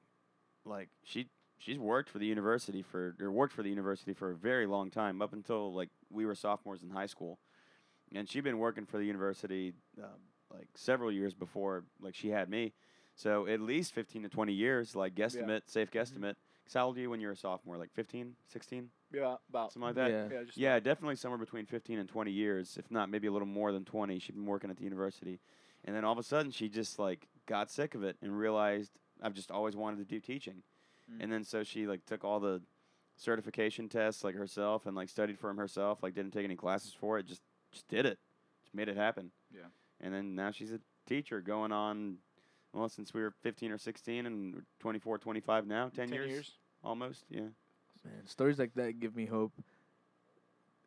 like 0.65 0.89
she 1.03 1.29
she's 1.59 1.79
worked 1.79 2.11
for 2.11 2.19
the 2.19 2.27
university 2.27 2.83
for 2.83 3.17
or 3.21 3.31
worked 3.31 3.53
for 3.55 3.63
the 3.63 3.71
university 3.71 4.13
for 4.13 4.31
a 4.31 4.37
very 4.37 4.67
long 4.67 4.91
time 4.91 5.23
up 5.23 5.33
until 5.33 5.73
like 5.73 5.91
we 6.11 6.27
were 6.27 6.35
sophomores 6.35 6.83
in 6.83 6.91
high 6.91 7.07
school, 7.07 7.39
and 8.15 8.29
she'd 8.29 8.45
been 8.45 8.59
working 8.59 8.87
for 8.87 8.99
the 8.99 9.05
university 9.05 9.73
um, 10.03 10.21
like 10.53 10.69
several 10.75 11.11
years 11.11 11.35
before 11.35 11.85
like 12.01 12.15
she 12.15 12.29
had 12.29 12.49
me. 12.49 12.73
So 13.15 13.47
at 13.47 13.61
least 13.61 13.93
15 13.95 14.23
to 14.25 14.29
20 14.29 14.53
years, 14.53 14.95
like 14.95 15.15
guesstimate, 15.15 15.63
safe 15.67 15.91
guesstimate. 15.91 16.35
'Cause 16.67 16.75
how 16.75 16.87
old 16.87 16.99
are 16.99 17.01
you 17.01 17.11
when 17.11 17.21
you're 17.21 17.33
a 17.33 17.37
sophomore? 17.37 17.77
Like 17.79 17.93
15, 17.93 18.35
16, 18.49 18.91
Yeah, 19.13 19.37
about 19.49 19.73
something 19.73 19.87
like 19.87 19.95
that. 19.95 20.11
Yeah. 20.11 20.29
yeah, 20.39 20.45
just 20.45 20.59
Yeah, 20.59 20.81
definitely 20.81 21.15
somewhere 21.17 21.39
between 21.39 21.65
15 21.65 21.99
and 22.01 22.09
20 22.09 22.33
years, 22.33 22.77
if 22.77 22.91
not 22.91 23.09
maybe 23.09 23.29
a 23.29 23.33
little 23.33 23.47
more 23.47 23.71
than 23.73 23.85
20. 23.85 24.19
She'd 24.19 24.35
been 24.35 24.47
working 24.47 24.69
at 24.69 24.77
the 24.77 24.85
university. 24.85 25.41
And 25.87 25.95
then 25.95 26.05
all 26.05 26.13
of 26.13 26.19
a 26.19 26.23
sudden 26.23 26.51
she 26.51 26.69
just 26.69 26.99
like 26.99 27.27
got 27.47 27.71
sick 27.71 27.95
of 27.95 28.03
it 28.03 28.17
and 28.21 28.37
realized 28.37 28.93
I've 29.23 29.35
just 29.35 29.51
always 29.51 29.77
wanted 29.77 29.99
to 29.99 30.05
do 30.05 30.21
teaching. 30.21 30.63
Mm. 31.11 31.23
And 31.23 31.33
then 31.33 31.45
so 31.45 31.63
she 31.63 31.87
like 31.87 32.05
took 32.07 32.25
all 32.25 32.41
the 32.41 32.61
certification 33.17 33.89
tests 33.89 34.25
like 34.25 34.35
herself 34.35 34.87
and 34.87 34.95
like 34.95 35.09
studied 35.09 35.39
for 35.39 35.49
them 35.49 35.57
herself, 35.57 36.03
like 36.03 36.15
didn't 36.15 36.33
take 36.33 36.45
any 36.45 36.57
classes 36.57 36.95
for 36.99 37.19
it, 37.19 37.27
just 37.27 37.43
just 37.73 37.89
did 37.89 38.07
it. 38.07 38.19
Just 38.63 38.75
made 38.75 38.89
it 38.89 38.97
happen. 38.97 39.31
Yeah. 39.55 39.67
And 40.01 40.13
then 40.13 40.35
now 40.35 40.51
she's 40.51 40.73
a 40.73 40.81
teacher 41.07 41.41
going 41.41 41.73
on 41.73 42.19
well 42.73 42.89
since 42.89 43.15
we 43.15 43.23
were 43.23 43.33
15 43.43 43.73
or 43.73 43.79
16 43.79 44.27
and 44.27 44.55
we're 44.55 44.65
24, 44.81 45.19
25 45.19 45.67
now, 45.67 45.85
10, 45.85 46.09
10 46.09 46.13
years, 46.13 46.31
years. 46.31 46.53
almost, 46.85 47.25
yeah. 47.31 47.41
Man, 48.05 48.27
stories 48.27 48.59
like 48.59 48.75
that 48.75 49.01
give 49.01 49.17
me 49.17 49.27
hope. 49.27 49.53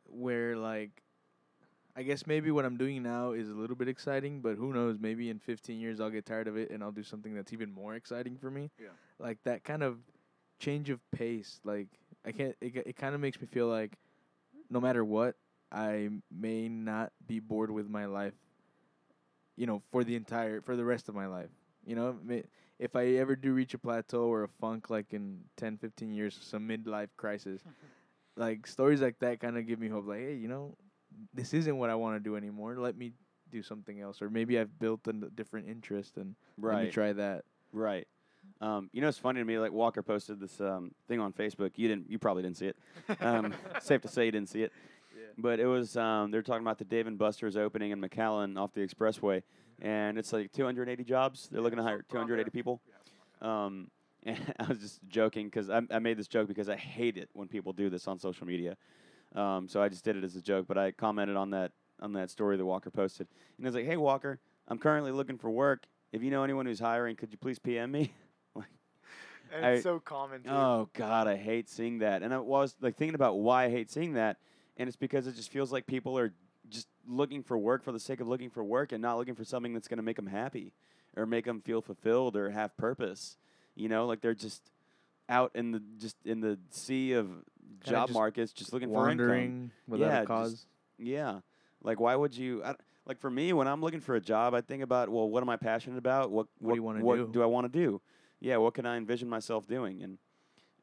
Where 0.06 0.56
like, 0.56 1.04
I 1.96 2.04
guess 2.04 2.26
maybe 2.26 2.52
what 2.52 2.66
I'm 2.66 2.78
doing 2.78 3.04
now 3.04 3.32
is 3.32 3.50
a 3.50 3.54
little 3.54 3.76
bit 3.76 3.88
exciting, 3.88 4.42
but 4.42 4.56
who 4.56 4.74
knows? 4.74 4.98
Maybe 5.00 5.30
in 5.30 5.40
15 5.40 5.80
years 5.80 6.00
I'll 6.00 6.10
get 6.10 6.26
tired 6.26 6.48
of 6.48 6.56
it 6.56 6.72
and 6.72 6.84
I'll 6.84 6.92
do 6.92 7.04
something 7.04 7.34
that's 7.34 7.52
even 7.52 7.72
more 7.72 7.96
exciting 7.96 8.38
for 8.38 8.50
me. 8.50 8.72
Yeah. 8.80 8.90
Like 9.20 9.40
that 9.44 9.64
kind 9.64 9.84
of 9.84 9.98
change 10.60 10.90
of 10.90 11.00
pace. 11.12 11.60
Like 11.64 11.88
I 12.26 12.32
can't. 12.32 12.56
It 12.62 12.76
it 12.76 12.96
kind 12.96 13.16
of 13.16 13.22
makes 13.22 13.40
me 13.42 13.48
feel 13.48 13.68
like, 13.68 13.98
no 14.70 14.80
matter 14.80 15.04
what, 15.04 15.36
I 15.72 16.10
may 16.32 16.70
not 16.70 17.12
be 17.28 17.40
bored 17.40 17.72
with 17.72 17.90
my 17.90 18.06
life. 18.06 18.34
You 19.56 19.68
know, 19.68 19.82
for 19.92 20.04
the 20.04 20.16
entire 20.16 20.62
for 20.62 20.76
the 20.76 20.86
rest 20.86 21.10
of 21.10 21.16
my 21.16 21.28
life. 21.28 21.50
You 21.86 21.96
know, 21.96 22.18
if 22.78 22.96
I 22.96 23.06
ever 23.16 23.36
do 23.36 23.54
reach 23.54 23.74
a 23.74 23.78
plateau 23.78 24.24
or 24.24 24.44
a 24.44 24.48
funk 24.48 24.90
like 24.90 25.14
in 25.14 25.40
10, 25.58 25.78
15 25.78 26.14
years, 26.14 26.38
some 26.40 26.68
midlife 26.68 27.10
crisis, 27.18 27.62
like 28.38 28.68
stories 28.68 29.02
like 29.02 29.20
that 29.20 29.40
kind 29.40 29.58
of 29.58 29.68
give 29.68 29.80
me 29.80 29.88
hope. 29.88 30.08
Like, 30.08 30.20
hey, 30.20 30.36
you 30.36 30.48
know, 30.48 30.76
this 31.34 31.54
isn't 31.54 31.78
what 31.78 31.90
I 31.90 31.96
want 31.96 32.16
to 32.16 32.20
do 32.20 32.36
anymore. 32.36 32.76
Let 32.78 32.98
me 32.98 33.14
do 33.52 33.64
something 33.64 34.00
else, 34.00 34.22
or 34.22 34.30
maybe 34.30 34.60
I've 34.60 34.80
built 34.80 35.08
a 35.08 35.14
different 35.14 35.68
interest 35.68 36.18
and 36.18 36.36
let 36.62 36.86
me 36.86 36.92
try 36.92 37.14
that. 37.14 37.46
Right. 37.74 38.08
Um, 38.62 38.90
you 38.94 39.02
know, 39.02 39.08
it's 39.08 39.18
funny 39.18 39.40
to 39.40 39.46
me. 39.46 39.58
Like 39.58 39.72
Walker 39.72 40.02
posted 40.02 40.40
this 40.40 40.60
um, 40.62 40.92
thing 41.08 41.20
on 41.20 41.34
Facebook. 41.34 41.72
You 41.76 41.88
didn't. 41.88 42.10
You 42.10 42.20
probably 42.20 42.44
didn't 42.44 42.58
see 42.58 42.68
it. 42.68 42.78
Um, 43.22 43.54
safe 43.82 44.02
to 44.02 44.08
say 44.08 44.26
you 44.26 44.32
didn't 44.32 44.50
see 44.50 44.64
it. 44.64 44.72
Yeah. 45.16 45.26
but 45.38 45.60
it 45.60 45.66
was 45.66 45.98
um, 45.98 46.32
they're 46.32 46.42
talking 46.42 46.62
about 46.62 46.78
the 46.78 46.86
Dave 46.86 47.08
and 47.08 47.18
Buster's 47.18 47.58
opening 47.58 47.92
in 47.92 48.02
McAllen 48.02 48.58
off 48.58 48.74
the 48.74 48.82
expressway, 48.82 49.44
and 49.82 50.18
it's 50.18 50.32
like 50.32 50.52
280 50.52 51.04
jobs. 51.04 51.50
They're 51.52 51.62
looking 51.62 51.78
to 51.78 51.84
hire 51.84 52.04
280 52.10 52.52
people. 52.52 52.82
Um, 53.42 53.90
and 54.24 54.38
I 54.60 54.66
was 54.66 54.80
just 54.80 55.00
joking 55.08 55.48
because 55.48 55.70
I, 55.70 55.82
I 55.90 56.00
made 56.00 56.18
this 56.18 56.28
joke 56.28 56.48
because 56.48 56.70
I 56.70 56.76
hate 56.76 57.18
it 57.18 57.30
when 57.34 57.48
people 57.48 57.72
do 57.72 57.90
this 57.90 58.08
on 58.08 58.20
social 58.20 58.46
media. 58.46 58.76
Um, 59.36 59.68
so 59.68 59.82
I 59.82 59.90
just 59.90 60.04
did 60.04 60.16
it 60.16 60.24
as 60.24 60.36
a 60.36 60.42
joke, 60.42 60.66
but 60.68 60.78
I 60.78 60.92
commented 60.92 61.36
on 61.36 61.52
that 61.52 61.72
on 62.02 62.14
that 62.14 62.30
story 62.30 62.56
that 62.58 62.66
Walker 62.66 62.90
posted, 62.90 63.28
and 63.58 63.66
I 63.66 63.70
was 63.70 63.76
like, 63.76 63.86
"Hey 63.86 63.98
Walker, 63.98 64.40
I'm 64.68 64.78
currently 64.78 65.12
looking 65.12 65.38
for 65.38 65.50
work. 65.50 65.86
If 66.12 66.24
you 66.24 66.32
know 66.32 66.44
anyone 66.44 66.66
who's 66.66 66.80
hiring, 66.80 67.16
could 67.16 67.32
you 67.32 67.38
please 67.38 67.60
PM 67.60 67.92
me?" 67.92 68.12
Like, 68.56 68.66
and 69.54 69.66
I- 69.66 69.70
it's 69.72 69.84
so 69.84 70.00
common. 70.00 70.44
Too. 70.44 70.50
Oh 70.50 70.90
God, 70.94 71.28
I 71.28 71.36
hate 71.36 71.70
seeing 71.70 72.00
that. 72.00 72.24
And 72.24 72.34
I 72.34 72.38
was 72.40 72.76
like 72.82 72.96
thinking 72.96 73.16
about 73.16 73.38
why 73.40 73.66
I 73.66 73.70
hate 73.70 73.92
seeing 73.92 74.14
that, 74.14 74.38
and 74.78 74.88
it's 74.88 74.98
because 74.98 75.28
it 75.28 75.36
just 75.36 75.52
feels 75.52 75.72
like 75.72 75.86
people 75.86 76.18
are 76.18 76.34
just 76.70 76.88
looking 77.08 77.44
for 77.44 77.58
work 77.58 77.84
for 77.84 77.92
the 77.92 78.00
sake 78.00 78.20
of 78.22 78.28
looking 78.28 78.50
for 78.50 78.64
work 78.64 78.92
and 78.92 79.02
not 79.02 79.18
looking 79.18 79.36
for 79.36 79.44
something 79.44 79.74
that's 79.74 79.88
going 79.88 79.98
to 79.98 80.04
make 80.04 80.16
them 80.16 80.28
happy 80.28 80.72
or 81.18 81.26
make 81.26 81.46
them 81.46 81.62
feel 81.62 81.82
fulfilled 81.82 82.36
or 82.36 82.50
have 82.52 82.76
purpose. 82.78 83.38
You 83.76 83.90
know, 83.90 84.06
like 84.06 84.22
they're 84.22 84.34
just 84.36 84.72
out 85.28 85.52
in 85.56 85.72
the 85.72 85.82
just 86.00 86.16
in 86.26 86.42
the 86.42 86.58
sea 86.72 87.14
of 87.14 87.30
job 87.84 88.08
just 88.08 88.14
markets, 88.14 88.52
just 88.54 88.74
looking 88.74 88.90
for 88.90 89.10
income. 89.10 89.72
Without 89.88 90.06
Yeah, 90.06 90.16
a 90.18 90.20
just- 90.22 90.28
cause. 90.28 90.66
Yeah. 90.98 91.40
Like, 91.82 92.00
why 92.00 92.16
would 92.16 92.36
you? 92.36 92.64
I, 92.64 92.76
like 93.06 93.20
for 93.20 93.30
me, 93.32 93.54
when 93.54 93.68
I'm 93.68 93.82
looking 93.82 94.02
for 94.02 94.16
a 94.16 94.22
job, 94.22 94.54
I 94.54 94.62
think 94.62 94.84
about, 94.84 95.10
well, 95.10 95.30
what 95.30 95.42
am 95.42 95.50
I 95.50 95.56
passionate 95.58 95.98
about? 95.98 96.30
What 96.32 96.48
What 96.60 96.72
do 96.72 96.76
you 96.76 96.84
wanna 96.84 97.04
what 97.04 97.16
do? 97.16 97.28
do 97.32 97.42
I 97.42 97.46
want 97.46 97.72
to 97.72 97.80
do? 97.80 98.02
Yeah, 98.40 98.58
what 98.58 98.74
can 98.74 98.86
I 98.86 98.98
envision 98.98 99.30
myself 99.30 99.66
doing 99.68 100.02
and 100.04 100.18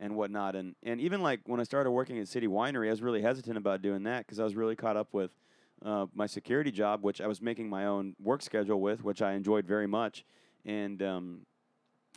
and 0.00 0.16
whatnot? 0.16 0.56
And 0.56 0.74
and 0.82 1.00
even 1.00 1.22
like 1.22 1.40
when 1.46 1.60
I 1.60 1.64
started 1.64 1.90
working 1.90 2.18
at 2.18 2.28
City 2.28 2.46
Winery, 2.46 2.88
I 2.88 2.90
was 2.90 3.02
really 3.02 3.22
hesitant 3.22 3.56
about 3.58 3.82
doing 3.82 4.02
that 4.04 4.26
because 4.26 4.40
I 4.40 4.44
was 4.44 4.56
really 4.56 4.76
caught 4.76 4.96
up 4.96 5.12
with 5.12 5.30
uh, 5.84 6.06
my 6.14 6.26
security 6.26 6.70
job, 6.70 7.02
which 7.04 7.20
I 7.20 7.26
was 7.26 7.42
making 7.42 7.68
my 7.68 7.84
own 7.86 8.16
work 8.22 8.40
schedule 8.42 8.80
with, 8.80 9.04
which 9.04 9.20
I 9.20 9.32
enjoyed 9.32 9.66
very 9.66 9.86
much. 9.86 10.24
And 10.64 11.02
um, 11.02 11.40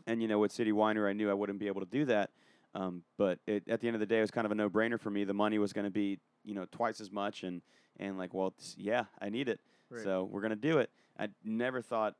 and 0.07 0.21
you 0.21 0.27
know, 0.29 0.39
with 0.39 0.51
City 0.53 0.71
Winery, 0.71 1.09
I 1.09 1.13
knew 1.13 1.29
I 1.29 1.33
wouldn't 1.33 1.59
be 1.59 1.67
able 1.67 1.81
to 1.81 1.87
do 1.87 2.05
that. 2.05 2.31
Um, 2.75 3.03
but 3.17 3.39
it, 3.47 3.63
at 3.67 3.81
the 3.81 3.87
end 3.87 3.95
of 3.95 3.99
the 3.99 4.05
day, 4.05 4.19
it 4.19 4.21
was 4.21 4.31
kind 4.31 4.45
of 4.45 4.51
a 4.51 4.55
no-brainer 4.55 4.99
for 4.99 5.09
me. 5.09 5.23
The 5.23 5.33
money 5.33 5.57
was 5.57 5.73
going 5.73 5.85
to 5.85 5.91
be, 5.91 6.19
you 6.45 6.53
know, 6.53 6.65
twice 6.71 7.01
as 7.01 7.11
much, 7.11 7.43
and 7.43 7.61
and 7.97 8.17
like, 8.17 8.33
well, 8.33 8.53
yeah, 8.77 9.05
I 9.19 9.29
need 9.29 9.49
it, 9.49 9.59
Right. 9.89 10.01
so 10.03 10.23
we're 10.23 10.39
going 10.41 10.51
to 10.51 10.55
do 10.55 10.77
it. 10.77 10.89
I 11.17 11.27
never 11.43 11.81
thought 11.81 12.15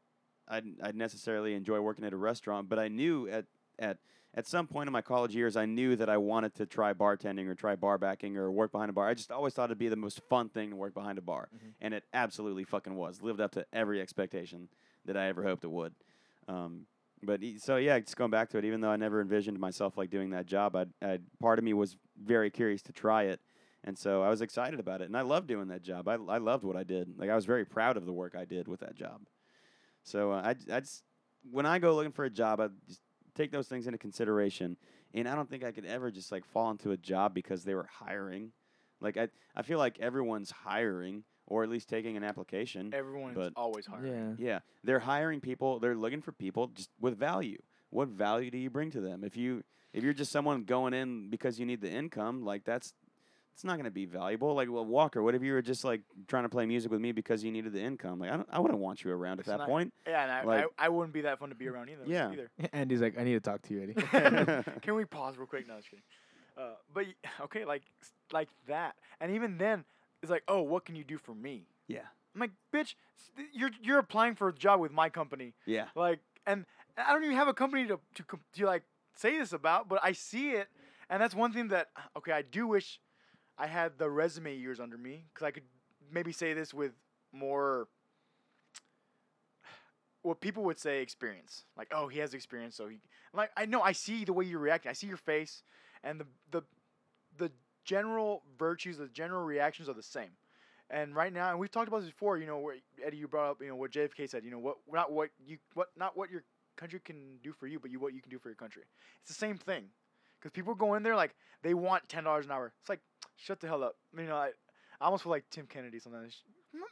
I'd, 0.48 0.66
I'd 0.84 0.96
necessarily 0.96 1.54
enjoy 1.54 1.80
working 1.80 2.04
at 2.04 2.12
a 2.12 2.18
restaurant, 2.18 2.68
but 2.68 2.80
I 2.80 2.88
knew 2.90 3.28
at 3.30 3.46
at 3.78 3.98
at 4.36 4.46
some 4.46 4.68
point 4.68 4.88
in 4.88 4.92
my 4.94 5.02
college 5.02 5.34
years, 5.36 5.56
I 5.56 5.66
knew 5.66 5.96
that 5.96 6.08
I 6.10 6.18
wanted 6.18 6.54
to 6.56 6.66
try 6.68 6.94
bartending 6.94 7.48
or 7.48 7.56
try 7.56 7.76
bar 7.76 7.98
backing 7.98 8.38
or 8.38 8.52
work 8.52 8.72
behind 8.72 8.90
a 8.90 8.94
bar. 8.94 9.08
I 9.08 9.14
just 9.16 9.32
always 9.32 9.54
thought 9.54 9.66
it'd 9.70 9.80
be 9.80 9.88
the 9.90 9.96
most 9.96 10.22
fun 10.30 10.50
thing 10.50 10.70
to 10.72 10.76
work 10.76 10.94
behind 10.94 11.18
a 11.18 11.22
bar, 11.22 11.50
Mhm. 11.56 11.74
and 11.82 11.94
it 11.94 12.04
absolutely 12.14 12.64
fucking 12.64 12.96
was. 12.96 13.22
Lived 13.22 13.40
up 13.40 13.52
to 13.54 13.66
every 13.74 14.02
expectation 14.02 14.68
that 15.06 15.16
I 15.18 15.28
ever 15.28 15.44
hoped 15.44 15.64
it 15.64 15.72
would. 15.72 15.94
Um, 16.48 16.86
but 17.24 17.42
so 17.58 17.78
yeah, 17.78 18.00
just 18.00 18.18
going 18.18 18.32
back 18.32 18.50
to 18.50 18.58
it, 18.58 18.66
even 18.66 18.82
though 18.82 18.90
I 18.90 18.96
never 18.96 19.22
envisioned 19.22 19.60
myself 19.60 19.98
like 19.98 20.10
doing 20.10 20.32
that 20.32 20.46
job, 20.46 20.76
I, 20.76 20.86
I 21.02 21.20
part 21.40 21.60
of 21.60 21.66
me 21.66 21.74
was 21.74 21.98
very 22.22 22.50
curious 22.50 22.82
to 22.84 22.94
try 22.94 23.24
it, 23.24 23.40
and 23.84 23.98
so 23.98 24.22
I 24.22 24.30
was 24.30 24.42
excited 24.42 24.80
about 24.80 25.02
it, 25.02 25.06
and 25.06 25.18
I 25.18 25.22
loved 25.22 25.48
doing 25.48 25.68
that 25.68 25.82
job. 25.82 26.08
I 26.08 26.14
I 26.14 26.38
loved 26.38 26.64
what 26.64 26.76
I 26.76 26.84
did. 26.84 27.18
Like 27.18 27.30
I 27.30 27.36
was 27.36 27.46
very 27.46 27.66
proud 27.66 27.98
of 27.98 28.06
the 28.06 28.14
work 28.14 28.36
I 28.36 28.46
did 28.46 28.68
with 28.68 28.80
that 28.82 28.96
job. 28.96 29.22
So 30.04 30.32
uh, 30.32 30.42
I 30.44 30.76
I 30.76 30.80
just 30.80 31.04
when 31.50 31.66
I 31.66 31.80
go 31.80 31.96
looking 31.96 32.12
for 32.12 32.26
a 32.26 32.30
job, 32.30 32.60
I 32.60 32.68
just 32.88 33.02
take 33.36 33.52
those 33.52 33.68
things 33.68 33.88
into 33.88 33.98
consideration, 33.98 34.78
and 35.14 35.28
I 35.28 35.36
don't 35.36 35.50
think 35.50 35.64
I 35.64 35.72
could 35.72 35.86
ever 35.86 36.12
just 36.12 36.32
like 36.32 36.46
fall 36.46 36.72
into 36.72 36.92
a 36.92 36.98
job 36.98 37.34
because 37.34 37.64
they 37.64 37.76
were 37.76 37.88
hiring. 37.92 38.52
Like 39.02 39.18
I 39.18 39.30
I 39.56 39.62
feel 39.62 39.78
like 39.78 40.00
everyone's 40.00 40.52
hiring 40.52 41.24
or 41.50 41.64
at 41.64 41.70
least 41.70 41.90
taking 41.90 42.16
an 42.16 42.24
application. 42.24 42.94
Everyone's 42.94 43.36
but- 43.36 43.54
always 43.56 43.86
hiring. 43.86 44.38
Yeah. 44.40 44.46
Yeah, 44.48 44.60
they're 44.84 45.00
hiring 45.00 45.42
people. 45.42 45.80
They're 45.80 45.96
looking 45.96 46.22
for 46.22 46.32
people 46.32 46.68
just 46.68 46.90
with 47.02 47.18
value. 47.18 47.58
What 47.90 48.08
value 48.10 48.52
do 48.52 48.58
you 48.58 48.70
bring 48.70 48.92
to 48.92 49.02
them? 49.02 49.24
If 49.24 49.36
you 49.36 49.64
if 49.94 50.04
you're 50.04 50.14
just 50.14 50.32
someone 50.32 50.64
going 50.64 50.94
in 50.94 51.30
because 51.30 51.60
you 51.60 51.66
need 51.66 51.82
the 51.82 51.90
income, 51.92 52.46
like 52.46 52.64
that's 52.64 52.94
it's 53.56 53.64
not 53.66 53.74
going 53.74 53.86
to 53.86 53.92
be 53.92 54.06
valuable. 54.06 54.54
Like 54.54 54.72
well, 54.72 54.86
Walker, 54.86 55.22
what 55.24 55.34
if 55.36 55.42
you 55.42 55.52
were 55.54 55.62
just 55.62 55.84
like 55.84 56.02
trying 56.28 56.44
to 56.44 56.50
play 56.50 56.66
music 56.66 56.92
with 56.92 57.02
me 57.02 57.12
because 57.12 57.44
you 57.44 57.52
needed 57.52 57.74
the 57.74 57.82
income? 57.82 58.20
Like 58.20 58.32
I 58.32 58.38
don't, 58.38 58.48
I 58.52 58.60
wouldn't 58.60 58.80
want 58.80 59.04
you 59.04 59.12
around 59.12 59.40
It's 59.40 59.50
at 59.50 59.54
that 59.54 59.58
not- 59.60 59.68
point. 59.68 59.92
Yeah, 60.08 60.22
and 60.24 60.32
I, 60.32 60.44
Like- 60.44 60.66
I, 60.78 60.86
I 60.86 60.90
wouldn't 60.90 61.14
be 61.14 61.22
that 61.22 61.40
fun 61.40 61.50
to 61.50 61.56
be 61.56 61.68
around 61.68 61.90
either. 61.90 62.04
Yeah. 62.06 62.32
Either. 62.32 62.50
Andy's 62.74 63.02
like, 63.02 63.20
I 63.20 63.24
need 63.24 63.34
to 63.34 63.40
talk 63.42 63.62
to 63.64 63.74
you, 63.74 63.82
Eddie. 63.84 64.64
Can 64.82 64.96
we 64.96 65.04
pause 65.06 65.38
real 65.38 65.48
quick? 65.48 65.68
No, 65.68 65.76
just 65.78 65.90
kidding. 65.90 66.04
Uh, 66.58 66.74
but 66.94 67.06
okay, 67.42 67.66
like 67.66 67.82
like 68.32 68.50
that, 68.68 68.96
and 69.20 69.32
even 69.34 69.58
then, 69.58 69.84
it's 70.22 70.32
like, 70.32 70.44
oh, 70.48 70.62
what 70.62 70.86
can 70.86 70.96
you 70.96 71.04
do 71.04 71.18
for 71.18 71.34
me? 71.34 71.68
Yeah, 71.88 72.08
I'm 72.36 72.42
like, 72.42 72.52
bitch, 72.74 72.96
you're 73.54 73.72
you're 73.82 74.00
applying 74.00 74.36
for 74.36 74.50
a 74.50 74.54
job 74.54 74.80
with 74.80 74.92
my 74.92 75.10
company, 75.10 75.54
yeah, 75.66 75.86
like, 75.96 76.20
and 76.46 76.66
I 76.98 77.14
don't 77.14 77.24
even 77.24 77.36
have 77.36 77.48
a 77.48 77.54
company 77.54 77.88
to 77.88 78.00
to 78.16 78.24
to 78.54 78.66
like 78.66 78.84
say 79.16 79.38
this 79.38 79.54
about, 79.54 79.90
but 79.90 80.00
I 80.04 80.12
see 80.12 80.52
it, 80.52 80.68
and 81.10 81.22
that's 81.22 81.36
one 81.36 81.52
thing 81.52 81.70
that 81.70 81.90
okay, 82.18 82.32
I 82.32 82.42
do 82.42 82.68
wish 82.68 83.00
I 83.58 83.68
had 83.68 83.98
the 83.98 84.10
resume 84.10 84.56
years 84.56 84.80
under 84.80 84.98
me 84.98 85.26
because 85.34 85.46
I 85.46 85.52
could 85.52 85.64
maybe 86.12 86.32
say 86.32 86.54
this 86.54 86.74
with 86.74 86.94
more. 87.32 87.88
What 90.22 90.42
people 90.42 90.64
would 90.64 90.78
say 90.78 91.02
experience, 91.02 91.64
like, 91.78 91.88
oh, 91.94 92.10
he 92.10 92.20
has 92.20 92.34
experience, 92.34 92.76
so 92.76 92.90
he. 92.90 93.00
Like, 93.34 93.52
I 93.56 93.66
know, 93.66 93.82
I 93.82 93.94
see 93.94 94.26
the 94.26 94.34
way 94.34 94.44
you're 94.44 94.60
reacting. 94.60 94.90
I 94.90 94.94
see 94.94 95.08
your 95.08 95.18
face, 95.18 95.64
and 96.04 96.20
the 96.20 96.26
the 96.52 96.64
general 97.90 98.44
virtues, 98.60 99.00
the 99.00 99.08
general 99.08 99.44
reactions 99.44 99.90
are 99.90 99.94
the 99.94 100.04
same. 100.04 100.30
And 100.92 101.16
right 101.16 101.34
now, 101.34 101.50
and 101.50 101.60
we've 101.60 101.72
talked 101.72 101.88
about 101.88 102.02
this 102.02 102.10
before. 102.10 102.38
You 102.38 102.46
know, 102.46 102.60
where 102.60 102.76
Eddie, 103.04 103.18
you 103.18 103.28
brought 103.28 103.50
up, 103.50 103.58
you 103.62 103.68
know, 103.68 103.76
what 103.76 103.92
JFK 103.92 104.30
said. 104.30 104.44
You 104.44 104.52
know, 104.52 104.60
what 104.60 104.78
not 104.92 105.12
what 105.12 105.30
you 105.44 105.58
what 105.74 105.88
not 105.98 106.16
what 106.16 106.30
your 106.32 106.44
country 106.78 107.00
can 107.04 107.38
do 107.44 107.52
for 107.52 107.68
you, 107.68 107.80
but 107.80 107.92
you 107.92 108.00
what 108.00 108.14
you 108.14 108.22
can 108.22 108.32
do 108.32 108.40
for 108.40 108.50
your 108.50 108.56
country. 108.56 108.84
It's 109.22 109.30
the 109.30 109.36
same 109.36 109.58
thing, 109.58 109.86
because 110.40 110.52
people 110.52 110.74
go 110.74 110.96
in 110.96 111.04
there 111.04 111.16
like 111.16 111.36
they 111.62 111.74
want 111.76 112.10
ten 112.10 112.24
dollars 112.24 112.46
an 112.46 112.52
hour. 112.52 112.74
It's 112.80 112.90
like 112.90 113.02
shut 113.38 113.60
the 113.60 113.68
hell 113.68 113.84
up. 113.84 113.98
You 114.18 114.26
know, 114.26 114.36
I, 114.36 114.50
I 115.00 115.06
almost 115.06 115.24
feel 115.24 115.32
like 115.32 115.46
Tim 115.52 115.68
Kennedy 115.68 116.00
sometimes. 116.00 116.42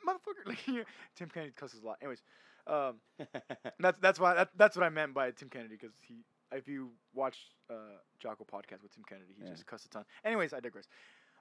Motherfucker, 0.08 0.46
like 0.46 0.86
Tim 1.16 1.30
Kennedy 1.30 1.54
cusses 1.56 1.82
a 1.82 1.86
lot. 1.86 1.98
Anyways, 2.02 2.22
um, 2.68 2.96
that's 3.80 3.98
that's 4.00 4.20
why 4.20 4.36
that, 4.36 4.50
that's 4.56 4.76
what 4.76 4.86
I 4.86 4.90
meant 4.90 5.16
by 5.16 5.32
Tim 5.32 5.50
Kennedy 5.50 5.76
because 5.80 5.96
he 6.08 6.24
if 6.54 6.68
you 6.68 6.92
watch 7.14 7.38
uh 7.70 8.00
Jocko 8.20 8.46
podcast 8.46 8.82
with 8.84 8.94
Tim 8.94 9.04
Kennedy 9.08 9.34
he 9.38 9.44
Yeah. 9.44 9.52
just 9.52 9.66
cussed 9.66 9.86
a 9.86 9.90
ton. 9.90 10.06
Anyways, 10.24 10.54
I 10.54 10.60
digress. 10.60 10.88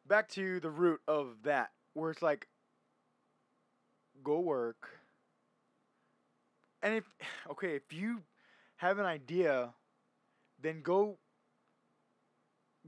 Back 0.06 0.28
to 0.30 0.60
the 0.60 0.70
root 0.70 1.00
of 1.08 1.42
that 1.44 1.70
where 1.94 2.10
it's 2.10 2.22
like 2.22 2.48
go 4.22 4.40
work 4.40 4.88
and 6.82 6.94
if 6.94 7.04
okay 7.50 7.76
if 7.76 7.92
you 7.92 8.22
have 8.76 8.98
an 8.98 9.06
idea 9.06 9.74
then 10.60 10.82
go 10.82 11.18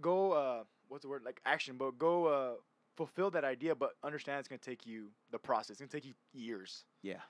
go 0.00 0.32
uh 0.32 0.64
what's 0.88 1.02
the 1.02 1.08
word 1.08 1.22
like 1.24 1.40
action 1.44 1.76
but 1.78 1.98
go 1.98 2.26
uh 2.26 2.54
fulfill 2.96 3.30
that 3.30 3.44
idea 3.44 3.74
but 3.74 3.92
understand 4.02 4.38
it's 4.38 4.48
going 4.48 4.58
to 4.58 4.70
take 4.70 4.86
you 4.86 5.08
the 5.30 5.38
process 5.38 5.70
it's 5.70 5.80
going 5.80 5.88
to 5.88 5.96
take 5.96 6.04
you 6.04 6.14
years 6.32 6.84
yeah, 7.02 7.20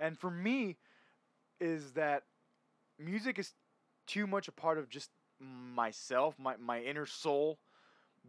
and 0.00 0.18
for 0.18 0.30
me, 0.30 0.76
is 1.60 1.92
that 1.92 2.24
music 2.98 3.38
is 3.38 3.52
too 4.12 4.26
much 4.26 4.46
a 4.46 4.52
part 4.52 4.76
of 4.76 4.90
just 4.90 5.10
myself, 5.40 6.34
my, 6.38 6.54
my 6.56 6.82
inner 6.82 7.06
soul, 7.06 7.58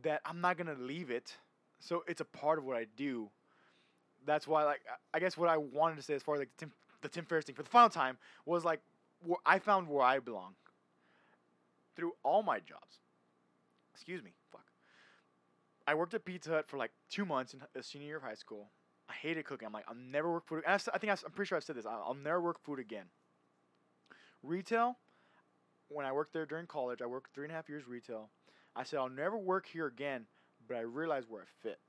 that 0.01 0.22
I'm 0.26 0.39
not 0.39 0.57
gonna 0.57 0.76
leave 0.80 1.11
it. 1.11 1.35
So 1.80 2.03
it's 2.07 2.22
a 2.22 2.26
part 2.26 2.57
of 2.57 2.64
what 2.64 2.77
I 2.77 2.85
do. 2.95 3.30
That's 4.26 4.47
why, 4.47 4.64
like, 4.64 4.80
I- 5.14 5.19
guess 5.19 5.38
what 5.38 5.49
I 5.49 5.57
wanted 5.57 5.97
to 5.97 6.01
say 6.01 6.14
as 6.14 6.23
far 6.23 6.35
as 6.35 6.39
like 6.39 6.49
the 6.55 6.65
Tim, 6.65 6.73
the 7.01 7.10
Tim 7.10 7.26
Ferriss 7.26 7.45
thing 7.45 7.55
for 7.55 7.64
the 7.64 7.69
final 7.69 7.89
time 7.89 8.18
was 8.45 8.64
like, 8.64 8.80
where 9.26 9.38
I 9.45 9.60
found 9.60 9.89
where 9.89 10.03
I 10.03 10.19
belong 10.19 10.55
through 11.97 12.14
all 12.23 12.43
my 12.43 12.60
jobs. 12.60 12.99
Excuse 13.93 14.23
me, 14.23 14.31
fuck. 14.51 14.65
I 15.85 15.95
worked 15.95 16.14
at 16.14 16.23
Pizza 16.23 16.49
Hut 16.49 16.68
for 16.68 16.77
like 16.77 16.91
two 17.10 17.26
months 17.26 17.53
in 17.53 17.61
the 17.73 17.84
senior 17.84 18.07
year 18.07 18.18
of 18.18 18.23
high 18.23 18.35
school. 18.35 18.69
I 19.10 19.14
hated 19.14 19.43
cooking. 19.43 19.65
I'm 19.65 19.73
like, 19.73 19.85
I'll 19.89 19.95
never 19.95 20.31
work 20.31 20.47
food. 20.47 20.64
I, 20.65 20.76
I 20.76 20.77
think 20.77 21.11
I, 21.11 21.11
am 21.11 21.31
pretty 21.35 21.49
sure 21.49 21.57
I 21.57 21.61
said 21.61 21.76
this. 21.76 21.85
I'll, 21.85 22.03
I'll 22.07 22.14
never 22.14 22.41
work 22.41 22.64
food 22.64 22.80
again. 22.80 23.05
Retail, 24.41 24.97
when 25.94 26.06
I 26.06 26.11
worked 26.11 26.34
there 26.34 26.45
during 26.45 26.68
college, 26.68 27.02
I 27.02 27.06
worked 27.06 27.34
three 27.34 27.45
and 27.45 27.52
a 27.52 27.56
half 27.56 27.70
years 27.70 27.88
retail. 27.88 28.30
I 28.76 28.84
said 28.84 28.99
I'll 28.99 29.10
never 29.10 29.38
work 29.38 29.68
here 29.68 29.88
again, 29.88 30.26
but 30.68 30.78
I 30.78 30.82
realized 30.82 31.30
where 31.30 31.41
I 31.41 31.45
fit. 31.61 31.80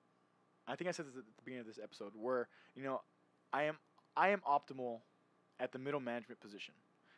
I 0.66 0.76
think 0.76 0.88
I 0.88 0.92
said 0.92 1.06
this 1.06 1.16
at 1.16 1.24
the 1.24 1.42
beginning 1.44 1.60
of 1.60 1.66
this 1.66 1.78
episode, 1.82 2.12
where 2.14 2.48
you 2.74 2.82
know, 2.82 3.00
I 3.52 3.64
am 3.64 3.78
I 4.16 4.28
am 4.28 4.42
optimal 4.48 5.00
at 5.60 5.72
the 5.72 5.78
middle 5.78 6.00
management 6.00 6.40
position 6.40 6.74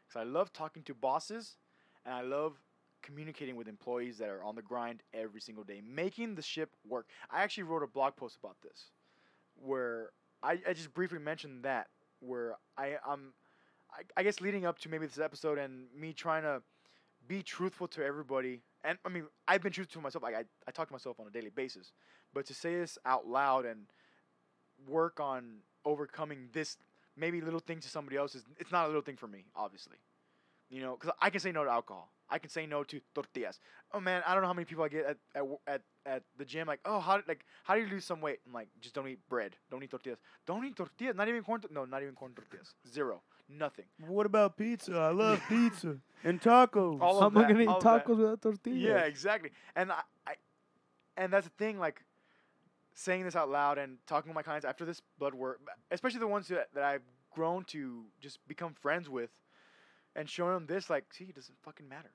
because 0.07 0.21
I 0.21 0.25
love 0.25 0.53
talking 0.53 0.83
to 0.85 0.95
bosses, 0.95 1.57
and 2.05 2.15
I 2.15 2.23
love 2.23 2.61
communicating 3.03 3.57
with 3.57 3.69
employees 3.69 4.19
that 4.19 4.29
are 4.29 4.43
on 4.43 4.57
the 4.57 4.63
grind 4.63 5.03
every 5.15 5.41
single 5.41 5.65
day, 5.65 5.81
making 5.87 6.35
the 6.35 6.43
ship 6.43 6.71
work. 6.89 7.07
I 7.31 7.43
actually 7.43 7.65
wrote 7.65 7.83
a 7.83 7.87
blog 7.87 8.17
post 8.17 8.37
about 8.37 8.57
this 8.63 8.91
where 9.55 10.11
I, 10.43 10.59
I 10.69 10.73
just 10.73 10.93
briefly 10.93 11.19
mentioned 11.19 11.65
that 11.65 11.89
where 12.21 12.57
I 12.77 12.97
I'm 13.07 13.33
I, 13.93 14.03
I 14.17 14.23
guess 14.23 14.41
leading 14.41 14.67
up 14.67 14.79
to 14.81 14.89
maybe 14.89 15.07
this 15.07 15.19
episode 15.19 15.59
and 15.59 15.87
me 15.97 16.13
trying 16.13 16.43
to 16.43 16.63
be 17.29 17.43
truthful 17.43 17.89
to 17.89 18.05
everybody 18.05 18.63
and 18.85 18.99
I 19.05 19.09
mean, 19.09 19.25
I've 19.49 19.63
been 19.63 19.73
truthful 19.73 20.01
to 20.01 20.03
myself. 20.05 20.23
Like 20.23 20.37
I, 20.37 20.45
I 20.69 20.71
talk 20.71 20.87
to 20.89 20.93
myself 20.95 21.19
on 21.19 21.27
a 21.27 21.31
daily 21.31 21.51
basis, 21.51 21.93
but 22.33 22.47
to 22.47 22.55
say 22.55 22.77
this 22.77 22.99
out 23.05 23.27
loud 23.27 23.67
and 23.67 23.87
work 24.89 25.21
on 25.21 25.59
overcoming 25.85 26.49
this 26.53 26.77
maybe 27.17 27.41
little 27.41 27.61
thing 27.61 27.81
to 27.81 27.89
somebody 27.89 28.17
else 28.17 28.35
is 28.35 28.45
it's 28.59 28.73
not 28.73 28.85
a 28.85 28.87
little 28.87 29.03
thing 29.03 29.17
for 29.17 29.27
me, 29.27 29.45
obviously. 29.55 29.97
You 30.69 30.81
know, 30.83 30.97
because 30.99 31.15
I 31.21 31.31
can 31.31 31.41
say 31.41 31.53
no 31.53 31.63
to 31.65 31.71
alcohol. 31.71 32.11
I 32.29 32.39
can 32.39 32.51
say 32.51 32.67
no 32.67 32.83
to 32.85 33.01
tortillas. 33.15 33.61
Oh 33.93 34.01
man, 34.01 34.23
I 34.27 34.33
don't 34.35 34.43
know 34.43 34.49
how 34.49 34.53
many 34.55 34.65
people 34.65 34.83
I 34.83 34.89
get 34.89 35.05
at 35.07 35.17
at 35.35 35.45
at, 35.69 35.83
at 36.05 36.23
the 36.39 36.45
gym. 36.45 36.67
Like, 36.67 36.81
oh, 36.85 36.99
how 36.99 37.21
like 37.29 37.45
how 37.63 37.77
do 37.77 37.81
you 37.83 37.87
lose 37.89 38.05
some 38.05 38.21
weight? 38.21 38.41
I'm 38.47 38.53
like, 38.53 38.69
just 38.81 38.95
don't 38.95 39.07
eat 39.07 39.21
bread. 39.29 39.57
Don't 39.71 39.83
eat 39.85 39.91
tortillas. 39.91 40.19
Don't 40.45 40.65
eat 40.65 40.75
tortillas. 40.77 41.15
Not 41.15 41.29
even 41.29 41.43
corn. 41.45 41.61
tor- 41.61 41.71
No, 41.73 41.85
not 41.85 42.03
even 42.03 42.15
corn 42.17 42.33
tortillas. 42.35 42.75
Zero. 42.93 43.23
Nothing. 43.49 43.85
What 44.07 44.27
about 44.27 44.57
pizza? 44.57 44.97
I 44.97 45.11
love 45.11 45.41
pizza 45.49 45.99
and 46.25 46.41
tacos. 46.41 47.01
All 47.01 47.21
I'm 47.21 47.27
of 47.27 47.35
not 47.35 47.41
that, 47.43 47.49
gonna 47.49 47.63
eat 47.63 47.69
all 47.69 47.77
of 47.77 47.83
that. 47.85 48.05
tacos 48.05 48.17
without 48.17 48.43
tortillas. 48.43 48.79
Yeah, 48.81 48.99
exactly. 49.01 49.51
And 49.77 49.93
I, 49.93 50.01
I, 50.27 50.33
and 51.17 51.33
that's 51.33 51.47
the 51.47 51.53
thing. 51.57 51.79
Like, 51.79 52.03
saying 52.95 53.25
this 53.25 53.37
out 53.37 53.49
loud 53.49 53.79
and 53.79 53.99
talking 54.07 54.31
to 54.31 54.35
my 54.35 54.43
clients 54.43 54.65
after 54.65 54.85
this 54.85 55.01
blood 55.19 55.35
work, 55.35 55.61
especially 55.91 56.19
the 56.19 56.27
ones 56.27 56.49
that, 56.49 56.69
that 56.75 56.83
I've 56.83 57.03
grown 57.31 57.65
to 57.67 58.05
just 58.21 58.39
become 58.49 58.75
friends 58.75 59.09
with, 59.09 59.31
and 60.17 60.29
showing 60.29 60.55
them 60.55 60.67
this, 60.67 60.89
like, 60.89 61.05
see, 61.13 61.25
it 61.25 61.35
doesn't 61.35 61.59
fucking 61.63 61.89
matter. 61.89 62.11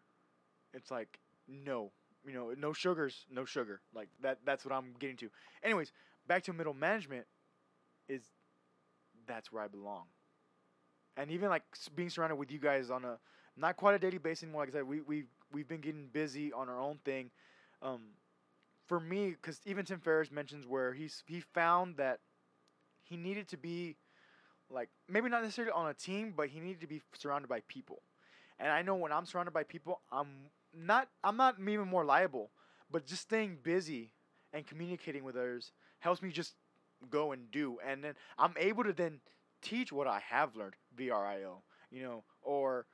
It's 0.74 0.90
like, 0.90 1.20
no, 1.48 1.92
you 2.26 2.34
know, 2.34 2.54
no 2.58 2.74
sugars, 2.74 3.26
no 3.32 3.46
sugar. 3.46 3.82
Like 3.94 4.10
that. 4.22 4.40
That's 4.46 4.66
what 4.66 4.74
I'm 4.74 4.94
getting 5.00 5.18
to. 5.18 5.30
Anyways, 5.64 5.92
back 6.28 6.44
to 6.44 6.54
middle 6.54 6.74
management. 6.74 7.26
Is 8.10 8.24
that's 9.28 9.52
where 9.52 9.64
I 9.64 9.68
belong. 9.68 10.06
And 11.18 11.30
even 11.32 11.50
like 11.50 11.64
being 11.96 12.10
surrounded 12.10 12.36
with 12.36 12.52
you 12.52 12.60
guys 12.60 12.90
on 12.90 13.06
a 13.06 13.18
not 13.58 13.78
quite 13.78 13.96
a 13.96 14.00
daily 14.00 14.18
basis 14.18 14.44
anymore. 14.44 14.64
Like 14.64 14.70
I 14.70 14.74
said, 14.74 14.88
we 14.88 15.02
we 15.02 15.24
we've 15.52 15.68
been 15.68 15.82
getting 15.82 16.08
busy 16.12 16.54
on 16.54 16.70
our 16.70 16.80
own 16.80 17.00
thing. 17.04 17.32
Um, 17.82 18.02
for 18.88 19.00
me, 19.00 19.32
because 19.32 19.60
even 19.66 19.86
Tim 19.86 20.00
Ferriss 20.00 20.32
mentions 20.32 20.66
where 20.66 20.94
he's 20.94 21.24
he 21.28 21.42
found 21.42 21.98
that 21.98 22.20
he 23.04 23.18
needed 23.18 23.48
to 23.50 23.58
be 23.58 23.98
like 24.70 24.90
maybe 25.10 25.30
not 25.30 25.44
necessarily 25.44 25.72
on 25.72 25.90
a 25.90 25.94
team, 25.94 26.34
but 26.36 26.50
he 26.50 26.60
needed 26.60 26.82
to 26.82 26.88
be 26.88 27.02
surrounded 27.14 27.48
by 27.48 27.62
people. 27.68 28.02
And 28.60 28.72
I 28.72 28.82
know 28.82 28.96
when 28.96 29.12
I'm 29.12 29.26
surrounded 29.26 29.54
by 29.54 29.64
people, 29.64 30.02
I'm 30.12 30.50
not 30.74 31.10
I'm 31.24 31.38
not 31.38 31.56
even 31.60 31.88
more 31.88 32.06
liable, 32.06 32.52
but 32.90 33.06
just 33.06 33.24
staying 33.24 33.60
busy 33.64 34.14
and 34.54 34.66
communicating 34.66 35.24
with 35.24 35.36
others 35.36 35.72
helps 36.00 36.22
me 36.22 36.32
just 36.32 36.56
go 37.10 37.32
and 37.32 37.50
do, 37.52 37.80
and 37.86 38.04
then 38.04 38.14
I'm 38.38 38.54
able 38.58 38.84
to 38.84 38.94
then 38.94 39.20
teach 39.62 39.92
what 39.92 40.08
I 40.08 40.22
have 40.30 40.56
learned 40.56 40.76
VRIO, 40.98 41.62
you 41.92 42.04
know, 42.04 42.24
or 42.42 42.86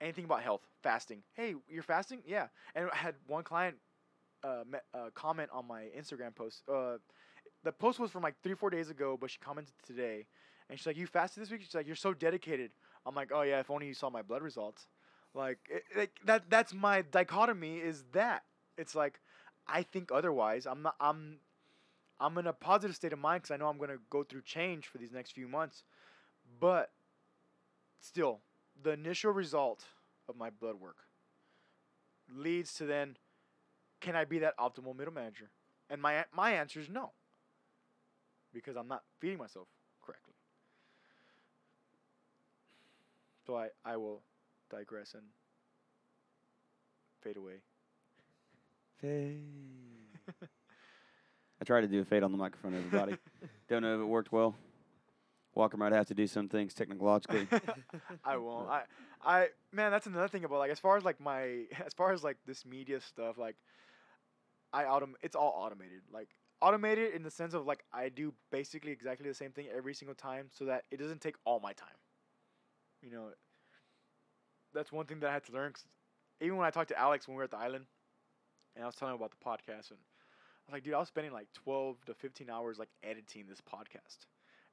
anything 0.00 0.24
about 0.24 0.42
health, 0.42 0.62
fasting. 0.82 1.22
Hey, 1.34 1.54
you're 1.68 1.82
fasting? 1.82 2.22
Yeah. 2.26 2.48
And 2.74 2.88
I 2.92 2.96
had 2.96 3.14
one 3.26 3.44
client 3.44 3.76
uh, 4.44 4.64
uh, 4.94 5.10
comment 5.14 5.50
on 5.52 5.66
my 5.66 5.84
Instagram 5.98 6.34
post. 6.34 6.62
Uh, 6.68 6.98
the 7.64 7.72
post 7.72 7.98
was 7.98 8.10
from 8.10 8.22
like 8.22 8.34
three, 8.42 8.54
four 8.54 8.70
days 8.70 8.90
ago, 8.90 9.16
but 9.20 9.30
she 9.30 9.38
commented 9.38 9.74
today, 9.84 10.26
and 10.68 10.78
she's 10.78 10.86
like, 10.86 10.96
"You 10.96 11.06
fasted 11.06 11.42
this 11.42 11.50
week?" 11.50 11.62
She's 11.62 11.74
like, 11.74 11.86
"You're 11.86 11.96
so 11.96 12.14
dedicated." 12.14 12.70
I'm 13.04 13.14
like, 13.14 13.30
"Oh 13.34 13.42
yeah, 13.42 13.60
if 13.60 13.70
only 13.70 13.86
you 13.86 13.94
saw 13.94 14.10
my 14.10 14.22
blood 14.22 14.42
results." 14.42 14.86
Like, 15.34 15.58
it, 15.94 16.10
that. 16.24 16.44
That's 16.48 16.72
my 16.72 17.02
dichotomy. 17.02 17.78
Is 17.78 18.04
that 18.12 18.44
it's 18.78 18.94
like 18.94 19.20
I 19.66 19.82
think 19.82 20.10
otherwise. 20.12 20.66
I'm 20.66 20.82
not. 20.82 20.94
I'm. 21.00 21.38
I'm 22.18 22.38
in 22.38 22.46
a 22.46 22.52
positive 22.52 22.96
state 22.96 23.12
of 23.12 23.18
mind 23.18 23.42
because 23.42 23.54
I 23.54 23.58
know 23.58 23.68
I'm 23.68 23.78
gonna 23.78 23.98
go 24.10 24.22
through 24.22 24.42
change 24.42 24.86
for 24.86 24.98
these 24.98 25.12
next 25.12 25.32
few 25.32 25.48
months, 25.48 25.82
but 26.60 26.90
still, 28.00 28.40
the 28.82 28.92
initial 28.92 29.32
result 29.32 29.84
of 30.28 30.36
my 30.36 30.50
blood 30.50 30.76
work 30.76 30.96
leads 32.34 32.74
to 32.74 32.84
then, 32.84 33.16
can 34.00 34.16
I 34.16 34.24
be 34.24 34.38
that 34.40 34.56
optimal 34.58 34.96
middle 34.96 35.14
manager? 35.14 35.50
And 35.88 36.00
my 36.02 36.24
my 36.34 36.52
answer 36.52 36.80
is 36.80 36.88
no, 36.88 37.12
because 38.52 38.76
I'm 38.76 38.88
not 38.88 39.02
feeding 39.20 39.38
myself 39.38 39.68
correctly. 40.04 40.34
So 43.46 43.56
I 43.56 43.68
I 43.84 43.96
will 43.96 44.22
digress 44.70 45.14
and 45.14 45.22
fade 47.22 47.36
away. 47.36 47.62
Fade. 49.00 49.40
I 51.60 51.64
tried 51.64 51.82
to 51.82 51.88
do 51.88 52.00
a 52.00 52.04
fade 52.04 52.22
on 52.22 52.32
the 52.32 52.38
microphone, 52.38 52.74
everybody. 52.74 53.16
Don't 53.68 53.82
know 53.82 53.94
if 53.94 54.00
it 54.00 54.04
worked 54.04 54.32
well. 54.32 54.54
Walker 55.56 55.78
might 55.78 55.92
have 55.92 56.06
to 56.08 56.14
do 56.14 56.26
some 56.26 56.48
things 56.48 56.74
technologically. 56.74 57.48
I 58.24 58.36
won't. 58.36 58.68
I, 58.68 58.82
I, 59.24 59.48
man, 59.72 59.90
that's 59.90 60.06
another 60.06 60.28
thing 60.28 60.44
about 60.44 60.58
like 60.58 60.70
as 60.70 60.78
far 60.78 60.98
as 60.98 61.04
like 61.04 61.18
my 61.18 61.64
as 61.84 61.94
far 61.96 62.12
as 62.12 62.22
like 62.22 62.36
this 62.46 62.66
media 62.66 63.00
stuff, 63.00 63.38
like 63.38 63.56
I 64.72 64.84
autom 64.84 65.14
it's 65.22 65.34
all 65.34 65.54
automated. 65.56 66.02
Like 66.12 66.28
automated 66.60 67.14
in 67.14 67.22
the 67.22 67.30
sense 67.30 67.54
of 67.54 67.64
like 67.66 67.84
I 67.92 68.10
do 68.10 68.34
basically 68.52 68.92
exactly 68.92 69.26
the 69.28 69.34
same 69.34 69.50
thing 69.50 69.66
every 69.74 69.94
single 69.94 70.14
time, 70.14 70.48
so 70.52 70.66
that 70.66 70.84
it 70.90 70.98
doesn't 70.98 71.22
take 71.22 71.36
all 71.46 71.58
my 71.58 71.72
time. 71.72 71.88
You 73.02 73.10
know, 73.10 73.28
that's 74.74 74.92
one 74.92 75.06
thing 75.06 75.20
that 75.20 75.30
I 75.30 75.32
had 75.32 75.44
to 75.44 75.52
learn. 75.52 75.72
even 76.40 76.58
when 76.58 76.66
I 76.66 76.70
talked 76.70 76.88
to 76.88 76.98
Alex 76.98 77.26
when 77.26 77.34
we 77.34 77.38
were 77.38 77.44
at 77.44 77.50
the 77.50 77.58
island, 77.58 77.86
and 78.74 78.84
I 78.84 78.86
was 78.86 78.94
telling 78.94 79.14
him 79.14 79.20
about 79.20 79.30
the 79.30 79.44
podcast, 79.44 79.90
and 79.90 79.98
I 79.98 80.66
was 80.66 80.72
like, 80.72 80.84
dude, 80.84 80.92
I 80.92 80.98
was 80.98 81.08
spending 81.08 81.32
like 81.32 81.48
twelve 81.54 82.04
to 82.04 82.14
fifteen 82.14 82.50
hours 82.50 82.78
like 82.78 82.90
editing 83.02 83.46
this 83.48 83.62
podcast 83.62 84.26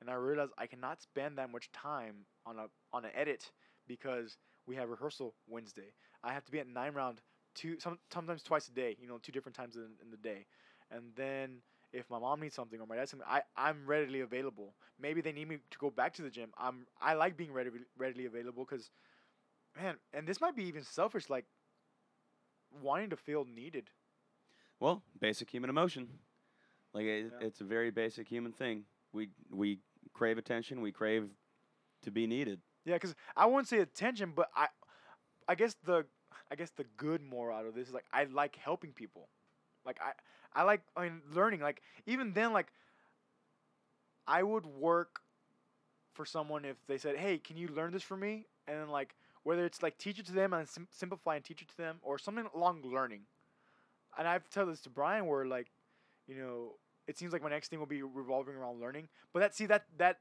and 0.04 0.12
I 0.12 0.20
realized 0.20 0.54
I 0.60 0.68
cannot 0.68 1.02
spend 1.02 1.40
that 1.40 1.52
much 1.52 1.72
time 1.72 2.28
on 2.46 2.60
a 2.60 2.68
on 2.94 3.06
an 3.06 3.12
edit 3.16 3.52
because 3.88 4.38
we 4.68 4.76
have 4.76 4.90
rehearsal 4.90 5.36
Wednesday. 5.48 5.94
I 6.24 6.34
have 6.34 6.46
to 6.46 6.52
be 6.52 6.60
at 6.60 6.68
nine 6.68 6.94
round 6.94 7.22
two 7.56 7.80
some 7.80 8.00
sometimes 8.12 8.44
twice 8.44 8.68
a 8.70 8.72
day, 8.74 8.98
you 9.00 9.08
know, 9.08 9.20
two 9.20 9.32
different 9.32 9.56
times 9.56 9.76
in, 9.78 9.90
in 10.04 10.12
the 10.12 10.18
day. 10.18 10.46
And 10.92 11.16
then 11.16 11.62
if 11.94 12.10
my 12.10 12.20
mom 12.20 12.42
needs 12.42 12.56
something 12.56 12.80
or 12.82 12.88
my 12.88 12.98
dad 12.98 13.10
something, 13.10 13.28
I 13.30 13.44
I'm 13.58 13.86
readily 13.88 14.22
available. 14.22 14.76
Maybe 15.00 15.22
they 15.22 15.34
need 15.34 15.50
me 15.50 15.58
to 15.72 15.80
go 15.80 15.90
back 15.92 16.14
to 16.16 16.24
the 16.24 16.30
gym. 16.30 16.52
I'm 16.58 16.88
I 17.02 17.14
like 17.16 17.38
being 17.38 17.54
readily 17.54 17.82
readily 17.98 18.26
available 18.26 18.66
because, 18.70 18.92
man, 19.76 19.98
and 20.14 20.28
this 20.28 20.42
might 20.42 20.56
be 20.56 20.66
even 20.66 20.84
selfish, 20.84 21.30
like 21.30 21.46
wanting 22.82 23.10
to 23.12 23.18
feel 23.18 23.46
needed. 23.46 23.92
well, 24.80 25.04
basic 25.20 25.50
human 25.50 25.70
emotion. 25.70 26.20
Like 26.94 27.06
it, 27.06 27.34
Yeah. 27.34 27.40
it's 27.42 27.62
a 27.62 27.66
very 27.66 27.92
basic 27.92 28.28
human 28.28 28.54
thing. 28.54 28.86
We 29.14 29.30
we 29.52 29.80
crave 30.14 30.38
attention. 30.38 30.82
We 30.82 30.92
crave 30.92 31.30
to 32.04 32.12
be 32.12 32.28
needed. 32.28 32.60
Yeah, 32.86 32.96
because 32.96 33.16
I 33.36 33.46
wouldn't 33.46 33.68
say 33.68 33.80
attention, 33.80 34.34
but 34.36 34.50
I, 34.56 34.68
I 35.48 35.56
guess 35.56 35.76
the, 35.86 36.06
I 36.52 36.56
guess 36.56 36.72
the 36.72 36.86
good 36.98 37.22
more 37.22 37.52
out 37.52 37.66
of 37.66 37.76
this 37.76 37.88
is 37.88 37.94
like 37.94 38.06
I 38.12 38.26
like 38.26 38.56
helping 38.56 38.92
people, 38.92 39.28
like 39.86 40.00
I, 40.02 40.12
I 40.60 40.64
like 40.64 40.82
I 40.96 41.04
mean 41.04 41.22
learning. 41.34 41.62
Like 41.62 41.82
even 42.06 42.34
then, 42.34 42.54
like 42.54 42.68
I 44.28 44.44
would 44.44 44.66
work 44.66 45.22
for 46.14 46.26
someone 46.26 46.66
if 46.66 46.78
they 46.88 46.98
said, 46.98 47.18
"Hey, 47.18 47.38
can 47.38 47.58
you 47.58 47.68
learn 47.70 47.92
this 47.92 48.04
for 48.04 48.18
me?" 48.18 48.46
And 48.68 48.78
then 48.80 48.90
like 48.90 49.16
whether 49.44 49.66
it's 49.66 49.82
like 49.82 49.98
teach 49.98 50.20
it 50.20 50.26
to 50.28 50.32
them 50.32 50.54
and 50.54 50.68
sim- 50.68 50.88
simplify 50.92 51.36
and 51.36 51.44
teach 51.44 51.62
it 51.62 51.70
to 51.70 51.78
them, 51.78 51.98
or 52.02 52.18
something 52.18 52.48
along 52.56 52.82
learning. 52.84 53.22
And 54.18 54.28
I've 54.28 54.50
told 54.50 54.70
this 54.70 54.82
to 54.82 54.90
Brian 54.90 55.26
where 55.26 55.46
like, 55.46 55.72
you 56.28 56.36
know, 56.36 56.74
it 57.08 57.18
seems 57.18 57.34
like 57.34 57.42
my 57.44 57.50
next 57.50 57.70
thing 57.70 57.80
will 57.80 57.86
be 57.86 58.02
revolving 58.02 58.56
around 58.56 58.80
learning. 58.80 59.08
But 59.34 59.40
that 59.42 59.56
see 59.56 59.66
that 59.68 59.86
that 59.98 60.20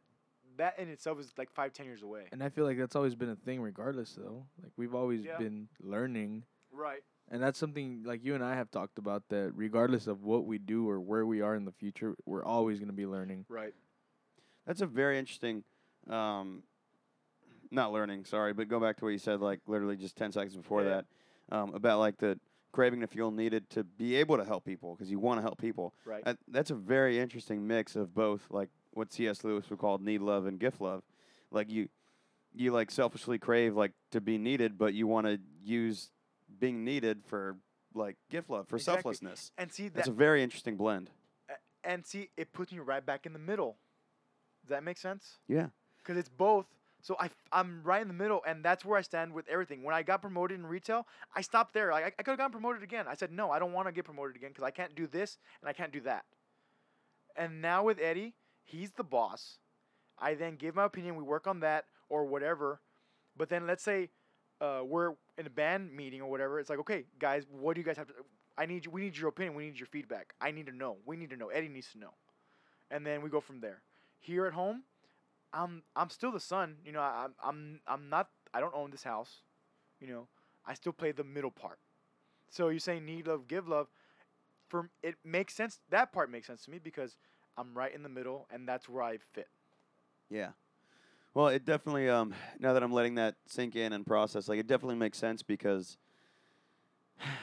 that 0.56 0.78
in 0.78 0.88
itself 0.88 1.18
is 1.20 1.32
like 1.38 1.50
five 1.50 1.72
ten 1.72 1.86
years 1.86 2.02
away. 2.02 2.24
And 2.32 2.42
I 2.42 2.48
feel 2.50 2.64
like 2.64 2.78
that's 2.78 2.96
always 2.96 3.14
been 3.14 3.30
a 3.30 3.36
thing, 3.36 3.60
regardless. 3.60 4.14
Though, 4.14 4.46
like 4.62 4.72
we've 4.76 4.94
always 4.94 5.24
Yeah. 5.24 5.38
been 5.38 5.68
learning, 5.80 6.44
Right. 6.70 7.02
and 7.30 7.42
that's 7.42 7.58
something 7.58 8.02
like 8.04 8.22
you 8.24 8.34
and 8.34 8.44
I 8.44 8.54
have 8.54 8.70
talked 8.70 8.98
about. 8.98 9.28
That 9.28 9.52
regardless 9.54 10.06
of 10.06 10.22
what 10.24 10.44
we 10.44 10.58
do 10.58 10.88
or 10.88 11.00
where 11.00 11.24
we 11.24 11.40
are 11.40 11.54
in 11.54 11.64
the 11.64 11.72
future, 11.72 12.14
we're 12.26 12.44
always 12.44 12.78
going 12.78 12.88
to 12.90 12.94
be 12.94 13.06
learning. 13.06 13.46
Right. 13.48 13.74
That's 14.66 14.80
a 14.80 14.86
very 14.86 15.18
interesting, 15.18 15.64
um, 16.08 16.62
not 17.70 17.92
learning, 17.92 18.24
sorry, 18.26 18.52
but 18.52 18.68
go 18.68 18.78
back 18.78 18.96
to 18.98 19.04
what 19.04 19.10
you 19.10 19.18
said, 19.18 19.40
like 19.40 19.60
literally 19.66 19.96
just 19.96 20.16
10 20.16 20.32
seconds 20.32 20.54
before 20.56 20.82
Yeah. 20.82 20.88
that, 21.48 21.56
um, 21.56 21.74
about 21.74 21.98
like 21.98 22.18
the 22.18 22.38
craving 22.72 23.00
to 23.00 23.06
feel 23.06 23.30
needed 23.30 23.68
to 23.70 23.84
be 23.84 24.16
able 24.16 24.36
to 24.38 24.44
help 24.44 24.64
people 24.64 24.94
because 24.94 25.10
you 25.10 25.18
want 25.18 25.38
to 25.38 25.42
help 25.42 25.58
people. 25.58 25.94
Right. 26.04 26.22
Uh, 26.26 26.34
that's 26.48 26.70
a 26.70 26.74
very 26.74 27.18
interesting 27.18 27.66
mix 27.66 27.94
of 27.96 28.14
both, 28.14 28.46
like 28.50 28.70
what 28.92 29.12
C.S. 29.12 29.44
Lewis 29.44 29.68
would 29.70 29.78
call 29.78 29.98
need 29.98 30.20
love 30.22 30.46
and 30.46 30.58
gift 30.58 30.80
love. 30.80 31.02
Like 31.50 31.70
you, 31.70 31.88
you 32.54 32.72
like 32.72 32.90
selfishly 32.90 33.38
crave 33.38 33.76
like 33.76 33.92
to 34.10 34.20
be 34.20 34.38
needed, 34.38 34.78
but 34.78 34.94
you 34.94 35.06
want 35.06 35.26
to 35.26 35.38
use 35.62 36.10
being 36.58 36.84
needed 36.84 37.22
for 37.26 37.56
like 37.94 38.16
gift 38.30 38.48
love 38.50 38.66
for 38.68 38.76
Exactly. 38.76 39.02
selflessness. 39.14 39.52
and 39.58 39.70
see 39.70 39.84
that 39.84 39.94
That's 39.94 40.08
a 40.08 40.12
very 40.12 40.42
interesting 40.42 40.76
blend. 40.76 41.10
and 41.84 42.06
see 42.06 42.30
it 42.36 42.52
puts 42.52 42.72
me 42.72 42.78
right 42.78 43.04
back 43.04 43.26
in 43.26 43.32
the 43.34 43.38
middle. 43.38 43.76
Does 44.62 44.70
that 44.70 44.82
make 44.84 44.96
sense? 44.96 45.38
Yeah. 45.48 45.66
Because 45.98 46.16
it's 46.16 46.28
both. 46.28 46.66
So 47.02 47.16
I 47.18 47.30
I'm 47.50 47.82
right 47.82 48.00
in 48.00 48.08
the 48.08 48.14
middle, 48.14 48.42
and 48.46 48.64
that's 48.64 48.84
where 48.84 48.96
I 48.96 49.02
stand 49.02 49.34
with 49.34 49.46
everything. 49.48 49.82
When 49.82 49.94
I 49.94 50.02
got 50.02 50.22
promoted 50.22 50.58
in 50.58 50.64
retail, 50.64 51.06
I 51.34 51.40
stopped 51.40 51.74
there. 51.74 51.92
I, 51.92 52.06
I 52.06 52.10
could 52.10 52.28
have 52.28 52.38
gotten 52.38 52.52
promoted 52.52 52.82
again. 52.82 53.06
I 53.08 53.14
said 53.14 53.32
no, 53.32 53.50
I 53.50 53.58
don't 53.58 53.72
want 53.72 53.88
to 53.88 53.92
get 53.92 54.04
promoted 54.04 54.36
again 54.36 54.50
because 54.50 54.64
I 54.64 54.70
can't 54.70 54.94
do 54.94 55.06
this 55.06 55.38
and 55.60 55.68
I 55.68 55.72
can't 55.72 55.92
do 55.92 56.00
that. 56.02 56.24
And 57.36 57.60
now 57.60 57.82
with 57.82 57.98
Eddie, 58.00 58.34
he's 58.62 58.92
the 58.92 59.04
boss. 59.04 59.58
I 60.18 60.34
then 60.34 60.54
give 60.56 60.76
my 60.76 60.84
opinion. 60.84 61.16
We 61.16 61.24
work 61.24 61.46
on 61.46 61.60
that 61.60 61.86
or 62.08 62.24
whatever. 62.24 62.80
But 63.36 63.48
then 63.48 63.66
let's 63.66 63.82
say 63.82 64.10
uh, 64.60 64.82
we're 64.84 65.14
in 65.38 65.46
a 65.46 65.50
band 65.50 65.92
meeting 65.92 66.20
or 66.20 66.30
whatever. 66.30 66.60
It's 66.60 66.70
like, 66.70 66.78
okay, 66.80 67.04
guys, 67.18 67.44
what 67.50 67.74
do 67.74 67.80
you 67.80 67.84
guys 67.84 67.96
have 67.96 68.06
to? 68.06 68.14
I 68.56 68.66
need 68.66 68.84
you. 68.84 68.92
We 68.92 69.00
need 69.00 69.16
your 69.16 69.28
opinion. 69.28 69.54
We 69.54 69.64
need 69.64 69.78
your 69.78 69.86
feedback. 69.86 70.34
I 70.40 70.52
need 70.52 70.66
to 70.66 70.76
know. 70.76 70.98
We 71.04 71.16
need 71.16 71.30
to 71.30 71.36
know. 71.36 71.48
Eddie 71.48 71.68
needs 71.68 71.90
to 71.92 71.98
know, 71.98 72.12
and 72.90 73.04
then 73.04 73.22
we 73.22 73.30
go 73.30 73.40
from 73.40 73.60
there. 73.60 73.80
Here 74.20 74.46
at 74.46 74.52
home, 74.52 74.82
I'm 75.52 75.82
I'm 75.96 76.10
still 76.10 76.32
the 76.32 76.40
son. 76.40 76.76
You 76.84 76.92
know, 76.92 77.00
I, 77.00 77.26
I'm 77.42 77.80
I'm 77.86 78.08
not. 78.08 78.28
I 78.54 78.60
don't 78.60 78.74
own 78.74 78.90
this 78.90 79.02
house. 79.02 79.42
You 80.00 80.08
know, 80.08 80.28
I 80.66 80.74
still 80.74 80.92
play 80.92 81.12
the 81.12 81.24
middle 81.24 81.50
part. 81.50 81.78
So 82.50 82.68
you're 82.68 82.80
saying 82.80 83.04
need 83.06 83.26
love, 83.26 83.48
give 83.48 83.68
love. 83.68 83.88
For 84.68 84.90
it 85.02 85.16
makes 85.24 85.54
sense. 85.54 85.80
That 85.90 86.12
part 86.12 86.30
makes 86.30 86.46
sense 86.46 86.64
to 86.64 86.70
me 86.70 86.78
because 86.78 87.16
I'm 87.56 87.74
right 87.74 87.94
in 87.94 88.02
the 88.02 88.08
middle, 88.08 88.46
and 88.50 88.66
that's 88.68 88.88
where 88.88 89.02
I 89.02 89.18
fit. 89.32 89.48
Yeah. 90.30 90.50
Well, 91.34 91.48
it 91.48 91.64
definitely 91.64 92.08
um 92.08 92.34
now 92.58 92.72
that 92.72 92.82
I'm 92.82 92.92
letting 92.92 93.14
that 93.16 93.36
sink 93.46 93.76
in 93.76 93.92
and 93.92 94.06
process, 94.06 94.48
like 94.48 94.58
it 94.58 94.66
definitely 94.66 94.96
makes 94.96 95.18
sense 95.18 95.42
because 95.42 95.96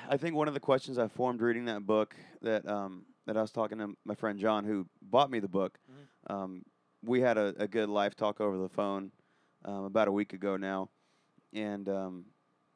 I 0.10 0.18
think 0.18 0.36
one 0.36 0.48
of 0.48 0.54
the 0.54 0.60
questions 0.60 0.98
I 0.98 1.08
formed 1.08 1.42
reading 1.42 1.66
that 1.66 1.86
book 1.86 2.16
that 2.42 2.68
um 2.68 3.06
that 3.26 3.38
I 3.38 3.42
was 3.42 3.52
talking 3.52 3.78
to 3.80 3.96
my 4.06 4.16
friend 4.16 4.40
John 4.40 4.66
who 4.66 4.88
bought 5.02 5.30
me 5.30 5.40
the 5.40 5.48
book. 5.48 5.80
Mhm. 5.90 6.34
Um, 6.34 6.64
we 7.04 7.22
had 7.22 7.38
a, 7.38 7.54
a 7.58 7.68
good 7.68 7.90
life 7.90 8.16
talk 8.16 8.42
over 8.42 8.58
the 8.58 8.70
phone 8.70 9.12
um, 9.66 9.86
about 9.86 10.08
a 10.08 10.12
week 10.12 10.34
ago 10.34 10.58
now, 10.58 10.90
and 11.54 11.88
um, 11.90 12.26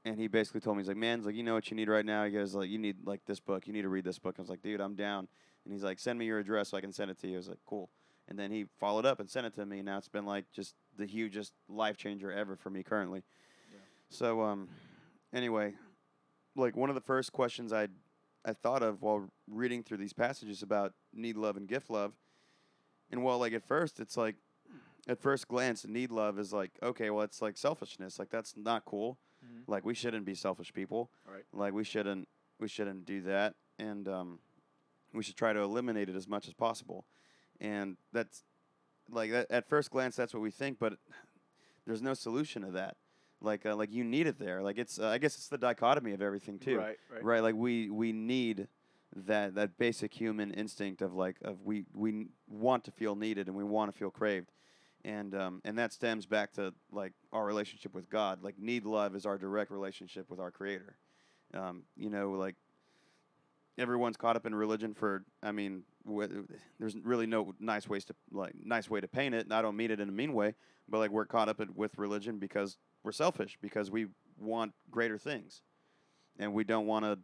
and 0.06 0.20
he 0.20 0.28
basically 0.28 0.62
told 0.62 0.78
me 0.78 0.84
he's 0.84 0.88
like, 0.88 0.98
man, 0.98 1.20
he's 1.20 1.26
like 1.26 1.36
you 1.36 1.44
know 1.44 1.54
what 1.54 1.70
you 1.70 1.76
need 1.76 1.90
right 1.90 2.06
now. 2.06 2.26
He 2.26 2.32
goes 2.32 2.54
like 2.54 2.70
you 2.70 2.78
need 2.78 2.98
like 3.06 3.22
this 3.26 3.40
book. 3.40 3.68
You 3.68 3.74
need 3.74 3.84
to 3.84 3.90
read 3.90 4.06
this 4.06 4.20
book. 4.20 4.36
I 4.38 4.42
was 4.42 4.50
like, 4.50 4.62
dude, 4.62 4.82
I'm 4.82 4.96
down. 4.96 5.28
And 5.66 5.74
he's 5.74 5.84
like, 5.84 6.00
send 6.00 6.20
me 6.20 6.26
your 6.26 6.40
address 6.40 6.70
so 6.70 6.78
I 6.78 6.82
can 6.82 6.92
send 6.92 7.10
it 7.10 7.20
to 7.22 7.28
you. 7.28 7.36
I 7.36 7.38
was 7.38 7.48
like, 7.48 7.60
cool. 7.66 7.90
And 8.28 8.38
then 8.38 8.52
he 8.52 8.66
followed 8.80 9.06
up 9.06 9.20
and 9.20 9.30
sent 9.30 9.46
it 9.46 9.56
to 9.56 9.66
me. 9.66 9.82
Now 9.82 9.98
it's 9.98 10.10
been 10.10 10.26
like 10.26 10.46
just 10.54 10.76
the 10.98 11.06
hugest 11.06 11.54
life 11.70 11.98
changer 11.98 12.32
ever 12.32 12.56
for 12.56 12.70
me 12.70 12.84
currently. 12.84 13.24
Yeah. 13.72 13.80
So 14.10 14.42
um, 14.42 14.68
anyway, 15.34 15.74
like 16.56 16.76
one 16.76 16.90
of 16.90 16.96
the 16.96 17.02
first 17.02 17.32
questions 17.32 17.74
I 17.74 17.88
I 18.46 18.52
thought 18.52 18.84
of 18.84 19.02
while 19.02 19.30
reading 19.50 19.84
through 19.84 19.98
these 19.98 20.12
passages 20.12 20.64
about 20.64 20.94
need 21.14 21.38
love 21.38 21.56
and 21.56 21.68
gift 21.68 21.90
love, 21.90 22.12
and 23.14 23.24
while 23.24 23.38
like 23.38 23.54
at 23.54 23.64
first 23.64 24.00
it's 24.00 24.18
like, 24.18 24.36
at 25.08 25.22
first 25.22 25.48
glance, 25.48 25.86
need 25.86 26.12
love 26.12 26.40
is 26.40 26.52
like 26.52 26.72
okay, 26.82 27.10
well 27.10 27.24
it's 27.24 27.42
like 27.42 27.58
selfishness, 27.58 28.20
like 28.20 28.30
that's 28.30 28.56
not 28.58 28.86
cool. 28.86 29.20
Mm-hmm. 29.46 29.72
Like 29.72 29.86
we 29.86 29.94
shouldn't 29.94 30.26
be 30.26 30.36
selfish 30.36 30.74
people. 30.74 31.12
Right. 31.32 31.44
Like 31.54 31.74
we 31.74 31.84
shouldn't 31.84 32.28
we 32.60 32.68
shouldn't 32.68 33.06
do 33.06 33.22
that, 33.22 33.54
and 33.78 34.08
um, 34.08 34.40
we 35.14 35.24
should 35.24 35.36
try 35.36 35.54
to 35.54 35.60
eliminate 35.60 36.10
it 36.10 36.16
as 36.16 36.28
much 36.28 36.48
as 36.48 36.54
possible. 36.54 37.06
And 37.62 37.98
that's 38.12 38.44
like 39.12 39.32
that, 39.32 39.52
at 39.52 39.70
first 39.70 39.92
glance, 39.92 40.16
that's 40.16 40.34
what 40.34 40.42
we 40.42 40.52
think, 40.52 40.80
but 40.80 40.94
there's 41.86 42.02
no 42.02 42.14
solution 42.14 42.64
to 42.64 42.72
that. 42.72 42.98
Like 43.42 43.66
uh, 43.66 43.76
like 43.76 43.92
you 43.92 44.04
need 44.04 44.26
it 44.26 44.40
there. 44.40 44.64
Like 44.64 44.78
it's 44.80 45.00
uh, 45.00 45.10
I 45.10 45.20
guess 45.20 45.36
it's 45.36 45.50
the 45.50 45.58
dichotomy 45.58 46.14
of 46.14 46.22
everything 46.22 46.58
too. 46.58 46.78
Right. 46.78 46.98
Right. 47.12 47.24
Right. 47.24 47.44
Like 47.44 47.56
we 47.56 47.90
we 47.92 48.12
need 48.12 48.68
that 49.16 49.56
that 49.56 49.78
basic 49.78 50.14
human 50.14 50.52
instinct 50.52 51.02
of 51.02 51.14
like 51.14 51.38
of 51.44 51.62
we 51.64 51.86
we 51.94 52.28
want 52.48 52.84
to 52.86 52.92
feel 52.92 53.16
needed 53.16 53.48
and 53.48 53.56
we 53.56 53.64
want 53.64 53.92
to 53.92 53.98
feel 53.98 54.12
craved. 54.12 54.52
And 55.06 55.36
um, 55.36 55.62
and 55.66 55.78
that 55.78 55.92
stems 55.92 56.26
back 56.26 56.54
to 56.54 56.74
like 56.92 57.14
our 57.32 57.46
relationship 57.46 57.94
with 57.94 58.10
God. 58.10 58.42
Like 58.42 58.58
need 58.58 58.86
love 58.86 59.16
is 59.16 59.26
our 59.26 59.38
direct 59.38 59.70
relationship 59.70 60.30
with 60.30 60.40
our 60.40 60.52
Creator. 60.52 60.96
Um, 61.54 61.84
you 61.98 62.10
know, 62.10 62.32
like 62.32 62.56
everyone's 63.78 64.18
caught 64.18 64.36
up 64.36 64.46
in 64.46 64.56
religion 64.56 64.94
for. 64.94 65.26
I 65.42 65.52
mean, 65.52 65.84
wh- 66.10 66.28
there's 66.80 66.96
really 67.04 67.28
no 67.28 67.54
nice 67.60 67.88
ways 67.90 68.06
to 68.06 68.16
like 68.32 68.54
nice 68.64 68.90
way 68.90 69.02
to 69.02 69.08
paint 69.08 69.36
it. 69.36 69.44
And 69.44 69.54
I 69.54 69.62
don't 69.62 69.76
mean 69.76 69.92
it 69.92 70.00
in 70.00 70.08
a 70.08 70.14
mean 70.14 70.34
way, 70.34 70.56
but 70.88 71.00
like 71.00 71.12
we're 71.12 71.26
caught 71.26 71.50
up 71.50 71.60
in, 71.60 71.70
with 71.76 71.98
religion 71.98 72.40
because 72.40 72.78
we're 73.04 73.12
selfish 73.12 73.58
because 73.62 73.92
we 73.92 74.08
want 74.38 74.72
greater 74.90 75.18
things, 75.18 75.64
and 76.40 76.54
we 76.54 76.64
don't 76.64 76.88
want 76.88 77.04
to 77.04 77.20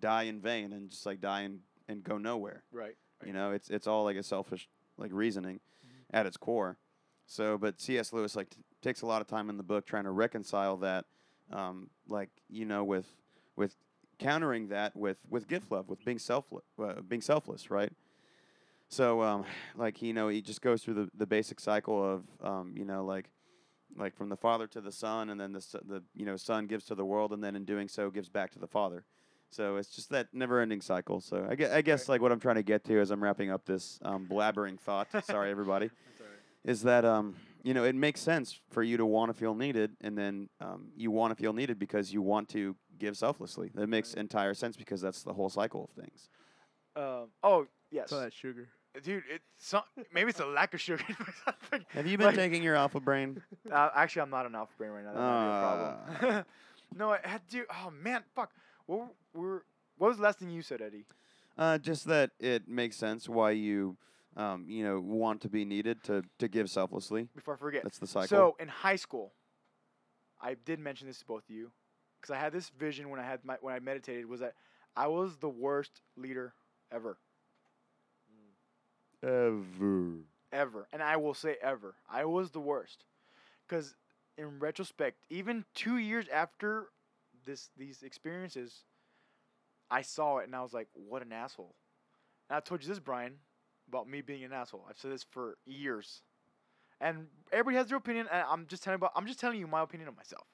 die 0.00 0.24
in 0.24 0.40
vain 0.40 0.72
and 0.72 0.90
just 0.90 1.06
like 1.06 1.20
die 1.20 1.42
and, 1.42 1.60
and 1.88 2.02
go 2.02 2.18
nowhere. 2.18 2.62
Right. 2.72 2.96
You 3.24 3.32
know, 3.32 3.52
it's 3.52 3.70
it's 3.70 3.86
all 3.86 4.04
like 4.04 4.16
a 4.16 4.22
selfish 4.22 4.68
like 4.98 5.10
reasoning 5.12 5.60
at 6.12 6.26
its 6.26 6.36
core. 6.36 6.76
So, 7.26 7.56
but 7.56 7.80
C.S. 7.80 8.12
Lewis 8.12 8.36
like 8.36 8.50
t- 8.50 8.58
takes 8.82 9.02
a 9.02 9.06
lot 9.06 9.20
of 9.20 9.28
time 9.28 9.48
in 9.48 9.56
the 9.56 9.62
book 9.62 9.86
trying 9.86 10.04
to 10.04 10.10
reconcile 10.10 10.76
that, 10.78 11.04
um, 11.52 11.88
like 12.08 12.30
you 12.48 12.64
know, 12.64 12.84
with 12.84 13.06
with 13.56 13.76
countering 14.18 14.68
that 14.68 14.96
with 14.96 15.18
with 15.28 15.48
gift 15.48 15.70
love, 15.70 15.88
with 15.88 16.04
being 16.04 16.18
selfless, 16.18 16.64
uh, 16.82 17.00
being 17.06 17.22
selfless, 17.22 17.70
right? 17.70 17.92
So, 18.88 19.22
um, 19.22 19.44
like 19.76 20.02
you 20.02 20.12
know, 20.12 20.28
he 20.28 20.42
just 20.42 20.60
goes 20.60 20.82
through 20.82 20.94
the, 20.94 21.10
the 21.16 21.26
basic 21.26 21.60
cycle 21.60 22.04
of, 22.04 22.24
um, 22.46 22.74
you 22.76 22.84
know, 22.84 23.04
like 23.04 23.30
like 23.96 24.14
from 24.16 24.28
the 24.28 24.36
father 24.36 24.66
to 24.66 24.80
the 24.80 24.92
son, 24.92 25.30
and 25.30 25.40
then 25.40 25.52
the 25.52 25.64
the 25.86 26.02
you 26.14 26.26
know 26.26 26.36
son 26.36 26.66
gives 26.66 26.84
to 26.86 26.94
the 26.94 27.04
world, 27.04 27.32
and 27.32 27.42
then 27.42 27.56
in 27.56 27.64
doing 27.64 27.88
so 27.88 28.10
gives 28.10 28.28
back 28.28 28.52
to 28.52 28.58
the 28.58 28.66
father. 28.66 29.04
So 29.52 29.76
it's 29.76 29.90
just 29.90 30.08
that 30.10 30.28
never-ending 30.32 30.80
cycle. 30.80 31.20
So 31.20 31.46
I 31.48 31.54
guess, 31.54 31.70
I 31.72 31.82
guess 31.82 32.02
Right. 32.08 32.14
like 32.14 32.22
what 32.22 32.32
I'm 32.32 32.40
trying 32.40 32.56
to 32.56 32.62
get 32.62 32.84
to 32.84 32.98
as 32.98 33.10
I'm 33.10 33.22
wrapping 33.22 33.50
up 33.50 33.66
this 33.66 33.98
um, 34.02 34.26
blabbering 34.26 34.80
thought. 34.80 35.08
sorry, 35.24 35.50
everybody 35.50 35.90
That's 36.64 36.78
is 36.78 36.82
that 36.84 37.04
um, 37.04 37.36
you 37.62 37.74
know 37.74 37.84
it 37.84 37.94
makes 37.94 38.20
sense 38.20 38.58
for 38.70 38.82
you 38.82 38.96
to 38.96 39.04
want 39.04 39.28
to 39.30 39.34
feel 39.38 39.54
needed, 39.54 39.92
and 40.00 40.16
then 40.16 40.48
um, 40.60 40.88
you 40.96 41.10
want 41.10 41.36
to 41.36 41.40
feel 41.40 41.52
needed 41.52 41.78
because 41.78 42.12
you 42.14 42.22
want 42.22 42.48
to 42.50 42.74
give 42.98 43.16
selflessly. 43.16 43.70
That 43.74 43.88
makes 43.88 44.14
Right. 44.14 44.20
entire 44.20 44.54
sense 44.54 44.76
because 44.76 45.00
that's 45.02 45.22
the 45.22 45.34
whole 45.34 45.50
cycle 45.50 45.90
of 45.94 46.02
things. 46.02 46.30
Um, 46.96 47.28
oh 47.42 47.66
yes, 47.90 48.04
It's 48.04 48.12
all 48.14 48.20
that 48.20 48.32
sugar. 48.32 48.68
dude. 49.02 49.22
It's 49.30 49.44
some, 49.58 49.82
maybe 50.14 50.30
it's 50.30 50.40
a 50.40 50.46
lack 50.46 50.72
of 50.72 50.80
sugar. 50.80 51.04
Have 51.88 52.06
you 52.06 52.16
been 52.16 52.28
Like- 52.28 52.36
taking 52.36 52.62
your 52.62 52.74
alpha 52.76 53.00
brain? 53.00 53.42
Uh, 53.70 53.90
actually, 53.94 54.22
I'm 54.22 54.30
not 54.30 54.46
an 54.46 54.54
alpha 54.54 54.72
brain 54.78 54.92
right 54.92 55.04
now. 55.04 55.12
That 55.12 55.20
might 55.20 56.08
be 56.08 56.14
a 56.14 56.18
problem. 56.20 56.44
no, 56.96 57.10
I 57.10 57.18
had 57.22 57.46
to. 57.50 57.64
Oh 57.70 57.90
man, 57.90 58.22
fuck. 58.34 58.50
What 58.92 59.08
were, 59.34 59.64
what 59.96 60.08
was 60.08 60.16
the 60.18 60.22
last 60.22 60.38
thing 60.38 60.50
you 60.50 60.62
said, 60.62 60.82
Eddie? 60.82 61.06
Uh, 61.56 61.78
just 61.78 62.06
that 62.06 62.30
it 62.38 62.68
makes 62.68 62.96
sense 62.96 63.28
why 63.28 63.52
you 63.52 63.96
um, 64.36 64.64
you 64.68 64.84
know 64.84 65.00
want 65.00 65.40
to 65.42 65.48
be 65.48 65.64
needed 65.64 66.02
to 66.04 66.22
to 66.38 66.48
give 66.48 66.68
selflessly. 66.70 67.28
Before 67.34 67.54
I 67.54 67.56
forget. 67.56 67.82
That's 67.82 67.98
the 67.98 68.06
cycle. 68.06 68.28
So 68.28 68.56
in 68.58 68.68
high 68.68 68.96
school, 68.96 69.32
I 70.40 70.54
did 70.54 70.78
mention 70.78 71.06
this 71.06 71.18
to 71.20 71.24
both 71.24 71.44
of 71.48 71.54
you, 71.54 71.70
because 72.20 72.34
I 72.34 72.38
had 72.38 72.52
this 72.52 72.70
vision 72.70 73.10
when 73.10 73.20
I 73.20 73.24
had 73.24 73.44
my 73.44 73.56
when 73.60 73.74
I 73.74 73.78
meditated 73.80 74.26
was 74.26 74.40
that 74.40 74.54
I 74.96 75.06
was 75.08 75.36
the 75.36 75.48
worst 75.48 76.00
leader 76.16 76.52
ever, 76.90 77.16
Ever. 79.22 80.18
ever, 80.52 80.88
and 80.92 81.02
I 81.02 81.16
will 81.16 81.34
say 81.34 81.56
ever. 81.62 81.94
I 82.10 82.24
was 82.24 82.50
the 82.50 82.60
worst, 82.60 83.04
because 83.66 83.94
in 84.36 84.58
retrospect, 84.58 85.18
even 85.30 85.64
two 85.74 85.98
years 85.98 86.26
after 86.32 86.88
this 87.44 87.70
these 87.76 88.02
experiences, 88.02 88.84
I 89.90 90.02
saw 90.02 90.38
it 90.38 90.44
and 90.44 90.56
I 90.56 90.62
was 90.62 90.72
like, 90.72 90.88
what 90.94 91.22
an 91.22 91.32
asshole. 91.32 91.74
And 92.48 92.56
I 92.56 92.60
told 92.60 92.82
you 92.82 92.88
this, 92.88 92.98
Brian, 92.98 93.34
about 93.88 94.08
me 94.08 94.20
being 94.20 94.44
an 94.44 94.52
asshole. 94.52 94.86
I've 94.88 94.98
said 94.98 95.12
this 95.12 95.24
for 95.30 95.56
years. 95.66 96.22
And 97.00 97.26
everybody 97.50 97.76
has 97.76 97.88
their 97.88 97.98
opinion, 97.98 98.28
and 98.30 98.44
I'm 98.48 98.66
just 98.66 98.82
telling 98.84 98.96
about 98.96 99.12
I'm 99.16 99.26
just 99.26 99.40
telling 99.40 99.58
you 99.58 99.66
my 99.66 99.82
opinion 99.82 100.08
of 100.08 100.16
myself. 100.16 100.46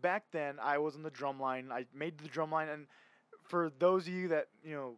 Back 0.00 0.24
then 0.32 0.56
I 0.62 0.78
was 0.78 0.94
on 0.94 1.02
the 1.02 1.10
drum 1.10 1.40
line. 1.40 1.70
I 1.72 1.86
made 1.94 2.18
the 2.18 2.28
drum 2.28 2.52
line 2.52 2.68
and 2.68 2.86
for 3.50 3.70
those 3.80 4.06
of 4.06 4.14
you 4.14 4.28
that, 4.28 4.46
you 4.62 4.74
know, 4.74 4.92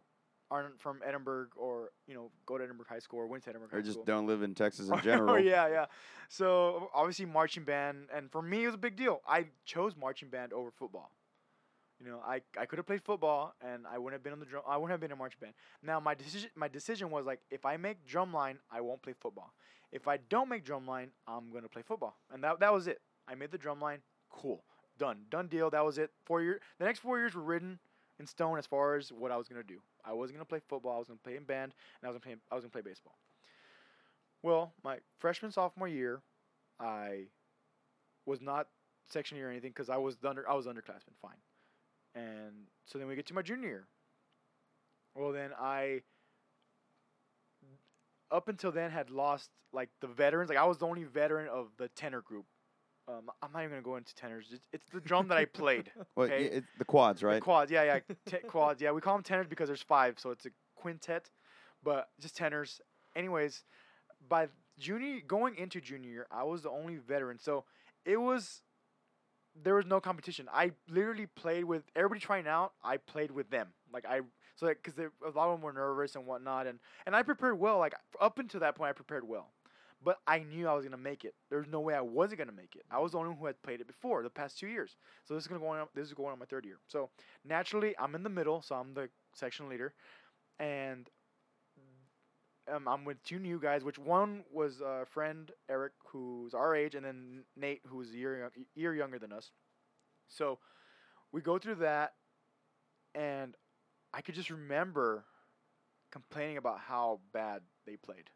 aren't 0.53 0.79
from 0.79 0.99
Edinburg 1.05 1.47
or, 1.57 1.89
you 2.07 2.13
know, 2.13 2.29
go 2.45 2.57
to 2.57 2.63
Edinburg 2.63 2.87
High 2.87 2.99
School 2.99 3.19
or 3.19 3.27
went 3.27 3.43
to 3.45 3.49
Edinburg 3.49 3.71
High. 3.71 3.77
Or 3.77 3.81
High 3.81 3.85
just 3.85 3.95
School. 3.95 4.05
don't 4.05 4.27
live 4.27 4.41
in 4.43 4.53
Texas 4.53 4.87
in 4.87 4.93
Oh, 4.97 4.99
general. 4.99 5.39
yeah, 5.39 5.67
yeah. 5.67 5.85
So 6.29 6.89
obviously 6.93 7.25
marching 7.25 7.63
band, 7.63 8.07
and 8.15 8.31
for 8.31 8.41
me 8.41 8.63
it 8.63 8.67
was 8.67 8.75
a 8.75 8.77
big 8.87 8.95
deal. 8.95 9.21
I 9.27 9.47
chose 9.65 9.95
marching 9.95 10.29
band 10.29 10.53
over 10.53 10.71
football. 10.71 11.11
You 12.03 12.09
know, 12.09 12.19
I, 12.25 12.41
I 12.59 12.65
could 12.65 12.79
have 12.79 12.85
played 12.85 13.01
football, 13.03 13.55
and 13.61 13.85
I 13.87 13.97
wouldn't 13.97 14.13
have 14.19 14.23
been 14.23 14.33
on 14.33 14.39
the 14.39 14.45
drum. 14.45 14.63
I 14.67 14.75
wouldn't 14.77 14.91
have 14.91 14.99
been 14.99 15.11
in 15.11 15.17
marching 15.17 15.37
band. 15.41 15.53
Now 15.81 15.99
my 15.99 16.13
decision 16.15 16.49
my 16.55 16.67
decision 16.67 17.09
was 17.11 17.25
like, 17.25 17.39
if 17.49 17.65
I 17.65 17.77
make 17.77 18.05
drumline, 18.05 18.57
I 18.71 18.81
won't 18.81 19.01
play 19.01 19.13
football. 19.19 19.53
If 19.91 20.07
I 20.07 20.17
don't 20.17 20.49
make 20.49 20.65
drumline, 20.65 21.09
I'm 21.27 21.51
gonna 21.53 21.69
play 21.69 21.83
football, 21.83 22.17
and 22.31 22.43
that 22.43 22.59
that 22.59 22.73
was 22.73 22.87
it. 22.87 22.99
I 23.27 23.35
made 23.35 23.51
the 23.51 23.57
drumline. 23.57 23.99
Cool, 24.29 24.63
done, 24.97 25.19
done 25.29 25.47
deal. 25.47 25.69
That 25.69 25.85
was 25.85 25.97
it. 25.97 26.09
Four 26.25 26.41
year. 26.41 26.59
The 26.79 26.85
next 26.85 26.99
four 26.99 27.17
years 27.19 27.33
were 27.35 27.43
written 27.43 27.79
in 28.19 28.27
stone 28.27 28.57
as 28.57 28.65
far 28.65 28.95
as 28.95 29.11
what 29.11 29.31
I 29.31 29.37
was 29.37 29.47
gonna 29.47 29.63
do. 29.63 29.79
I 30.05 30.13
wasn't 30.13 30.37
gonna 30.37 30.45
play 30.45 30.61
football. 30.67 30.95
I 30.95 30.99
was 30.99 31.07
gonna 31.07 31.19
play 31.23 31.35
in 31.35 31.43
band, 31.43 31.73
and 32.01 32.07
I 32.07 32.11
was 32.11 32.15
gonna 32.15 32.35
play. 32.35 32.41
I 32.51 32.55
was 32.55 32.63
gonna 32.63 32.71
play 32.71 32.81
baseball. 32.81 33.17
Well, 34.43 34.73
my 34.83 34.99
freshman 35.19 35.51
sophomore 35.51 35.87
year, 35.87 36.21
I 36.79 37.27
was 38.25 38.41
not 38.41 38.67
section 39.09 39.37
year 39.37 39.47
or 39.47 39.51
anything 39.51 39.71
because 39.71 39.89
I 39.89 39.97
was 39.97 40.17
under 40.23 40.49
I 40.49 40.53
was 40.53 40.65
underclassman, 40.67 41.15
fine. 41.21 41.37
And 42.15 42.67
so 42.85 42.99
then 42.99 43.07
we 43.07 43.15
get 43.15 43.27
to 43.27 43.33
my 43.33 43.41
junior 43.41 43.69
year. 43.69 43.87
Well, 45.15 45.31
then 45.31 45.51
I 45.59 46.01
up 48.31 48.47
until 48.47 48.71
then 48.71 48.91
had 48.91 49.09
lost 49.09 49.49
like 49.71 49.89
the 50.01 50.07
veterans. 50.07 50.49
Like 50.49 50.57
I 50.57 50.65
was 50.65 50.77
the 50.77 50.87
only 50.87 51.03
veteran 51.03 51.47
of 51.47 51.69
the 51.77 51.87
tenor 51.89 52.21
group. 52.21 52.45
Um, 53.07 53.29
I'm 53.41 53.51
not 53.51 53.59
even 53.59 53.71
gonna 53.71 53.81
go 53.81 53.97
into 53.97 54.15
tenors. 54.15 54.47
It's, 54.51 54.67
it's 54.71 54.87
the 54.93 55.01
drum 55.01 55.27
that 55.27 55.37
I 55.37 55.45
played. 55.45 55.91
Well, 56.15 56.27
Okay. 56.27 56.45
it, 56.45 56.63
the 56.77 56.85
quads, 56.85 57.23
right? 57.23 57.35
The 57.35 57.41
quads, 57.41 57.71
yeah, 57.71 57.83
yeah, 57.83 57.99
te- 58.25 58.47
quads, 58.47 58.81
yeah. 58.81 58.91
We 58.91 59.01
call 59.01 59.15
them 59.15 59.23
tenors 59.23 59.47
because 59.47 59.67
there's 59.67 59.81
five, 59.81 60.19
so 60.19 60.29
it's 60.31 60.45
a 60.45 60.51
quintet, 60.75 61.29
but 61.83 62.09
just 62.19 62.37
tenors. 62.37 62.79
Anyways, 63.15 63.63
by 64.29 64.47
junior 64.79 65.21
going 65.27 65.55
into 65.55 65.81
junior 65.81 66.09
year, 66.09 66.27
I 66.31 66.43
was 66.43 66.61
the 66.61 66.69
only 66.69 66.97
veteran. 66.97 67.39
So 67.39 67.65
it 68.05 68.17
was 68.17 68.61
there 69.61 69.75
was 69.75 69.85
no 69.85 69.99
competition. 69.99 70.47
I 70.51 70.71
literally 70.89 71.27
played 71.27 71.65
with 71.65 71.83
everybody 71.95 72.19
trying 72.19 72.47
out. 72.47 72.73
I 72.83 72.97
played 72.97 73.31
with 73.31 73.49
them. 73.49 73.67
Like 73.91 74.05
I 74.05 74.21
so 74.55 74.65
like 74.65 74.81
because 74.83 74.97
a 74.99 75.29
lot 75.37 75.49
of 75.49 75.59
them 75.59 75.61
were 75.61 75.73
nervous 75.73 76.15
and 76.15 76.25
whatnot, 76.25 76.67
and 76.67 76.79
and 77.05 77.15
I 77.15 77.23
prepared 77.23 77.59
well. 77.59 77.79
Like 77.79 77.95
up 78.19 78.39
until 78.39 78.61
that 78.61 78.75
point, 78.75 78.89
I 78.89 78.93
prepared 78.93 79.27
well, 79.27 79.49
but 80.03 80.19
I 80.27 80.39
knew 80.39 80.67
I 80.67 80.73
was 80.73 80.85
gonna 80.85 80.97
make 80.97 81.25
it. 81.25 81.35
There's 81.49 81.67
no 81.67 81.79
way 81.81 81.95
I 81.95 82.01
wasn't 82.01 82.39
gonna 82.39 82.51
make 82.51 82.75
it. 82.75 82.83
I 82.91 82.99
was 82.99 83.13
the 83.13 83.17
only 83.19 83.29
one 83.29 83.37
who 83.39 83.45
had 83.45 83.61
played 83.63 83.81
it 83.81 83.87
before 83.87 84.23
the 84.23 84.29
past 84.29 84.59
two 84.59 84.67
years. 84.67 84.95
So 85.25 85.33
this 85.33 85.43
is 85.43 85.47
gonna 85.47 85.61
go 85.61 85.67
on. 85.67 85.87
This 85.95 86.07
is 86.07 86.13
going 86.13 86.31
on 86.31 86.39
my 86.39 86.45
third 86.45 86.65
year. 86.65 86.79
So 86.87 87.09
naturally, 87.45 87.95
I'm 87.99 88.15
in 88.15 88.23
the 88.23 88.29
middle. 88.29 88.61
So 88.61 88.75
I'm 88.75 88.93
the 88.93 89.09
section 89.35 89.69
leader, 89.69 89.93
and 90.59 91.09
um, 92.73 92.87
I'm 92.87 93.03
with 93.05 93.21
two 93.23 93.39
new 93.39 93.59
guys. 93.59 93.83
Which 93.83 93.99
one 93.99 94.43
was 94.51 94.81
a 94.81 95.05
friend 95.05 95.51
Eric, 95.69 95.93
who's 96.07 96.53
our 96.53 96.75
age, 96.75 96.95
and 96.95 97.05
then 97.05 97.43
Nate, 97.57 97.81
who's 97.87 98.11
a 98.11 98.17
year 98.17 98.51
year 98.75 98.95
younger 98.95 99.19
than 99.19 99.33
us. 99.33 99.51
So 100.29 100.59
we 101.31 101.41
go 101.41 101.59
through 101.59 101.75
that, 101.77 102.13
and 103.15 103.55
I 104.13 104.21
could 104.21 104.35
just 104.35 104.49
remember 104.49 105.25
complaining 106.11 106.57
about 106.57 106.79
how 106.79 107.21
bad 107.33 107.61
they 107.85 107.97
played. 107.97 108.29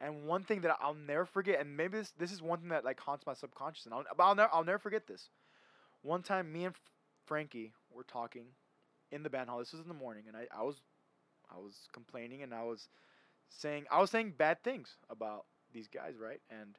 And 0.00 0.26
one 0.26 0.42
thing 0.42 0.62
that 0.62 0.76
I'll 0.80 0.94
never 0.94 1.26
forget, 1.26 1.60
and 1.60 1.76
maybe 1.76 1.98
this 1.98 2.12
this 2.18 2.32
is 2.32 2.40
one 2.40 2.60
thing 2.60 2.70
that 2.70 2.84
like 2.84 2.98
haunts 3.00 3.26
my 3.26 3.34
subconscious, 3.34 3.84
and 3.84 3.94
I'll, 3.94 4.04
I'll 4.18 4.34
never 4.34 4.50
I'll 4.52 4.64
never 4.64 4.78
forget 4.78 5.06
this. 5.06 5.28
One 6.02 6.22
time, 6.22 6.50
me 6.50 6.64
and 6.64 6.74
Frankie 7.26 7.72
were 7.92 8.04
talking 8.04 8.46
in 9.12 9.22
the 9.22 9.30
band 9.30 9.50
hall. 9.50 9.58
This 9.58 9.72
was 9.72 9.82
in 9.82 9.88
the 9.88 9.94
morning, 9.94 10.24
and 10.26 10.36
I, 10.36 10.46
I 10.56 10.62
was 10.62 10.80
I 11.54 11.58
was 11.58 11.74
complaining, 11.92 12.42
and 12.42 12.54
I 12.54 12.62
was 12.62 12.88
saying 13.50 13.84
I 13.90 14.00
was 14.00 14.10
saying 14.10 14.34
bad 14.38 14.62
things 14.62 14.96
about 15.10 15.44
these 15.72 15.88
guys, 15.88 16.14
right? 16.18 16.40
And 16.50 16.76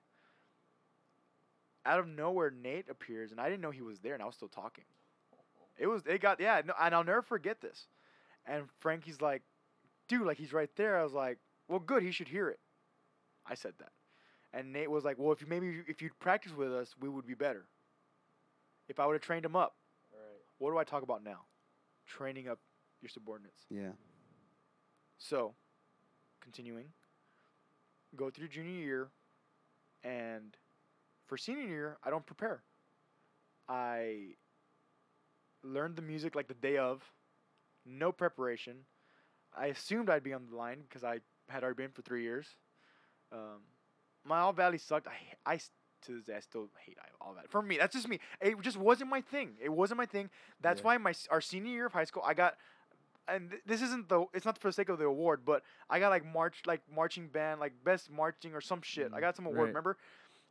out 1.85 1.99
of 1.99 2.07
nowhere, 2.07 2.52
Nate 2.52 2.89
appears, 2.89 3.31
and 3.31 3.39
I 3.39 3.49
didn't 3.49 3.61
know 3.61 3.72
he 3.72 3.81
was 3.81 3.99
there, 3.99 4.14
and 4.14 4.23
I 4.23 4.26
was 4.26 4.35
still 4.35 4.48
talking. 4.48 4.85
It 5.77 5.88
was 5.88 6.03
it 6.06 6.22
got 6.22 6.39
yeah, 6.39 6.61
no, 6.65 6.73
and 6.80 6.93
I'll 6.93 7.03
never 7.03 7.22
forget 7.22 7.61
this. 7.61 7.88
And 8.45 8.65
Frankie's 8.80 9.22
like, 9.22 9.43
dude, 10.07 10.26
like 10.26 10.38
he's 10.38 10.53
right 10.53 10.69
there. 10.76 10.99
I 10.99 11.03
was 11.03 11.14
like, 11.14 11.38
well, 11.68 11.80
good, 11.80 12.03
he 12.03 12.11
should 12.11 12.27
hear 12.27 12.49
it. 12.49 12.60
I 13.52 13.56
said 13.56 13.73
that, 13.80 13.91
and 14.53 14.72
Nate 14.72 14.90
was 14.90 15.03
like, 15.03 15.18
well, 15.19 15.34
if 15.34 15.41
you 15.41 15.48
maybe 15.48 15.82
if 15.88 16.02
you'd 16.02 16.18
practice 16.19 16.53
with 16.56 16.72
us, 16.72 16.95
we 16.99 17.10
would 17.10 17.28
be 17.28 17.34
better. 17.34 17.65
If 18.88 18.99
I 18.99 19.06
would 19.06 19.14
have 19.14 19.22
trained 19.22 19.45
him 19.45 19.56
up, 19.56 19.76
what 20.57 20.72
do 20.72 20.78
I 20.78 20.84
talk 20.84 21.03
about 21.03 21.23
now? 21.23 21.41
Training 22.06 22.48
up 22.48 22.60
your 23.02 23.10
subordinates. 23.10 23.65
Yeah. 23.69 23.91
So, 25.18 25.53
continuing, 26.40 26.86
go 28.15 28.30
through 28.30 28.48
junior 28.48 28.72
year, 28.72 29.10
and 30.03 30.56
for 31.28 31.38
senior 31.38 31.68
year, 31.68 31.98
I 32.03 32.10
don't 32.10 32.26
prepare. 32.26 32.64
I 33.68 34.36
learned 35.64 35.95
the 35.95 36.02
music 36.02 36.36
like 36.36 36.48
the 36.48 36.53
day 36.53 36.78
of, 36.78 37.03
no 37.86 38.11
preparation. 38.11 38.78
I 39.57 39.68
assumed 39.68 40.10
I'd 40.10 40.23
be 40.23 40.34
on 40.34 40.48
the 40.49 40.56
line 40.56 40.80
because 40.88 41.03
I 41.03 41.19
had 41.49 41.64
already 41.64 41.84
been 41.84 41.91
for 41.91 42.02
three 42.02 42.23
years. 42.23 42.48
Um, 43.31 43.61
my 44.25 44.39
All 44.39 44.53
Valley 44.53 44.77
sucked. 44.77 45.07
I, 45.07 45.53
I 45.53 45.59
to 46.05 46.15
this 46.15 46.25
day 46.25 46.35
I 46.35 46.39
still 46.39 46.69
hate 46.85 46.97
All 47.21 47.33
Valley. 47.33 47.47
For 47.49 47.61
me, 47.61 47.77
that's 47.77 47.95
just 47.95 48.07
me. 48.07 48.19
It 48.41 48.59
just 48.61 48.77
wasn't 48.77 49.09
my 49.09 49.21
thing. 49.21 49.51
It 49.61 49.69
wasn't 49.71 49.97
my 49.97 50.05
thing. 50.05 50.29
That's 50.61 50.81
Yeah. 50.81 50.83
why 50.83 50.97
my 50.97 51.13
our 51.29 51.41
senior 51.41 51.71
year 51.71 51.85
of 51.87 51.93
high 51.93 52.05
school, 52.05 52.23
I 52.25 52.33
got 52.33 52.55
and 53.27 53.51
th- 53.51 53.61
this 53.65 53.81
isn't 53.81 54.09
the 54.09 54.25
it's 54.33 54.45
not 54.45 54.57
for 54.59 54.69
the 54.69 54.73
sake 54.73 54.89
of 54.89 54.99
the 54.99 55.05
award, 55.05 55.41
but 55.45 55.63
I 55.89 55.99
got 55.99 56.09
like 56.09 56.25
march 56.25 56.61
like 56.65 56.81
marching 56.93 57.27
band 57.27 57.59
like 57.59 57.73
best 57.83 58.09
marching 58.11 58.53
or 58.53 58.61
some 58.61 58.81
shit. 58.81 59.11
I 59.13 59.19
Mm, 59.19 59.21
got 59.21 59.35
some 59.35 59.45
award, 59.45 59.69
right. 59.69 59.71
remember? 59.71 59.97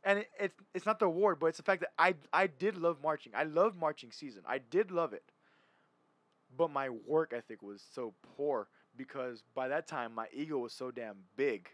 And 0.03 0.19
it, 0.19 0.29
it's 0.39 0.55
it's 0.73 0.85
not 0.85 0.99
the 0.99 1.05
award, 1.05 1.39
but 1.39 1.47
it's 1.47 1.57
the 1.57 1.63
fact 1.63 1.81
that 1.81 1.91
I 1.97 2.15
I 2.33 2.47
did 2.47 2.77
love 2.77 2.97
marching. 3.01 3.33
I 3.35 3.43
loved 3.43 3.77
marching 3.77 4.11
season. 4.11 4.43
I 4.47 4.57
did 4.59 4.91
love 4.91 5.13
it. 5.13 5.31
But 6.55 6.69
my 6.71 6.89
work 6.89 7.33
ethic 7.33 7.61
was 7.61 7.81
so 7.93 8.13
poor 8.35 8.67
because 8.95 9.43
by 9.53 9.67
that 9.69 9.87
time 9.87 10.13
my 10.13 10.27
ego 10.33 10.57
was 10.57 10.73
so 10.73 10.91
damn 10.91 11.23
big. 11.35 11.69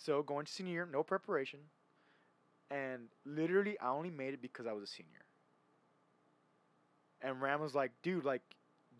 So 0.00 0.24
going 0.24 0.46
to 0.46 0.52
senior 0.52 0.72
year, 0.72 0.86
no 0.86 1.04
preparation, 1.04 1.60
and 2.70 3.08
literally 3.24 3.78
I 3.80 3.88
only 3.90 4.10
made 4.10 4.34
it 4.34 4.42
because 4.42 4.66
I 4.66 4.72
was 4.72 4.82
a 4.84 4.86
senior. 4.86 5.24
And 7.22 7.40
Ram 7.40 7.60
was 7.60 7.74
like, 7.74 7.92
"Dude, 8.02 8.24
like, 8.24 8.42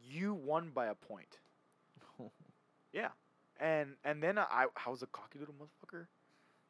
you 0.02 0.34
won 0.34 0.70
by 0.70 0.86
a 0.86 0.94
point." 0.94 1.38
Yeah, 2.92 3.10
and 3.60 3.96
and 4.04 4.22
then 4.22 4.38
I 4.38 4.66
I 4.86 4.90
was 4.90 5.02
a 5.02 5.06
cocky 5.08 5.38
little 5.38 5.54
motherfucker, 5.54 6.06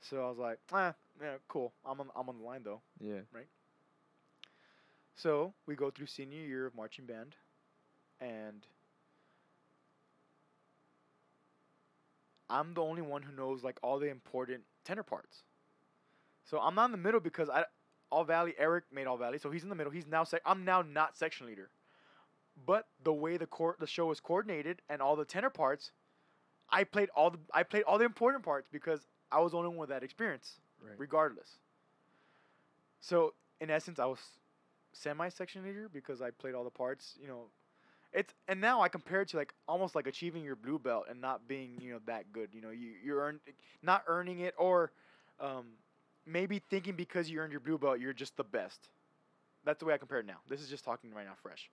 so 0.01 0.25
I 0.25 0.29
was 0.31 0.39
like, 0.39 0.59
ah, 0.73 0.95
yeah, 1.21 1.37
cool. 1.49 1.73
I'm 1.85 2.01
on 2.01 2.11
I'm 2.17 2.29
on 2.29 2.39
the 2.39 2.45
line 2.45 2.63
though. 2.65 2.83
yeah. 3.01 3.21
Right. 3.33 3.49
So 5.15 5.55
we 5.67 5.77
go 5.77 5.91
through 5.91 6.07
senior 6.07 6.41
year 6.41 6.67
of 6.67 6.75
marching 6.75 7.07
band, 7.07 7.37
and 8.21 8.67
I'm 12.51 12.75
the 12.75 12.83
only 12.83 13.03
one 13.03 13.23
who 13.23 13.33
knows 13.35 13.63
like 13.63 13.79
all 13.83 13.99
the 13.99 14.09
important 14.09 14.63
tenor 14.85 15.03
parts. 15.03 15.45
So 16.45 16.59
I'm 16.59 16.75
not 16.75 16.87
in 16.87 16.93
the 16.93 16.99
middle 16.99 17.21
because 17.21 17.49
I 17.49 17.65
All 18.11 18.25
Valley 18.25 18.55
Eric 18.59 18.85
made 18.93 19.07
All 19.07 19.17
Valley, 19.17 19.39
so 19.39 19.51
he's 19.51 19.63
in 19.63 19.69
the 19.69 19.75
middle. 19.75 19.93
He's 19.93 20.07
now 20.07 20.25
sec- 20.25 20.43
I'm 20.45 20.65
now 20.65 20.83
not 20.83 21.17
section 21.17 21.47
leader, 21.47 21.71
but 22.67 22.89
the 23.03 23.13
way 23.13 23.37
the 23.37 23.47
court 23.47 23.79
the 23.79 23.87
show 23.87 24.07
was 24.07 24.21
coordinated 24.21 24.83
and 24.89 25.01
all 25.01 25.15
the 25.17 25.25
tenor 25.25 25.51
parts, 25.51 25.93
I 26.71 26.85
played 26.85 27.09
all 27.15 27.31
the 27.31 27.39
I 27.55 27.63
played 27.63 27.85
all 27.85 27.99
the 27.99 28.05
important 28.05 28.45
parts 28.45 28.69
because 28.71 29.07
I 29.31 29.39
was 29.41 29.53
the 29.53 29.59
only 29.59 29.69
one 29.69 29.79
with 29.79 29.91
that 29.91 30.03
experience 30.03 30.61
Right. 30.83 30.95
regardless. 30.99 31.59
So 33.01 33.35
in 33.61 33.71
essence, 33.71 33.99
I 33.99 34.07
was 34.07 34.19
semi-section 34.93 35.63
leader 35.63 35.89
because 35.93 36.21
I 36.21 36.31
played 36.31 36.55
all 36.55 36.65
the 36.65 36.71
parts. 36.71 37.17
You 37.21 37.29
know, 37.29 37.45
it's 38.13 38.33
and 38.49 38.61
now 38.61 38.81
I 38.81 38.89
compare 38.89 39.23
it 39.23 39.29
to 39.29 39.37
like 39.37 39.53
almost 39.69 39.95
like 39.95 40.07
achieving 40.07 40.45
your 40.45 40.57
blue 40.57 40.79
belt 40.79 41.05
and 41.09 41.21
not 41.21 41.47
being 41.49 41.79
you 41.81 41.93
know 41.93 42.01
that 42.07 42.33
good. 42.33 42.51
You 42.53 42.61
know, 42.63 42.71
you 42.71 42.93
you 43.05 43.15
earn 43.19 43.41
not 43.83 44.05
earning 44.07 44.41
it 44.41 44.55
or 44.59 44.93
um, 45.41 45.67
maybe 46.27 46.61
thinking 46.71 46.95
because 46.97 47.31
you 47.31 47.39
earned 47.41 47.53
your 47.53 47.61
blue 47.61 47.79
belt 47.79 48.01
you're 48.01 48.13
just 48.13 48.37
the 48.37 48.45
best. 48.45 48.89
That's 49.65 49.79
the 49.81 49.87
way 49.87 49.95
I 49.95 49.99
compare 49.99 50.21
it 50.21 50.27
now. 50.27 50.39
This 50.49 50.61
is 50.61 50.69
just 50.69 50.85
talking 50.85 51.13
right 51.15 51.27
now, 51.27 51.35
fresh. 51.43 51.71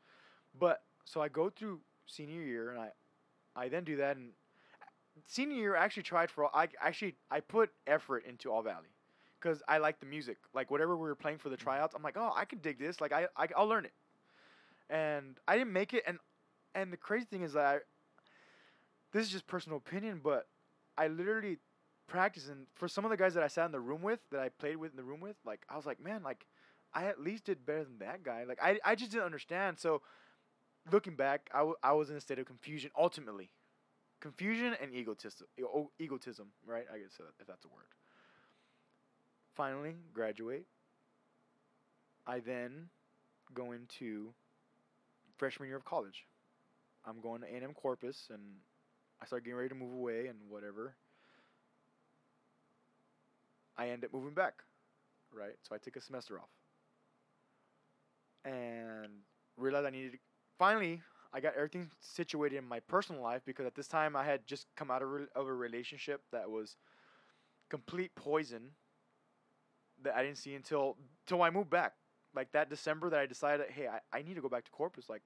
But 0.59 0.81
so 1.05 1.21
I 1.21 1.29
go 1.29 1.49
through 1.49 1.79
senior 2.07 2.41
year 2.41 2.71
and 2.71 2.79
I 2.79 2.89
I 3.55 3.69
then 3.69 3.83
do 3.83 3.97
that 3.97 4.17
and 4.17 4.31
senior 5.25 5.57
year 5.57 5.75
I 5.77 5.83
actually 5.83 6.03
tried 6.03 6.31
for 6.31 6.55
I 6.55 6.67
actually 6.81 7.15
I 7.31 7.39
put 7.39 7.69
effort 7.87 8.25
into 8.25 8.51
All 8.51 8.61
Valley 8.61 8.89
because 9.39 9.61
I 9.67 9.77
like 9.77 9.99
the 9.99 10.05
music. 10.05 10.37
Like 10.53 10.71
whatever 10.71 10.95
we 10.97 11.03
were 11.07 11.15
playing 11.15 11.37
for 11.39 11.49
the 11.49 11.57
tryouts, 11.57 11.95
I'm 11.95 12.03
like, 12.03 12.17
oh, 12.17 12.33
I 12.35 12.45
can 12.45 12.59
dig 12.59 12.79
this. 12.79 13.01
Like 13.01 13.13
I, 13.13 13.27
I 13.37 13.47
I'll 13.55 13.67
learn 13.67 13.85
it. 13.85 13.93
And 14.89 15.37
I 15.47 15.57
didn't 15.57 15.73
make 15.73 15.93
it. 15.93 16.03
And 16.07 16.19
and 16.75 16.91
the 16.93 16.97
crazy 16.97 17.25
thing 17.25 17.41
is 17.43 17.53
that 17.53 17.65
I, 17.65 17.77
this 19.11 19.25
is 19.25 19.31
just 19.31 19.47
personal 19.47 19.77
opinion, 19.77 20.21
but 20.23 20.47
I 20.97 21.07
literally 21.07 21.57
practiced. 22.07 22.49
And 22.49 22.67
for 22.75 22.87
some 22.87 23.05
of 23.05 23.11
the 23.11 23.17
guys 23.17 23.33
that 23.33 23.43
I 23.43 23.47
sat 23.47 23.65
in 23.65 23.71
the 23.71 23.79
room 23.79 24.01
with, 24.01 24.19
that 24.31 24.39
I 24.39 24.49
played 24.49 24.77
with 24.77 24.91
in 24.91 24.97
the 24.97 25.03
room 25.03 25.19
with, 25.19 25.35
like 25.45 25.65
I 25.69 25.75
was 25.75 25.85
like, 25.85 25.99
man, 26.01 26.23
like 26.23 26.45
I 26.93 27.05
at 27.05 27.19
least 27.21 27.45
did 27.45 27.65
better 27.65 27.83
than 27.83 27.99
that 27.99 28.23
guy. 28.23 28.43
Like 28.47 28.59
I 28.61 28.79
I 28.85 28.95
just 28.95 29.11
didn't 29.11 29.25
understand. 29.25 29.79
So 29.79 30.01
looking 30.91 31.15
back, 31.15 31.49
I, 31.53 31.59
w- 31.59 31.75
I 31.83 31.93
was 31.93 32.09
in 32.09 32.15
a 32.15 32.21
state 32.21 32.39
of 32.39 32.45
confusion 32.45 32.91
ultimately. 32.97 33.51
Confusion 34.21 34.75
and 34.81 34.93
egotism, 34.95 35.47
egotism, 35.99 36.47
right? 36.65 36.85
I 36.93 36.97
guess 36.97 37.19
uh, 37.19 37.25
if 37.39 37.47
that's 37.47 37.65
a 37.65 37.69
word 37.69 37.85
finally 39.55 39.95
graduate. 40.13 40.67
I 42.27 42.39
then 42.39 42.89
go 43.53 43.71
into 43.71 44.33
freshman 45.37 45.67
year 45.67 45.77
of 45.77 45.85
college. 45.85 46.25
I'm 47.05 47.21
going 47.21 47.41
to 47.41 47.47
A&M 47.47 47.73
Corpus, 47.73 48.27
and 48.31 48.41
I 49.21 49.25
start 49.25 49.43
getting 49.43 49.57
ready 49.57 49.69
to 49.69 49.75
move 49.75 49.93
away 49.93 50.27
and 50.27 50.37
whatever. 50.49 50.95
I 53.77 53.89
end 53.89 54.03
up 54.03 54.13
moving 54.13 54.33
back, 54.33 54.63
right? 55.31 55.53
So 55.61 55.75
I 55.75 55.77
take 55.77 55.95
a 55.95 56.01
semester 56.01 56.39
off, 56.39 56.49
and 58.43 59.11
realized 59.55 59.87
I 59.87 59.91
needed. 59.91 60.13
To, 60.13 60.17
finally, 60.57 61.01
I 61.33 61.39
got 61.39 61.55
everything 61.55 61.91
situated 61.99 62.57
in 62.57 62.67
my 62.67 62.79
personal 62.79 63.21
life 63.21 63.41
because 63.45 63.65
at 63.65 63.75
this 63.75 63.87
time 63.87 64.15
I 64.15 64.23
had 64.23 64.47
just 64.47 64.67
come 64.75 64.89
out 64.89 65.01
of, 65.01 65.09
re- 65.09 65.27
of 65.35 65.47
a 65.47 65.53
relationship 65.53 66.21
that 66.31 66.49
was 66.49 66.75
complete 67.69 68.15
poison 68.15 68.71
that 70.03 70.15
I 70.15 70.23
didn't 70.23 70.37
see 70.37 70.55
until 70.55 70.97
till 71.25 71.41
I 71.41 71.49
moved 71.49 71.69
back. 71.69 71.93
Like 72.37 72.51
that 72.51 72.69
December 72.69 73.09
that 73.09 73.19
I 73.19 73.25
decided, 73.25 73.65
hey, 73.71 73.87
I, 73.87 73.99
I 74.15 74.21
need 74.21 74.35
to 74.35 74.41
go 74.41 74.47
back 74.47 74.63
to 74.65 74.71
Corpus. 74.71 75.09
Like, 75.09 75.23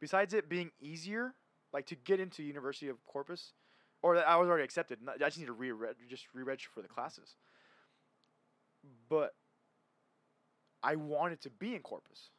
besides 0.00 0.34
it 0.34 0.48
being 0.48 0.72
easier, 0.80 1.32
like 1.72 1.86
to 1.86 1.94
get 1.94 2.18
into 2.18 2.42
University 2.42 2.88
of 2.88 2.96
Corpus, 3.06 3.52
or 4.02 4.16
that 4.16 4.28
I 4.28 4.34
was 4.34 4.48
already 4.48 4.64
accepted. 4.64 4.98
I 5.08 5.16
just 5.16 5.38
need 5.38 5.46
to 5.46 5.52
re 5.52 5.70
just 6.08 6.26
re-register 6.34 6.70
for 6.74 6.82
the 6.82 6.88
classes. 6.88 7.36
But 9.08 9.34
I 10.82 10.96
wanted 10.96 11.40
to 11.42 11.50
be 11.50 11.76
in 11.76 11.82
Corpus. 11.82 12.30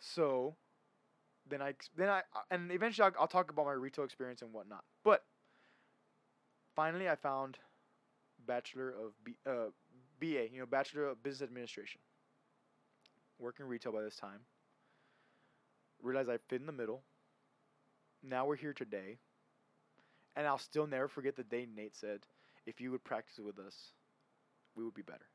So 0.00 0.56
then 1.48 1.62
I 1.62 1.74
then 1.96 2.08
I 2.08 2.22
and 2.50 2.72
eventually 2.72 3.04
I'll, 3.04 3.20
I'll 3.20 3.28
talk 3.28 3.52
about 3.52 3.66
my 3.66 3.72
retail 3.72 4.04
experience 4.04 4.42
and 4.42 4.52
whatnot. 4.52 4.82
But 5.04 5.22
finally, 6.74 7.08
I 7.08 7.14
found 7.14 7.56
Bachelor 8.44 8.88
of 8.88 9.12
B, 9.22 9.36
uh, 9.46 9.70
BA, 10.18 10.48
you 10.52 10.58
know, 10.58 10.66
Bachelor 10.66 11.06
of 11.06 11.22
Business 11.22 11.46
Administration. 11.46 12.00
Working 13.38 13.66
retail 13.66 13.92
by 13.92 14.02
this 14.02 14.16
time. 14.16 14.40
Realized 16.02 16.30
I 16.30 16.38
fit 16.48 16.60
in 16.60 16.66
the 16.66 16.72
middle. 16.72 17.02
Now 18.22 18.46
we're 18.46 18.56
here 18.56 18.72
today. 18.72 19.18
And 20.36 20.46
I'll 20.46 20.58
still 20.58 20.86
never 20.86 21.08
forget 21.08 21.36
the 21.36 21.44
day 21.44 21.66
Nate 21.74 21.94
said, 21.94 22.20
if 22.66 22.80
you 22.80 22.90
would 22.90 23.04
practice 23.04 23.38
with 23.38 23.58
us, 23.58 23.92
we 24.74 24.84
would 24.84 24.94
be 24.94 25.02
better. 25.02 25.26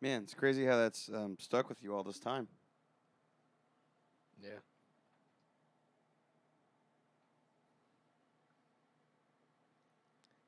Man, 0.00 0.22
it's 0.22 0.34
crazy 0.34 0.64
how 0.64 0.76
that's 0.76 1.10
um, 1.12 1.36
stuck 1.40 1.68
with 1.68 1.82
you 1.82 1.94
all 1.94 2.04
this 2.04 2.20
time. 2.20 2.46
Yeah. 4.40 4.60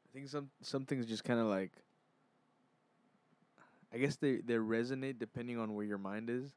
I 0.07 0.13
think 0.13 0.29
some 0.29 0.51
some 0.63 0.85
things 0.85 1.07
just 1.07 1.25
kind 1.25 1.41
of 1.41 1.47
like. 1.47 1.73
I 3.93 3.99
guess 3.99 4.17
they 4.17 4.37
they 4.37 4.55
resonate 4.55 5.19
depending 5.19 5.59
on 5.59 5.75
where 5.75 5.85
your 5.85 5.99
mind 5.99 6.31
is. 6.31 6.53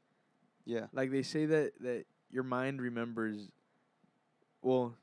Yeah. 0.65 0.87
Like 0.93 1.11
they 1.11 1.23
say 1.23 1.45
that 1.45 1.73
that 1.81 2.05
your 2.31 2.43
mind 2.43 2.81
remembers. 2.81 3.51
Well, 4.61 4.95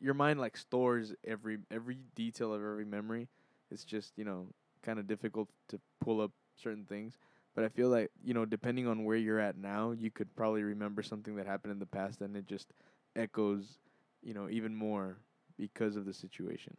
your 0.00 0.14
mind 0.14 0.40
like 0.40 0.56
stores 0.56 1.14
every 1.24 1.58
every 1.70 1.98
detail 2.14 2.52
of 2.52 2.60
every 2.60 2.84
memory. 2.84 3.28
It's 3.70 3.84
just 3.84 4.12
you 4.16 4.24
know 4.24 4.46
kind 4.82 4.98
of 4.98 5.06
difficult 5.06 5.48
to 5.68 5.80
pull 6.00 6.20
up 6.20 6.32
certain 6.56 6.84
things. 6.84 7.18
But 7.54 7.64
I 7.64 7.68
feel 7.68 7.88
like 7.88 8.10
you 8.22 8.34
know 8.34 8.44
depending 8.44 8.86
on 8.86 9.04
where 9.04 9.16
you're 9.16 9.40
at 9.40 9.56
now, 9.56 9.92
you 9.92 10.10
could 10.10 10.34
probably 10.36 10.62
remember 10.62 11.02
something 11.02 11.36
that 11.36 11.46
happened 11.46 11.72
in 11.72 11.78
the 11.78 11.86
past, 11.86 12.20
and 12.20 12.36
it 12.36 12.46
just 12.46 12.72
echoes, 13.14 13.78
you 14.22 14.34
know, 14.34 14.48
even 14.50 14.74
more 14.74 15.18
because 15.56 15.96
of 15.96 16.04
the 16.04 16.12
situation. 16.12 16.76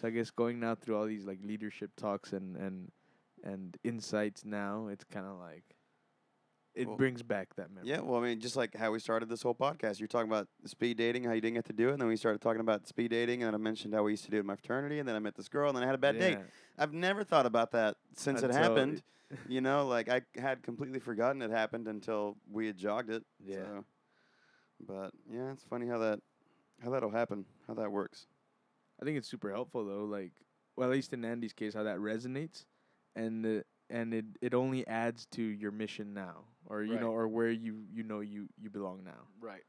So 0.00 0.08
I 0.08 0.10
guess 0.10 0.30
going 0.30 0.60
now 0.60 0.74
through 0.74 0.96
all 0.96 1.06
these 1.06 1.24
like 1.24 1.38
leadership 1.42 1.90
talks 1.96 2.32
and 2.32 2.56
and 2.56 2.90
and 3.44 3.76
insights 3.84 4.44
now, 4.44 4.88
it's 4.88 5.04
kind 5.04 5.26
of 5.26 5.38
like 5.38 5.64
it 6.74 6.86
Well, 6.86 6.96
brings 6.96 7.22
back 7.22 7.54
that 7.56 7.70
memory. 7.70 7.90
Yeah, 7.90 8.00
well, 8.00 8.20
I 8.20 8.24
mean, 8.24 8.40
just 8.40 8.56
like 8.56 8.76
how 8.76 8.92
we 8.92 9.00
started 9.00 9.28
this 9.28 9.42
whole 9.42 9.54
podcast, 9.54 9.98
you're 9.98 10.08
talking 10.08 10.30
about 10.30 10.48
speed 10.66 10.96
dating, 10.96 11.24
how 11.24 11.32
you 11.32 11.40
didn't 11.40 11.56
get 11.56 11.64
to 11.66 11.72
do 11.72 11.88
it, 11.88 11.92
and 11.92 12.00
then 12.00 12.08
we 12.08 12.16
started 12.16 12.40
talking 12.40 12.60
about 12.60 12.86
speed 12.86 13.10
dating, 13.10 13.42
and 13.42 13.48
then 13.48 13.54
I 13.54 13.58
mentioned 13.58 13.92
how 13.92 14.04
we 14.04 14.12
used 14.12 14.24
to 14.24 14.30
do 14.30 14.36
it 14.36 14.40
in 14.40 14.46
my 14.46 14.56
fraternity, 14.56 14.98
and 14.98 15.08
then 15.08 15.16
I 15.16 15.18
met 15.18 15.34
this 15.34 15.48
girl, 15.48 15.68
and 15.68 15.76
then 15.76 15.82
I 15.82 15.86
had 15.86 15.94
a 15.94 15.98
bad 15.98 16.18
date. 16.18 16.38
I've 16.78 16.92
never 16.92 17.24
thought 17.24 17.46
about 17.46 17.72
that 17.72 17.96
since 18.16 18.42
it 18.42 18.52
happened. 18.52 19.02
you 19.48 19.60
know, 19.60 19.86
like 19.86 20.08
I 20.08 20.22
had 20.36 20.62
completely 20.62 21.00
forgotten 21.00 21.42
it 21.42 21.50
happened 21.50 21.88
until 21.88 22.36
we 22.50 22.66
had 22.66 22.76
jogged 22.76 23.10
it. 23.10 23.24
Yeah. 23.44 23.56
So. 23.56 23.84
But 24.86 25.10
yeah, 25.30 25.52
it's 25.52 25.64
funny 25.64 25.86
how 25.86 25.98
that 25.98 26.20
how 26.82 26.90
that'll 26.90 27.10
happen, 27.10 27.44
how 27.66 27.74
that 27.74 27.92
works. 27.92 28.26
I 29.00 29.04
think 29.04 29.18
it's 29.18 29.28
super 29.28 29.50
helpful 29.50 29.84
though. 29.84 30.04
Like, 30.04 30.32
well, 30.76 30.88
at 30.88 30.92
least 30.92 31.12
in 31.12 31.24
Andy's 31.24 31.52
case, 31.52 31.74
how 31.74 31.82
that 31.82 31.98
resonates, 31.98 32.64
and 33.20 33.44
the 33.44 33.64
and 33.90 34.14
it 34.14 34.26
it 34.40 34.54
only 34.54 34.86
adds 34.86 35.26
to 35.26 35.42
your 35.42 35.72
mission 35.72 36.14
now, 36.14 36.44
or 36.66 36.82
you 36.84 36.98
Right. 36.98 36.98
know, 36.98 37.10
or 37.12 37.28
where 37.28 37.50
you 37.50 37.84
you 37.92 38.02
know 38.04 38.20
you 38.20 38.48
you 38.58 38.70
belong 38.70 39.04
now. 39.04 39.28
Right. 39.40 39.64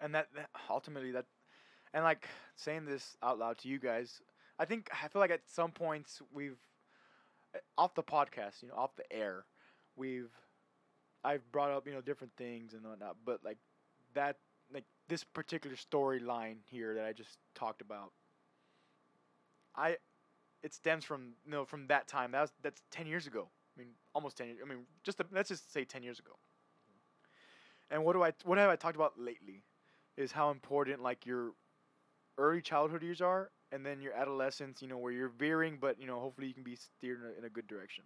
And 0.00 0.14
that, 0.14 0.28
that 0.34 0.50
ultimately 0.70 1.12
that 1.12 1.26
and 1.94 2.04
like 2.04 2.28
saying 2.56 2.86
this 2.86 3.16
out 3.22 3.38
loud 3.38 3.58
to 3.58 3.68
you 3.68 3.78
guys, 3.78 4.20
I 4.58 4.64
think 4.64 4.88
I 4.92 5.08
feel 5.08 5.20
like 5.20 5.30
at 5.30 5.48
some 5.48 5.72
points 5.72 6.22
we've 6.32 6.58
uh, 7.54 7.58
off 7.78 7.94
the 7.94 8.02
podcast, 8.02 8.62
you 8.62 8.68
know, 8.68 8.74
off 8.74 8.96
the 8.96 9.10
air, 9.12 9.46
we've 9.96 10.30
I've 11.24 11.50
brought 11.52 11.70
up, 11.70 11.86
you 11.86 11.92
know, 11.92 12.00
different 12.00 12.34
things 12.36 12.74
and 12.74 12.84
whatnot, 12.86 13.16
but 13.24 13.40
like 13.44 13.58
that 14.14 14.36
like 14.72 14.84
this 15.08 15.24
particular 15.24 15.76
storyline 15.76 16.58
here 16.70 16.94
that 16.94 17.04
I 17.04 17.12
just 17.12 17.38
talked 17.54 17.82
about 17.82 18.12
I 19.76 19.96
it 20.62 20.74
stems 20.74 21.04
from 21.04 21.34
you 21.44 21.52
know 21.52 21.64
from 21.64 21.86
that 21.88 22.08
time. 22.08 22.32
That 22.32 22.42
was 22.42 22.52
that's 22.62 22.82
ten 22.90 23.06
years 23.06 23.26
ago. 23.26 23.48
I 23.76 23.80
mean, 23.80 23.90
almost 24.14 24.36
ten 24.36 24.48
years. 24.48 24.58
I 24.64 24.68
mean, 24.68 24.86
just 25.04 25.20
let's 25.32 25.48
just 25.48 25.72
say 25.72 25.84
ten 25.84 26.02
years 26.02 26.18
ago. 26.18 26.32
And 27.90 28.04
what 28.04 28.14
do 28.14 28.22
I 28.22 28.32
what 28.44 28.58
have 28.58 28.70
I 28.70 28.76
talked 28.76 28.96
about 28.96 29.18
lately? 29.18 29.62
Is 30.16 30.32
how 30.32 30.50
important 30.50 31.02
like 31.02 31.26
your 31.26 31.52
early 32.38 32.62
childhood 32.62 33.02
years 33.02 33.20
are, 33.20 33.50
and 33.72 33.84
then 33.86 34.02
your 34.02 34.14
adolescence. 34.14 34.82
You 34.82 34.88
know 34.88 34.98
where 34.98 35.12
you're 35.12 35.28
veering, 35.30 35.78
but 35.80 36.00
you 36.00 36.06
know 36.06 36.20
hopefully 36.20 36.48
you 36.48 36.54
can 36.54 36.64
be 36.64 36.76
steered 36.76 37.20
in 37.22 37.26
a, 37.26 37.38
in 37.38 37.44
a 37.44 37.50
good 37.50 37.66
direction. 37.66 38.04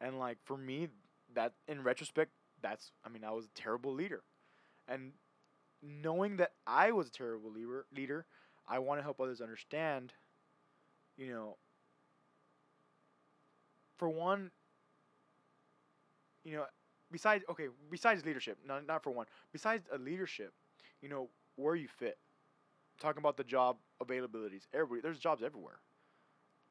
And 0.00 0.18
like 0.18 0.38
for 0.44 0.56
me, 0.56 0.88
that 1.34 1.54
in 1.68 1.82
retrospect, 1.82 2.32
that's 2.62 2.92
I 3.04 3.08
mean 3.08 3.24
I 3.24 3.32
was 3.32 3.46
a 3.46 3.50
terrible 3.60 3.92
leader, 3.94 4.22
and 4.88 5.12
knowing 5.82 6.38
that 6.38 6.52
I 6.66 6.92
was 6.92 7.08
a 7.08 7.12
terrible 7.12 7.52
leader, 7.52 7.86
leader, 7.94 8.26
I 8.68 8.80
want 8.80 9.00
to 9.00 9.04
help 9.04 9.20
others 9.20 9.40
understand. 9.40 10.14
You 11.16 11.26
know. 11.32 11.56
For 13.96 14.08
one, 14.08 14.50
you 16.44 16.52
know, 16.56 16.64
besides 17.10 17.44
okay, 17.50 17.68
besides 17.90 18.24
leadership, 18.24 18.58
not 18.66 18.86
not 18.86 19.02
for 19.02 19.10
one, 19.10 19.26
besides 19.52 19.88
a 19.92 19.98
leadership, 19.98 20.52
you 21.02 21.08
know, 21.08 21.28
where 21.56 21.74
you 21.74 21.88
fit. 21.88 22.18
Talking 22.98 23.20
about 23.20 23.36
the 23.36 23.44
job 23.44 23.76
availabilities, 24.02 24.66
everybody, 24.72 25.02
there's 25.02 25.18
jobs 25.18 25.42
everywhere. 25.42 25.80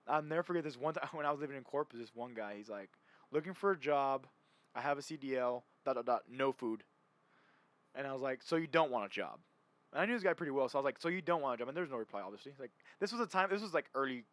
I'll 0.08 0.22
never 0.22 0.44
forget 0.44 0.64
this 0.64 0.78
one 0.78 0.94
time 0.94 1.10
when 1.14 1.26
I 1.26 1.32
was 1.32 1.40
living 1.40 1.58
in 1.58 1.64
Corpus. 1.64 2.00
This 2.00 2.16
one 2.16 2.34
guy, 2.34 2.56
he's 2.58 2.70
like, 2.70 2.90
looking 3.32 3.54
for 3.54 3.72
a 3.72 3.78
job. 3.78 4.28
I 4.76 4.82
have 4.82 4.98
a 4.98 5.02
CDL. 5.02 5.64
Dot 5.86 5.96
dot 5.96 6.06
dot. 6.06 6.22
No 6.30 6.52
food. 6.52 6.84
And 7.94 8.08
I 8.08 8.14
was 8.14 8.22
like, 8.22 8.42
so 8.44 8.56
you 8.56 8.68
don't 8.68 8.92
want 8.92 9.06
a 9.06 9.10
job? 9.10 9.40
And 9.94 10.02
I 10.02 10.06
knew 10.06 10.14
this 10.14 10.24
guy 10.24 10.34
pretty 10.34 10.52
well, 10.52 10.68
so 10.68 10.78
I 10.78 10.82
was 10.82 10.86
like, 10.86 11.00
so 11.00 11.08
you 11.08 11.22
don't 11.22 11.42
want 11.42 11.56
a 11.56 11.58
job? 11.58 11.70
And 11.70 11.78
there's 11.78 11.92
no 11.92 11.98
reply, 11.98 12.22
obviously. 12.22 12.54
Like 12.60 12.72
this 13.00 13.12
was 13.12 13.22
a 13.22 13.28
time. 13.28 13.50
This 13.50 13.62
was 13.62 13.74
like 13.74 13.86
early, 13.96 14.26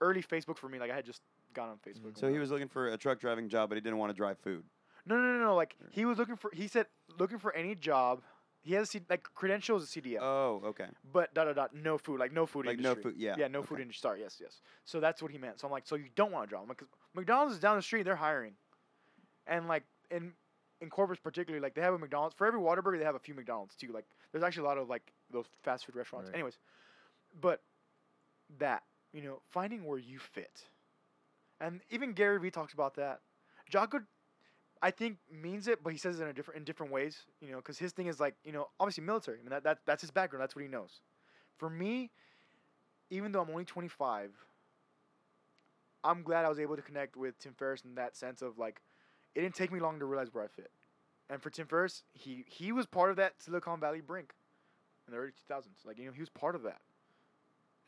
early 0.00 0.22
Facebook 0.22 0.56
for 0.56 0.68
me. 0.68 0.78
Like 0.78 0.90
I 0.90 0.96
had 0.96 1.04
just 1.04 1.22
gone 1.54 1.68
on 1.70 1.76
Facebook. 1.76 2.02
Mm. 2.02 2.06
and 2.08 2.18
So 2.18 2.30
he 2.30 2.38
was 2.38 2.50
looking 2.50 2.68
for 2.68 2.88
a 2.88 2.96
truck 2.98 3.20
driving 3.20 3.48
job, 3.48 3.68
but 3.70 3.76
he 3.76 3.80
didn't 3.80 3.98
want 3.98 4.10
to 4.10 4.16
drive 4.16 4.38
food. 4.38 4.64
No, 5.06 5.16
no, 5.16 5.32
no, 5.34 5.38
no. 5.38 5.54
Like 5.54 5.76
he 5.90 6.04
was 6.04 6.18
looking 6.18 6.36
for. 6.36 6.50
He 6.52 6.66
said 6.68 6.86
looking 7.18 7.38
for 7.38 7.54
any 7.54 7.74
job. 7.74 8.22
He 8.62 8.72
has 8.74 8.84
a 8.84 8.86
C, 8.92 9.00
like 9.10 9.22
credentials 9.34 9.84
a 9.84 9.86
CDL, 10.00 10.22
Oh, 10.22 10.62
okay. 10.68 10.86
but 11.12 11.34
dot 11.34 11.44
dot 11.48 11.54
dot 11.56 11.74
no 11.74 11.98
food, 11.98 12.18
like 12.18 12.32
no 12.32 12.46
food 12.46 12.64
Like 12.64 12.78
no 12.78 12.92
industry. 12.92 13.12
food, 13.12 13.20
yeah, 13.20 13.34
Yeah, 13.38 13.48
no 13.48 13.62
food 13.62 13.74
okay. 13.74 13.82
industry. 13.82 14.00
Sorry, 14.08 14.20
yes, 14.20 14.38
yes. 14.40 14.62
So 14.86 15.00
that's 15.00 15.20
what 15.20 15.30
he 15.30 15.36
meant. 15.36 15.60
So 15.60 15.66
I'm 15.66 15.70
like, 15.70 15.86
so 15.86 15.96
you 15.96 16.06
don't 16.16 16.32
want 16.32 16.48
a 16.48 16.50
job? 16.50 16.62
I'm 16.62 16.68
like, 16.68 16.78
'cause 16.78 16.88
McDonald's 17.12 17.52
is 17.56 17.60
down 17.60 17.76
the 17.76 17.82
street. 17.82 18.04
They're 18.04 18.16
hiring, 18.16 18.54
and 19.46 19.68
like 19.68 19.82
in 20.10 20.32
in 20.80 20.88
Corpus 20.88 21.18
particularly, 21.18 21.62
like 21.62 21.74
they 21.74 21.82
have 21.82 21.92
a 21.92 21.98
McDonald's 21.98 22.34
for 22.34 22.46
every 22.46 22.58
Whataburger. 22.58 22.98
They 22.98 23.04
have 23.04 23.14
a 23.16 23.18
few 23.18 23.34
McDonald's 23.34 23.76
too. 23.76 23.92
Like 23.92 24.06
there's 24.32 24.42
actually 24.42 24.64
a 24.64 24.68
lot 24.68 24.78
of 24.78 24.88
like 24.88 25.12
those 25.30 25.44
fast 25.62 25.84
food 25.84 25.94
restaurants. 25.96 26.28
Right. 26.30 26.36
Anyways, 26.36 26.56
but 27.42 27.60
that 28.58 28.82
you 29.12 29.20
know 29.20 29.42
finding 29.50 29.84
where 29.84 29.98
you 29.98 30.18
fit, 30.18 30.64
and 31.60 31.80
even 31.90 32.12
Gary 32.12 32.38
Vee 32.38 32.50
talks 32.50 32.72
about 32.72 32.94
that. 32.96 33.20
Jocko 33.70 34.00
I 34.82 34.90
think 34.90 35.16
means 35.32 35.66
it, 35.66 35.82
but 35.82 35.94
he 35.94 35.98
says 35.98 36.20
it 36.20 36.24
in 36.24 36.28
a 36.28 36.32
different 36.34 36.58
in 36.58 36.64
different 36.64 36.92
ways. 36.92 37.22
You 37.40 37.52
know, 37.52 37.56
because 37.56 37.78
his 37.78 37.92
thing 37.92 38.06
is 38.06 38.20
like 38.20 38.34
you 38.44 38.52
know 38.52 38.68
obviously 38.78 39.02
military. 39.04 39.38
I 39.38 39.40
mean 39.40 39.50
that, 39.50 39.64
that 39.64 39.78
that's 39.86 40.02
his 40.02 40.10
background. 40.10 40.42
That's 40.42 40.54
what 40.54 40.62
he 40.62 40.68
knows. 40.68 41.00
For 41.56 41.70
me, 41.70 42.10
even 43.10 43.32
though 43.32 43.40
I'm 43.40 43.48
only 43.48 43.64
25, 43.64 44.30
I'm 46.02 46.22
glad 46.22 46.44
I 46.44 46.48
was 46.48 46.58
able 46.58 46.76
to 46.76 46.82
connect 46.82 47.16
with 47.16 47.38
Tim 47.38 47.54
Ferriss 47.54 47.82
in 47.82 47.94
that 47.94 48.16
sense 48.16 48.42
of 48.42 48.58
like, 48.58 48.82
it 49.34 49.40
didn't 49.40 49.54
take 49.54 49.72
me 49.72 49.80
long 49.80 49.98
to 50.00 50.04
realize 50.04 50.28
where 50.32 50.44
I 50.44 50.48
fit. 50.48 50.70
And 51.30 51.40
for 51.40 51.48
Tim 51.48 51.66
Ferriss, 51.66 52.02
he 52.12 52.44
he 52.46 52.70
was 52.70 52.84
part 52.84 53.10
of 53.10 53.16
that 53.16 53.34
Silicon 53.38 53.80
Valley 53.80 54.02
brink 54.02 54.34
in 55.06 55.14
the 55.14 55.18
early 55.18 55.30
2000s. 55.50 55.86
Like 55.86 55.98
you 55.98 56.04
know 56.04 56.12
he 56.12 56.20
was 56.20 56.28
part 56.28 56.54
of 56.54 56.62
that, 56.64 56.82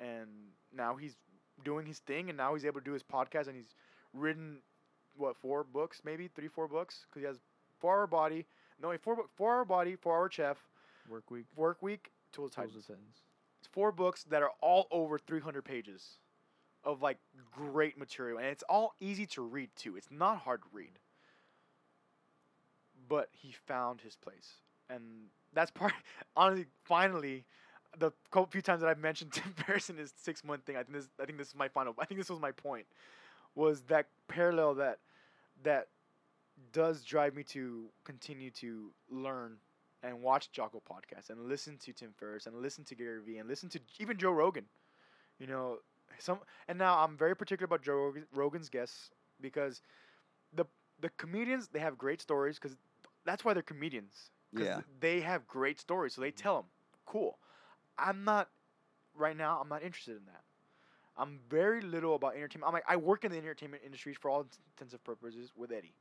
and 0.01 0.28
now 0.74 0.97
he's 0.97 1.16
doing 1.64 1.86
his 1.86 1.98
thing, 2.00 2.28
and 2.28 2.36
now 2.36 2.54
he's 2.54 2.64
able 2.64 2.80
to 2.80 2.84
do 2.84 2.92
his 2.92 3.02
podcast, 3.02 3.46
and 3.46 3.56
he's 3.56 3.74
written 4.12 4.58
what 5.16 5.36
four 5.36 5.64
books, 5.64 6.02
maybe 6.04 6.28
three, 6.28 6.48
four 6.48 6.68
books, 6.68 7.06
because 7.08 7.20
he 7.22 7.26
has 7.26 7.40
four 7.80 7.98
hour 7.98 8.06
body, 8.06 8.46
no, 8.80 8.96
four, 8.98 9.16
four 9.36 9.54
hour 9.56 9.64
body, 9.64 9.96
four 9.96 10.16
hour 10.16 10.30
chef, 10.30 10.58
Work 11.08 11.30
week. 11.30 11.46
work 11.56 11.82
week, 11.82 12.10
tools 12.32 12.50
Tools 12.54 12.68
Titans. 12.68 12.86
Titans. 12.86 13.22
It's 13.58 13.68
four 13.68 13.92
books 13.92 14.24
that 14.24 14.42
are 14.42 14.52
all 14.60 14.86
over 14.90 15.18
300 15.18 15.64
pages 15.64 16.18
of 16.84 17.02
like 17.02 17.18
great 17.52 17.98
material, 17.98 18.38
and 18.38 18.46
it's 18.46 18.64
all 18.68 18.94
easy 19.00 19.26
to 19.26 19.42
read 19.42 19.70
too. 19.76 19.96
It's 19.96 20.10
not 20.10 20.38
hard 20.38 20.62
to 20.62 20.68
read, 20.72 20.98
but 23.08 23.28
he 23.32 23.52
found 23.52 24.00
his 24.00 24.16
place, 24.16 24.54
and 24.88 25.02
that's 25.52 25.70
part. 25.70 25.92
Honestly, 26.36 26.66
finally, 26.84 27.44
the 27.98 28.12
couple 28.31 28.47
few 28.47 28.62
times 28.62 28.81
that 28.82 28.89
I've 28.89 28.98
mentioned 28.98 29.32
Tim 29.35 29.52
Ferriss 29.55 29.90
in 29.90 29.97
his 29.97 30.12
six 30.16 30.44
month 30.44 30.64
thing, 30.64 30.77
I 30.77 30.82
think 30.82 30.93
this, 30.97 31.09
I 31.20 31.24
think 31.24 31.39
this 31.39 31.48
is 31.48 31.55
my 31.55 31.68
final. 31.68 31.94
I 31.98 32.05
think 32.05 32.20
this 32.20 32.31
was 32.31 32.40
my 32.40 32.52
point, 32.52 32.86
was 33.55 33.82
that 33.82 34.06
parallel 34.28 34.74
that 34.74 34.98
that 35.62 35.89
does 36.73 37.02
drive 37.05 37.35
me 37.35 37.43
to 37.43 37.86
continue 38.05 38.51
to 38.51 38.90
learn 39.10 39.56
and 40.02 40.23
watch 40.23 40.52
Jocko 40.52 40.81
podcast 40.90 41.31
and 41.31 41.48
listen 41.48 41.77
to 41.78 41.93
Tim 41.93 42.12
Ferriss 42.16 42.47
and 42.47 42.56
listen 42.62 42.85
to 42.85 42.94
Gary 42.94 43.20
Vee 43.24 43.39
and 43.39 43.48
listen 43.48 43.68
to 43.70 43.81
even 43.98 44.16
Joe 44.16 44.31
Rogan. 44.31 44.64
You 45.39 45.47
know, 45.47 45.78
some 46.18 46.39
and 46.68 46.78
now 46.78 46.98
I'm 46.98 47.16
very 47.16 47.35
particular 47.36 47.64
about 47.66 47.82
Joe 47.82 48.12
Rogan's 48.35 48.68
guests 48.68 49.10
because 49.40 49.82
the 50.55 50.64
the 51.01 51.10
comedians 51.10 51.68
they 51.68 51.81
have 51.81 51.98
great 51.98 52.20
stories 52.20 52.59
because 52.59 52.77
that's 53.24 53.44
why 53.44 53.52
they're 53.55 53.62
comedians. 53.62 54.31
'cause 54.55 54.64
Yeah. 54.64 54.81
they 55.01 55.20
have 55.20 55.47
great 55.47 55.78
stories, 55.81 56.14
so 56.14 56.20
they 56.20 56.31
mm-hmm. 56.31 56.36
tell 56.43 56.56
them. 56.62 56.70
Cool. 57.05 57.39
I'm 57.98 58.24
not 58.24 58.48
right 59.14 59.36
now. 59.36 59.59
I'm 59.60 59.68
not 59.68 59.82
interested 59.82 60.16
in 60.16 60.27
that. 60.27 60.43
I'm 61.16 61.40
very 61.48 61.81
little 61.82 62.14
about 62.14 62.36
entertainment. 62.36 62.68
I'm 62.68 62.74
like 62.74 62.85
I 62.89 62.97
work 62.97 63.24
in 63.24 63.32
the 63.32 63.39
entertainment 63.39 63.82
industry 63.85 64.14
for 64.14 64.31
all 64.31 64.47
intents 64.77 64.94
and 64.94 65.05
purposes 65.05 65.52
with 65.56 65.73
Eddie. 65.73 65.94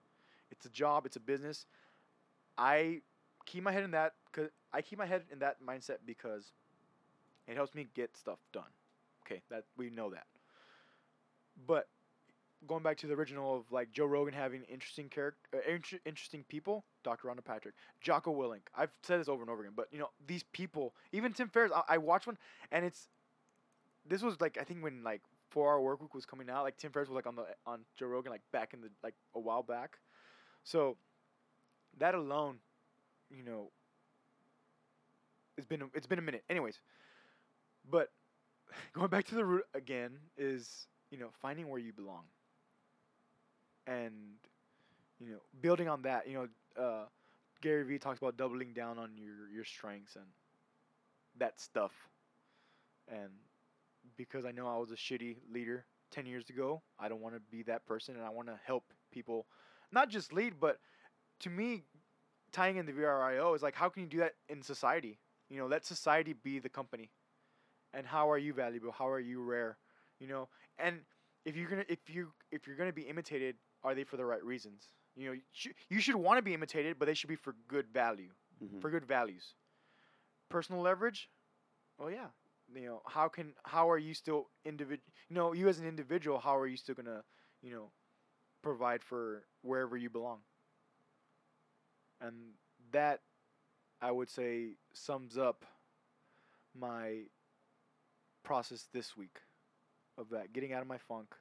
It's 0.52 0.66
a 0.66 0.70
job. 0.70 1.06
It's 1.06 1.16
a 1.16 1.22
business. 1.22 1.66
I 2.58 3.02
keep 3.46 3.64
my 3.64 3.72
head 3.72 3.84
in 3.84 3.92
that 3.92 4.14
cause 4.32 4.50
I 4.74 4.82
keep 4.82 5.00
my 5.00 5.06
head 5.06 5.24
in 5.32 5.40
that 5.40 5.58
mindset 5.66 6.00
because 6.06 6.52
it 7.48 7.56
helps 7.56 7.76
me 7.76 7.88
get 7.96 8.16
stuff 8.18 8.40
done. 8.54 8.72
Okay, 9.26 9.42
that 9.50 9.66
we 9.78 9.90
know 9.90 10.12
that. 10.12 10.26
But 11.68 11.88
going 12.68 12.84
back 12.84 12.98
to 12.98 13.08
the 13.08 13.14
original 13.14 13.56
of 13.56 13.72
like 13.72 13.92
Joe 13.92 14.06
Rogan 14.06 14.34
having 14.34 14.64
interesting 14.64 15.10
character, 15.10 15.40
uh, 15.54 15.72
inter- 15.72 16.00
interesting 16.06 16.44
people, 16.48 16.86
Dr. 17.04 17.28
Rhonda 17.28 17.44
Patrick, 17.44 17.76
Jocko 18.02 18.34
Willink. 18.34 18.68
I've 18.76 18.92
said 19.04 19.20
this 19.20 19.28
over 19.30 19.42
and 19.42 19.50
over 19.50 19.62
again, 19.62 19.74
but 19.76 19.88
you 19.92 20.00
know 20.00 20.10
these 20.28 20.44
people, 20.54 20.94
even 21.12 21.34
Tim 21.34 21.50
Ferriss. 21.50 21.72
I, 21.74 21.96
I 21.96 21.98
watched 21.98 22.28
one, 22.28 22.38
and 22.72 22.86
it's 22.86 23.10
this 24.08 24.22
was 24.22 24.40
like 24.42 24.58
I 24.60 24.64
think 24.64 24.84
when 24.84 25.04
like 25.04 25.22
Four 25.50 25.72
Hour 25.72 25.82
Work 25.82 26.02
Week 26.02 26.14
was 26.14 26.26
coming 26.26 26.50
out, 26.50 26.64
like 26.64 26.78
Tim 26.78 26.92
Ferriss 26.92 27.10
was 27.10 27.16
like 27.16 27.28
on 27.28 27.36
the 27.36 27.46
on 27.66 27.82
Joe 27.98 28.08
Rogan 28.08 28.32
like 28.32 28.42
back 28.52 28.74
in 28.74 28.82
the 28.82 28.90
like 29.04 29.16
a 29.36 29.40
while 29.40 29.64
back, 29.64 29.98
so 30.64 30.98
that 31.98 32.16
alone, 32.16 32.58
you 33.30 33.44
know, 33.44 33.72
it's 35.58 35.66
been 35.68 35.82
a, 35.82 35.86
it's 35.94 36.08
been 36.08 36.20
a 36.20 36.24
minute. 36.24 36.44
Anyways, 36.50 36.80
but 37.90 38.10
going 38.94 39.10
back 39.10 39.26
to 39.26 39.36
the 39.36 39.46
root 39.46 39.64
again 39.74 40.12
is 40.38 40.88
you 41.12 41.18
know 41.18 41.30
finding 41.42 41.70
where 41.70 41.80
you 41.80 41.94
belong 41.94 42.24
and 43.88 44.14
you 45.20 45.32
know 45.32 45.40
building 45.62 45.88
on 45.88 46.02
that 46.02 46.28
you 46.28 46.34
know 46.34 46.48
uh, 46.82 47.06
gary 47.62 47.84
vee 47.84 47.99
talks 47.99 48.20
about 48.20 48.38
doubling 48.38 48.74
down 48.74 48.98
on 48.98 49.12
your 49.18 49.49
your 49.53 49.64
strengths 49.64 50.16
and 50.16 50.26
that 51.38 51.60
stuff. 51.60 51.91
And 53.07 53.30
because 54.18 54.45
i 54.45 54.52
know 54.52 54.68
i 54.68 54.78
was 54.78 54.91
a 54.91 54.95
shitty 54.95 55.38
leader 55.52 55.86
10 56.12 56.26
years 56.28 56.49
ago 56.49 56.82
i 56.99 57.10
don't 57.10 57.22
want 57.22 57.34
to 57.34 57.41
be 57.52 57.64
that 57.64 57.86
person 57.88 58.16
and 58.16 58.24
i 58.24 58.30
want 58.30 58.48
to 58.48 58.57
help 58.64 58.84
people 59.12 59.48
not 59.91 60.10
just 60.10 60.32
lead 60.32 60.53
but 60.60 60.78
to 61.40 61.49
me 61.49 61.84
tying 62.52 62.78
in 62.78 62.86
the 62.86 62.94
vrio 62.94 63.53
is 63.56 63.62
like 63.62 63.76
how 63.76 63.90
can 63.90 64.03
you 64.03 64.10
do 64.10 64.20
that 64.20 64.34
in 64.48 64.62
society? 64.62 65.20
You 65.49 65.57
know 65.57 65.68
let 65.68 65.86
society 65.86 66.34
be 66.34 66.60
the 66.60 66.70
company. 66.70 67.10
And 67.94 68.06
how 68.06 68.30
are 68.30 68.38
you 68.38 68.53
valuable? 68.53 68.91
How 68.91 69.07
are 69.07 69.20
you 69.20 69.41
rare? 69.41 69.78
You 70.20 70.28
know? 70.28 70.49
And 70.78 70.99
if 71.45 71.56
you're 71.56 71.70
gonna 71.70 71.86
if 71.90 71.99
you 72.10 72.32
if 72.52 72.66
you're 72.66 72.78
gonna 72.78 72.94
be 72.94 73.03
imitated 73.03 73.56
are 73.86 73.95
they 73.95 74.03
for 74.06 74.18
the 74.18 74.26
right 74.26 74.44
reasons? 74.44 74.95
You 75.16 75.30
know 75.30 75.36
you 75.90 75.99
should, 76.02 76.16
want 76.18 76.40
to 76.40 76.44
be 76.44 76.53
imitated 76.53 76.99
but 76.99 77.06
they 77.07 77.16
should 77.16 77.30
be 77.30 77.38
for 77.38 77.56
good 77.68 77.88
value 77.94 78.32
Mhm. 78.64 78.82
for 78.82 78.91
good 78.91 79.06
values. 79.06 79.56
Personal 80.49 80.82
leverage? 80.82 81.30
Well 81.98 82.12
yeah. 82.12 82.30
You 82.74 82.82
know 82.86 83.02
how 83.06 83.30
can 83.30 83.56
how 83.66 83.90
are 83.90 83.98
you 83.99 84.14
still 84.14 84.52
individual 84.66 85.14
you 85.30 85.36
know 85.36 85.53
you 85.53 85.70
as 85.70 85.80
an 85.80 85.88
individual 85.88 86.40
how 86.40 86.57
are 86.57 86.68
you 86.68 86.78
still 86.78 86.95
gonna 86.95 87.24
you 87.62 87.72
know 87.72 87.91
provide 88.64 89.03
for 89.03 89.45
wherever 89.64 89.98
you 89.98 90.10
belong? 90.10 90.44
And 92.22 92.56
that 92.91 93.22
i 94.02 94.12
would 94.12 94.30
say 94.30 94.78
sums 94.94 95.38
up 95.38 95.66
my 96.74 97.24
process 98.44 98.88
this 98.94 99.18
week 99.18 99.40
of 100.18 100.30
that 100.30 100.53
getting 100.53 100.74
out 100.74 100.82
of 100.82 100.88
my 100.88 100.98
funk 100.98 101.36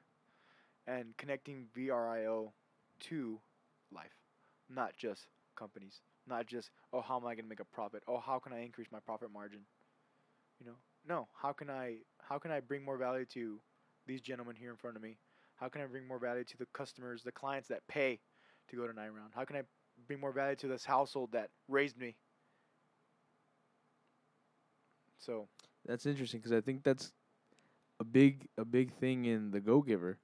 and 0.87 1.15
connecting 1.17 1.67
VRIO 1.75 2.51
to 3.01 3.39
life, 3.93 4.15
not 4.69 4.95
just 4.97 5.27
companies, 5.57 6.01
not 6.27 6.47
just 6.47 6.69
oh 6.93 7.01
how 7.01 7.17
am 7.17 7.25
I 7.25 7.35
going 7.35 7.45
to 7.45 7.49
make 7.49 7.59
a 7.59 7.65
profit? 7.65 8.03
Oh 8.07 8.19
how 8.19 8.39
can 8.39 8.53
I 8.53 8.61
increase 8.61 8.87
my 8.91 8.99
profit 8.99 9.31
margin? 9.31 9.61
You 10.59 10.67
know, 10.67 10.75
no, 11.07 11.27
how 11.33 11.53
can 11.53 11.69
I 11.69 11.97
how 12.21 12.39
can 12.39 12.51
I 12.51 12.59
bring 12.59 12.83
more 12.83 12.97
value 12.97 13.25
to 13.33 13.59
these 14.07 14.21
gentlemen 14.21 14.55
here 14.55 14.71
in 14.71 14.77
front 14.77 14.95
of 14.97 15.03
me? 15.03 15.17
How 15.55 15.69
can 15.69 15.81
I 15.81 15.85
bring 15.85 16.07
more 16.07 16.19
value 16.19 16.43
to 16.43 16.57
the 16.57 16.67
customers, 16.73 17.23
the 17.23 17.31
clients 17.31 17.67
that 17.69 17.87
pay 17.87 18.19
to 18.69 18.75
go 18.75 18.87
to 18.87 18.93
nine 18.93 19.11
round? 19.11 19.31
How 19.33 19.45
can 19.45 19.55
I 19.55 19.61
bring 20.07 20.19
more 20.19 20.31
value 20.31 20.55
to 20.57 20.67
this 20.67 20.85
household 20.85 21.31
that 21.33 21.49
raised 21.67 21.97
me? 21.97 22.15
So 25.19 25.47
That's 25.85 26.05
interesting 26.05 26.39
because 26.39 26.51
I 26.51 26.61
think 26.61 26.83
that's 26.83 27.11
a 27.99 28.03
big 28.03 28.47
a 28.57 28.65
big 28.65 28.93
thing 28.93 29.25
in 29.25 29.51
the 29.51 29.59
Go 29.59 29.81
Giver, 29.81 30.19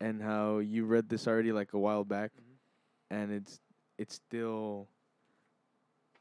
and 0.00 0.20
how 0.22 0.58
you 0.58 0.84
read 0.84 1.08
this 1.08 1.26
already 1.26 1.52
like 1.52 1.72
a 1.72 1.78
while 1.78 2.04
back, 2.04 2.32
Mhm. 2.36 2.56
and 3.10 3.32
it's 3.32 3.60
it's 3.96 4.14
still, 4.14 4.88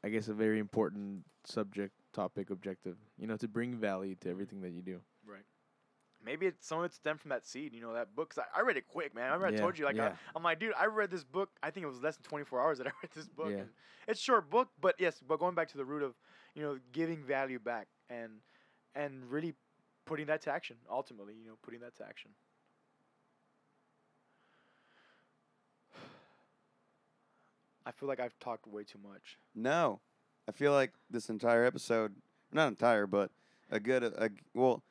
I 0.04 0.10
guess, 0.10 0.28
a 0.28 0.34
very 0.34 0.60
important 0.60 1.26
subject, 1.44 1.94
topic, 2.14 2.50
objective. 2.52 2.98
You 3.18 3.26
know, 3.28 3.38
to 3.38 3.48
bring 3.48 3.76
value 3.76 4.16
to 4.22 4.30
everything 4.30 4.62
that 4.62 4.70
you 4.72 4.82
do. 4.84 5.02
Right. 5.26 5.45
Maybe 6.24 6.45
it's 6.45 6.66
some 6.66 6.80
of 6.80 6.86
it 6.86 6.94
stemmed 6.94 7.20
from 7.20 7.30
that 7.30 7.45
seed, 7.45 7.74
you 7.74 7.82
know, 7.82 7.94
that 7.94 8.16
book. 8.16 8.30
'Cause 8.30 8.45
I, 8.56 8.60
I 8.60 8.62
read 8.62 8.78
it 8.78 8.88
quick, 8.88 9.14
man. 9.16 9.32
I 9.32 9.34
remember 9.36 9.48
I 9.58 9.60
told 9.60 9.78
you, 9.78 9.86
like, 9.86 9.95
yeah. 9.95 10.16
I, 10.34 10.38
am 10.38 10.44
like, 10.44 10.60
dude, 10.60 10.74
I 10.78 10.86
read 10.86 11.10
this 11.12 11.24
book. 11.24 11.50
I 11.64 11.72
think 11.72 11.84
it 11.84 11.88
was 11.88 12.00
less 12.02 12.16
than 12.16 12.24
24 12.24 12.62
hours 12.62 12.78
that 12.78 12.88
I 12.88 12.91
read 13.02 13.12
this 13.14 13.28
book. 13.28 13.50
Yeah. 13.50 13.58
And 13.58 13.70
it's 14.08 14.20
a 14.20 14.24
short 14.24 14.50
book, 14.50 14.70
but 14.80 14.95
yes, 15.00 15.20
but 15.20 15.40
going 15.40 15.56
back 15.56 15.68
to 15.70 15.78
the 15.78 15.84
root 15.86 16.04
of, 16.04 16.16
you 16.54 16.62
know, 16.62 16.80
giving 16.91 17.24
value 17.24 17.60
back 17.60 17.88
and 18.10 18.41
and 18.95 19.30
really 19.32 19.56
putting 20.06 20.28
that 20.28 20.41
to 20.44 20.52
action. 20.52 20.78
Ultimately, 20.90 21.34
you 21.34 21.48
know, 21.48 21.58
putting 21.64 21.80
that 21.82 21.95
to 21.95 22.06
action. 22.06 22.36
I 27.85 27.91
feel 27.91 28.07
like 28.10 28.19
I've 28.19 28.38
talked 28.39 28.68
way 28.68 28.84
too 28.84 28.99
much. 29.03 29.38
No, 29.55 29.99
I 30.47 30.51
feel 30.51 30.72
like 30.72 30.93
this 31.10 31.30
entire 31.30 31.65
episode, 31.65 32.15
not 32.51 32.68
entire, 32.68 33.07
but 33.07 33.31
a 33.72 33.80
good, 33.80 34.03
a, 34.03 34.30
well, 34.53 34.84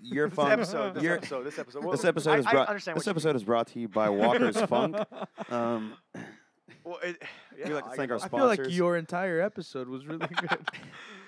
your 0.00 0.28
this 0.28 0.36
fun. 0.36 0.50
episode, 0.52 0.94
this 0.94 1.02
your- 1.02 1.14
episode, 1.16 1.44
this 1.44 1.58
episode. 1.58 1.82
Well, 1.84 1.92
This 1.92 2.04
episode 2.04 2.30
I, 2.32 2.38
is 2.38 2.46
I 2.46 2.52
brought. 2.52 2.68
understand 2.68 2.96
This 2.98 3.06
episode 3.08 3.36
is 3.36 3.44
brought 3.44 3.66
to 3.68 3.80
you 3.80 3.88
by 3.88 4.08
Walker's 4.10 4.60
Funk. 4.62 4.96
Um. 5.50 5.94
Well, 6.82 6.98
it, 7.02 7.20
yeah, 7.58 7.66
we 7.68 7.74
like 7.74 7.84
to 7.90 7.96
thank 7.96 8.10
our 8.12 8.18
I 8.22 8.28
feel 8.28 8.46
like 8.46 8.60
your 8.70 8.96
entire 8.96 9.40
episode 9.40 9.88
was 9.88 10.06
really 10.06 10.26
good. 10.26 10.58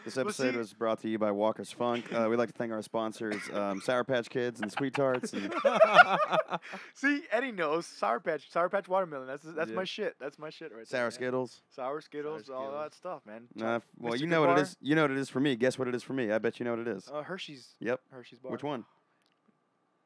This 0.08 0.16
episode 0.16 0.56
was 0.56 0.72
brought 0.72 1.02
to 1.02 1.08
you 1.10 1.18
by 1.18 1.30
Walker's 1.32 1.70
Funk. 1.70 2.10
Uh, 2.10 2.26
we'd 2.30 2.36
like 2.38 2.48
to 2.48 2.54
thank 2.56 2.72
our 2.72 2.80
sponsors, 2.80 3.36
um, 3.52 3.82
Sour 3.82 4.04
Patch 4.04 4.30
Kids 4.30 4.58
and 4.62 4.72
Sweet 4.72 4.94
Tarts. 4.94 5.34
And 5.34 5.52
See, 6.94 7.24
Eddie 7.30 7.52
knows 7.52 7.84
Sour 7.84 8.18
Patch, 8.20 8.50
Sour 8.50 8.70
Patch 8.70 8.88
watermelon. 8.88 9.26
That's 9.26 9.44
that's 9.44 9.68
Yeah. 9.68 9.76
my 9.76 9.84
shit. 9.84 10.16
That's 10.18 10.38
my 10.38 10.48
shit 10.48 10.70
right 10.72 10.78
there. 10.78 10.86
Sour 10.86 11.02
man. 11.04 11.10
Skittles. 11.10 11.60
Sour 11.68 12.00
Skittles, 12.00 12.48
all 12.48 12.72
that 12.80 12.94
stuff, 12.94 13.20
man. 13.26 13.48
Nah, 13.54 13.80
well, 13.98 14.14
Mr. 14.14 14.20
you 14.20 14.26
know 14.28 14.40
what 14.40 14.50
it 14.50 14.56
Goodbar? 14.56 14.62
is. 14.62 14.76
You 14.80 14.94
know 14.94 15.02
what 15.02 15.10
it 15.10 15.18
is 15.18 15.28
for 15.28 15.40
me. 15.40 15.56
Guess 15.56 15.78
what 15.78 15.88
it 15.88 15.94
is 15.94 16.02
for 16.02 16.14
me. 16.14 16.32
I 16.32 16.38
bet 16.38 16.58
you 16.58 16.64
know 16.64 16.70
what 16.70 16.80
it 16.80 16.88
is. 16.88 17.06
Uh, 17.12 17.22
Hershey's. 17.22 17.74
Yep. 17.80 18.00
Hershey's 18.10 18.38
bar. 18.38 18.50
Which 18.52 18.62
one? 18.62 18.86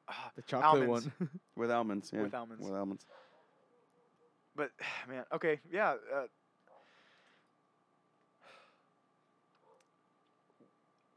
Ah, 0.09 0.33
the 0.35 0.43
chocolate 0.43 0.83
Almonds. 0.83 1.09
one. 1.19 1.31
With 1.57 1.70
almonds. 1.70 2.11
Yeah. 2.12 2.23
With 2.23 2.35
almonds. 2.35 2.65
With 2.65 2.74
almonds. 2.77 3.07
but 4.57 4.73
man, 5.09 5.23
okay, 5.33 5.61
yeah. 5.70 5.95
Uh, 6.12 6.23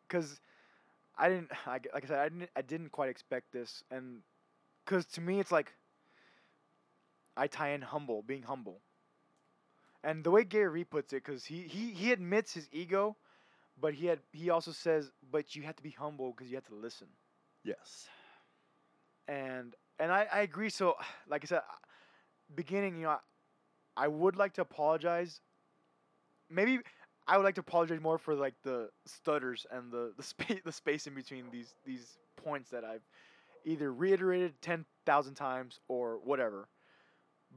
Cause 0.09 0.39
I 1.17 1.29
didn't, 1.29 1.51
like 1.67 1.87
I 1.95 2.07
said, 2.07 2.19
I 2.19 2.29
didn't, 2.29 2.49
I 2.55 2.61
didn't 2.61 2.91
quite 2.91 3.09
expect 3.09 3.51
this, 3.53 3.83
and 3.91 4.21
cause 4.85 5.05
to 5.07 5.21
me 5.21 5.39
it's 5.39 5.51
like 5.51 5.73
I 7.37 7.47
tie 7.47 7.69
in 7.69 7.81
humble, 7.81 8.21
being 8.23 8.43
humble, 8.43 8.81
and 10.03 10.23
the 10.23 10.31
way 10.31 10.43
Gary 10.43 10.79
Vee 10.79 10.83
puts 10.85 11.13
it, 11.13 11.23
cause 11.23 11.45
he 11.45 11.61
he 11.63 11.91
he 11.91 12.11
admits 12.11 12.53
his 12.53 12.67
ego, 12.71 13.15
but 13.79 13.93
he 13.95 14.07
had 14.07 14.19
he 14.31 14.49
also 14.49 14.71
says, 14.71 15.11
but 15.31 15.55
you 15.55 15.63
have 15.63 15.75
to 15.77 15.83
be 15.83 15.91
humble 15.91 16.31
because 16.33 16.49
you 16.49 16.55
have 16.57 16.67
to 16.67 16.75
listen. 16.75 17.07
Yes. 17.63 18.07
and 19.27 19.75
and 19.99 20.11
I, 20.11 20.27
I 20.31 20.39
agree. 20.41 20.69
So, 20.69 20.95
like 21.29 21.43
I 21.43 21.47
said, 21.47 21.61
beginning, 22.55 22.97
you 22.97 23.03
know, 23.03 23.09
I, 23.11 23.19
I 23.97 24.07
would 24.07 24.35
like 24.35 24.53
to 24.55 24.61
apologize. 24.61 25.41
Maybe 26.49 26.79
I 27.27 27.37
would 27.37 27.43
like 27.43 27.55
to 27.55 27.61
apologize 27.61 27.99
more 28.01 28.17
for 28.17 28.35
like 28.35 28.53
the 28.63 28.89
stutters 29.05 29.65
and 29.71 29.91
the 29.91 30.13
the 30.17 30.23
space 30.33 30.61
the 30.63 30.71
space 30.71 31.07
in 31.07 31.13
between 31.13 31.45
these 31.51 31.73
these 31.85 32.17
points 32.43 32.69
that 32.71 32.83
I've 32.83 33.03
either 33.65 33.91
reiterated 33.91 34.61
ten 34.61 34.85
thousand 35.05 35.35
times 35.35 35.79
or 35.87 36.19
whatever. 36.23 36.67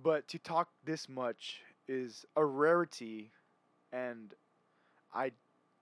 But 0.02 0.28
to 0.28 0.38
talk 0.38 0.68
this 0.84 1.08
much 1.08 1.60
is 1.88 2.24
a 2.36 2.44
rarity, 2.44 3.32
and 3.92 4.32
I 5.12 5.32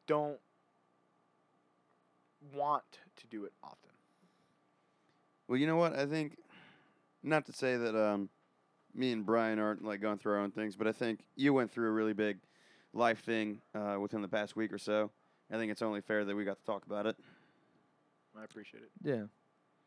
don't 0.06 0.38
want 2.54 2.84
to 3.16 3.26
do 3.26 3.44
it 3.44 3.52
often. 3.62 3.90
Well, 5.48 5.58
you 5.58 5.66
know 5.66 5.76
what? 5.76 5.94
I 5.94 6.06
think, 6.06 6.38
not 7.22 7.46
to 7.46 7.52
say 7.52 7.76
that 7.76 7.94
um, 7.94 8.28
me 8.94 9.12
and 9.12 9.24
Bryan 9.24 9.58
aren't 9.58 9.84
like 9.84 10.00
going 10.00 10.18
through 10.18 10.34
our 10.34 10.40
own 10.40 10.50
things, 10.50 10.76
but 10.76 10.86
I 10.86 10.92
think 10.92 11.20
you 11.36 11.52
went 11.52 11.70
through 11.70 11.88
a 11.88 11.92
really 11.92 12.14
big 12.14 12.38
life 12.97 13.20
thing 13.20 13.60
uh, 13.74 13.97
within 14.01 14.23
the 14.23 14.28
past 14.28 14.56
week 14.56 14.73
or 14.73 14.78
so. 14.78 15.10
I 15.52 15.56
think 15.56 15.70
it's 15.70 15.82
only 15.82 16.01
fair 16.01 16.24
that 16.24 16.35
we 16.35 16.44
got 16.44 16.59
to 16.59 16.64
talk 16.64 16.86
about 16.86 17.06
it. 17.06 17.16
I 18.39 18.44
appreciate 18.44 18.82
it. 18.82 18.90
Yeah. 19.02 19.24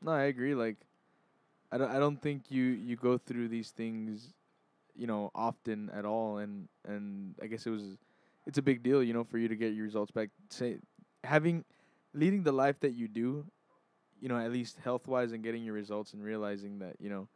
No, 0.02 0.11
I 0.11 0.23
agree. 0.23 0.56
Like, 0.56 0.77
I 1.72 1.77
don't, 1.77 1.91
I 1.91 1.99
don't 1.99 2.22
think 2.22 2.44
you, 2.49 2.64
you 2.64 2.95
go 2.95 3.18
through 3.18 3.49
these 3.49 3.72
things, 3.72 4.34
you 4.95 5.07
know, 5.07 5.31
often 5.36 5.90
at 5.94 6.06
all. 6.06 6.38
And, 6.38 6.68
and 6.88 7.36
I 7.41 7.48
guess 7.48 7.65
it 7.65 7.72
was, 7.72 7.98
it's 8.48 8.57
a 8.57 8.61
big 8.61 8.81
deal, 8.81 9.03
you 9.03 9.14
know, 9.14 9.23
for 9.23 9.38
you 9.38 9.48
to 9.48 9.56
get 9.56 9.73
your 9.73 9.84
results 9.84 10.11
back. 10.11 10.30
Say, 10.49 10.77
having, 11.23 11.65
leading 12.14 12.44
the 12.44 12.52
life 12.52 12.80
that 12.80 12.94
you 12.94 13.07
do, 13.07 13.45
you 14.22 14.30
know, 14.30 14.38
at 14.38 14.52
least 14.52 14.77
health 14.84 15.07
wise 15.07 15.31
and 15.31 15.44
getting 15.44 15.64
your 15.64 15.73
results 15.73 16.14
and 16.14 16.23
realizing 16.23 16.80
that, 16.80 16.95
you 16.99 17.10
know, 17.10 17.27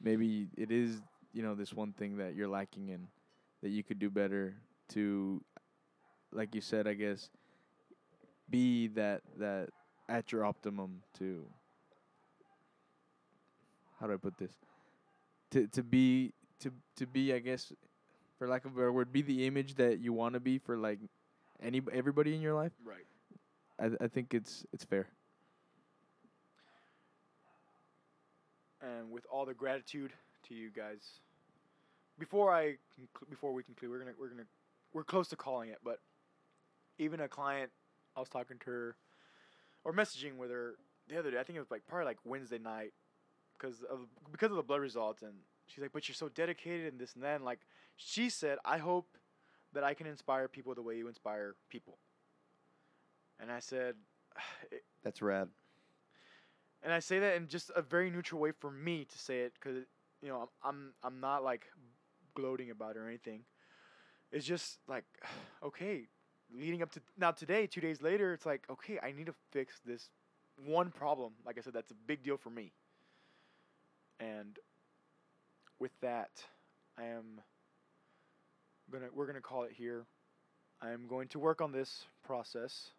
maybe 0.00 0.48
it 0.56 0.70
is, 0.70 1.00
you 1.32 1.42
know, 1.42 1.54
this 1.54 1.72
one 1.72 1.92
thing 1.92 2.18
that 2.18 2.34
you're 2.34 2.48
lacking 2.48 2.88
in 2.88 3.08
that 3.62 3.70
you 3.70 3.82
could 3.82 3.98
do 3.98 4.10
better 4.10 4.54
to 4.90 5.42
like 6.32 6.54
you 6.54 6.60
said, 6.60 6.86
I 6.86 6.94
guess, 6.94 7.30
be 8.50 8.88
that 8.88 9.22
that 9.38 9.68
at 10.08 10.32
your 10.32 10.44
optimum 10.44 11.02
to 11.18 11.46
how 14.00 14.06
do 14.06 14.12
I 14.14 14.16
put 14.16 14.36
this? 14.36 14.52
To 15.52 15.66
to 15.68 15.82
be 15.82 16.32
to 16.60 16.72
to 16.96 17.06
be 17.06 17.32
I 17.32 17.38
guess 17.38 17.72
for 18.38 18.48
lack 18.48 18.64
of 18.64 18.72
a 18.72 18.74
better 18.74 18.92
word, 18.92 19.12
be 19.12 19.22
the 19.22 19.46
image 19.46 19.76
that 19.76 20.00
you 20.00 20.12
want 20.12 20.34
to 20.34 20.40
be 20.40 20.58
for 20.58 20.76
like 20.76 20.98
any 21.62 21.80
everybody 21.92 22.34
in 22.34 22.40
your 22.40 22.54
life. 22.54 22.72
Right. 22.84 23.06
I 23.78 23.88
th- 23.88 23.98
I 24.00 24.08
think 24.08 24.34
it's 24.34 24.66
it's 24.72 24.84
fair. 24.84 25.08
And 28.82 29.10
with 29.10 29.24
all 29.32 29.46
the 29.46 29.54
gratitude 29.54 30.12
to 30.48 30.54
you 30.54 30.70
guys, 30.70 31.20
before 32.18 32.54
I 32.54 32.76
conclu- 33.00 33.30
before 33.30 33.52
we 33.52 33.62
conclude, 33.62 33.90
we're 33.90 33.98
gonna 33.98 34.12
we're 34.18 34.28
gonna 34.28 34.44
we're 34.94 35.04
close 35.04 35.28
to 35.28 35.36
calling 35.36 35.68
it, 35.68 35.78
but 35.84 35.98
even 36.98 37.20
a 37.20 37.28
client, 37.28 37.70
I 38.16 38.20
was 38.20 38.28
talking 38.30 38.58
to 38.60 38.70
her 38.70 38.96
or 39.84 39.92
messaging 39.92 40.36
with 40.36 40.50
her 40.50 40.76
the 41.08 41.18
other 41.18 41.30
day. 41.32 41.38
I 41.38 41.42
think 41.42 41.56
it 41.56 41.60
was 41.60 41.70
like 41.70 41.86
probably 41.86 42.06
like 42.06 42.18
Wednesday 42.24 42.58
night, 42.58 42.92
because 43.58 43.82
of 43.82 44.06
because 44.30 44.50
of 44.50 44.56
the 44.56 44.62
blood 44.62 44.80
results, 44.80 45.22
and 45.22 45.34
she's 45.66 45.82
like, 45.82 45.92
"But 45.92 46.08
you're 46.08 46.14
so 46.14 46.28
dedicated 46.28 46.92
and 46.92 47.00
this 47.00 47.14
and 47.14 47.24
that." 47.24 47.36
And 47.36 47.44
like 47.44 47.60
she 47.96 48.30
said, 48.30 48.58
"I 48.64 48.78
hope 48.78 49.18
that 49.72 49.84
I 49.84 49.94
can 49.94 50.06
inspire 50.06 50.48
people 50.48 50.74
the 50.74 50.82
way 50.82 50.96
you 50.96 51.08
inspire 51.08 51.56
people." 51.68 51.98
And 53.40 53.50
I 53.50 53.58
said, 53.58 53.96
That's 55.02 55.20
rad. 55.20 55.48
and 56.82 56.92
I 56.92 57.00
say 57.00 57.18
that 57.18 57.36
in 57.36 57.48
just 57.48 57.70
a 57.74 57.82
very 57.82 58.10
neutral 58.10 58.40
way 58.40 58.52
for 58.52 58.70
me 58.70 59.04
to 59.04 59.18
say 59.18 59.40
it, 59.40 59.54
because 59.54 59.84
you 60.22 60.28
know 60.28 60.42
I'm 60.42 60.48
I'm 60.62 60.92
I'm 61.02 61.20
not 61.20 61.42
like 61.42 61.66
gloating 62.34 62.70
about 62.70 62.96
it 62.96 62.98
or 62.98 63.08
anything. 63.08 63.44
It's 64.34 64.44
just 64.44 64.78
like, 64.88 65.04
okay, 65.64 66.08
leading 66.52 66.82
up 66.82 66.90
to 66.92 67.00
now 67.16 67.30
today, 67.30 67.66
two 67.66 67.80
days 67.80 68.02
later, 68.02 68.34
it's 68.34 68.44
like, 68.44 68.64
okay, 68.68 68.98
I 69.02 69.12
need 69.12 69.26
to 69.26 69.34
fix 69.52 69.80
this 69.86 70.10
one 70.66 70.90
problem. 70.90 71.32
Like 71.46 71.56
I 71.56 71.62
said, 71.62 71.72
that's 71.72 71.92
a 71.92 71.96
big 72.06 72.22
deal 72.22 72.36
for 72.36 72.50
me. 72.50 72.72
And 74.18 74.58
with 75.78 75.92
that, 76.02 76.30
I 76.98 77.04
am 77.04 77.40
gonna 78.90 79.06
we're 79.14 79.26
gonna 79.26 79.40
call 79.40 79.62
it 79.62 79.72
here. 79.72 80.04
I 80.82 80.90
am 80.90 81.06
going 81.08 81.28
to 81.28 81.38
work 81.38 81.60
on 81.60 81.72
this 81.72 82.04
process. 82.24 82.90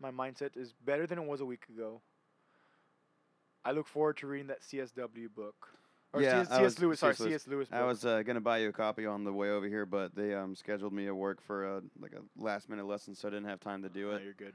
My 0.00 0.10
mindset 0.10 0.56
is 0.56 0.74
better 0.84 1.06
than 1.06 1.18
it 1.18 1.24
was 1.24 1.40
a 1.40 1.46
week 1.46 1.64
ago. 1.68 2.00
I 3.64 3.70
look 3.70 3.86
forward 3.86 4.16
to 4.18 4.26
reading 4.26 4.48
that 4.48 4.62
CSW 4.62 5.32
book. 5.34 5.68
Or 6.14 6.22
Yeah, 6.22 6.44
CS, 6.44 6.50
I 6.52 6.62
was- 6.62 6.78
Lewis. 6.78 7.00
Sorry, 7.00 7.14
C.S. 7.16 7.46
Lewis. 7.48 7.48
Lewis. 7.48 7.68
I 7.72 7.82
was 7.84 8.04
uh, 8.04 8.22
gonna 8.22 8.40
buy 8.40 8.58
you 8.58 8.68
a 8.68 8.72
copy 8.72 9.04
on 9.04 9.24
the 9.24 9.32
way 9.32 9.50
over 9.50 9.66
here, 9.66 9.84
but 9.84 10.14
they 10.14 10.32
um 10.34 10.54
scheduled 10.54 10.92
me 10.92 11.06
at 11.08 11.16
work 11.16 11.42
for 11.42 11.64
a 11.78 11.82
like 12.00 12.12
a 12.12 12.22
last 12.42 12.68
minute 12.68 12.86
lesson, 12.86 13.14
so 13.14 13.26
I 13.28 13.32
didn't 13.32 13.48
have 13.48 13.60
time 13.60 13.82
to 13.82 13.88
do 13.88 14.10
No, 14.10 14.16
it. 14.16 14.22
you're 14.22 14.32
good. 14.34 14.54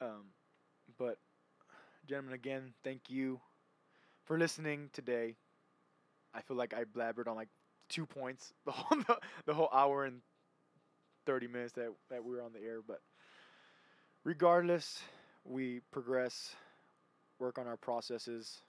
Um, 0.00 0.24
but, 0.98 1.18
gentlemen, 2.08 2.34
again, 2.34 2.72
thank 2.82 3.08
you 3.08 3.40
for 4.24 4.36
listening 4.38 4.90
today. 4.92 5.36
I 6.34 6.40
feel 6.40 6.56
like 6.56 6.74
I 6.74 6.84
blabbered 6.84 7.28
on 7.28 7.36
like 7.36 7.50
two 7.88 8.06
points 8.06 8.52
the 8.64 8.72
whole 8.72 8.98
the, 9.06 9.18
the 9.46 9.54
whole 9.54 9.68
hour 9.72 10.04
and 10.06 10.22
thirty 11.26 11.46
minutes 11.46 11.74
that 11.74 11.92
that 12.10 12.24
we 12.24 12.34
were 12.34 12.42
on 12.42 12.52
the 12.54 12.60
air. 12.60 12.80
But 12.86 13.00
regardless, 14.24 15.00
we 15.44 15.80
progress, 15.90 16.54
work 17.38 17.58
on 17.58 17.66
our 17.66 17.76
processes, 17.76 18.62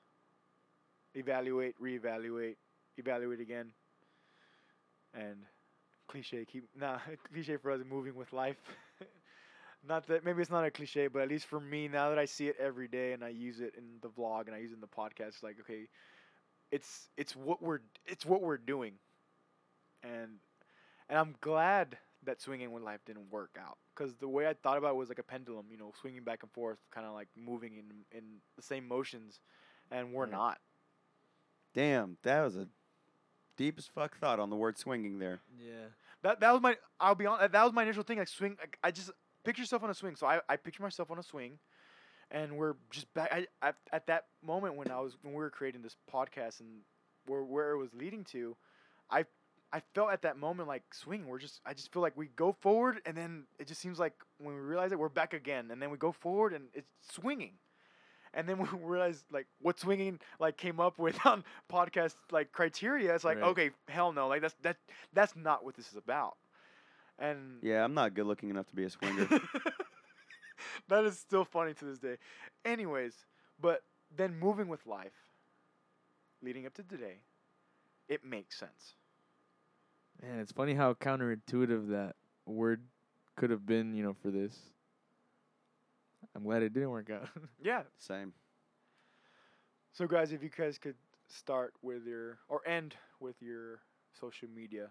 evaluate, 1.15 1.75
reevaluate, 1.81 2.55
evaluate 2.97 3.39
again, 3.39 3.73
and 5.13 5.37
cliche 6.07 6.45
keep 6.45 6.65
nah 6.75 6.99
cliche 7.33 7.57
for 7.57 7.71
us 7.71 7.81
moving 7.89 8.15
with 8.15 8.31
life. 8.33 8.57
not 9.87 10.07
that 10.07 10.23
maybe 10.23 10.41
it's 10.41 10.51
not 10.51 10.65
a 10.65 10.71
cliche, 10.71 11.07
but 11.07 11.21
at 11.21 11.29
least 11.29 11.45
for 11.45 11.59
me, 11.59 11.87
now 11.87 12.09
that 12.09 12.19
I 12.19 12.25
see 12.25 12.47
it 12.47 12.55
every 12.59 12.87
day 12.87 13.13
and 13.13 13.23
I 13.23 13.29
use 13.29 13.59
it 13.59 13.73
in 13.77 13.99
the 14.01 14.09
vlog 14.09 14.47
and 14.47 14.55
I 14.55 14.59
use 14.59 14.71
it 14.71 14.75
in 14.75 14.81
the 14.81 14.87
podcast, 14.87 15.29
it's 15.29 15.43
like 15.43 15.59
okay, 15.61 15.87
it's 16.71 17.09
it's 17.17 17.35
what 17.35 17.61
we're 17.61 17.79
it's 18.05 18.25
what 18.25 18.41
we're 18.41 18.57
doing, 18.57 18.93
and 20.03 20.39
and 21.09 21.17
I'm 21.19 21.35
glad 21.41 21.97
that 22.23 22.41
swinging 22.41 22.71
with 22.71 22.83
life 22.83 23.01
didn't 23.05 23.31
work 23.31 23.57
out 23.59 23.77
because 23.95 24.15
the 24.15 24.27
way 24.27 24.47
I 24.47 24.53
thought 24.53 24.77
about 24.77 24.91
it 24.91 24.95
was 24.97 25.09
like 25.09 25.19
a 25.19 25.23
pendulum, 25.23 25.65
you 25.71 25.77
know, 25.77 25.91
swinging 25.99 26.23
back 26.23 26.43
and 26.43 26.51
forth, 26.51 26.77
kind 26.91 27.05
of 27.05 27.13
like 27.13 27.27
moving 27.35 27.77
in 27.77 28.17
in 28.17 28.23
the 28.55 28.61
same 28.63 28.87
motions, 28.87 29.39
and 29.91 30.13
we're 30.13 30.25
Right. 30.25 30.27
not. 30.27 30.59
Damn, 31.73 32.17
that 32.23 32.41
was 32.41 32.55
a 32.55 32.67
deep 33.57 33.77
as 33.77 33.87
fuck 33.87 34.17
thought 34.17 34.39
on 34.39 34.49
the 34.49 34.55
word 34.55 34.77
swinging 34.77 35.19
there. 35.19 35.41
Yeah. 35.57 35.87
That 36.21 36.39
that 36.39 36.51
was 36.51 36.61
my. 36.61 36.77
I'll 36.99 37.15
be 37.15 37.25
honest. 37.25 37.51
That 37.51 37.63
was 37.63 37.73
my 37.73 37.83
initial 37.83 38.03
thing. 38.03 38.17
Like 38.17 38.27
swing. 38.27 38.57
Like, 38.59 38.77
I 38.83 38.91
just 38.91 39.11
picture 39.43 39.61
yourself 39.61 39.83
on 39.83 39.89
a 39.89 39.93
swing. 39.93 40.15
So 40.15 40.25
I, 40.25 40.39
I 40.47 40.55
picture 40.55 40.81
myself 40.81 41.11
on 41.11 41.19
a 41.19 41.23
swing, 41.23 41.59
and 42.31 42.57
we're 42.57 42.75
just 42.91 43.13
back. 43.13 43.29
I, 43.31 43.47
I 43.61 43.73
at 43.91 44.07
that 44.07 44.25
moment 44.41 44.75
when 44.75 44.89
I 44.89 44.99
was 44.99 45.17
when 45.21 45.33
we 45.33 45.39
were 45.39 45.49
creating 45.49 45.81
this 45.81 45.97
podcast 46.11 46.61
and 46.61 46.69
where 47.25 47.43
where 47.43 47.71
it 47.71 47.77
was 47.77 47.93
leading 47.93 48.23
to, 48.25 48.55
I 49.11 49.25
I 49.73 49.81
felt 49.95 50.11
at 50.11 50.21
that 50.21 50.37
moment 50.37 50.69
like 50.69 50.83
swing. 50.93 51.27
We're 51.27 51.39
just 51.39 51.59
I 51.65 51.73
just 51.73 51.91
feel 51.91 52.01
like 52.01 52.15
we 52.15 52.27
go 52.35 52.55
forward 52.61 53.01
and 53.05 53.17
then 53.17 53.43
it 53.59 53.67
just 53.67 53.81
seems 53.81 53.99
like 53.99 54.13
when 54.37 54.55
we 54.55 54.61
realize 54.61 54.91
it 54.91 54.99
we're 54.99 55.09
back 55.09 55.33
again 55.33 55.71
and 55.71 55.81
then 55.81 55.89
we 55.89 55.97
go 55.97 56.11
forward 56.11 56.53
and 56.53 56.65
it's 56.73 56.89
swinging. 57.11 57.53
And 58.33 58.47
then 58.47 58.57
we 58.57 58.67
realized 58.81 59.25
like 59.31 59.47
what 59.61 59.79
swinging 59.79 60.19
like 60.39 60.57
came 60.57 60.79
up 60.79 60.97
with 60.99 61.17
on 61.25 61.43
podcast 61.71 62.15
like 62.31 62.51
criteria. 62.51 63.13
It's 63.15 63.23
like 63.23 63.37
Right. 63.37 63.49
okay, 63.49 63.69
hell 63.87 64.11
no, 64.11 64.27
like 64.27 64.41
that's 64.41 64.55
that 64.61 64.77
that's 65.13 65.35
not 65.35 65.63
what 65.63 65.75
this 65.75 65.89
is 65.89 65.97
about. 65.97 66.37
And 67.19 67.59
Yeah, 67.61 67.83
I'm 67.83 67.93
not 67.93 68.13
good 68.13 68.25
looking 68.25 68.49
enough 68.49 68.67
to 68.67 68.75
be 68.75 68.83
a 68.83 68.89
swinger. 68.89 69.27
that 70.89 71.03
is 71.05 71.17
still 71.19 71.45
funny 71.45 71.73
to 71.75 71.85
this 71.85 71.99
day. 71.99 72.17
Anyways, 72.65 73.13
but 73.61 73.83
then 74.15 74.37
moving 74.39 74.67
with 74.67 74.85
life, 74.85 75.13
leading 76.41 76.65
up 76.65 76.73
to 76.75 76.83
today, 76.83 77.19
it 78.09 78.23
makes 78.25 78.57
sense. 78.59 78.95
Man, 80.21 80.39
it's 80.39 80.51
funny 80.51 80.73
how 80.73 80.93
counterintuitive 80.93 81.89
that 81.89 82.15
word 82.45 82.83
could 83.35 83.49
have 83.49 83.65
been, 83.65 83.93
you 83.93 84.03
know, 84.03 84.13
for 84.21 84.31
this. 84.31 84.72
I'm 86.35 86.43
glad 86.43 86.63
it 86.63 86.73
didn't 86.73 86.89
work 86.89 87.09
out. 87.09 87.29
Yeah. 87.63 87.83
Same. 87.97 88.33
So 89.91 90.07
guys, 90.07 90.31
if 90.31 90.41
you 90.41 90.49
guys 90.49 90.77
could 90.77 90.95
start 91.27 91.73
with 91.81 92.05
your 92.05 92.39
or 92.49 92.67
end 92.67 92.95
with 93.19 93.35
your 93.41 93.81
social 94.19 94.47
media, 94.53 94.87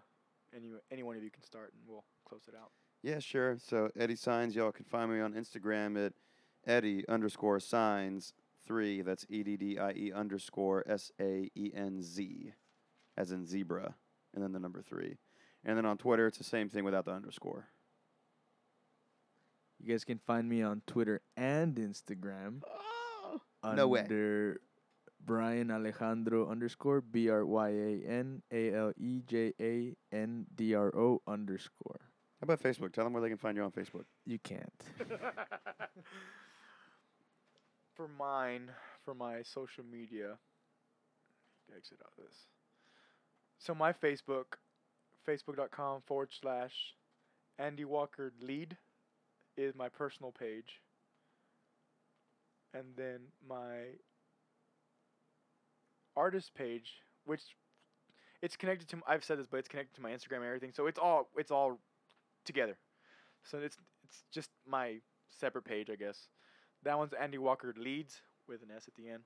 any 0.55 0.71
any 0.91 1.03
one 1.03 1.17
of 1.17 1.23
you 1.23 1.29
can 1.31 1.43
start, 1.43 1.73
and 1.73 1.81
we'll 1.87 2.05
close 2.25 2.43
it 2.47 2.55
out. 2.55 2.71
Yeah, 3.01 3.19
sure. 3.19 3.57
So 3.59 3.89
Eddie 3.99 4.15
Saenz, 4.15 4.55
y'all 4.55 4.71
can 4.71 4.85
find 4.85 5.11
me 5.11 5.19
on 5.19 5.33
Instagram 5.33 6.03
at 6.05 6.13
Eddie 6.65 7.03
underscore 7.09 7.57
saenz 7.57 8.31
three. 8.65 9.01
That's 9.01 9.25
E 9.29 9.43
D 9.43 9.57
D 9.57 9.77
I 9.77 9.91
E 9.91 10.11
underscore 10.13 10.83
S 10.87 11.11
A 11.19 11.49
E 11.53 11.71
N 11.75 12.01
Z, 12.01 12.53
as 13.17 13.31
in 13.31 13.45
zebra, 13.45 13.95
and 14.33 14.41
then 14.43 14.53
the 14.53 14.59
number 14.59 14.81
three. 14.81 15.17
And 15.65 15.77
then 15.77 15.85
on 15.85 15.97
Twitter, 15.97 16.27
it's 16.27 16.37
the 16.37 16.43
same 16.43 16.69
thing 16.69 16.83
without 16.85 17.05
the 17.05 17.11
underscore. 17.11 17.67
You 19.83 19.89
guys 19.93 20.05
can 20.05 20.17
find 20.17 20.47
me 20.47 20.61
on 20.61 20.81
Twitter 20.87 21.19
and 21.35 21.75
Instagram 21.75 22.61
oh, 23.63 23.73
No 23.73 23.89
way. 23.89 23.99
under 23.99 24.61
Bryan 25.25 25.71
Alejandro 25.71 26.49
underscore 26.49 27.01
B 27.01 27.29
R 27.29 27.45
Y 27.45 27.69
A 27.69 28.01
N 28.07 28.41
A 28.49 28.73
L 28.73 28.93
E 28.97 29.21
J 29.27 29.51
A 29.59 29.93
N 30.13 30.45
D 30.55 30.73
R 30.73 30.87
O 30.95 31.21
underscore. 31.27 31.99
How 32.39 32.45
about 32.45 32.63
Facebook? 32.63 32.93
Tell 32.93 33.03
them 33.03 33.11
where 33.11 33.21
they 33.21 33.27
can 33.27 33.37
find 33.37 33.57
you 33.57 33.63
on 33.63 33.71
Facebook. 33.71 34.05
You 34.25 34.39
can't. 34.39 34.83
for 37.93 38.07
mine, 38.07 38.71
for 39.03 39.13
my 39.13 39.41
social 39.43 39.83
media, 39.83 40.37
exit 41.75 41.97
out 42.01 42.13
of 42.17 42.23
this. 42.23 42.37
So 43.59 43.75
my 43.75 43.91
Facebook, 43.91 44.55
facebook.com 45.27 46.03
forward 46.07 46.29
slash 46.31 46.95
Andy 47.59 47.83
Walker 47.83 48.31
lead 48.41 48.77
is 49.57 49.75
my 49.75 49.89
personal 49.89 50.31
page. 50.31 50.81
And 52.73 52.85
then 52.97 53.19
my 53.47 53.97
artist 56.15 56.53
page, 56.55 56.91
which 57.25 57.41
it's 58.41 58.55
connected 58.55 58.87
to. 58.89 58.97
I've 59.07 59.23
said 59.23 59.39
this, 59.39 59.47
but 59.49 59.57
it's 59.57 59.69
connected 59.69 59.95
to 59.95 60.01
my 60.01 60.11
Instagram 60.11 60.37
and 60.37 60.45
everything. 60.45 60.71
So 60.75 60.87
it's 60.87 60.99
all 60.99 61.29
it's 61.37 61.51
all 61.51 61.79
together. 62.45 62.77
So 63.43 63.59
it's 63.59 63.77
it's 64.03 64.23
just 64.31 64.49
my 64.67 64.97
separate 65.29 65.65
page, 65.65 65.89
I 65.91 65.95
guess. 65.95 66.27
That 66.83 66.97
one's 66.97 67.13
Andy 67.13 67.37
Walker 67.37 67.73
leads 67.77 68.21
with 68.47 68.61
an 68.63 68.69
S 68.75 68.87
at 68.87 68.95
the 68.95 69.09
end. 69.09 69.23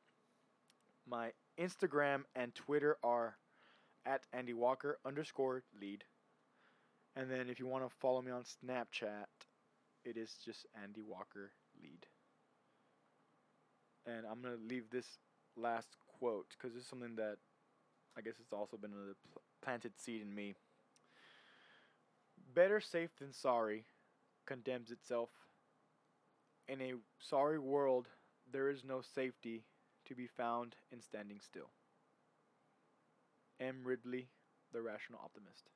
My 1.09 1.31
Instagram 1.59 2.23
and 2.35 2.53
Twitter 2.53 2.97
are 3.03 3.37
at 4.05 4.21
Andy 4.33 4.53
Walker 4.53 4.99
underscore 5.05 5.63
lead. 5.79 6.03
And 7.15 7.31
then 7.31 7.49
if 7.49 7.59
you 7.59 7.65
want 7.65 7.87
to 7.87 7.95
follow 7.99 8.21
me 8.21 8.31
on 8.31 8.43
Snapchat, 8.43 9.25
it 10.07 10.17
is 10.17 10.33
just 10.45 10.65
Andy 10.83 11.01
Walker 11.01 11.51
lead. 11.81 12.07
and 14.05 14.25
I'm 14.25 14.41
gonna 14.41 14.55
leave 14.69 14.89
this 14.89 15.19
last 15.55 15.95
quote 16.19 16.47
because 16.51 16.75
it's 16.75 16.87
something 16.87 17.15
that 17.17 17.37
I 18.17 18.21
guess 18.21 18.35
it's 18.41 18.53
also 18.53 18.77
been 18.77 18.93
a 18.93 19.15
pl- 19.33 19.43
planted 19.63 19.93
seed 19.99 20.21
in 20.21 20.33
me. 20.33 20.55
Better 22.55 22.79
safe 22.81 23.15
than 23.17 23.31
sorry 23.31 23.85
condemns 24.45 24.91
itself. 24.91 25.29
In 26.69 26.81
a 26.81 26.93
sorry 27.19 27.59
world, 27.59 28.07
there 28.49 28.69
is 28.69 28.83
no 28.85 29.01
safety 29.01 29.65
to 30.05 30.15
be 30.15 30.27
found 30.27 30.75
in 30.91 31.01
standing 31.01 31.41
still. 31.41 31.71
M. 33.59 33.83
Ridley, 33.83 34.29
the 34.71 34.81
Rational 34.81 35.19
Optimist. 35.23 35.69